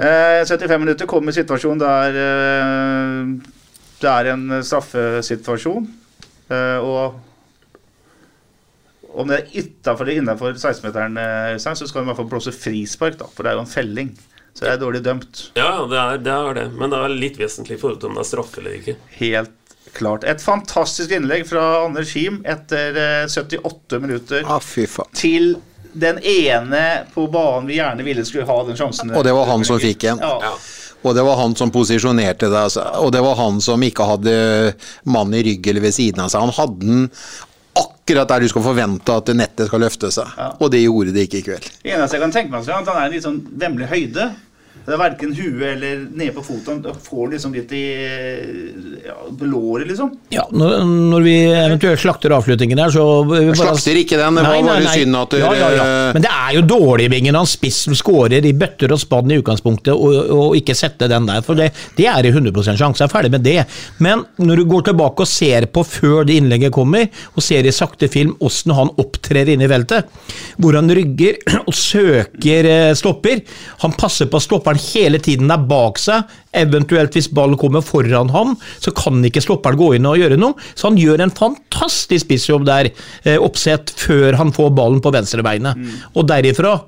Eh, 0.00 0.42
75 0.48 0.78
minutter 0.80 1.06
kommer 1.06 1.34
situasjonen 1.36 1.82
der 1.82 2.20
eh, 2.26 3.56
det 4.00 4.08
er 4.08 4.30
en 4.32 4.62
straffesituasjon. 4.64 5.88
Eh, 6.50 6.78
og 6.80 7.20
om 9.10 9.28
det 9.28 9.40
er 9.40 9.60
utafor 9.60 10.06
eller 10.06 10.22
innafor 10.22 10.54
16-meteren, 10.54 11.18
eh, 11.20 11.54
så 11.60 11.74
skal 11.76 12.00
de 12.00 12.06
i 12.06 12.10
hvert 12.10 12.20
fall 12.22 12.30
blåse 12.30 12.54
frispark, 12.54 13.18
da, 13.20 13.28
for 13.28 13.44
det 13.44 13.52
er 13.52 13.58
jo 13.58 13.64
en 13.66 13.74
felling. 13.74 14.12
Så 14.54 14.64
det 14.64 14.72
er 14.72 14.80
dårlig 14.82 15.02
dømt. 15.04 15.44
Ja, 15.58 15.86
det 15.86 15.98
er, 15.98 16.18
det 16.24 16.32
er 16.34 16.56
det. 16.58 16.66
Men 16.74 16.90
det 16.90 16.98
er 16.98 17.12
litt 17.14 17.38
vesentlig 17.38 17.76
i 17.76 17.80
forhold 17.80 18.00
til 18.02 18.10
om 18.10 18.18
det 18.18 18.24
er 18.24 18.30
straffe 18.32 18.62
eller 18.62 18.78
ikke. 18.80 18.96
Helt 19.20 19.54
klart. 19.96 20.24
Et 20.24 20.42
fantastisk 20.42 21.12
innlegg 21.16 21.46
fra 21.48 21.84
Anders 21.84 22.14
Him 22.16 22.40
etter 22.48 22.96
eh, 22.96 23.26
78 23.28 24.00
minutter 24.02 24.46
Ah, 24.46 24.62
til 25.16 25.56
den 25.92 26.20
ene 26.22 26.82
på 27.14 27.26
banen 27.32 27.66
vi 27.66 27.80
gjerne 27.80 28.06
ville 28.06 28.24
skulle 28.24 28.46
ha 28.46 28.60
den 28.68 28.78
sjansen. 28.78 29.10
Og 29.10 29.24
det 29.26 29.34
var 29.34 29.50
han 29.50 29.66
som 29.66 29.80
fikk 29.82 30.06
en. 30.12 30.22
Ja. 30.22 30.54
Og 31.00 31.14
det 31.16 31.22
var 31.24 31.38
han 31.40 31.54
som 31.56 31.72
posisjonerte 31.72 32.50
det. 32.50 32.64
Altså. 32.68 32.84
Og 33.00 33.12
det 33.12 33.22
var 33.24 33.38
han 33.40 33.60
som 33.64 33.82
ikke 33.82 34.06
hadde 34.06 34.34
mann 35.08 35.32
i 35.34 35.42
rygg 35.46 35.70
eller 35.72 35.86
ved 35.88 35.96
siden 35.96 36.20
av 36.24 36.32
seg. 36.32 36.44
Han 36.44 36.54
hadde 36.58 36.84
den 36.84 37.08
akkurat 37.80 38.28
der 38.28 38.44
du 38.44 38.50
skal 38.50 38.64
forvente 38.66 39.14
at 39.14 39.32
nettet 39.38 39.70
skal 39.70 39.82
løfte 39.84 40.10
seg. 40.12 40.28
Og 40.60 40.70
det 40.72 40.82
gjorde 40.82 41.14
det 41.16 41.26
ikke 41.28 41.40
i 41.40 41.46
kveld. 41.46 41.68
Det 41.82 41.94
eneste 41.94 42.18
jeg 42.18 42.24
kan 42.26 42.34
tenke 42.34 42.52
meg, 42.52 42.68
er 42.68 42.80
at 42.82 42.90
han 42.90 43.00
er 43.00 43.08
en 43.08 43.14
litt 43.14 43.26
sånn 43.26 43.40
vemmelig 43.62 43.88
høyde. 43.92 44.28
Det 44.86 44.94
er 44.96 45.00
verken 45.00 45.34
huet 45.36 45.64
eller 45.74 46.00
nede 46.16 46.32
på 46.34 46.42
foten. 46.44 46.80
Han 46.86 47.00
får 47.04 47.34
liksom 47.34 47.52
litt 47.54 47.72
i 47.76 47.84
ja, 49.04 49.16
låret, 49.44 49.86
liksom. 49.90 50.12
Ja, 50.32 50.46
når, 50.50 50.84
når 50.86 51.26
vi 51.26 51.34
eventuelt 51.48 52.00
slakter 52.00 52.32
avslutningen 52.34 52.80
her, 52.80 52.92
så 52.94 53.04
bare, 53.28 53.52
slakter 53.58 54.00
ikke 54.00 54.18
den, 54.18 54.40
det 54.40 54.46
var 54.46 54.64
bare 54.66 54.94
synd 54.94 55.18
at 55.20 55.36
ja, 55.38 55.50
ja, 55.58 55.68
ja. 55.76 55.86
Men 56.16 56.24
det 56.24 56.32
er 56.32 56.56
jo 56.56 56.64
dårlig, 56.72 57.10
Bingen. 57.12 57.38
Han 57.38 57.48
spiss 57.48 57.82
som 57.86 57.96
skårer 57.98 58.46
i 58.46 58.54
bøtter 58.56 58.94
og 58.94 59.02
spann 59.02 59.30
i 59.30 59.38
utgangspunktet, 59.42 59.92
og, 59.92 60.32
og 60.34 60.56
ikke 60.58 60.76
sette 60.78 61.10
den 61.10 61.28
der. 61.28 61.44
For 61.46 61.58
det, 61.58 61.70
det 61.98 62.08
er 62.10 62.26
i 62.26 62.32
100 62.32 62.50
sjanse. 62.64 62.88
Jeg 63.02 63.06
er 63.06 63.12
ferdig 63.12 63.32
med 63.36 63.44
det. 63.46 63.58
Men 64.02 64.24
når 64.40 64.62
du 64.62 64.66
går 64.72 64.88
tilbake 64.90 65.26
og 65.26 65.30
ser 65.30 65.68
på 65.70 65.84
før 65.86 66.24
det 66.28 66.40
innlegget 66.40 66.74
kommer, 66.74 67.06
og 67.34 67.44
ser 67.44 67.68
i 67.68 67.74
sakte 67.74 68.08
film 68.10 68.34
åssen 68.40 68.74
han 68.76 68.92
opptrer 69.00 69.52
inne 69.52 69.68
i 69.68 69.70
feltet, 69.70 70.10
hvor 70.60 70.78
han 70.78 70.90
rygger 70.96 71.38
og 71.68 71.74
søker 71.76 72.68
eh, 72.70 72.92
stopper 72.98 73.42
Han 73.82 73.94
passer 73.98 74.28
på 74.30 74.40
stopperen 74.42 74.69
hele 74.78 75.18
tiden 75.22 75.50
er 75.50 75.64
bak 75.70 75.98
seg. 75.98 76.28
Eventuelt 76.56 77.14
hvis 77.14 77.30
ballen 77.32 77.58
kommer 77.60 77.82
foran 77.84 78.30
ham, 78.34 78.56
så 78.82 78.92
kan 78.96 79.22
ikke 79.24 79.42
stopperen 79.42 79.78
gå 79.78 79.94
inn 79.96 80.06
og 80.06 80.18
gjøre 80.18 80.38
noe. 80.40 80.54
Så 80.74 80.90
han 80.90 80.98
gjør 81.00 81.24
en 81.24 81.34
fantastisk 81.34 82.26
spissjobb 82.26 82.66
der, 82.66 82.90
eh, 83.24 83.38
oppsett, 83.38 83.90
før 83.90 84.36
han 84.36 84.52
får 84.52 84.70
ballen 84.74 85.00
på 85.00 85.12
venstrebeinet. 85.14 85.76
Og 86.14 86.26
derifra 86.26 86.80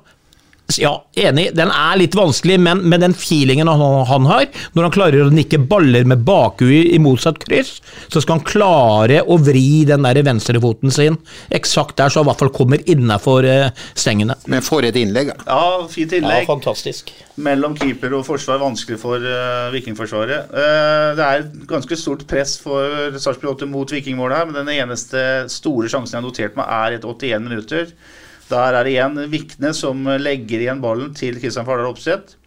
ja, 0.77 0.93
enig. 1.19 1.49
Den 1.57 1.69
er 1.73 1.97
litt 1.99 2.15
vanskelig, 2.15 2.55
men 2.63 2.81
med 2.89 3.03
den 3.03 3.13
feelingen 3.17 3.67
han, 3.67 3.81
han 4.07 4.27
har, 4.29 4.45
når 4.73 4.87
han 4.87 4.93
klarer 4.95 5.25
å 5.25 5.33
nikke 5.33 5.59
baller 5.69 6.07
med 6.07 6.23
bakhuet 6.25 6.93
i 6.95 6.99
motsatt 7.03 7.41
kryss, 7.43 7.75
så 8.07 8.23
skal 8.23 8.39
han 8.39 8.45
klare 8.47 9.19
å 9.27 9.37
vri 9.43 9.83
den 9.89 10.07
der 10.07 10.21
venstrefoten 10.25 10.93
sin 10.93 11.19
eksakt 11.53 11.97
der, 11.99 12.09
så 12.09 12.21
han 12.21 12.27
i 12.27 12.31
hvert 12.31 12.45
fall 12.45 12.53
kommer 12.55 12.81
innafor 12.89 13.45
uh, 13.45 13.83
stengene. 13.91 14.37
Men 14.49 14.65
for 14.65 14.87
et 14.87 14.97
innlegg. 14.99 15.33
da. 15.33 15.45
Ja, 15.51 15.83
fint 15.91 16.15
innlegg. 16.15 16.45
Ja, 16.45 16.49
fantastisk. 16.49 17.11
mellom 17.35 17.75
keeper 17.77 18.15
og 18.15 18.25
forsvar 18.27 18.61
vanskelig 18.63 19.01
for 19.03 19.19
uh, 19.19 19.69
Vikingforsvaret. 19.75 20.49
Uh, 20.55 21.11
det 21.19 21.27
er 21.27 21.47
ganske 21.69 21.99
stort 21.99 22.25
press 22.29 22.55
for 22.63 23.19
Sarpsborg 23.19 23.59
8 23.59 23.69
mot 23.69 23.93
Vikingmålet 23.93 24.39
her, 24.39 24.49
men 24.49 24.61
den 24.63 24.73
eneste 24.79 25.23
store 25.51 25.91
sjansen 25.91 26.15
jeg 26.15 26.23
har 26.23 26.29
notert 26.29 26.59
meg, 26.59 26.71
er 26.71 26.97
etter 26.97 27.11
81 27.11 27.49
minutter. 27.51 27.95
Der 28.53 28.77
er 28.77 28.85
det 28.85 28.93
igjen 28.93 29.19
Vikne 29.33 29.73
som 29.77 30.05
legger 30.21 30.61
igjen 30.61 30.81
ballen 30.83 31.13
til 31.17 31.41
Kristian 31.41 31.65
Fardal 31.65 31.89
Opseth. 31.89 32.37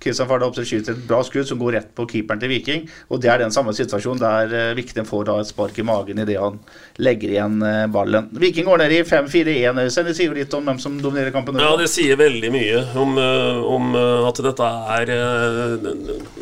Kristian 0.00 0.28
Fardal 0.28 0.48
Opseth 0.48 0.70
skyter 0.70 0.96
et 0.96 1.02
bra 1.08 1.20
skudd 1.26 1.48
som 1.50 1.60
går 1.60 1.74
rett 1.76 1.90
på 1.96 2.06
keeperen 2.08 2.40
til 2.40 2.48
Viking. 2.54 2.86
Og 3.12 3.20
det 3.20 3.28
er 3.28 3.42
den 3.42 3.52
samme 3.52 3.74
situasjonen 3.76 4.22
der 4.22 4.54
uh, 4.54 4.76
Vikne 4.78 5.04
får 5.04 5.26
da 5.28 5.36
et 5.42 5.50
spark 5.50 5.76
i 5.76 5.84
magen 5.84 6.22
idet 6.22 6.38
han 6.40 6.56
legger 7.00 7.32
igjen 7.32 7.60
eh, 7.64 7.86
ballen. 7.92 8.28
Viking 8.40 8.66
går 8.68 8.82
ned 8.82 8.92
i 8.92 9.00
5-4-1. 9.08 9.80
Øystein. 9.84 10.08
Det 10.08 10.14
sier 10.16 10.30
jo 10.30 10.36
litt 10.36 10.54
om 10.56 10.66
hvem 10.68 10.80
som 10.82 10.96
dominerer 11.00 11.32
kampen. 11.34 11.56
nå. 11.56 11.64
Ja, 11.64 11.76
det 11.80 11.88
sier 11.92 12.18
veldig 12.20 12.50
mye 12.54 12.82
om, 13.00 13.16
eh, 13.20 13.60
om 13.74 13.94
eh, 13.96 14.28
at 14.28 14.42
dette 14.44 14.70
er 14.96 15.12
eh, 15.14 15.88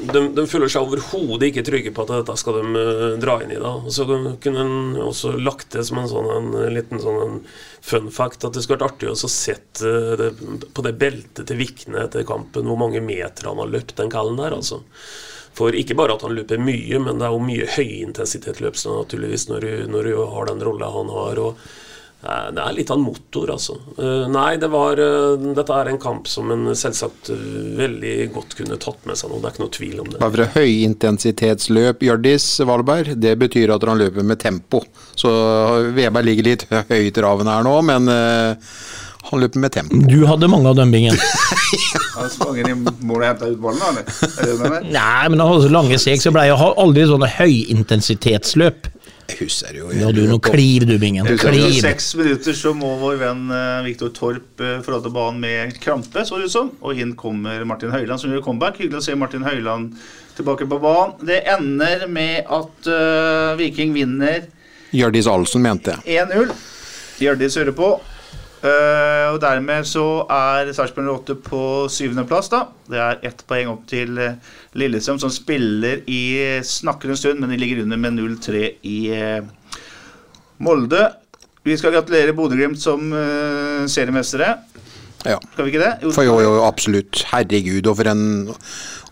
De, 0.09 0.23
de 0.35 0.47
føler 0.51 0.73
seg 0.73 0.87
overhodet 0.87 1.51
ikke 1.51 1.67
trygge 1.67 1.95
på 1.95 2.07
at 2.07 2.15
dette 2.17 2.39
skal 2.41 2.59
de 2.61 2.83
eh, 2.83 3.19
dra 3.23 3.39
inn 3.45 3.55
i. 3.55 3.61
da 3.63 3.75
Så 3.95 4.07
kunne 4.09 4.65
en 4.65 4.99
også 5.09 5.35
lagt 5.39 5.71
det 5.77 5.87
som 5.89 6.03
en 6.03 6.11
sånn 6.11 6.31
en, 6.35 6.51
liten 6.75 7.03
sånn 7.03 7.23
en 7.27 7.41
fun 7.89 8.11
fact 8.13 8.45
at 8.45 8.55
det 8.57 8.65
skulle 8.65 8.79
vært 8.79 8.93
artig 8.93 9.11
å 9.11 9.31
sett 9.33 9.83
eh, 9.85 10.29
på 10.75 10.85
det 10.85 10.95
beltet 11.01 11.49
til 11.49 11.61
Vikne 11.61 12.05
etter 12.05 12.27
kampen 12.29 12.69
hvor 12.69 12.81
mange 12.81 13.03
meter 13.05 13.49
han 13.49 13.61
har 13.63 13.73
løpt 13.73 13.97
den 14.01 14.13
kallen 14.13 14.39
der. 14.41 14.57
altså 14.59 14.83
for 15.59 15.75
ikke 15.75 15.97
bare 15.99 16.15
at 16.15 16.23
han 16.23 16.37
løper 16.37 16.61
mye, 16.63 17.01
men 17.03 17.19
det 17.19 17.27
er 17.27 17.35
jo 17.35 17.43
mye 17.43 17.65
høyintensitetsløp 17.75 18.77
naturligvis 18.79 19.49
når 19.51 19.65
du, 19.65 19.73
når 19.91 20.07
du 20.07 20.19
har 20.31 20.47
den 20.47 20.63
rolla 20.63 20.91
han 20.95 21.11
har. 21.11 21.41
og 21.43 21.88
det 22.19 22.63
er 22.65 22.75
litt 22.75 22.91
av 22.91 22.99
en 22.99 23.05
motor, 23.07 23.53
altså. 23.55 23.77
Eh, 23.95 24.25
Nei, 24.35 24.57
det 24.59 24.69
var, 24.73 24.99
eh, 24.99 25.45
dette 25.55 25.75
er 25.75 25.91
en 25.93 26.01
kamp 26.03 26.27
som 26.27 26.51
en 26.51 26.67
selvsagt 26.75 27.31
eh, 27.31 27.45
veldig 27.79 28.15
godt 28.35 28.57
kunne 28.59 28.79
tatt 28.83 29.07
med 29.07 29.21
seg 29.21 29.31
nå. 29.31 29.39
Det 29.39 29.47
er 29.47 29.55
ikke 29.55 29.63
noe 29.65 29.75
tvil 29.77 30.01
om 30.03 30.11
det. 30.11 30.19
Bare 30.25 30.35
fra 30.35 30.49
høyintensitetsløp, 30.57 32.03
Hjørdis 32.09 32.49
Valberg, 32.67 33.15
det 33.23 33.37
betyr 33.39 33.75
at 33.77 33.87
han 33.87 34.03
løper 34.03 34.27
med 34.27 34.43
tempo. 34.43 34.83
Så 35.15 35.31
Veberg 35.95 36.27
ligger 36.27 36.51
litt 36.51 36.67
høyt 36.91 37.21
i 37.23 37.23
raven 37.23 37.51
her 37.51 37.63
nå, 37.67 37.77
men 37.87 38.11
han 38.11 39.43
løper 39.45 39.63
med 39.63 39.77
tempo. 39.79 40.03
Du 40.11 40.27
hadde 40.27 40.51
mange 40.51 40.73
av 40.73 40.79
dømmingen. 40.79 41.15
Han 42.19 42.31
sprang 42.33 42.57
inn 42.59 42.71
i 42.73 42.75
målet 43.07 43.13
og 43.15 43.27
henta 43.29 43.49
ut 43.53 43.61
ballen, 43.63 43.99
det 44.01 44.55
det? 44.59 44.79
Nei, 44.91 45.29
men 45.31 45.39
han 45.39 45.53
hadde 45.53 45.69
så 45.69 45.71
lange 45.71 45.99
steg, 46.03 46.19
så 46.19 46.33
ble 46.35 46.49
jeg 46.49 46.57
aldri 46.83 47.05
sånne 47.07 47.29
høyintensitetsløp. 47.31 48.89
Jeg 49.29 49.43
husker 49.43 49.77
jo 49.77 49.91
Ja, 49.93 50.09
du, 50.15 50.23
nå 50.29 50.39
kliv 50.41 50.87
du, 50.89 50.95
Bingen. 51.01 51.27
Etter 51.29 51.57
seks 51.77 52.15
minutter 52.17 52.57
så 52.57 52.73
må 52.77 52.95
vår 53.01 53.19
venn 53.21 53.43
eh, 53.53 53.81
Viktor 53.85 54.13
Torp 54.17 54.63
eh, 54.65 54.79
forlate 54.85 55.13
banen 55.13 55.43
med 55.43 55.77
krampe, 55.83 56.25
så 56.25 56.39
det 56.41 56.49
ut 56.49 56.55
som. 56.55 56.71
Og 56.81 56.97
inn 56.97 57.13
kommer 57.19 57.61
Martin 57.69 57.93
Høiland 57.93 58.23
som 58.23 58.33
gjør 58.33 58.47
comeback. 58.47 58.81
Hyggelig 58.81 59.03
å 59.03 59.07
se 59.11 59.17
Martin 59.21 59.45
Høiland 59.45 59.99
tilbake 60.39 60.69
på 60.71 60.81
banen. 60.81 61.19
Det 61.29 61.43
ender 61.51 62.07
med 62.09 62.47
at 62.47 62.89
uh, 62.89 63.59
Viking 63.59 63.93
vinner 63.97 64.47
Hjørdis 64.95 65.27
Ahlsen 65.29 65.65
mente 65.65 65.99
1-0. 66.07 66.55
Hjørdis 67.21 67.59
hører 67.61 67.77
på. 67.77 67.91
Eh, 68.59 69.27
og 69.31 69.37
dermed 69.39 69.87
så 69.87 70.05
er 70.35 70.73
Sarpsborg 70.75 71.13
8 71.13 71.37
på 71.47 71.61
syvendeplass, 71.95 72.51
da. 72.51 72.65
Det 72.91 72.99
er 72.99 73.21
ett 73.31 73.45
poeng 73.47 73.71
opp 73.71 73.85
til 73.91 74.19
eh, 74.19 74.57
Lillestrøm, 74.79 75.21
som 75.23 75.31
spiller 75.31 76.03
i 76.11 76.59
Snakker 76.67 77.13
en 77.13 77.21
stund, 77.21 77.43
men 77.43 77.55
de 77.55 77.59
ligger 77.61 77.85
under 77.85 78.01
med 78.01 78.19
0-3 78.19 78.65
i 78.83 78.99
uh, 79.15 79.77
Molde. 80.65 81.05
Vi 81.63 81.77
skal 81.79 81.95
gratulere 81.95 82.35
Bodø-Glimt 82.35 82.81
som 82.83 83.13
uh, 83.15 83.87
seriemestere. 83.87 84.57
Ja. 85.27 85.39
Skal 85.53 85.67
vi 85.67 85.75
ikke 85.75 85.85
det? 85.85 85.93
Jo, 86.03 86.15
For 86.15 86.27
jo, 86.27 86.41
jo, 86.43 86.57
absolutt. 86.67 87.23
Herregud, 87.31 87.87
og 87.91 87.99
for 88.01 88.11
en 88.11 88.27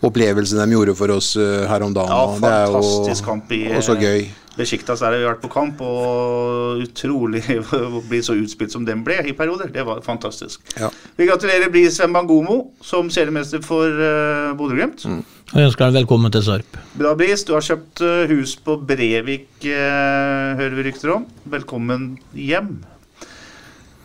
opplevelse 0.07 0.59
de 0.59 0.67
gjorde 0.75 0.95
for 0.95 1.15
oss 1.15 1.33
her 1.37 1.83
om 1.87 1.95
dagen. 1.95 2.11
Ja, 2.11 2.35
fantastisk 2.35 3.23
jo 3.23 3.31
kamp 3.31 3.55
i 3.55 3.63
og 3.75 3.83
så 3.83 3.95
gøy. 3.99 4.27
Besiktas 4.57 5.03
der 5.03 5.13
har 5.13 5.21
vi 5.21 5.27
vært 5.27 5.41
på 5.43 5.51
kamp, 5.53 5.81
og 5.85 6.81
utrolig 6.81 7.43
å 7.77 8.01
bli 8.09 8.23
så 8.25 8.33
utspilt 8.37 8.73
som 8.73 8.87
den 8.87 9.03
ble 9.05 9.19
i 9.29 9.35
perioder. 9.37 9.69
Det 9.73 9.85
var 9.85 10.01
fantastisk. 10.05 10.63
Ja. 10.79 10.89
Vi 11.17 11.27
gratulerer 11.29 11.69
Bris 11.73 11.99
Bangomo 12.13 12.57
som 12.81 13.11
seriemester 13.13 13.61
for 13.65 13.85
uh, 13.85 14.55
Bodø-Glimt. 14.57 15.05
Og 15.05 15.61
ønsker 15.61 15.85
deg 15.85 16.01
velkommen 16.01 16.33
til 16.33 16.43
Sarp. 16.47 16.79
Bra, 16.97 17.13
Bris. 17.19 17.45
Du 17.47 17.53
har 17.55 17.63
kjøpt 17.63 18.01
eh, 18.03 18.33
hus 18.33 18.57
på 18.59 18.75
Brevik, 18.83 19.47
eh, 19.63 20.57
hører 20.59 20.75
vi 20.75 20.87
rykter 20.89 21.13
om. 21.13 21.27
Velkommen 21.47 22.09
hjem. 22.35 22.73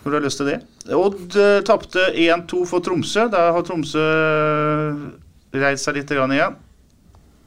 Når 0.03 0.07
du 0.07 0.19
har 0.19 0.27
lyst 0.27 0.43
til 0.43 0.53
det. 0.53 0.61
Odd 0.95 1.35
uh, 1.35 1.59
tapte 1.67 2.11
1-2 2.13 2.63
for 2.69 2.85
Tromsø. 2.85 3.27
Da 3.33 3.49
har 3.57 3.67
Tromsø 3.67 4.05
reist 5.57 5.89
seg 5.89 5.99
litt 5.99 6.13
igjen. 6.13 6.61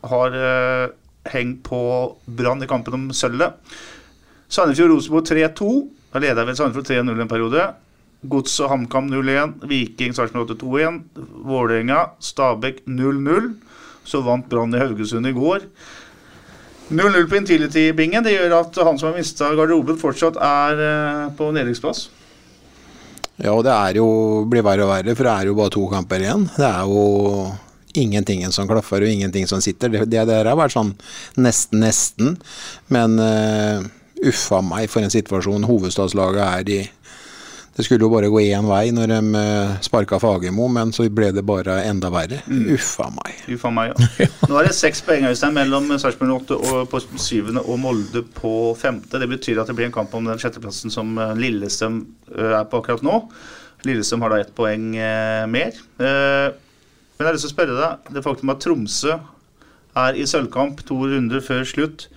Har 0.06 0.36
hengt 1.32 1.64
på 1.66 1.80
Brann 2.26 2.64
i 2.64 2.70
kampen 2.70 2.98
om 2.98 3.10
sølvet. 3.16 3.58
Sandefjord-Rosenborg 4.52 5.26
3-2. 5.32 5.72
Da 6.14 6.22
leder 6.24 6.48
vel 6.48 6.58
Sandefjord 6.58 6.88
3-0 6.92 7.22
en 7.22 7.32
periode. 7.32 7.68
Gods 8.30 8.56
og 8.64 8.72
HamKam 8.72 9.10
0-1. 9.12 9.58
Viking 9.70 10.16
Sarpsborg 10.16 10.56
8-2-1. 10.56 11.00
Vålerenga 11.46 12.02
Stabæk 12.24 12.84
0-0. 12.88 13.54
Så 14.06 14.22
vant 14.26 14.50
Brann 14.50 14.76
i 14.76 14.82
Haugesund 14.82 15.28
i 15.28 15.34
går. 15.36 15.66
0-0 16.90 17.30
på 17.30 17.40
Intility-bingen. 17.40 18.24
Det 18.26 18.36
gjør 18.36 18.60
at 18.60 18.78
han 18.86 19.00
som 19.02 19.10
har 19.10 19.18
mista 19.18 19.50
garderoben, 19.58 19.98
fortsatt 19.98 20.38
er 20.38 20.84
eh, 20.86 21.24
på 21.38 21.50
nedrykksplass. 21.56 22.06
Ja, 23.42 23.52
og 23.52 23.66
det 23.66 23.98
jo, 23.98 24.08
blir 24.48 24.64
verre 24.64 24.86
og 24.86 24.94
verre, 24.94 25.16
for 25.18 25.28
det 25.28 25.34
er 25.34 25.50
jo 25.50 25.58
bare 25.58 25.74
to 25.74 25.88
kamper 25.92 26.24
igjen. 26.24 26.46
Det 26.56 26.68
er 26.70 26.86
jo 26.88 27.02
ingenting 27.98 28.46
som 28.52 28.68
klaffer 28.70 29.06
og 29.06 29.12
ingenting 29.12 29.48
som 29.48 29.62
sitter. 29.64 29.92
Det, 29.94 30.06
det 30.12 30.26
der 30.30 30.50
har 30.50 30.60
vært 30.60 30.76
sånn 30.76 30.94
nesten, 31.40 31.82
nesten. 31.86 32.36
Men 32.94 33.20
uh, 33.22 33.86
uffa 34.26 34.62
meg 34.66 34.90
for 34.92 35.06
en 35.06 35.14
situasjon 35.14 35.68
hovedstadslaget 35.70 36.46
er 36.46 36.76
i. 36.76 36.84
Det 37.76 37.84
skulle 37.84 38.06
jo 38.08 38.12
bare 38.14 38.30
gå 38.32 38.40
én 38.40 38.64
vei 38.70 38.86
når 38.96 39.12
de 39.12 39.18
uh, 39.36 39.74
sparka 39.84 40.16
Fagermo, 40.24 40.70
men 40.72 40.94
så 40.96 41.10
ble 41.12 41.34
det 41.36 41.44
bare 41.44 41.82
enda 41.84 42.08
verre. 42.14 42.40
Uffa 42.48 43.10
meg. 43.12 43.42
Uffa 43.52 43.72
meg, 43.76 43.92
ja. 43.92 44.30
Nå 44.50 44.62
er 44.62 44.70
det 44.70 44.78
seks 44.78 45.04
poeng 45.04 45.28
Øystein, 45.28 45.58
mellom 45.58 45.92
Sarpsborg 46.00 46.38
8 46.38 46.56
og, 46.56 46.78
på 46.94 47.02
syvende 47.20 47.66
og 47.66 47.82
Molde 47.84 48.24
på 48.38 48.54
femte. 48.80 49.20
Det 49.20 49.28
betyr 49.28 49.60
at 49.60 49.68
det 49.68 49.76
blir 49.76 49.90
en 49.90 49.98
kamp 49.98 50.16
om 50.16 50.32
den 50.32 50.40
sjetteplassen 50.40 50.94
som 50.94 51.18
eh, 51.20 51.36
Lillestrøm 51.36 52.00
eh, 52.32 52.56
er 52.62 52.64
på 52.72 52.80
akkurat 52.80 53.04
nå. 53.04 53.20
Lillestrøm 53.84 54.24
har 54.24 54.32
da 54.32 54.40
ett 54.46 54.56
poeng 54.56 54.94
eh, 54.96 55.44
mer. 55.52 55.84
Men 57.16 57.24
jeg 57.24 57.30
har 57.30 57.38
lyst 57.38 57.48
til 57.48 57.54
å 57.54 57.56
spørre 57.56 57.80
deg, 57.80 58.14
det 58.16 58.26
faktum 58.26 58.52
at 58.52 58.62
Tromsø 58.64 59.18
er 59.96 60.18
i 60.20 60.26
sølvkamp 60.28 60.82
to 60.88 60.98
runder 61.08 61.44
før 61.44 61.62
slutt 61.64 62.10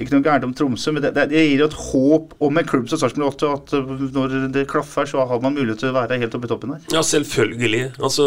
Ikke 0.00 0.14
noe 0.14 0.24
gærent 0.24 0.46
om 0.46 0.54
Tromsø, 0.56 0.94
men 0.96 1.04
det, 1.04 1.12
det, 1.14 1.28
gir 1.36 1.60
jo 1.60 1.66
et 1.68 1.76
håp 1.78 2.32
om 2.42 2.56
en 2.58 2.66
klubb 2.66 2.88
som 2.90 2.98
Sarpsborg 2.98 3.36
8 3.36 3.50
at 3.52 3.74
når 4.16 4.48
det 4.56 4.64
klaffer, 4.72 5.06
så 5.06 5.26
har 5.28 5.42
man 5.44 5.54
mulighet 5.54 5.84
til 5.84 5.92
å 5.92 5.98
være 5.98 6.18
helt 6.18 6.34
oppe 6.34 6.48
i 6.48 6.50
toppen 6.50 6.72
der. 6.74 6.88
Ja, 6.96 7.04
selvfølgelig. 7.06 7.82
Altså, 8.00 8.26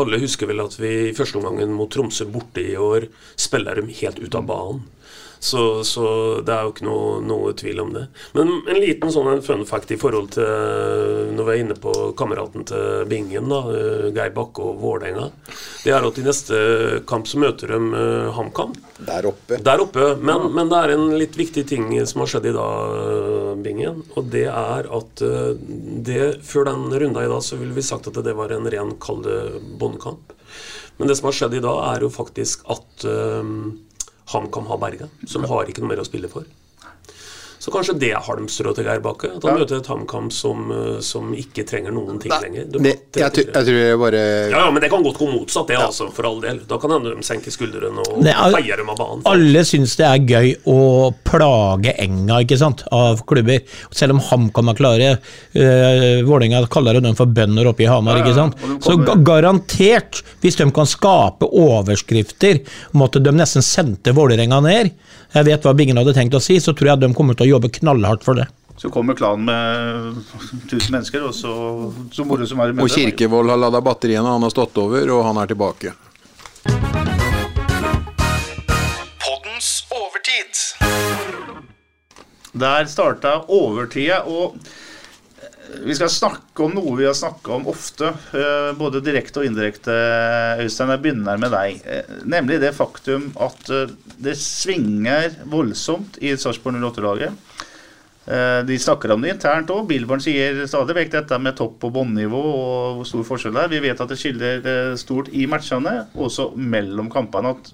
alle 0.00 0.22
husker 0.24 0.50
vel 0.50 0.64
at 0.64 0.74
vi 0.80 0.90
i 1.10 1.14
første 1.14 1.38
omgangen 1.38 1.76
mot 1.76 1.92
Tromsø 1.92 2.26
borte 2.32 2.64
i 2.64 2.74
år 2.74 3.06
spiller 3.38 3.78
dem 3.78 3.92
helt 4.00 4.18
ut 4.18 4.40
av 4.40 4.48
banen. 4.48 4.82
Så, 5.42 5.82
så 5.82 6.04
det 6.46 6.54
er 6.54 6.62
jo 6.62 6.70
ikke 6.70 6.84
noe, 6.86 7.14
noe 7.26 7.50
tvil 7.58 7.80
om 7.82 7.88
det. 7.90 8.04
Men 8.36 8.50
en 8.62 8.78
liten 8.78 9.10
sånn 9.10 9.40
fun 9.42 9.64
fact 9.66 9.90
i 9.90 9.98
forhold 9.98 10.36
til 10.36 11.32
når 11.34 11.48
vi 11.48 11.54
er 11.56 11.62
inne 11.64 11.76
på 11.82 11.94
kameraten 12.18 12.66
til 12.68 13.08
Bingen, 13.10 13.50
da, 13.50 13.58
eh, 13.74 14.06
Geir 14.14 14.30
Bakke 14.36 14.62
og 14.62 14.78
Vålerenga, 14.84 15.32
det 15.82 15.96
er 15.96 16.06
at 16.06 16.20
i 16.22 16.26
neste 16.28 16.60
kamp 17.10 17.26
så 17.26 17.42
møter 17.42 17.74
de 17.74 17.80
eh, 17.98 18.30
HamKam. 18.38 18.76
Der 19.02 19.26
oppe. 19.32 19.58
Der 19.66 19.82
oppe. 19.82 20.12
Men, 20.22 20.46
men 20.54 20.70
det 20.70 20.78
er 20.78 20.94
en 20.94 21.08
litt 21.18 21.34
viktig 21.38 21.66
ting 21.66 21.90
som 22.06 22.22
har 22.22 22.30
skjedd 22.30 22.46
i 22.52 22.56
dag, 22.60 22.96
eh, 23.02 23.52
Bingen. 23.66 24.04
Og 24.14 24.30
det 24.30 24.46
er 24.46 24.92
at 24.94 25.26
eh, 25.26 25.52
det, 26.06 26.22
før 26.46 26.70
den 26.70 26.86
runda 27.02 27.26
i 27.26 27.32
dag, 27.34 27.42
så 27.42 27.58
ville 27.58 27.74
vi 27.74 27.82
sagt 27.82 28.06
at 28.12 28.22
det 28.22 28.38
var 28.38 28.54
en 28.54 28.70
ren 28.70 28.94
kald 29.02 29.26
båndkamp. 29.82 30.36
Men 31.00 31.10
det 31.10 31.18
som 31.18 31.32
har 31.32 31.34
skjedd 31.34 31.56
i 31.58 31.64
dag, 31.64 31.78
er 31.96 32.04
jo 32.06 32.12
faktisk 32.14 32.62
at 32.70 33.10
eh, 33.10 33.56
HamKam 34.30 34.68
har 34.70 34.78
berga. 34.78 35.08
Som 35.26 35.44
har 35.50 35.70
ikke 35.70 35.82
noe 35.82 35.92
mer 35.94 36.02
å 36.02 36.06
spille 36.06 36.30
for. 36.30 36.46
Så 37.62 37.70
kanskje 37.70 37.94
det 37.94 38.08
er 38.10 38.22
halmstrå 38.26 38.72
til 38.74 38.88
Geir 38.88 38.98
Bakke. 39.04 39.28
At 39.36 39.44
han 39.46 39.52
Ja. 39.54 39.60
møter 39.62 39.76
et 39.78 39.86
HamKam 39.86 40.32
som, 40.34 40.64
eh, 40.72 41.00
som 41.00 41.28
ikke 41.32 41.62
trenger 41.64 41.92
noen 41.94 42.18
ting 42.18 42.32
lenger. 42.32 42.64
Det, 42.66 42.94
jeg, 43.14 43.30
tror- 43.32 43.52
jeg 43.54 43.66
tror 43.68 43.76
jeg 43.78 43.98
bare 44.00 44.22
ja, 44.50 44.58
ja, 44.64 44.70
men 44.72 44.82
det 44.82 44.90
kan 44.90 45.04
godt 45.04 45.18
gå 45.20 45.28
motsatt, 45.30 45.68
det, 45.68 45.76
altså, 45.78 46.08
for 46.12 46.26
all 46.26 46.40
del. 46.40 46.58
Da 46.66 46.78
kan 46.82 46.90
hende 46.90 47.14
de 47.14 47.22
senker 47.22 47.54
skuldrene 47.54 48.02
og 48.02 48.18
Det 48.24 48.34
er- 48.34 48.76
dem 48.76 48.90
av 48.90 48.96
banen. 48.98 49.22
Alle 49.26 49.60
syns 49.62 49.94
det 49.94 50.06
er 50.06 50.18
gøy 50.26 50.56
å 50.66 51.14
plage 51.24 51.94
enga 52.00 52.40
ikke 52.42 52.58
sant, 52.58 52.82
av 52.90 53.24
klubber. 53.24 53.60
Selv 53.92 54.10
om 54.10 54.18
HamKam 54.18 54.68
er 54.70 54.74
klare. 54.74 55.18
Uh, 55.54 56.22
Vålerenga 56.26 56.66
kaller 56.68 56.94
jo 56.94 57.00
dem 57.00 57.14
for 57.14 57.26
bønder 57.26 57.66
oppe 57.68 57.84
i 57.84 57.86
Hamar. 57.86 58.16
Ja, 58.18 58.24
ja, 58.24 58.32
ikke 58.32 58.34
sant? 58.34 58.82
Så 58.82 58.96
ga 59.04 59.14
garantert, 59.14 60.22
hvis 60.42 60.56
de 60.56 60.68
kan 60.72 60.84
skape 60.86 61.46
overskrifter 61.46 62.64
om 62.92 63.02
at 63.02 63.12
de 63.12 63.30
nesten 63.30 63.62
sendte 63.62 64.12
Vålerenga 64.12 64.60
ned, 64.60 64.90
jeg 65.32 65.48
vet 65.48 65.64
hva 65.64 65.72
Bingen 65.76 65.96
hadde 65.96 66.12
tenkt 66.16 66.34
å 66.36 66.42
si, 66.42 66.58
så 66.60 66.74
tror 66.76 66.92
jeg 66.92 67.02
de 67.02 67.12
kommer 67.16 67.36
til 67.38 67.48
å 67.48 67.54
jobbe 67.54 67.72
knallhardt 67.78 68.24
for 68.26 68.36
det. 68.36 68.48
Så 68.76 68.90
kommer 68.92 69.14
klanen 69.14 69.44
med 69.46 70.16
1000 70.66 70.92
mennesker, 70.92 71.24
og 71.28 71.34
så, 71.36 71.52
så 72.12 72.24
moro 72.26 72.46
som 72.48 72.60
er 72.64 72.72
i 72.72 72.76
Og. 72.76 72.90
Kirkevold 72.92 73.52
har 73.52 73.60
lada 73.60 73.80
batteriene, 73.84 74.28
han 74.28 74.42
har 74.42 74.52
stått 74.52 74.78
over, 74.82 75.04
og 75.14 75.24
han 75.28 75.40
er 75.42 75.52
tilbake. 75.52 75.92
Poddens 79.22 79.70
overtid. 79.92 80.62
Der 82.52 82.88
starta 82.90 83.38
overtida, 83.48 84.22
og 84.28 84.58
vi 85.86 85.94
skal 85.98 86.10
snakke 86.12 86.64
om 86.64 86.74
noe 86.76 86.94
vi 86.98 87.06
har 87.08 87.14
snakka 87.16 87.54
om 87.56 87.66
ofte, 87.70 88.12
eh, 88.38 88.70
både 88.78 89.00
direkte 89.04 89.40
og 89.42 89.46
indirekte. 89.48 89.94
Øystein, 90.62 90.92
jeg 90.94 91.02
begynner 91.04 91.40
med 91.42 91.50
deg. 91.54 91.80
Eh, 91.86 92.12
Nemlig 92.24 92.60
det 92.62 92.74
faktum 92.76 93.30
at 93.40 93.70
eh, 93.70 93.90
det 94.22 94.36
svinger 94.38 95.34
voldsomt 95.50 96.18
i 96.22 96.34
Sarpsborg 96.38 96.78
08-laget. 96.82 97.32
Eh, 98.26 98.62
De 98.68 98.78
snakker 98.78 99.10
om 99.14 99.20
det 99.24 99.34
internt 99.34 99.70
òg. 99.74 99.86
Billborn 99.90 100.22
sier 100.22 100.62
stadig 100.70 100.94
vekk 101.00 101.10
dette 101.16 101.38
med 101.42 101.56
topp- 101.58 101.82
og 101.88 101.92
båndnivå 101.96 102.42
og 102.42 103.00
hvor 103.00 103.08
stor 103.08 103.26
forskjell 103.32 103.54
det 103.58 103.64
er. 103.64 103.72
Vi 103.74 103.82
vet 103.88 104.00
at 104.00 104.08
det 104.14 104.20
skiller 104.22 104.96
stort 105.00 105.32
i 105.34 105.46
matchene, 105.50 106.06
også 106.14 106.52
mellom 106.56 107.10
kampene. 107.10 107.56
At 107.56 107.72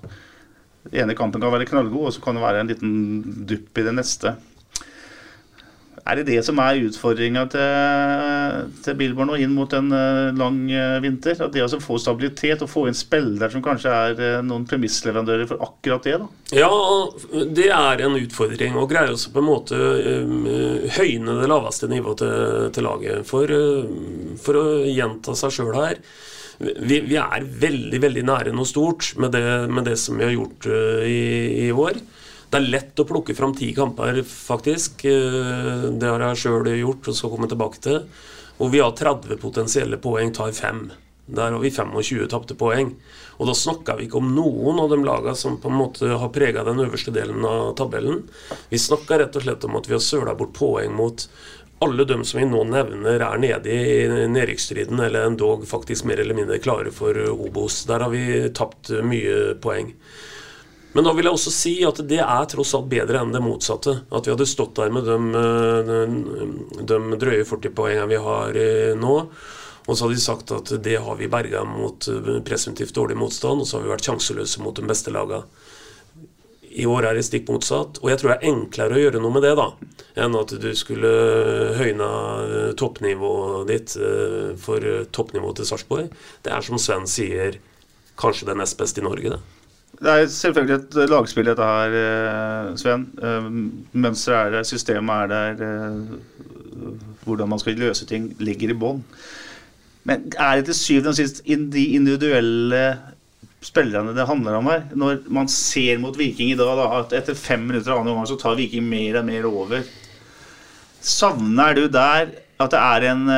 den 0.88 1.02
ene 1.04 1.14
kampen 1.18 1.42
kan 1.44 1.52
være 1.52 1.68
knallgod, 1.68 2.06
og 2.08 2.14
så 2.16 2.22
kan 2.24 2.38
det 2.38 2.46
være 2.46 2.60
en 2.64 2.70
liten 2.72 2.94
dupp 3.44 3.76
i 3.76 3.84
det 3.84 3.92
neste. 3.98 4.38
Er 6.08 6.16
det 6.16 6.28
det 6.30 6.42
som 6.46 6.56
er 6.62 6.80
utfordringa 6.86 7.42
til, 7.52 8.68
til 8.84 8.96
Billborn 8.96 9.28
nå 9.28 9.38
inn 9.42 9.52
mot 9.52 9.72
en 9.76 9.90
eh, 9.92 10.30
lang 10.38 10.62
eh, 10.72 10.96
vinter? 11.04 11.36
At 11.44 11.52
det 11.52 11.66
å 11.66 11.80
få 11.84 11.98
stabilitet 12.00 12.64
og 12.64 12.70
få 12.72 12.86
inn 12.88 12.96
spillere 12.96 13.50
som 13.52 13.64
kanskje 13.64 13.92
er 13.92 14.22
eh, 14.24 14.38
noen 14.46 14.64
premissleverandører 14.68 15.50
for 15.50 15.66
akkurat 15.66 16.08
det? 16.08 16.16
da? 16.22 16.30
Ja, 16.56 16.70
det 17.52 17.68
er 17.74 18.04
en 18.06 18.16
utfordring 18.16 18.78
å 18.80 18.86
greie 18.88 19.12
å 19.12 19.20
på 19.34 19.42
en 19.42 19.48
måte 19.50 19.76
høyne 20.96 21.36
det 21.42 21.50
laveste 21.52 21.90
nivået 21.92 22.24
til, 22.24 22.72
til 22.72 22.88
laget. 22.88 23.28
For, 23.28 23.52
for 24.40 24.62
å 24.62 24.66
gjenta 24.88 25.36
seg 25.36 25.58
sjøl 25.58 25.76
her 25.76 26.00
vi, 26.58 27.00
vi 27.06 27.18
er 27.20 27.44
veldig 27.62 28.00
veldig 28.02 28.24
nære 28.26 28.52
noe 28.56 28.66
stort 28.66 29.12
med 29.20 29.34
det, 29.36 29.44
med 29.70 29.86
det 29.86 29.98
som 30.00 30.18
vi 30.18 30.26
har 30.26 30.34
gjort 30.34 30.66
uh, 30.66 31.04
i, 31.06 31.68
i 31.68 31.70
år. 31.70 32.00
Det 32.48 32.56
er 32.56 32.70
lett 32.72 33.00
å 33.00 33.04
plukke 33.08 33.36
fram 33.36 33.52
ti 33.56 33.70
kamper, 33.76 34.22
faktisk. 34.24 35.04
Uh, 35.04 35.90
det 36.00 36.08
har 36.08 36.24
jeg 36.30 36.42
sjøl 36.44 36.70
gjort 36.78 37.10
og 37.10 37.18
skal 37.18 37.34
komme 37.34 37.50
tilbake 37.50 37.82
til. 37.84 38.00
Og 38.58 38.72
vi 38.72 38.80
har 38.82 38.94
30 38.96 39.36
potensielle 39.42 40.00
poeng, 40.02 40.32
tar 40.34 40.54
fem. 40.56 40.88
Der 41.28 41.52
har 41.52 41.60
vi 41.60 41.70
25 41.70 42.24
tapte 42.32 42.56
poeng. 42.56 42.94
Og 43.38 43.50
da 43.50 43.54
snakker 43.54 43.98
vi 43.98 44.08
ikke 44.08 44.18
om 44.18 44.32
noen 44.34 44.80
av 44.80 44.88
de 44.90 44.98
lagene 45.04 45.36
som 45.36 45.58
på 45.60 45.68
en 45.68 45.76
måte 45.78 46.08
har 46.08 46.32
prega 46.34 46.64
den 46.66 46.80
øverste 46.82 47.12
delen 47.14 47.44
av 47.46 47.74
tabellen. 47.78 48.24
Vi 48.72 48.80
snakker 48.80 49.20
rett 49.22 49.36
og 49.36 49.44
slett 49.44 49.66
om 49.68 49.76
at 49.78 49.90
vi 49.90 49.94
har 49.94 50.02
søla 50.02 50.34
bort 50.38 50.56
poeng 50.56 50.96
mot 50.96 51.28
alle 51.84 52.08
dem 52.08 52.24
som 52.26 52.40
vi 52.40 52.48
nå 52.48 52.64
nevner 52.66 53.22
er 53.22 53.38
nede 53.38 53.70
i 53.70 54.24
nedrykksstriden, 54.32 54.98
eller 54.98 55.28
endog 55.28 55.62
faktisk 55.68 56.08
mer 56.08 56.18
eller 56.18 56.34
mindre 56.34 56.58
klare 56.58 56.90
for 56.90 57.14
Obos. 57.30 57.84
Der 57.86 58.02
har 58.02 58.10
vi 58.10 58.48
tapt 58.56 58.90
mye 59.06 59.54
poeng. 59.62 59.92
Men 60.94 61.04
da 61.04 61.12
vil 61.14 61.28
jeg 61.28 61.36
også 61.36 61.52
si 61.52 61.74
at 61.84 62.00
det 62.08 62.20
er 62.24 62.48
tross 62.48 62.72
alt 62.76 62.88
bedre 62.90 63.20
enn 63.20 63.32
det 63.34 63.42
motsatte. 63.44 63.94
At 64.08 64.26
vi 64.26 64.32
hadde 64.32 64.48
stått 64.48 64.78
der 64.78 64.92
med 64.94 65.08
de, 65.08 65.18
eh, 65.42 66.84
de 66.90 67.00
drøye 67.20 67.46
40 67.48 67.74
poengene 67.76 68.08
vi 68.10 68.20
har 68.24 68.56
eh, 68.56 68.94
nå. 68.98 69.16
Og 69.88 69.96
så 69.96 70.04
hadde 70.04 70.16
de 70.16 70.24
sagt 70.24 70.52
at 70.52 70.72
det 70.84 70.98
har 71.04 71.16
vi 71.20 71.30
berga 71.32 71.64
mot 71.68 72.08
eh, 72.08 72.38
presumptivt 72.44 72.96
dårlig 72.96 73.18
motstand, 73.20 73.62
og 73.62 73.68
så 73.68 73.78
har 73.78 73.86
vi 73.86 73.92
vært 73.94 74.08
sjanseløse 74.08 74.64
mot 74.64 74.76
de 74.76 74.88
beste 74.88 75.12
lagene. 75.14 75.44
I 76.78 76.86
år 76.86 77.08
er 77.08 77.16
det 77.16 77.24
stikk 77.26 77.48
motsatt. 77.50 77.98
Og 78.02 78.10
jeg 78.12 78.20
tror 78.20 78.32
det 78.32 78.36
er 78.38 78.50
enklere 78.52 78.96
å 78.96 79.02
gjøre 79.02 79.22
noe 79.22 79.34
med 79.34 79.44
det 79.46 79.54
da, 79.58 79.68
enn 80.22 80.36
at 80.38 80.52
du 80.62 80.68
skulle 80.78 81.12
høyna 81.78 82.08
eh, 82.44 82.72
toppnivået 82.78 83.70
ditt 83.70 83.96
eh, 83.96 84.52
for 84.60 84.84
eh, 84.84 85.06
toppnivået 85.14 85.60
til 85.60 85.70
Sarpsborg. 85.70 86.12
Det 86.44 86.52
er 86.54 86.66
som 86.66 86.80
Sven 86.80 87.08
sier, 87.10 87.58
kanskje 88.20 88.50
det 88.50 88.58
nest 88.60 88.78
beste 88.78 89.02
i 89.02 89.06
Norge, 89.06 89.38
det. 89.38 89.57
Det 89.98 90.12
er 90.12 90.28
selvfølgelig 90.30 90.74
et 90.78 91.10
lagspill, 91.10 91.48
dette 91.48 91.64
her, 91.66 91.94
eh, 91.98 92.76
Sven. 92.78 93.08
Eh, 93.18 93.48
Mønsteret 93.98 94.46
er 94.46 94.50
der, 94.58 94.62
systemet 94.68 95.14
er 95.24 95.26
der. 95.26 95.62
eh, 95.68 96.92
Hvordan 97.24 97.48
man 97.48 97.58
skal 97.58 97.76
løse 97.76 98.06
ting, 98.06 98.30
ligger 98.40 98.70
i 98.70 98.76
bånn. 98.78 99.02
Men 100.08 100.32
er 100.38 100.56
det 100.56 100.70
til 100.70 100.74
syvende 100.78 101.10
og 101.12 101.18
sist 101.18 101.42
de 101.44 101.84
individuelle 101.98 102.98
spillerne 103.60 104.14
det 104.16 104.26
handler 104.26 104.56
om 104.56 104.70
her? 104.70 104.86
Når 104.94 105.26
man 105.28 105.48
ser 105.48 105.98
mot 105.98 106.16
Viking 106.16 106.54
i 106.54 106.56
dag, 106.56 106.76
da, 106.78 106.86
at 107.00 107.12
etter 107.18 107.34
fem 107.36 107.66
minutter 107.66 107.92
av 107.92 108.00
andre 108.00 108.14
omgang 108.14 108.30
så 108.30 108.38
tar 108.40 108.56
Viking 108.56 108.86
mer 108.88 109.18
og 109.20 109.26
mer 109.28 109.44
over. 109.50 109.82
Savner 111.02 111.74
du 111.74 111.88
der 111.88 112.30
at 112.58 112.70
det 112.72 112.78
er 112.80 113.10
en 113.10 113.28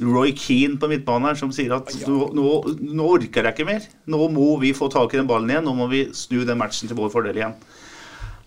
Roy 0.00 0.32
Keane 0.36 0.78
på 0.80 0.88
midtbanen 0.90 1.30
her 1.30 1.38
som 1.38 1.52
sier 1.54 1.72
at 1.76 1.92
nå, 2.06 2.30
nå, 2.36 2.46
nå 2.80 3.10
orker 3.16 3.46
jeg 3.46 3.56
ikke 3.56 3.68
mer. 3.68 3.86
Nå 4.10 4.30
må 4.32 4.54
vi 4.62 4.74
få 4.76 4.90
tak 4.92 5.14
i 5.14 5.20
den 5.20 5.28
ballen 5.30 5.52
igjen. 5.52 5.66
Nå 5.68 5.76
må 5.78 5.88
vi 5.92 6.06
snu 6.16 6.42
den 6.48 6.60
matchen 6.60 6.90
til 6.90 6.98
vår 6.98 7.12
fordel 7.12 7.40
igjen. 7.40 7.54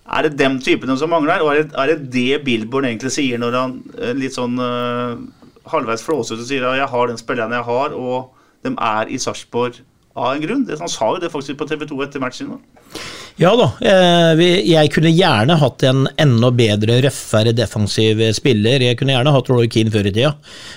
Er 0.04 0.28
det 0.28 0.38
den 0.40 0.60
typene 0.62 0.98
som 1.00 1.14
mangler? 1.14 1.44
Og 1.44 1.54
er 1.54 1.62
det, 1.62 1.72
er 1.80 1.94
det 1.94 2.12
det 2.14 2.44
Billborn 2.46 2.90
egentlig 2.90 3.14
sier 3.16 3.40
når 3.40 3.58
han 3.58 3.78
eh, 3.96 4.12
litt 4.18 4.36
sånn 4.36 4.60
uh, 4.60 5.16
halvveis 5.72 6.04
flåsete 6.04 6.46
sier 6.48 6.66
at 6.68 6.82
jeg 6.82 6.92
har 6.92 7.10
den 7.10 7.22
spilleren 7.22 7.56
jeg 7.56 7.68
har, 7.70 7.96
og 7.96 8.34
de 8.66 8.74
er 8.74 9.12
i 9.12 9.20
Sarpsborg 9.22 9.80
av 10.14 10.34
en 10.34 10.44
grunn? 10.44 10.66
Det, 10.68 10.80
han 10.82 10.92
sa 10.92 11.14
jo 11.14 11.22
det 11.24 11.32
faktisk 11.32 11.62
på 11.62 11.70
TV 11.70 11.88
2 11.90 12.02
etter 12.06 12.24
matchen. 12.24 12.52
Da. 12.58 13.00
Ja 13.42 13.50
da, 13.58 13.66
eh, 13.82 14.42
jeg 14.70 14.92
kunne 14.94 15.10
gjerne 15.10 15.56
hatt 15.58 15.82
en 15.90 16.04
enda 16.22 16.52
bedre, 16.54 17.00
røffere 17.02 17.50
defensiv 17.58 18.20
spiller. 18.38 18.84
Jeg 18.86 19.00
kunne 19.00 19.16
gjerne 19.16 19.32
hatt 19.34 19.48
Roy 19.50 19.66
Keane 19.74 19.90
før 19.90 20.06
i 20.06 20.12
tida, 20.14 20.36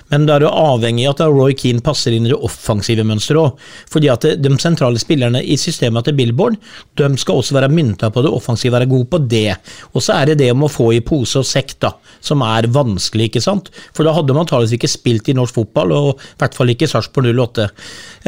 men 0.08 0.24
da 0.24 0.38
er 0.38 0.46
du 0.46 0.48
avhengig 0.48 1.04
av 1.04 1.18
at 1.18 1.34
Roy 1.34 1.52
Keane 1.52 1.84
passer 1.84 2.16
inn 2.16 2.24
i 2.24 2.32
det 2.32 2.38
offensive 2.48 3.04
mønsteret 3.04 3.42
òg. 3.42 3.66
Fordi 3.92 4.08
at 4.08 4.24
de 4.40 4.52
sentrale 4.62 4.96
spillerne 5.02 5.42
i 5.44 5.58
systemet 5.60 6.08
til 6.08 6.16
Billboard 6.16 6.56
de 6.96 7.10
skal 7.20 7.42
også 7.42 7.58
være 7.58 7.68
mynta 7.68 8.08
på 8.14 8.24
det 8.24 8.32
offensive, 8.32 8.72
være 8.72 8.88
gode 8.88 9.10
på 9.12 9.20
det. 9.28 9.58
Og 9.92 10.00
så 10.00 10.16
er 10.16 10.32
det 10.32 10.38
det 10.40 10.50
om 10.54 10.64
å 10.64 10.72
få 10.72 10.88
i 10.96 11.02
pose 11.04 11.42
og 11.42 11.48
sekk, 11.48 11.76
da, 11.84 11.92
som 12.24 12.40
er 12.46 12.70
vanskelig, 12.72 13.28
ikke 13.28 13.44
sant. 13.44 13.68
For 13.92 14.08
da 14.08 14.16
hadde 14.16 14.32
man 14.32 14.46
antakeligvis 14.46 14.78
ikke 14.78 14.92
spilt 14.94 15.28
i 15.28 15.36
norsk 15.36 15.60
fotball, 15.60 15.92
og 15.92 16.24
i 16.24 16.40
hvert 16.40 16.56
fall 16.56 16.72
ikke 16.72 16.88
Sarpsborg 16.88 17.36
08. 17.36 17.68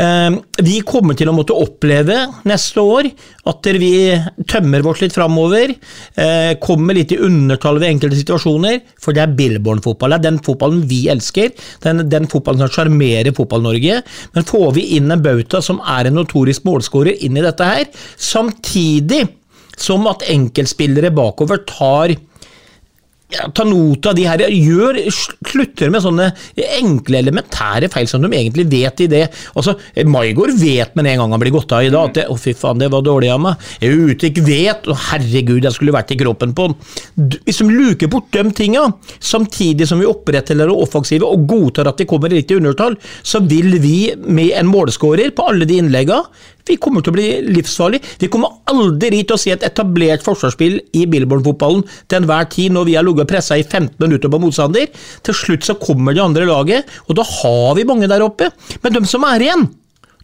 Eh, 0.05 0.39
Vi 0.61 0.79
kommer 0.85 1.17
til 1.17 1.33
å 1.33 1.37
måtte 1.41 1.57
oppleve 1.57 2.27
neste 2.45 2.85
år 2.85 3.09
at 3.49 3.73
vi 3.81 4.18
tømmer 4.51 4.85
vårt 4.85 5.03
litt 5.03 5.15
framover, 5.15 5.75
eh, 6.17 6.53
kommer 6.63 6.97
litt 6.97 7.13
i 7.15 7.21
undertall 7.25 7.81
ved 7.81 7.91
enkelte 7.93 8.21
situasjoner, 8.21 8.81
for 9.01 9.17
det 9.17 9.25
er 9.25 9.35
Billborn-fotball. 9.39 10.15
Det 10.17 10.19
er 10.19 10.31
den 10.31 10.43
fotballen 10.45 10.85
vi 10.91 11.01
elsker, 11.13 11.53
den, 11.85 12.05
den 12.09 12.29
fotballen 12.31 12.67
som 12.67 12.75
sjarmerer 12.77 13.35
Fotball-Norge. 13.37 14.03
Men 14.35 14.49
får 14.49 14.71
vi 14.79 14.87
inn 14.99 15.11
en 15.11 15.25
bauta 15.25 15.63
som 15.65 15.83
er 15.85 16.09
en 16.09 16.19
notorisk 16.21 16.67
målskårer 16.69 17.19
inn 17.25 17.37
i 17.39 17.45
dette 17.45 17.67
her, 17.67 17.91
samtidig 18.17 19.27
som 19.79 20.07
at 20.11 20.25
enkeltspillere 20.27 21.13
bakover 21.15 21.63
tar 21.69 22.17
ja, 23.29 23.45
ta 23.53 23.65
nota 23.69 24.15
de 24.17 24.25
her, 24.25 24.41
gjør, 24.49 24.99
slutter 25.13 25.91
med 25.93 26.01
sånne 26.01 26.31
enkle, 26.79 27.21
elementære 27.21 27.91
feil 27.93 28.09
som 28.09 28.25
de 28.25 28.31
egentlig 28.33 28.65
vet 28.73 29.03
i 29.05 29.09
det. 29.13 29.25
Altså, 29.53 29.75
Maigård 30.09 30.55
vet 30.57 30.97
med 30.97 31.11
en 31.11 31.23
gang 31.23 31.35
han 31.37 31.43
blir 31.43 31.53
gått 31.53 31.75
av 31.77 31.85
i 31.85 31.93
dag 31.93 32.09
at 32.09 32.17
det, 32.17 32.27
å 32.33 32.39
fy 32.41 32.55
faen, 32.57 32.81
det 32.81 32.89
var 32.93 33.05
dårlig 33.05 33.29
av 33.35 33.43
meg. 33.45 33.69
Utvik 33.85 34.41
vet, 34.47 34.89
å 34.89 34.97
herregud, 35.11 35.67
jeg 35.67 35.77
skulle 35.77 35.95
vært 35.95 36.15
i 36.17 36.21
kroppen 36.21 36.57
på 36.57 36.71
han. 36.71 36.79
Hvis 37.45 37.61
de 37.61 37.69
luker 37.69 38.13
bort 38.13 38.33
de 38.33 38.47
tinga, 38.57 38.87
samtidig 39.21 39.89
som 39.91 40.01
vi 40.01 40.09
opprettholder 40.09 40.73
det 40.73 40.81
offensive 40.89 41.29
og 41.29 41.45
godtar 41.51 41.93
at 41.93 42.01
de 42.01 42.09
kommer 42.09 42.33
litt 42.33 42.49
i 42.53 42.57
undertall, 42.57 42.97
så 43.21 43.43
vil 43.45 43.77
vi 43.83 43.99
med 44.25 44.55
en 44.57 44.73
målskårer 44.73 45.37
på 45.37 45.51
alle 45.53 45.69
de 45.69 45.83
innlegga 45.83 46.23
vi 46.69 46.79
kommer 46.83 47.05
til 47.05 47.13
å 47.13 47.17
bli 47.17 47.29
livsfarlig. 47.49 48.01
Vi 48.21 48.31
kommer 48.33 48.61
aldri 48.71 49.23
til 49.23 49.37
å 49.37 49.41
se 49.41 49.55
et 49.55 49.67
etablert 49.67 50.25
forsvarsspill 50.27 50.79
i 50.99 51.07
Billboard-fotballen 51.11 51.85
til 52.07 52.21
enhver 52.21 52.49
tid 52.53 52.75
når 52.77 52.89
vi 52.89 52.97
har 52.99 53.07
ligget 53.07 53.27
og 53.27 53.33
pressa 53.33 53.59
i 53.59 53.67
15 53.67 53.97
minutter 54.03 54.33
på 54.33 54.41
motstander. 54.43 54.89
Til 55.27 55.37
slutt 55.37 55.67
så 55.67 55.79
kommer 55.81 56.17
det 56.17 56.25
andre 56.25 56.49
laget, 56.49 56.89
og 57.09 57.19
da 57.19 57.27
har 57.27 57.77
vi 57.79 57.89
mange 57.89 58.11
der 58.11 58.25
oppe. 58.25 58.53
Men 58.85 58.97
de 58.97 59.05
som 59.09 59.27
er 59.29 59.45
igjen, 59.45 59.69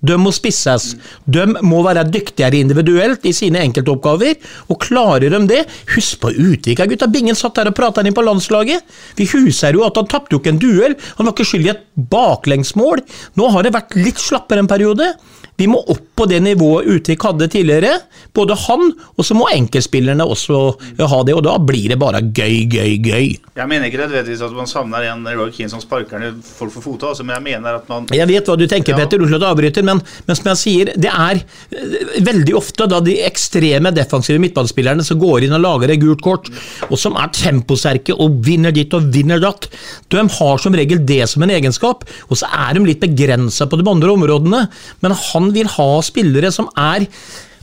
de 0.05 0.19
må 0.21 0.33
spisses. 0.35 0.93
De 1.25 1.47
må 1.65 1.83
være 1.87 2.07
dyktigere 2.09 2.61
individuelt 2.61 3.25
i 3.29 3.35
sine 3.37 3.63
enkeltoppgaver, 3.65 4.39
og 4.69 4.81
klarer 4.83 5.33
de 5.33 5.43
det 5.51 5.63
Husk 5.95 6.21
på 6.23 6.33
Utvika, 6.33 6.87
gutta. 6.91 7.09
Bingen 7.11 7.37
satt 7.39 7.57
der 7.59 7.71
og 7.71 7.77
prata 7.79 8.03
inn 8.05 8.17
på 8.17 8.25
landslaget. 8.25 8.85
Vi 9.19 9.29
huser 9.33 9.77
jo 9.77 9.85
at 9.87 9.97
han 10.01 10.09
tapte 10.11 10.35
jo 10.35 10.43
ikke 10.43 10.55
en 10.55 10.63
duell. 10.63 10.99
Han 11.19 11.29
var 11.29 11.37
ikke 11.37 11.49
skyld 11.49 11.69
i 11.69 11.73
et 11.75 11.87
baklengsmål. 12.11 13.05
Nå 13.39 13.51
har 13.55 13.65
det 13.65 13.75
vært 13.77 13.97
litt 13.99 14.21
slappere 14.23 14.65
en 14.65 14.71
periode. 14.71 15.15
Vi 15.57 15.69
må 15.71 15.79
opp 15.79 16.03
på 16.19 16.27
det 16.27 16.41
nivået 16.43 16.89
Utvik 16.91 17.23
hadde 17.23 17.47
tidligere. 17.51 17.93
Både 18.35 18.57
han, 18.67 18.89
og 19.15 19.27
så 19.27 19.37
må 19.39 19.47
enkeltspillerne 19.55 20.27
også 20.27 20.61
ha 20.99 21.21
det, 21.27 21.35
og 21.37 21.45
da 21.47 21.55
blir 21.63 21.93
det 21.93 21.99
bare 22.01 22.23
gøy, 22.25 22.65
gøy, 22.71 22.97
gøy. 23.03 23.29
Jeg 23.55 23.71
mener 23.71 23.87
ikke 23.87 24.01
nødvendigvis 24.03 24.43
at 24.43 24.57
man 24.57 24.71
savner 24.71 25.07
en 25.13 25.23
Roy 25.29 25.53
Keane 25.55 25.71
som 25.71 25.83
sparker 25.83 26.19
ned 26.23 26.41
folk 26.43 26.75
for 26.75 26.83
fota, 26.83 27.13
altså, 27.13 27.27
men 27.27 27.37
jeg 27.37 27.47
mener 27.47 27.79
at 27.79 27.91
man 27.91 28.09
Jeg 28.11 28.27
vet 28.31 28.51
hva 28.51 28.57
du 28.59 28.67
tenker, 28.71 28.99
Petter, 28.99 29.23
unnskyld 29.23 29.39
at 29.39 29.47
jeg 29.47 29.55
avbryter, 29.55 29.87
men, 29.87 29.94
men 30.01 30.39
som 30.39 30.51
jeg 30.53 30.61
sier, 30.61 30.93
det 31.01 31.11
er 31.11 31.41
eh, 31.41 32.19
veldig 32.27 32.57
ofte 32.59 32.89
da 32.91 33.01
de 33.05 33.17
ekstreme 33.27 33.93
defensive 33.95 34.43
midtbanespillerne 34.43 35.07
som 35.07 35.21
går 35.21 35.47
inn 35.47 35.57
og 35.59 35.65
lager 35.65 35.95
et 35.95 36.03
gult 36.03 36.25
kort, 36.25 36.51
og 36.89 36.97
som 37.01 37.19
er 37.21 37.33
temposterke 37.37 38.17
og 38.17 38.41
vinner 38.47 38.75
ditt 38.75 38.95
og 38.97 39.11
vinner 39.15 39.43
datt, 39.43 39.69
de 40.13 40.27
har 40.39 40.63
som 40.63 40.77
regel 40.77 41.03
det 41.07 41.25
som 41.31 41.45
en 41.45 41.55
egenskap, 41.55 42.07
og 42.29 42.41
så 42.41 42.51
er 42.51 42.77
de 42.77 42.87
litt 42.89 43.03
begrensa 43.03 43.69
på 43.69 43.81
de 43.81 43.89
andre 43.91 44.15
områdene, 44.15 44.67
men 45.05 45.19
han 45.31 45.51
vil 45.55 45.71
ha 45.79 45.91
spillere 46.05 46.53
som 46.55 46.71
er 46.79 47.09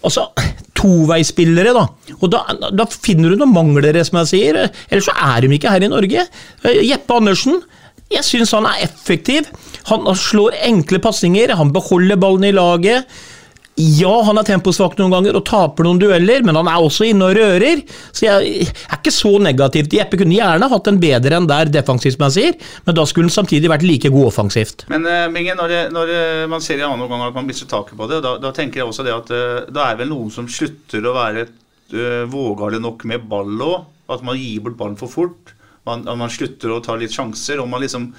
Altså, 0.01 0.23
toveispillere, 0.77 1.75
da. 1.75 1.83
Og 2.17 2.31
da, 2.33 2.39
da 2.73 2.87
finner 2.89 3.29
du 3.33 3.37
noen 3.37 3.53
mangler, 3.53 3.99
som 4.07 4.17
jeg 4.21 4.31
sier. 4.31 4.57
Ellers 4.89 5.05
så 5.05 5.13
er 5.13 5.43
de 5.43 5.51
ikke 5.53 5.73
her 5.73 5.85
i 5.85 5.91
Norge. 5.91 6.23
Eh, 6.65 6.79
Jeppe 6.87 7.19
Andersen, 7.19 7.61
jeg 8.11 8.27
syns 8.27 8.55
han 8.57 8.69
er 8.69 8.85
effektiv. 8.87 9.49
Han 9.89 10.07
slår 10.17 10.57
enkle 10.67 11.01
pasninger, 11.03 11.55
han 11.57 11.73
beholder 11.73 12.19
ballen 12.21 12.49
i 12.49 12.55
laget. 12.55 13.07
Ja, 13.79 14.11
han 14.27 14.35
er 14.37 14.45
temposvak 14.45 14.97
noen 14.99 15.13
ganger 15.13 15.37
og 15.39 15.45
taper 15.47 15.87
noen 15.87 15.99
dueller, 16.01 16.43
men 16.45 16.57
han 16.59 16.67
er 16.67 16.83
også 16.83 17.05
inne 17.07 17.29
og 17.29 17.37
rører. 17.37 17.79
Så 18.11 18.25
jeg 18.25 18.65
er 18.67 18.97
ikke 18.97 19.13
så 19.15 19.31
negativ 19.41 19.87
til 19.87 20.01
Jeppe. 20.01 20.19
Kunne 20.19 20.35
gjerne 20.35 20.67
hatt 20.73 20.89
en 20.91 20.99
bedre 21.01 21.39
enn 21.39 21.47
der 21.49 21.71
defensivt, 21.71 22.17
som 22.17 22.27
jeg 22.27 22.35
sier, 22.35 22.73
men 22.85 22.97
da 22.97 23.05
skulle 23.09 23.29
han 23.31 23.37
samtidig 23.37 23.71
vært 23.71 23.85
like 23.87 24.11
god 24.11 24.27
offensivt. 24.33 24.85
Men 24.91 25.07
uh, 25.07 25.23
Bingen, 25.33 25.57
når, 25.57 25.71
det, 25.71 25.79
når 25.95 26.13
eh, 26.17 26.43
man 26.51 26.63
ser 26.63 26.81
i 26.81 26.85
annen 26.85 27.07
omgang 27.07 27.23
at 27.29 27.37
man 27.37 27.49
så 27.55 27.69
taket 27.69 27.97
på 27.97 28.09
det, 28.11 28.19
da, 28.25 28.35
da 28.43 28.51
tenker 28.55 28.83
jeg 28.83 28.91
også 28.91 29.07
det 29.07 29.15
at 29.15 29.33
eh, 29.35 29.57
da 29.71 29.87
er 29.87 29.97
vel 30.03 30.11
noen 30.11 30.29
som 30.33 30.51
slutter 30.51 31.07
å 31.07 31.15
være 31.15 31.47
uh, 31.47 32.27
vågale 32.29 32.83
nok 32.83 33.07
med 33.09 33.25
ball 33.31 33.65
òg. 33.71 33.89
At 34.11 34.25
man 34.27 34.35
gir 34.35 34.59
bort 34.65 34.75
ballen 34.75 34.99
for 34.99 35.07
fort. 35.07 35.55
Man, 35.85 36.03
man 36.05 36.29
slutter 36.29 36.75
å 36.75 36.81
ta 36.85 36.95
litt 36.95 37.13
sjanser. 37.15 37.59
og 37.63 37.69
man 37.69 37.81
liksom 37.81 38.11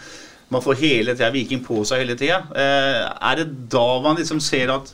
man 0.52 0.60
får 0.60 0.74
hele 0.82 1.14
tida 1.16 1.30
Viking 1.32 1.62
på 1.64 1.80
seg 1.88 2.02
hele 2.02 2.16
tida. 2.18 2.42
er 2.54 3.36
det 3.40 3.68
da 3.72 3.86
man 4.04 4.16
liksom 4.18 4.40
ser 4.40 4.68
at 4.74 4.90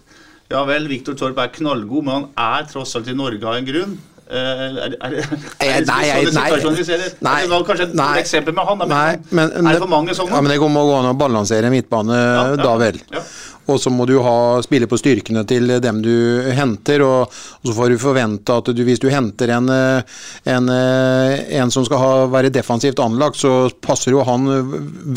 ja 0.48 0.62
vel, 0.64 0.86
Viktor 0.88 1.12
Torp 1.18 1.36
er 1.42 1.50
knallgod, 1.52 2.04
men 2.06 2.14
han 2.14 2.28
er 2.62 2.68
tross 2.70 2.94
alt 2.96 3.08
i 3.10 3.16
Norge 3.16 3.44
av 3.44 3.58
en 3.58 3.66
grunn? 3.66 3.98
Eh, 4.28 4.36
er, 4.36 4.94
er, 5.00 5.10
det- 5.10 5.24
er, 5.60 5.80
det 5.80 5.86
Nei, 5.88 6.04
sånne 6.04 6.32
nei, 6.36 6.46
situasjoner 6.52 6.76
vi 6.76 6.84
ser? 6.84 7.02
nei, 7.24 7.34
Er 7.42 7.48
det 7.48 7.58
kanskje 7.66 7.86
et 7.88 7.94
nei. 7.96 8.08
eksempel 8.20 8.54
med 8.56 8.66
han? 8.68 8.78
Men, 8.78 8.88
Nei, 8.92 9.16
men, 9.32 9.52
er 9.66 9.72
det 9.72 9.82
for 9.82 9.88
mange 9.92 10.14
sånne? 10.16 10.34
Ja, 10.36 10.40
men 10.44 10.52
det 10.52 10.58
må 10.60 10.82
gå 10.88 10.96
an 11.00 11.08
å 11.10 11.14
balansere 11.18 11.70
midtbane, 11.72 12.18
ja, 12.36 12.42
da 12.60 12.74
vel. 12.80 13.00
ja. 13.12 13.22
Og 13.68 13.80
så 13.82 13.92
må 13.92 14.06
du 14.08 14.16
ha, 14.24 14.62
spille 14.64 14.88
på 14.88 14.98
styrkene 15.00 15.44
til 15.48 15.74
dem 15.84 16.00
du 16.04 16.14
henter, 16.56 17.04
og, 17.04 17.34
og 17.60 17.68
så 17.68 17.76
får 17.76 17.92
du 17.92 18.00
forvente 18.00 18.56
at 18.56 18.72
du, 18.72 18.82
hvis 18.86 19.02
du 19.02 19.10
henter 19.12 19.52
en, 19.58 19.68
eh, 19.72 20.18
en, 20.54 20.72
eh, 20.72 21.44
en 21.60 21.72
som 21.74 21.84
skal 21.86 22.02
ha, 22.02 22.12
være 22.32 22.52
defensivt 22.54 23.02
anlagt, 23.04 23.40
så 23.40 23.68
passer 23.84 24.16
jo 24.16 24.24
han 24.26 24.48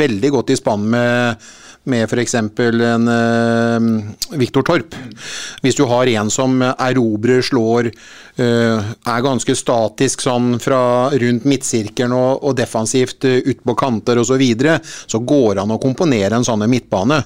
veldig 0.01 0.35
godt 0.37 0.53
i 0.53 0.59
spann 0.59 0.87
med 0.91 1.49
med 1.89 2.05
f.eks. 2.05 2.35
en 2.37 3.07
uh, 3.09 4.37
Viktor 4.37 4.61
Torp. 4.61 4.95
Hvis 5.63 5.77
du 5.79 5.87
har 5.89 6.09
en 6.11 6.29
som 6.29 6.61
erobrer, 6.61 7.41
slår, 7.41 7.89
er 8.41 9.23
ganske 9.25 9.55
statisk 9.57 10.23
sånn 10.25 10.55
fra 10.61 10.81
rundt 11.11 11.47
midtsirkelen 11.49 12.15
og, 12.15 12.43
og 12.47 12.55
defensivt 12.57 13.27
uh, 13.27 13.37
ut 13.45 13.63
på 13.63 13.77
kanter 13.77 14.21
osv., 14.21 14.31
så, 14.31 14.37
videre, 14.39 14.77
så 14.81 15.19
går 15.27 15.57
det 15.57 15.63
an 15.65 15.73
å 15.75 15.79
komponere 15.81 16.37
en 16.37 16.45
sånn 16.47 16.63
midtbane. 16.71 17.17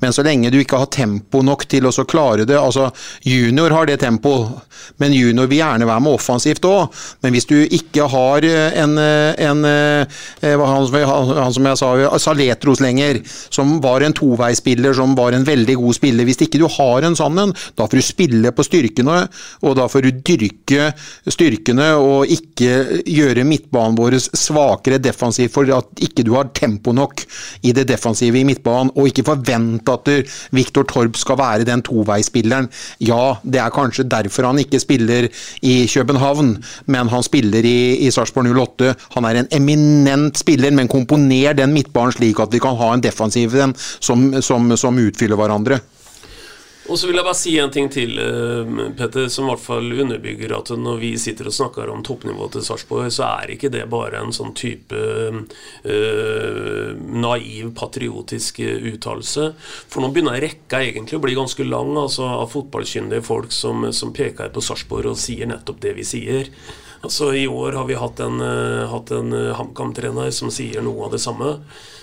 Men 0.00 0.14
så 0.16 0.24
lenge 0.24 0.48
du 0.48 0.56
ikke 0.62 0.80
har 0.80 0.88
tempo 0.88 1.42
nok 1.44 1.66
til 1.68 1.84
å 1.84 1.92
klare 2.08 2.46
det 2.48 2.56
altså 2.56 2.86
Junior 3.28 3.74
har 3.76 3.88
det 3.88 3.98
tempoet, 4.00 4.64
men 4.96 5.12
junior 5.12 5.48
vil 5.50 5.60
gjerne 5.60 5.86
være 5.88 6.04
med 6.06 6.16
offensivt 6.16 6.64
òg. 6.64 6.94
Men 7.20 7.34
hvis 7.34 7.48
du 7.50 7.56
ikke 7.60 8.06
har 8.08 8.46
en, 8.48 8.96
en, 8.96 9.60
en 9.68 10.64
han, 10.64 10.88
han 10.88 11.54
som 11.54 11.68
jeg 11.68 11.80
sa, 11.82 11.92
Saletros 12.22 12.80
lenger, 12.80 13.20
som 13.52 13.76
var 13.84 14.04
en 14.06 14.16
toveispiller, 14.16 14.96
som 14.96 15.14
var 15.18 15.36
en 15.36 15.46
veldig 15.46 15.76
god 15.78 15.98
spiller. 15.98 16.28
Hvis 16.28 16.42
ikke 16.46 16.60
du 16.62 16.66
har 16.78 17.06
en 17.06 17.16
sånn 17.18 17.38
en, 17.42 17.54
da 17.78 17.86
får 17.86 18.00
du 18.00 18.04
spille 18.04 18.54
på 18.54 18.66
styrkene, 18.66 19.20
og 19.64 19.76
da 19.78 19.88
får 19.90 20.06
du 20.06 20.22
dyrke 20.22 20.47
styrkene 21.28 21.88
og 21.98 22.30
ikke 22.32 23.02
gjøre 23.06 23.46
midtbanen 23.48 23.98
vår 23.98 24.18
svakere 24.18 25.00
defensivt 25.02 25.54
for 25.54 25.68
at 25.74 26.02
ikke 26.04 26.24
du 26.26 26.34
har 26.36 26.50
tempo 26.56 26.92
nok 26.96 27.22
i 27.62 27.74
det 27.76 27.86
defensive 27.88 28.40
i 28.40 28.46
midtbanen, 28.46 28.92
og 28.96 29.10
ikke 29.10 29.26
forvente 29.26 29.94
at 29.94 30.10
Viktor 30.54 30.86
Torp 30.88 31.18
skal 31.18 31.38
være 31.40 31.66
den 31.68 31.82
toveispilleren. 31.86 32.68
Ja, 33.04 33.38
det 33.42 33.62
er 33.62 33.74
kanskje 33.74 34.06
derfor 34.08 34.48
han 34.48 34.62
ikke 34.62 34.80
spiller 34.82 35.28
i 35.62 35.76
København, 35.88 36.56
men 36.86 37.12
han 37.12 37.26
spiller 37.26 37.64
i, 37.64 38.06
i 38.06 38.10
Sarpsborg 38.14 38.50
08. 38.54 38.94
Han 39.16 39.28
er 39.28 39.42
en 39.42 39.52
eminent 39.60 40.38
spiller, 40.38 40.74
men 40.74 40.90
komponer 40.90 41.56
den 41.58 41.74
midtbanen 41.74 42.14
slik 42.16 42.40
at 42.40 42.54
vi 42.54 42.62
kan 42.62 42.78
ha 42.78 42.92
en 42.94 43.04
defensiv 43.04 43.54
den 43.54 43.74
som, 43.76 44.30
som, 44.42 44.76
som 44.76 44.98
utfyller 44.98 45.38
hverandre. 45.38 45.80
Og 46.88 46.96
så 46.96 47.04
vil 47.08 47.18
jeg 47.18 47.26
bare 47.26 47.36
si 47.36 47.50
en 47.60 47.72
ting 47.72 47.90
til, 47.92 48.14
eh, 48.16 48.70
Petter, 48.96 49.28
som 49.28 49.44
i 49.44 49.50
hvert 49.50 49.60
fall 49.60 49.92
underbygger 49.92 50.54
at 50.56 50.70
når 50.72 50.96
vi 51.02 51.10
sitter 51.20 51.50
og 51.50 51.52
snakker 51.52 51.90
om 51.92 52.00
toppnivået 52.02 52.56
til 52.56 52.64
Sarpsborg, 52.64 53.12
så 53.12 53.26
er 53.28 53.52
ikke 53.52 53.68
det 53.68 53.84
bare 53.92 54.22
en 54.22 54.32
sånn 54.32 54.54
type 54.56 54.96
øh, 54.96 56.88
naiv, 56.96 57.74
patriotisk 57.76 58.62
uttalelse. 58.64 59.52
For 59.92 60.00
nå 60.00 60.08
begynner 60.14 60.40
rekka 60.40 60.80
egentlig 60.80 61.20
å 61.20 61.24
bli 61.26 61.36
ganske 61.36 61.68
lang 61.68 61.92
altså, 62.00 62.24
av 62.24 62.48
fotballkyndige 62.56 63.26
folk 63.26 63.52
som, 63.52 63.92
som 63.92 64.14
peker 64.16 64.48
på 64.54 64.64
Sarpsborg 64.64 65.12
og 65.12 65.20
sier 65.20 65.50
nettopp 65.50 65.84
det 65.84 65.92
vi 66.00 66.08
sier. 66.08 66.48
Altså 67.04 67.34
I 67.36 67.44
år 67.46 67.76
har 67.76 67.84
vi 67.86 68.00
hatt 68.00 68.24
en, 68.24 68.40
hatt 68.90 69.12
en 69.14 69.36
HamKam-trener 69.60 70.32
som 70.34 70.50
sier 70.50 70.82
noe 70.82 71.04
av 71.06 71.12
det 71.14 71.20
samme. 71.22 71.58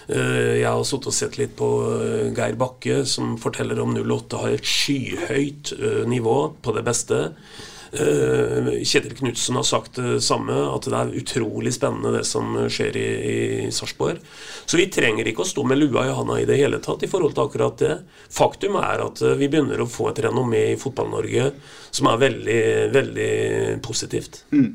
Uh, 0.06 0.62
jeg 0.62 0.70
har 0.70 0.84
sittet 0.86 1.10
og 1.10 1.18
sett 1.18 1.38
litt 1.40 1.56
på 1.58 1.70
uh, 1.82 2.34
Geir 2.36 2.58
Bakke, 2.60 3.02
som 3.10 3.36
forteller 3.42 3.80
om 3.82 3.96
08 3.98 4.42
har 4.44 4.58
et 4.58 4.68
skyhøyt 4.70 5.74
uh, 5.80 6.04
nivå 6.10 6.38
på 6.62 6.76
det 6.76 6.86
beste. 6.86 7.24
Kjetil 7.96 9.14
Knutsen 9.16 9.56
har 9.56 9.64
sagt 9.64 10.02
det 10.02 10.18
samme, 10.26 10.52
at 10.52 10.84
det 10.90 10.98
er 10.98 11.14
utrolig 11.16 11.72
spennende 11.72 12.10
det 12.18 12.26
som 12.28 12.50
skjer 12.68 12.98
i, 13.00 13.06
i 13.30 13.70
Sarpsborg. 13.72 14.20
Så 14.68 14.76
vi 14.76 14.90
trenger 14.92 15.30
ikke 15.30 15.46
å 15.46 15.48
stå 15.48 15.64
med 15.64 15.80
lua 15.80 16.04
i 16.04 16.16
handa 16.18 16.36
i 16.42 16.48
det 16.50 16.58
hele 16.60 16.82
tatt 16.84 17.06
i 17.08 17.08
forhold 17.08 17.38
til 17.38 17.46
akkurat 17.46 17.80
det. 17.80 17.94
Faktum 18.36 18.76
er 18.82 19.06
at 19.06 19.24
vi 19.40 19.48
begynner 19.48 19.80
å 19.80 19.88
få 19.88 20.10
et 20.12 20.20
renommé 20.28 20.66
i 20.74 20.80
Fotball-Norge 20.82 21.54
som 21.88 22.12
er 22.12 22.20
veldig, 22.26 22.66
veldig 22.98 23.32
positivt. 23.86 24.44
Mm. 24.52 24.74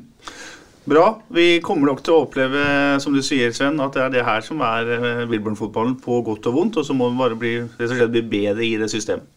Bra. 0.89 1.21
Vi 1.29 1.59
kommer 1.61 1.91
nok 1.91 1.99
til 2.01 2.15
å 2.15 2.23
oppleve, 2.23 2.61
som 3.03 3.13
du 3.13 3.21
sier, 3.21 3.53
Sven, 3.53 3.77
at 3.83 3.93
det 3.93 4.01
er 4.01 4.15
det 4.15 4.23
her 4.25 4.41
som 4.45 4.63
er 4.65 4.89
Wilburn-fotballen 5.29 5.99
på 6.01 6.23
godt 6.25 6.49
og 6.49 6.57
vondt, 6.57 6.79
og 6.81 6.87
så 6.87 6.95
må 6.97 7.11
vi 7.11 7.21
bare 7.21 7.37
bli, 7.37 7.53
rett 7.77 7.91
og 7.91 7.99
slett 7.99 8.15
bli 8.15 8.23
bedre 8.31 8.65
i 8.65 8.73
det 8.81 8.89
systemet. 8.89 9.29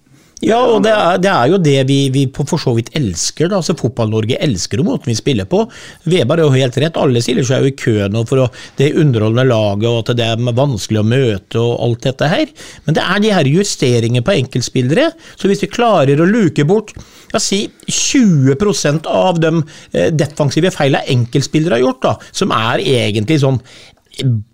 Ja, 0.45 0.59
og 0.61 0.83
det 0.85 0.93
er, 0.93 1.21
det 1.23 1.31
er 1.31 1.51
jo 1.53 1.59
det 1.63 1.77
vi, 1.89 1.99
vi, 2.13 2.25
for 2.37 2.61
så 2.61 2.75
vidt 2.77 2.91
elsker. 2.99 3.49
Da. 3.49 3.61
Altså, 3.63 3.77
Fotball-Norge 3.79 4.37
elsker 4.45 4.81
jo 4.81 4.87
måten 4.87 5.09
vi 5.09 5.17
spiller 5.17 5.49
på. 5.49 5.63
Weber 6.11 6.41
er 6.41 6.45
jo 6.45 6.55
helt 6.55 6.79
rett, 6.83 6.99
alle 7.01 7.23
stiller 7.25 7.47
seg 7.49 7.65
jo 7.65 7.71
i 7.73 7.77
kø 7.79 7.95
nå 8.13 8.25
for 8.29 8.45
å, 8.45 8.49
det 8.79 8.93
underholdende 9.01 9.47
laget 9.49 9.89
og 9.91 10.01
at 10.03 10.13
det 10.19 10.27
er 10.35 10.59
vanskelig 10.59 11.01
å 11.01 11.07
møte 11.09 11.63
og 11.63 11.73
alt 11.87 12.05
dette 12.09 12.31
her. 12.31 12.53
Men 12.85 12.99
det 12.99 13.07
er 13.07 13.25
de 13.25 13.33
her 13.39 13.51
justeringene 13.55 14.25
på 14.27 14.37
enkeltspillere. 14.37 15.09
Så 15.35 15.51
hvis 15.51 15.65
vi 15.65 15.73
klarer 15.73 16.21
å 16.21 16.29
luke 16.29 16.67
bort 16.69 16.93
ja, 17.33 17.41
si 17.43 17.65
20% 17.89 19.09
av 19.11 19.41
de 19.43 19.57
defensive 20.15 20.73
feilene 20.75 21.07
enkeltspillere 21.15 21.79
har 21.79 21.87
gjort, 21.87 22.05
da, 22.05 22.15
som 22.37 22.53
er 22.55 22.85
egentlig 22.85 23.41
sånn 23.43 23.63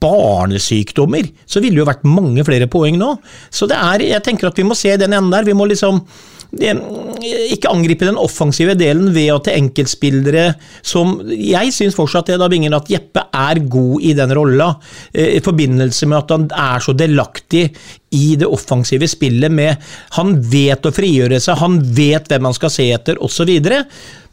barnesykdommer, 0.03 1.31
så 1.47 1.63
ville 1.63 1.77
det 1.77 1.85
jo 1.85 1.89
vært 1.91 2.07
mange 2.09 2.45
flere 2.47 2.69
poeng 2.71 2.99
nå. 3.01 3.15
Så 3.53 3.69
det 3.71 3.79
er, 3.79 4.07
jeg 4.15 4.25
tenker 4.27 4.51
at 4.51 4.59
vi 4.59 4.67
må 4.67 4.77
se 4.79 4.95
den 5.01 5.17
enden 5.17 5.33
der. 5.35 5.49
Vi 5.49 5.57
må 5.57 5.69
liksom 5.71 6.03
ikke 6.51 7.71
angripe 7.71 8.09
den 8.09 8.19
offensive 8.19 8.75
delen 8.79 9.13
ved 9.15 9.29
å 9.31 9.39
til 9.45 9.55
enkeltspillere 9.55 10.49
som 10.83 11.21
Jeg 11.31 11.71
syns 11.75 11.95
fortsatt 11.95 12.33
det, 12.33 12.39
da, 12.43 12.49
Bingen, 12.51 12.75
at 12.75 12.91
Jeppe 12.91 13.23
er 13.31 13.61
god 13.71 14.03
i 14.03 14.15
den 14.19 14.35
rolla, 14.35 14.73
i 15.15 15.39
forbindelse 15.45 16.09
med 16.11 16.19
at 16.19 16.35
han 16.35 16.47
er 16.51 16.83
så 16.83 16.95
delaktig 16.97 17.69
i 18.17 18.35
det 18.41 18.49
offensive 18.51 19.07
spillet 19.07 19.53
med 19.55 19.79
Han 20.17 20.33
vet 20.51 20.87
å 20.87 20.93
frigjøre 20.95 21.39
seg, 21.43 21.61
han 21.61 21.79
vet 21.95 22.27
hvem 22.31 22.49
han 22.49 22.57
skal 22.57 22.73
se 22.75 22.89
etter, 22.91 23.21
osv. 23.23 23.53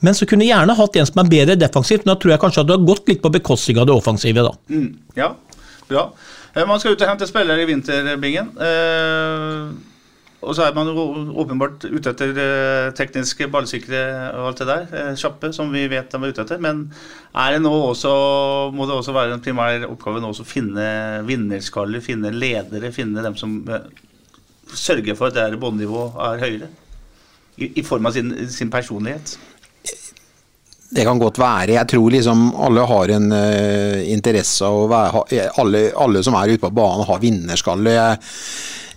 Men 0.02 0.18
så 0.18 0.26
kunne 0.30 0.48
gjerne 0.48 0.77
hatt 0.77 0.98
en 0.98 1.10
som 1.10 1.22
er 1.22 1.30
bedre 1.30 1.57
defensivt, 1.60 2.06
men 2.06 2.15
da 2.15 2.18
tror 2.22 2.34
jeg 2.34 2.41
kanskje 2.41 2.64
at 2.64 2.72
det 2.72 2.80
har 2.80 2.88
gått 2.88 3.11
litt 3.11 3.22
på 3.22 3.34
bekostning 3.34 3.81
av 3.81 3.89
det 3.89 3.94
offensive, 3.94 4.48
da. 4.48 4.56
Mm, 4.73 4.89
ja, 5.19 5.35
bra. 5.91 6.10
Man 6.65 6.81
skal 6.81 6.95
ut 6.95 7.03
og 7.06 7.11
hente 7.11 7.30
spillere 7.30 7.61
i 7.61 7.69
vinter, 7.69 8.10
Bingen. 8.18 8.49
Eh, 8.57 9.97
og 10.38 10.53
så 10.53 10.68
er 10.68 10.76
man 10.76 10.89
jo 10.91 11.03
åpenbart 11.41 11.88
ute 11.89 12.11
etter 12.14 12.38
eh, 12.38 12.89
tekniske, 12.97 13.47
ballsikre 13.49 14.01
og 14.38 14.51
alt 14.51 14.59
det 14.61 14.68
der. 14.69 14.84
Eh, 14.93 15.15
kjappe, 15.18 15.49
som 15.55 15.72
vi 15.73 15.88
vet 15.89 16.11
de 16.14 16.19
er 16.19 16.34
ute 16.34 16.43
etter. 16.45 16.61
Men 16.61 16.84
er 17.34 17.55
det 17.55 17.64
nå 17.64 17.72
også, 17.73 18.11
må 18.76 18.85
det 18.85 18.99
også 18.99 19.15
være 19.18 19.34
en 19.34 19.41
primær 19.41 19.88
oppgave 19.89 20.22
nå 20.22 20.30
å 20.30 20.45
finne 20.45 20.85
vinnerskaller, 21.26 22.05
finne 22.05 22.30
ledere, 22.35 22.93
finne 22.93 23.26
dem 23.26 23.39
som 23.39 23.57
eh, 23.65 23.89
sørger 24.69 25.18
for 25.18 25.31
at 25.31 25.39
det 25.39 25.61
båndnivået 25.61 26.22
er 26.30 26.45
høyere? 26.45 26.72
I, 27.57 27.72
I, 27.81 27.81
form 27.81 28.05
av 28.05 28.14
sin, 28.14 28.30
sin 28.53 28.69
personlighet. 28.69 29.34
Det 30.93 31.01
kan 31.03 31.18
godt 31.18 31.39
være. 31.41 31.73
Jeg 31.73 31.89
tror 31.89 32.14
liksom 32.14 32.51
alle 32.64 32.84
har 32.88 33.11
en 33.15 33.31
uh, 33.34 33.97
interesse 34.07 34.64
av 34.64 34.84
å 34.84 34.88
være 34.91 35.41
alle, 35.59 35.81
alle, 35.97 36.22
som 36.23 36.38
er 36.38 36.53
ute 36.53 36.61
på 36.61 36.69
banen, 36.77 37.07
har 37.09 37.23
vinnerskalle. 37.26 37.95
Jeg, 37.97 38.22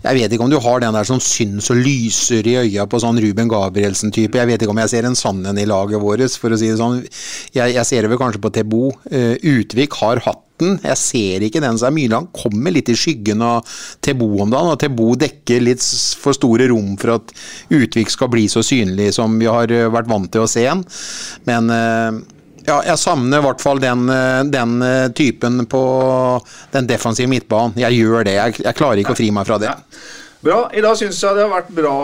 jeg 0.01 0.17
vet 0.17 0.33
ikke 0.33 0.47
om 0.47 0.53
du 0.53 0.57
har 0.65 0.81
den 0.81 0.97
der 0.97 1.05
som 1.05 1.21
syns 1.21 1.69
og 1.73 1.81
lyser 1.85 2.47
i 2.49 2.57
øya 2.63 2.87
på 2.89 3.01
sånn 3.03 3.21
Ruben 3.21 3.51
Gabrielsen-type. 3.53 4.39
Jeg 4.39 4.49
vet 4.49 4.63
ikke 4.65 4.73
om 4.73 4.81
jeg 4.81 4.93
ser 4.95 5.09
en 5.09 5.19
sann 5.19 5.43
en 5.45 5.61
i 5.61 5.67
laget 5.69 6.01
vårt, 6.01 6.25
for 6.41 6.55
å 6.55 6.59
si 6.61 6.71
det 6.71 6.79
sånn. 6.81 7.03
Jeg, 7.53 7.75
jeg 7.77 7.85
ser 7.89 8.07
det 8.07 8.13
vel 8.13 8.21
kanskje 8.21 8.41
på 8.41 8.53
Tebo. 8.55 8.87
Uh, 9.13 9.37
Utvik 9.37 9.99
har 10.01 10.23
hatt 10.25 10.47
den. 10.61 10.79
Jeg 10.85 11.01
ser 11.01 11.45
ikke 11.45 11.61
den 11.61 11.77
som 11.81 11.91
er 11.91 11.97
mye 11.99 12.13
lang. 12.13 12.31
Kommer 12.33 12.73
litt 12.73 12.89
i 12.93 12.97
skyggen 12.97 13.45
av 13.45 13.69
Tebo 14.01 14.31
om 14.41 14.49
dagen. 14.49 14.73
Og 14.73 14.81
Tebo 14.81 15.13
dekker 15.21 15.69
litt 15.69 15.85
for 16.21 16.37
store 16.37 16.71
rom 16.73 16.97
for 17.01 17.19
at 17.19 17.37
Utvik 17.69 18.13
skal 18.13 18.33
bli 18.33 18.49
så 18.53 18.65
synlig 18.65 19.13
som 19.17 19.37
vi 19.41 19.53
har 19.53 19.69
vært 19.93 20.09
vant 20.09 20.33
til 20.33 20.47
å 20.47 20.51
se 20.51 20.65
en. 20.71 20.85
Men 21.49 21.69
uh, 21.69 22.21
ja, 22.71 22.79
jeg 22.93 23.03
savner 23.03 23.43
i 23.43 23.45
hvert 23.45 23.63
fall 23.63 23.83
den, 23.83 24.07
den, 24.53 24.79
typen 25.17 25.67
på 25.71 25.83
den 26.73 26.89
defensive 26.89 27.31
midtbanen. 27.31 27.77
Jeg 27.83 27.99
gjør 27.99 28.27
det. 28.27 28.37
Jeg, 28.39 28.59
jeg 28.65 28.79
klarer 28.79 29.03
ikke 29.03 29.17
å 29.17 29.19
fri 29.19 29.31
meg 29.35 29.49
fra 29.49 29.59
det. 29.61 29.75
Bra. 30.41 30.63
I 30.73 30.81
dag 30.81 30.97
syns 30.97 31.19
jeg 31.21 31.37
det 31.37 31.45
har 31.45 31.53
vært 31.53 31.73
bra 31.77 31.95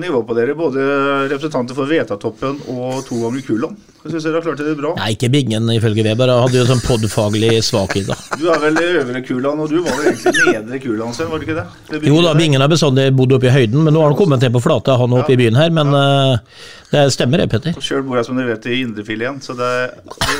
nivå 0.00 0.22
på 0.24 0.36
dere. 0.38 0.56
Både 0.56 0.84
representanter 1.28 1.76
for 1.76 1.90
Vetatoppen 1.90 2.62
og 2.72 3.02
to 3.08 3.18
ganger 3.20 3.44
Kulan. 3.44 3.74
Jeg 3.98 4.12
synes 4.12 4.26
dere 4.28 4.38
har 4.38 4.44
klart 4.46 4.60
det 4.62 4.72
bra. 4.78 4.92
Nei, 4.94 5.08
ikke 5.16 5.28
Bingen 5.32 5.70
ifølge 5.74 6.04
Weber. 6.06 6.30
Han 6.30 6.44
hadde 6.44 6.60
jo 6.60 6.66
sånn 6.68 6.82
podfaglig 6.84 7.56
svakhet. 7.66 8.06
da. 8.06 8.14
Du 8.38 8.44
er 8.52 8.60
vel 8.62 8.78
øvre 8.78 9.22
Kulan, 9.26 9.58
og 9.58 9.72
du 9.72 9.80
var 9.82 9.96
vel 9.98 10.12
egentlig 10.12 10.52
nedre 10.54 10.78
Kulan, 10.84 11.16
selv, 11.16 11.32
var 11.32 11.42
det 11.42 11.48
ikke 11.48 11.56
det? 11.58 11.64
det 11.90 12.12
jo 12.12 12.20
da, 12.22 12.36
Bingen 12.38 12.62
har 12.62 12.70
bestandig 12.70 13.08
bodd 13.18 13.34
oppe 13.34 13.50
i 13.50 13.54
høyden, 13.56 13.82
men 13.82 13.96
nå 13.96 14.04
har 14.04 14.12
han 14.12 14.20
kommet 14.20 14.46
ned 14.46 14.54
på 14.54 14.62
flata, 14.62 14.94
han 15.00 15.16
oppe 15.18 15.34
i 15.34 15.40
byen 15.40 15.58
her. 15.58 15.74
Men 15.74 15.90
ja. 15.90 16.04
uh, 16.38 16.70
det 16.94 17.04
stemmer 17.16 17.42
det, 17.42 17.48
Petter. 17.50 17.82
Sjøl 17.82 18.06
bor 18.06 18.20
jeg 18.20 18.30
som 18.30 18.38
dere 18.38 18.52
vet 18.52 18.70
i 18.70 18.78
indrefileten, 18.84 19.42
så 19.42 19.58
det, 19.58 19.74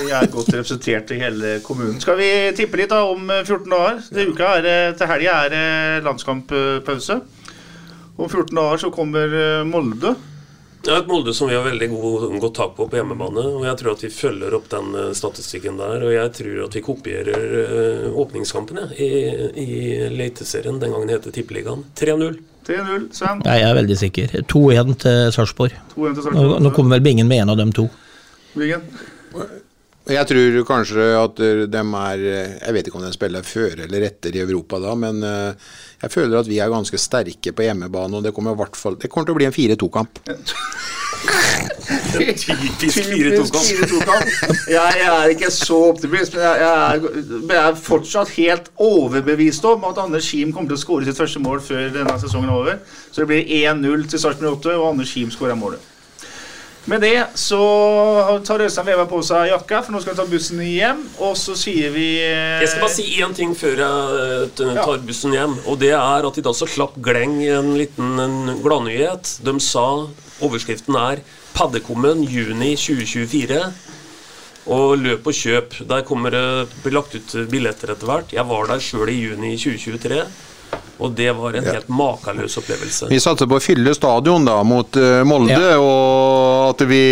jeg 0.07 0.15
er 0.23 0.33
godt 0.39 0.55
representert 0.55 1.11
i 1.17 1.21
hele 1.25 1.59
kommunen. 1.67 1.99
Skal 2.05 2.23
vi 2.23 2.31
tippe 2.63 2.79
litt 2.79 2.95
da 2.95 3.03
om 3.11 3.27
14 3.27 3.67
dager? 3.75 4.03
Til, 4.07 4.35
uka 4.39 4.55
er, 4.63 4.73
til 4.95 5.15
helga 5.17 5.37
er 5.51 6.07
landskamppause. 6.07 7.21
Om 8.15 8.27
14 8.31 8.55
dager 8.55 8.87
så 8.87 8.95
kommer 8.95 9.41
Molde. 9.67 10.15
Det 10.85 10.93
er 10.95 11.01
et 11.03 11.09
Molde 11.11 11.33
som 11.35 11.51
vi 11.51 11.57
har 11.57 11.65
veldig 11.67 11.89
god, 11.91 12.27
godt 12.41 12.55
tak 12.57 12.77
på 12.77 12.87
på 12.89 12.97
hjemmebane. 12.97 13.43
og 13.59 13.65
Jeg 13.67 13.79
tror 13.81 13.97
at 13.97 14.05
vi 14.05 14.11
følger 14.15 14.55
opp 14.57 14.69
den 14.73 14.95
statistikken 15.19 15.81
der. 15.81 16.05
Og 16.07 16.15
jeg 16.15 16.33
tror 16.39 16.61
at 16.69 16.77
vi 16.79 16.85
kopierer 16.87 18.13
åpningskampene 18.15 18.87
i, 18.97 19.11
i 19.59 19.69
Leiteserien, 20.15 20.79
den 20.81 20.95
gangen 20.95 21.11
det 21.11 21.19
het 21.19 21.35
Tippeligaen. 21.35 21.83
3-0. 21.99 22.39
3-0, 22.69 23.09
Sven? 23.17 23.43
Jeg 23.49 23.65
er 23.65 23.79
veldig 23.79 23.97
sikker. 23.97 24.35
2-1 24.53 24.95
til 25.03 25.33
Sarpsborg. 25.35 25.77
Nå, 25.97 26.45
nå 26.61 26.73
kommer 26.77 26.97
vel 26.99 27.07
Bingen 27.07 27.29
med 27.31 27.43
en 27.43 27.55
av 27.55 27.61
dem 27.61 27.73
to. 27.75 27.89
Bingen? 28.55 28.85
Jeg 30.09 30.25
tror 30.31 30.55
kanskje 30.65 31.05
at 31.19 31.41
de 31.69 31.81
er 32.01 32.23
Jeg 32.25 32.75
vet 32.75 32.87
ikke 32.89 32.97
om 32.97 33.05
de 33.05 33.13
spiller 33.13 33.45
før 33.45 33.85
eller 33.85 34.07
etter 34.09 34.37
i 34.37 34.41
Europa 34.41 34.81
da, 34.81 34.95
men 34.97 35.21
eh, 35.27 35.69
jeg 36.03 36.15
føler 36.15 36.39
at 36.39 36.49
vi 36.49 36.61
er 36.63 36.71
ganske 36.73 36.99
sterke 37.01 37.53
på 37.53 37.67
hjemmebane, 37.67 38.17
og 38.17 38.25
det 38.25 38.33
kommer 38.35 38.57
fall 38.77 38.97
Det 39.01 39.11
kommer 39.11 39.27
til 39.29 39.37
å 39.37 39.39
bli 39.41 39.49
en 39.49 39.57
4-2-kamp. 39.57 40.21
Typisk 41.89 42.99
4-2-kamp. 43.09 44.29
Jeg, 44.71 45.01
er 45.09 45.33
ikke 45.33 45.51
så 45.51 45.79
optimist, 45.91 46.35
men 46.35 46.45
jeg, 46.45 46.63
er, 46.63 47.09
jeg 47.49 47.61
er 47.63 47.79
fortsatt 47.83 48.33
helt 48.37 48.71
overbevist 48.77 49.65
om 49.69 49.85
at 49.91 50.01
Anders 50.03 50.31
Kim 50.31 50.53
kommer 50.53 50.73
til 50.73 50.79
å 50.79 50.85
skåre 50.85 51.09
sitt 51.09 51.19
første 51.19 51.43
mål 51.43 51.63
før 51.65 51.89
denne 51.95 52.19
sesongen 52.23 52.51
er 52.53 52.59
over. 52.63 52.81
Så 53.11 53.23
det 53.23 53.31
blir 53.33 53.55
1-0 53.73 54.09
til 54.09 54.23
Sarpsborg 54.23 54.61
8, 54.61 54.77
og 54.79 54.91
Anders 54.93 55.15
Kim 55.15 55.33
skårer 55.35 55.59
målet. 55.59 55.98
Med 56.89 57.03
det 57.05 57.27
så 57.37 57.59
tar 58.49 58.63
Øystein 58.65 58.87
Veva 58.89 59.05
på 59.09 59.19
seg 59.27 59.51
jakka, 59.51 59.83
for 59.85 59.93
nå 59.93 60.01
skal 60.01 60.15
han 60.15 60.21
ta 60.23 60.25
bussen 60.31 60.63
hjem. 60.65 61.03
Og 61.21 61.35
så 61.37 61.53
sier 61.59 61.93
vi 61.93 62.07
eh, 62.23 62.63
Jeg 62.63 62.71
skal 62.73 62.85
bare 62.87 62.95
si 62.95 63.05
én 63.21 63.35
ting 63.37 63.53
før 63.59 63.83
jeg 63.83 64.47
eh, 64.49 64.79
tar 64.79 65.03
bussen 65.05 65.37
hjem. 65.37 65.59
Og 65.69 65.77
det 65.83 65.93
er 65.93 66.29
at 66.31 66.41
i 66.41 66.45
dag 66.47 66.57
så 66.57 66.69
slapp 66.71 66.97
Gleng 67.05 67.43
en 67.45 67.75
liten 67.77 68.17
en 68.25 68.55
gladnyhet. 68.65 69.35
De 69.45 69.55
sa 69.61 69.85
overskriften 70.41 70.97
er 70.97 71.21
'Paddekummen 71.53 72.25
juni 72.25 72.73
2024'. 72.81 73.61
Og 74.73 74.97
løp 75.03 75.29
og 75.29 75.37
kjøp. 75.37 75.77
Der 75.93 76.09
kommer 76.09 76.33
det 76.33 76.73
blir 76.85 76.97
lagt 76.97 77.17
ut 77.19 77.37
billetter 77.53 77.93
etter 77.93 78.09
hvert. 78.09 78.33
Jeg 78.33 78.49
var 78.49 78.73
der 78.73 78.81
sjøl 78.81 79.13
i 79.13 79.21
juni 79.27 79.59
2023. 79.61 80.25
Og 80.99 81.13
det 81.15 81.31
var 81.37 81.55
en 81.55 81.67
helt 81.69 81.89
makeløs 81.89 82.57
opplevelse. 82.59 83.07
Vi 83.11 83.21
satser 83.23 83.47
på 83.47 83.59
å 83.59 83.63
fylle 83.63 83.93
stadion 83.95 84.45
da 84.47 84.57
mot 84.67 84.97
eh, 84.99 85.21
Molde, 85.29 85.77
og 85.79 86.73
at 86.73 86.83
vi 86.91 87.03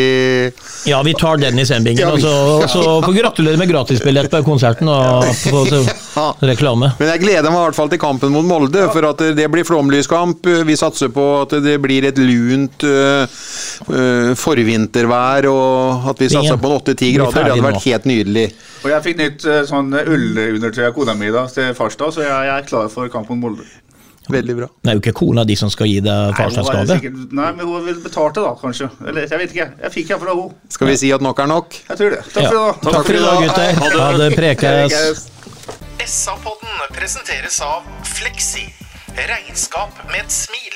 Ja, 0.90 0.98
vi 1.06 1.14
tar 1.14 1.38
den 1.38 1.58
i 1.62 1.66
sendingen. 1.66 2.02
Ja, 2.02 2.10
Og 2.10 2.18
vi- 2.18 2.22
så 2.26 2.32
og 2.56 2.66
så 2.70 2.82
får 3.04 3.14
gratulere 3.20 3.60
med 3.60 3.70
gratisbillett 3.70 4.30
på 4.30 4.42
konserten 4.46 4.90
og 4.90 5.22
på 5.24 5.62
så, 5.70 5.82
reklame. 6.42 6.92
Men 6.98 7.12
jeg 7.14 7.22
gleder 7.22 7.50
meg 7.50 7.60
i 7.60 7.64
hvert 7.68 7.78
fall 7.78 7.92
til 7.92 8.02
kampen 8.02 8.34
mot 8.34 8.44
Molde, 8.46 8.88
for 8.92 9.06
at 9.10 9.22
det 9.38 9.46
blir 9.52 9.66
flomlyskamp. 9.66 10.46
Vi 10.66 10.76
satser 10.78 11.12
på 11.14 11.26
at 11.44 11.54
det 11.62 11.78
blir 11.82 12.08
et 12.10 12.18
lunt 12.18 12.82
uh, 12.86 13.26
forvintervær, 14.34 15.46
og 15.50 16.10
at 16.10 16.22
vi 16.22 16.30
satser 16.32 16.56
Ingen. 16.56 16.62
på 16.62 16.74
8-10 16.80 17.14
grader. 17.16 17.32
Det 17.32 17.44
hadde 17.52 17.62
nå. 17.62 17.68
vært 17.70 17.86
helt 17.86 18.10
nydelig. 18.10 18.46
Og 18.84 18.90
jeg 18.92 19.02
fikk 19.02 19.16
nytt 19.22 19.44
eh, 19.50 19.62
sånn 19.68 19.90
ullundertøy 19.94 20.84
av 20.88 20.94
kona 20.94 21.14
mi 21.18 21.30
da, 21.34 21.46
til 21.50 21.72
farsdag, 21.74 22.12
så 22.14 22.22
jeg, 22.22 22.30
jeg 22.30 22.54
er 22.60 22.66
klar 22.68 22.88
for 22.92 23.08
kamp 23.12 23.28
mot 23.32 23.38
Molde. 23.46 23.64
Veldig 24.26 24.54
bra. 24.58 24.66
Det 24.82 24.90
er 24.90 24.96
jo 24.98 25.00
ikke 25.04 25.12
kona 25.20 25.44
di 25.46 25.54
som 25.54 25.70
skal 25.70 25.86
gi 25.86 26.00
deg 26.02 26.32
Nei, 26.32 26.34
farsdagsgave. 26.34 26.96
sikkert- 26.96 27.32
Nei, 27.38 27.50
men 27.54 27.66
hun 27.70 27.84
vil 27.86 28.00
betale 28.02 28.32
da, 28.34 28.54
kanskje. 28.58 28.88
Eller 29.06 29.26
jeg 29.30 29.38
vet 29.38 29.52
ikke. 29.54 29.66
Jeg 29.84 29.92
fikk 29.94 30.08
den 30.10 30.18
fra 30.24 30.34
henne. 30.34 30.54
Skal 30.74 30.90
vi 30.90 30.96
si 30.98 31.12
at 31.14 31.22
nok 31.22 31.38
er 31.44 31.46
nok? 31.52 31.76
Jeg 31.88 31.96
tror 32.00 32.10
det. 32.16 32.22
Takk 32.34 32.42
Ja. 32.42 32.50
for 32.50 32.58
i 32.58 32.82
dag. 32.82 32.92
Takk 32.92 33.06
for 33.06 33.14
i 33.14 33.22
dag, 33.22 33.36
gutter. 33.46 34.00
Ha 34.02 34.10
det, 34.18 34.28
prekes. 34.34 35.28
SA-podden 36.06 36.74
presenteres 36.98 37.60
av 37.62 37.86
Fleksi. 38.16 38.66
Regnskap 39.16 39.94
med 40.10 40.20
et 40.26 40.34
smil. 40.34 40.75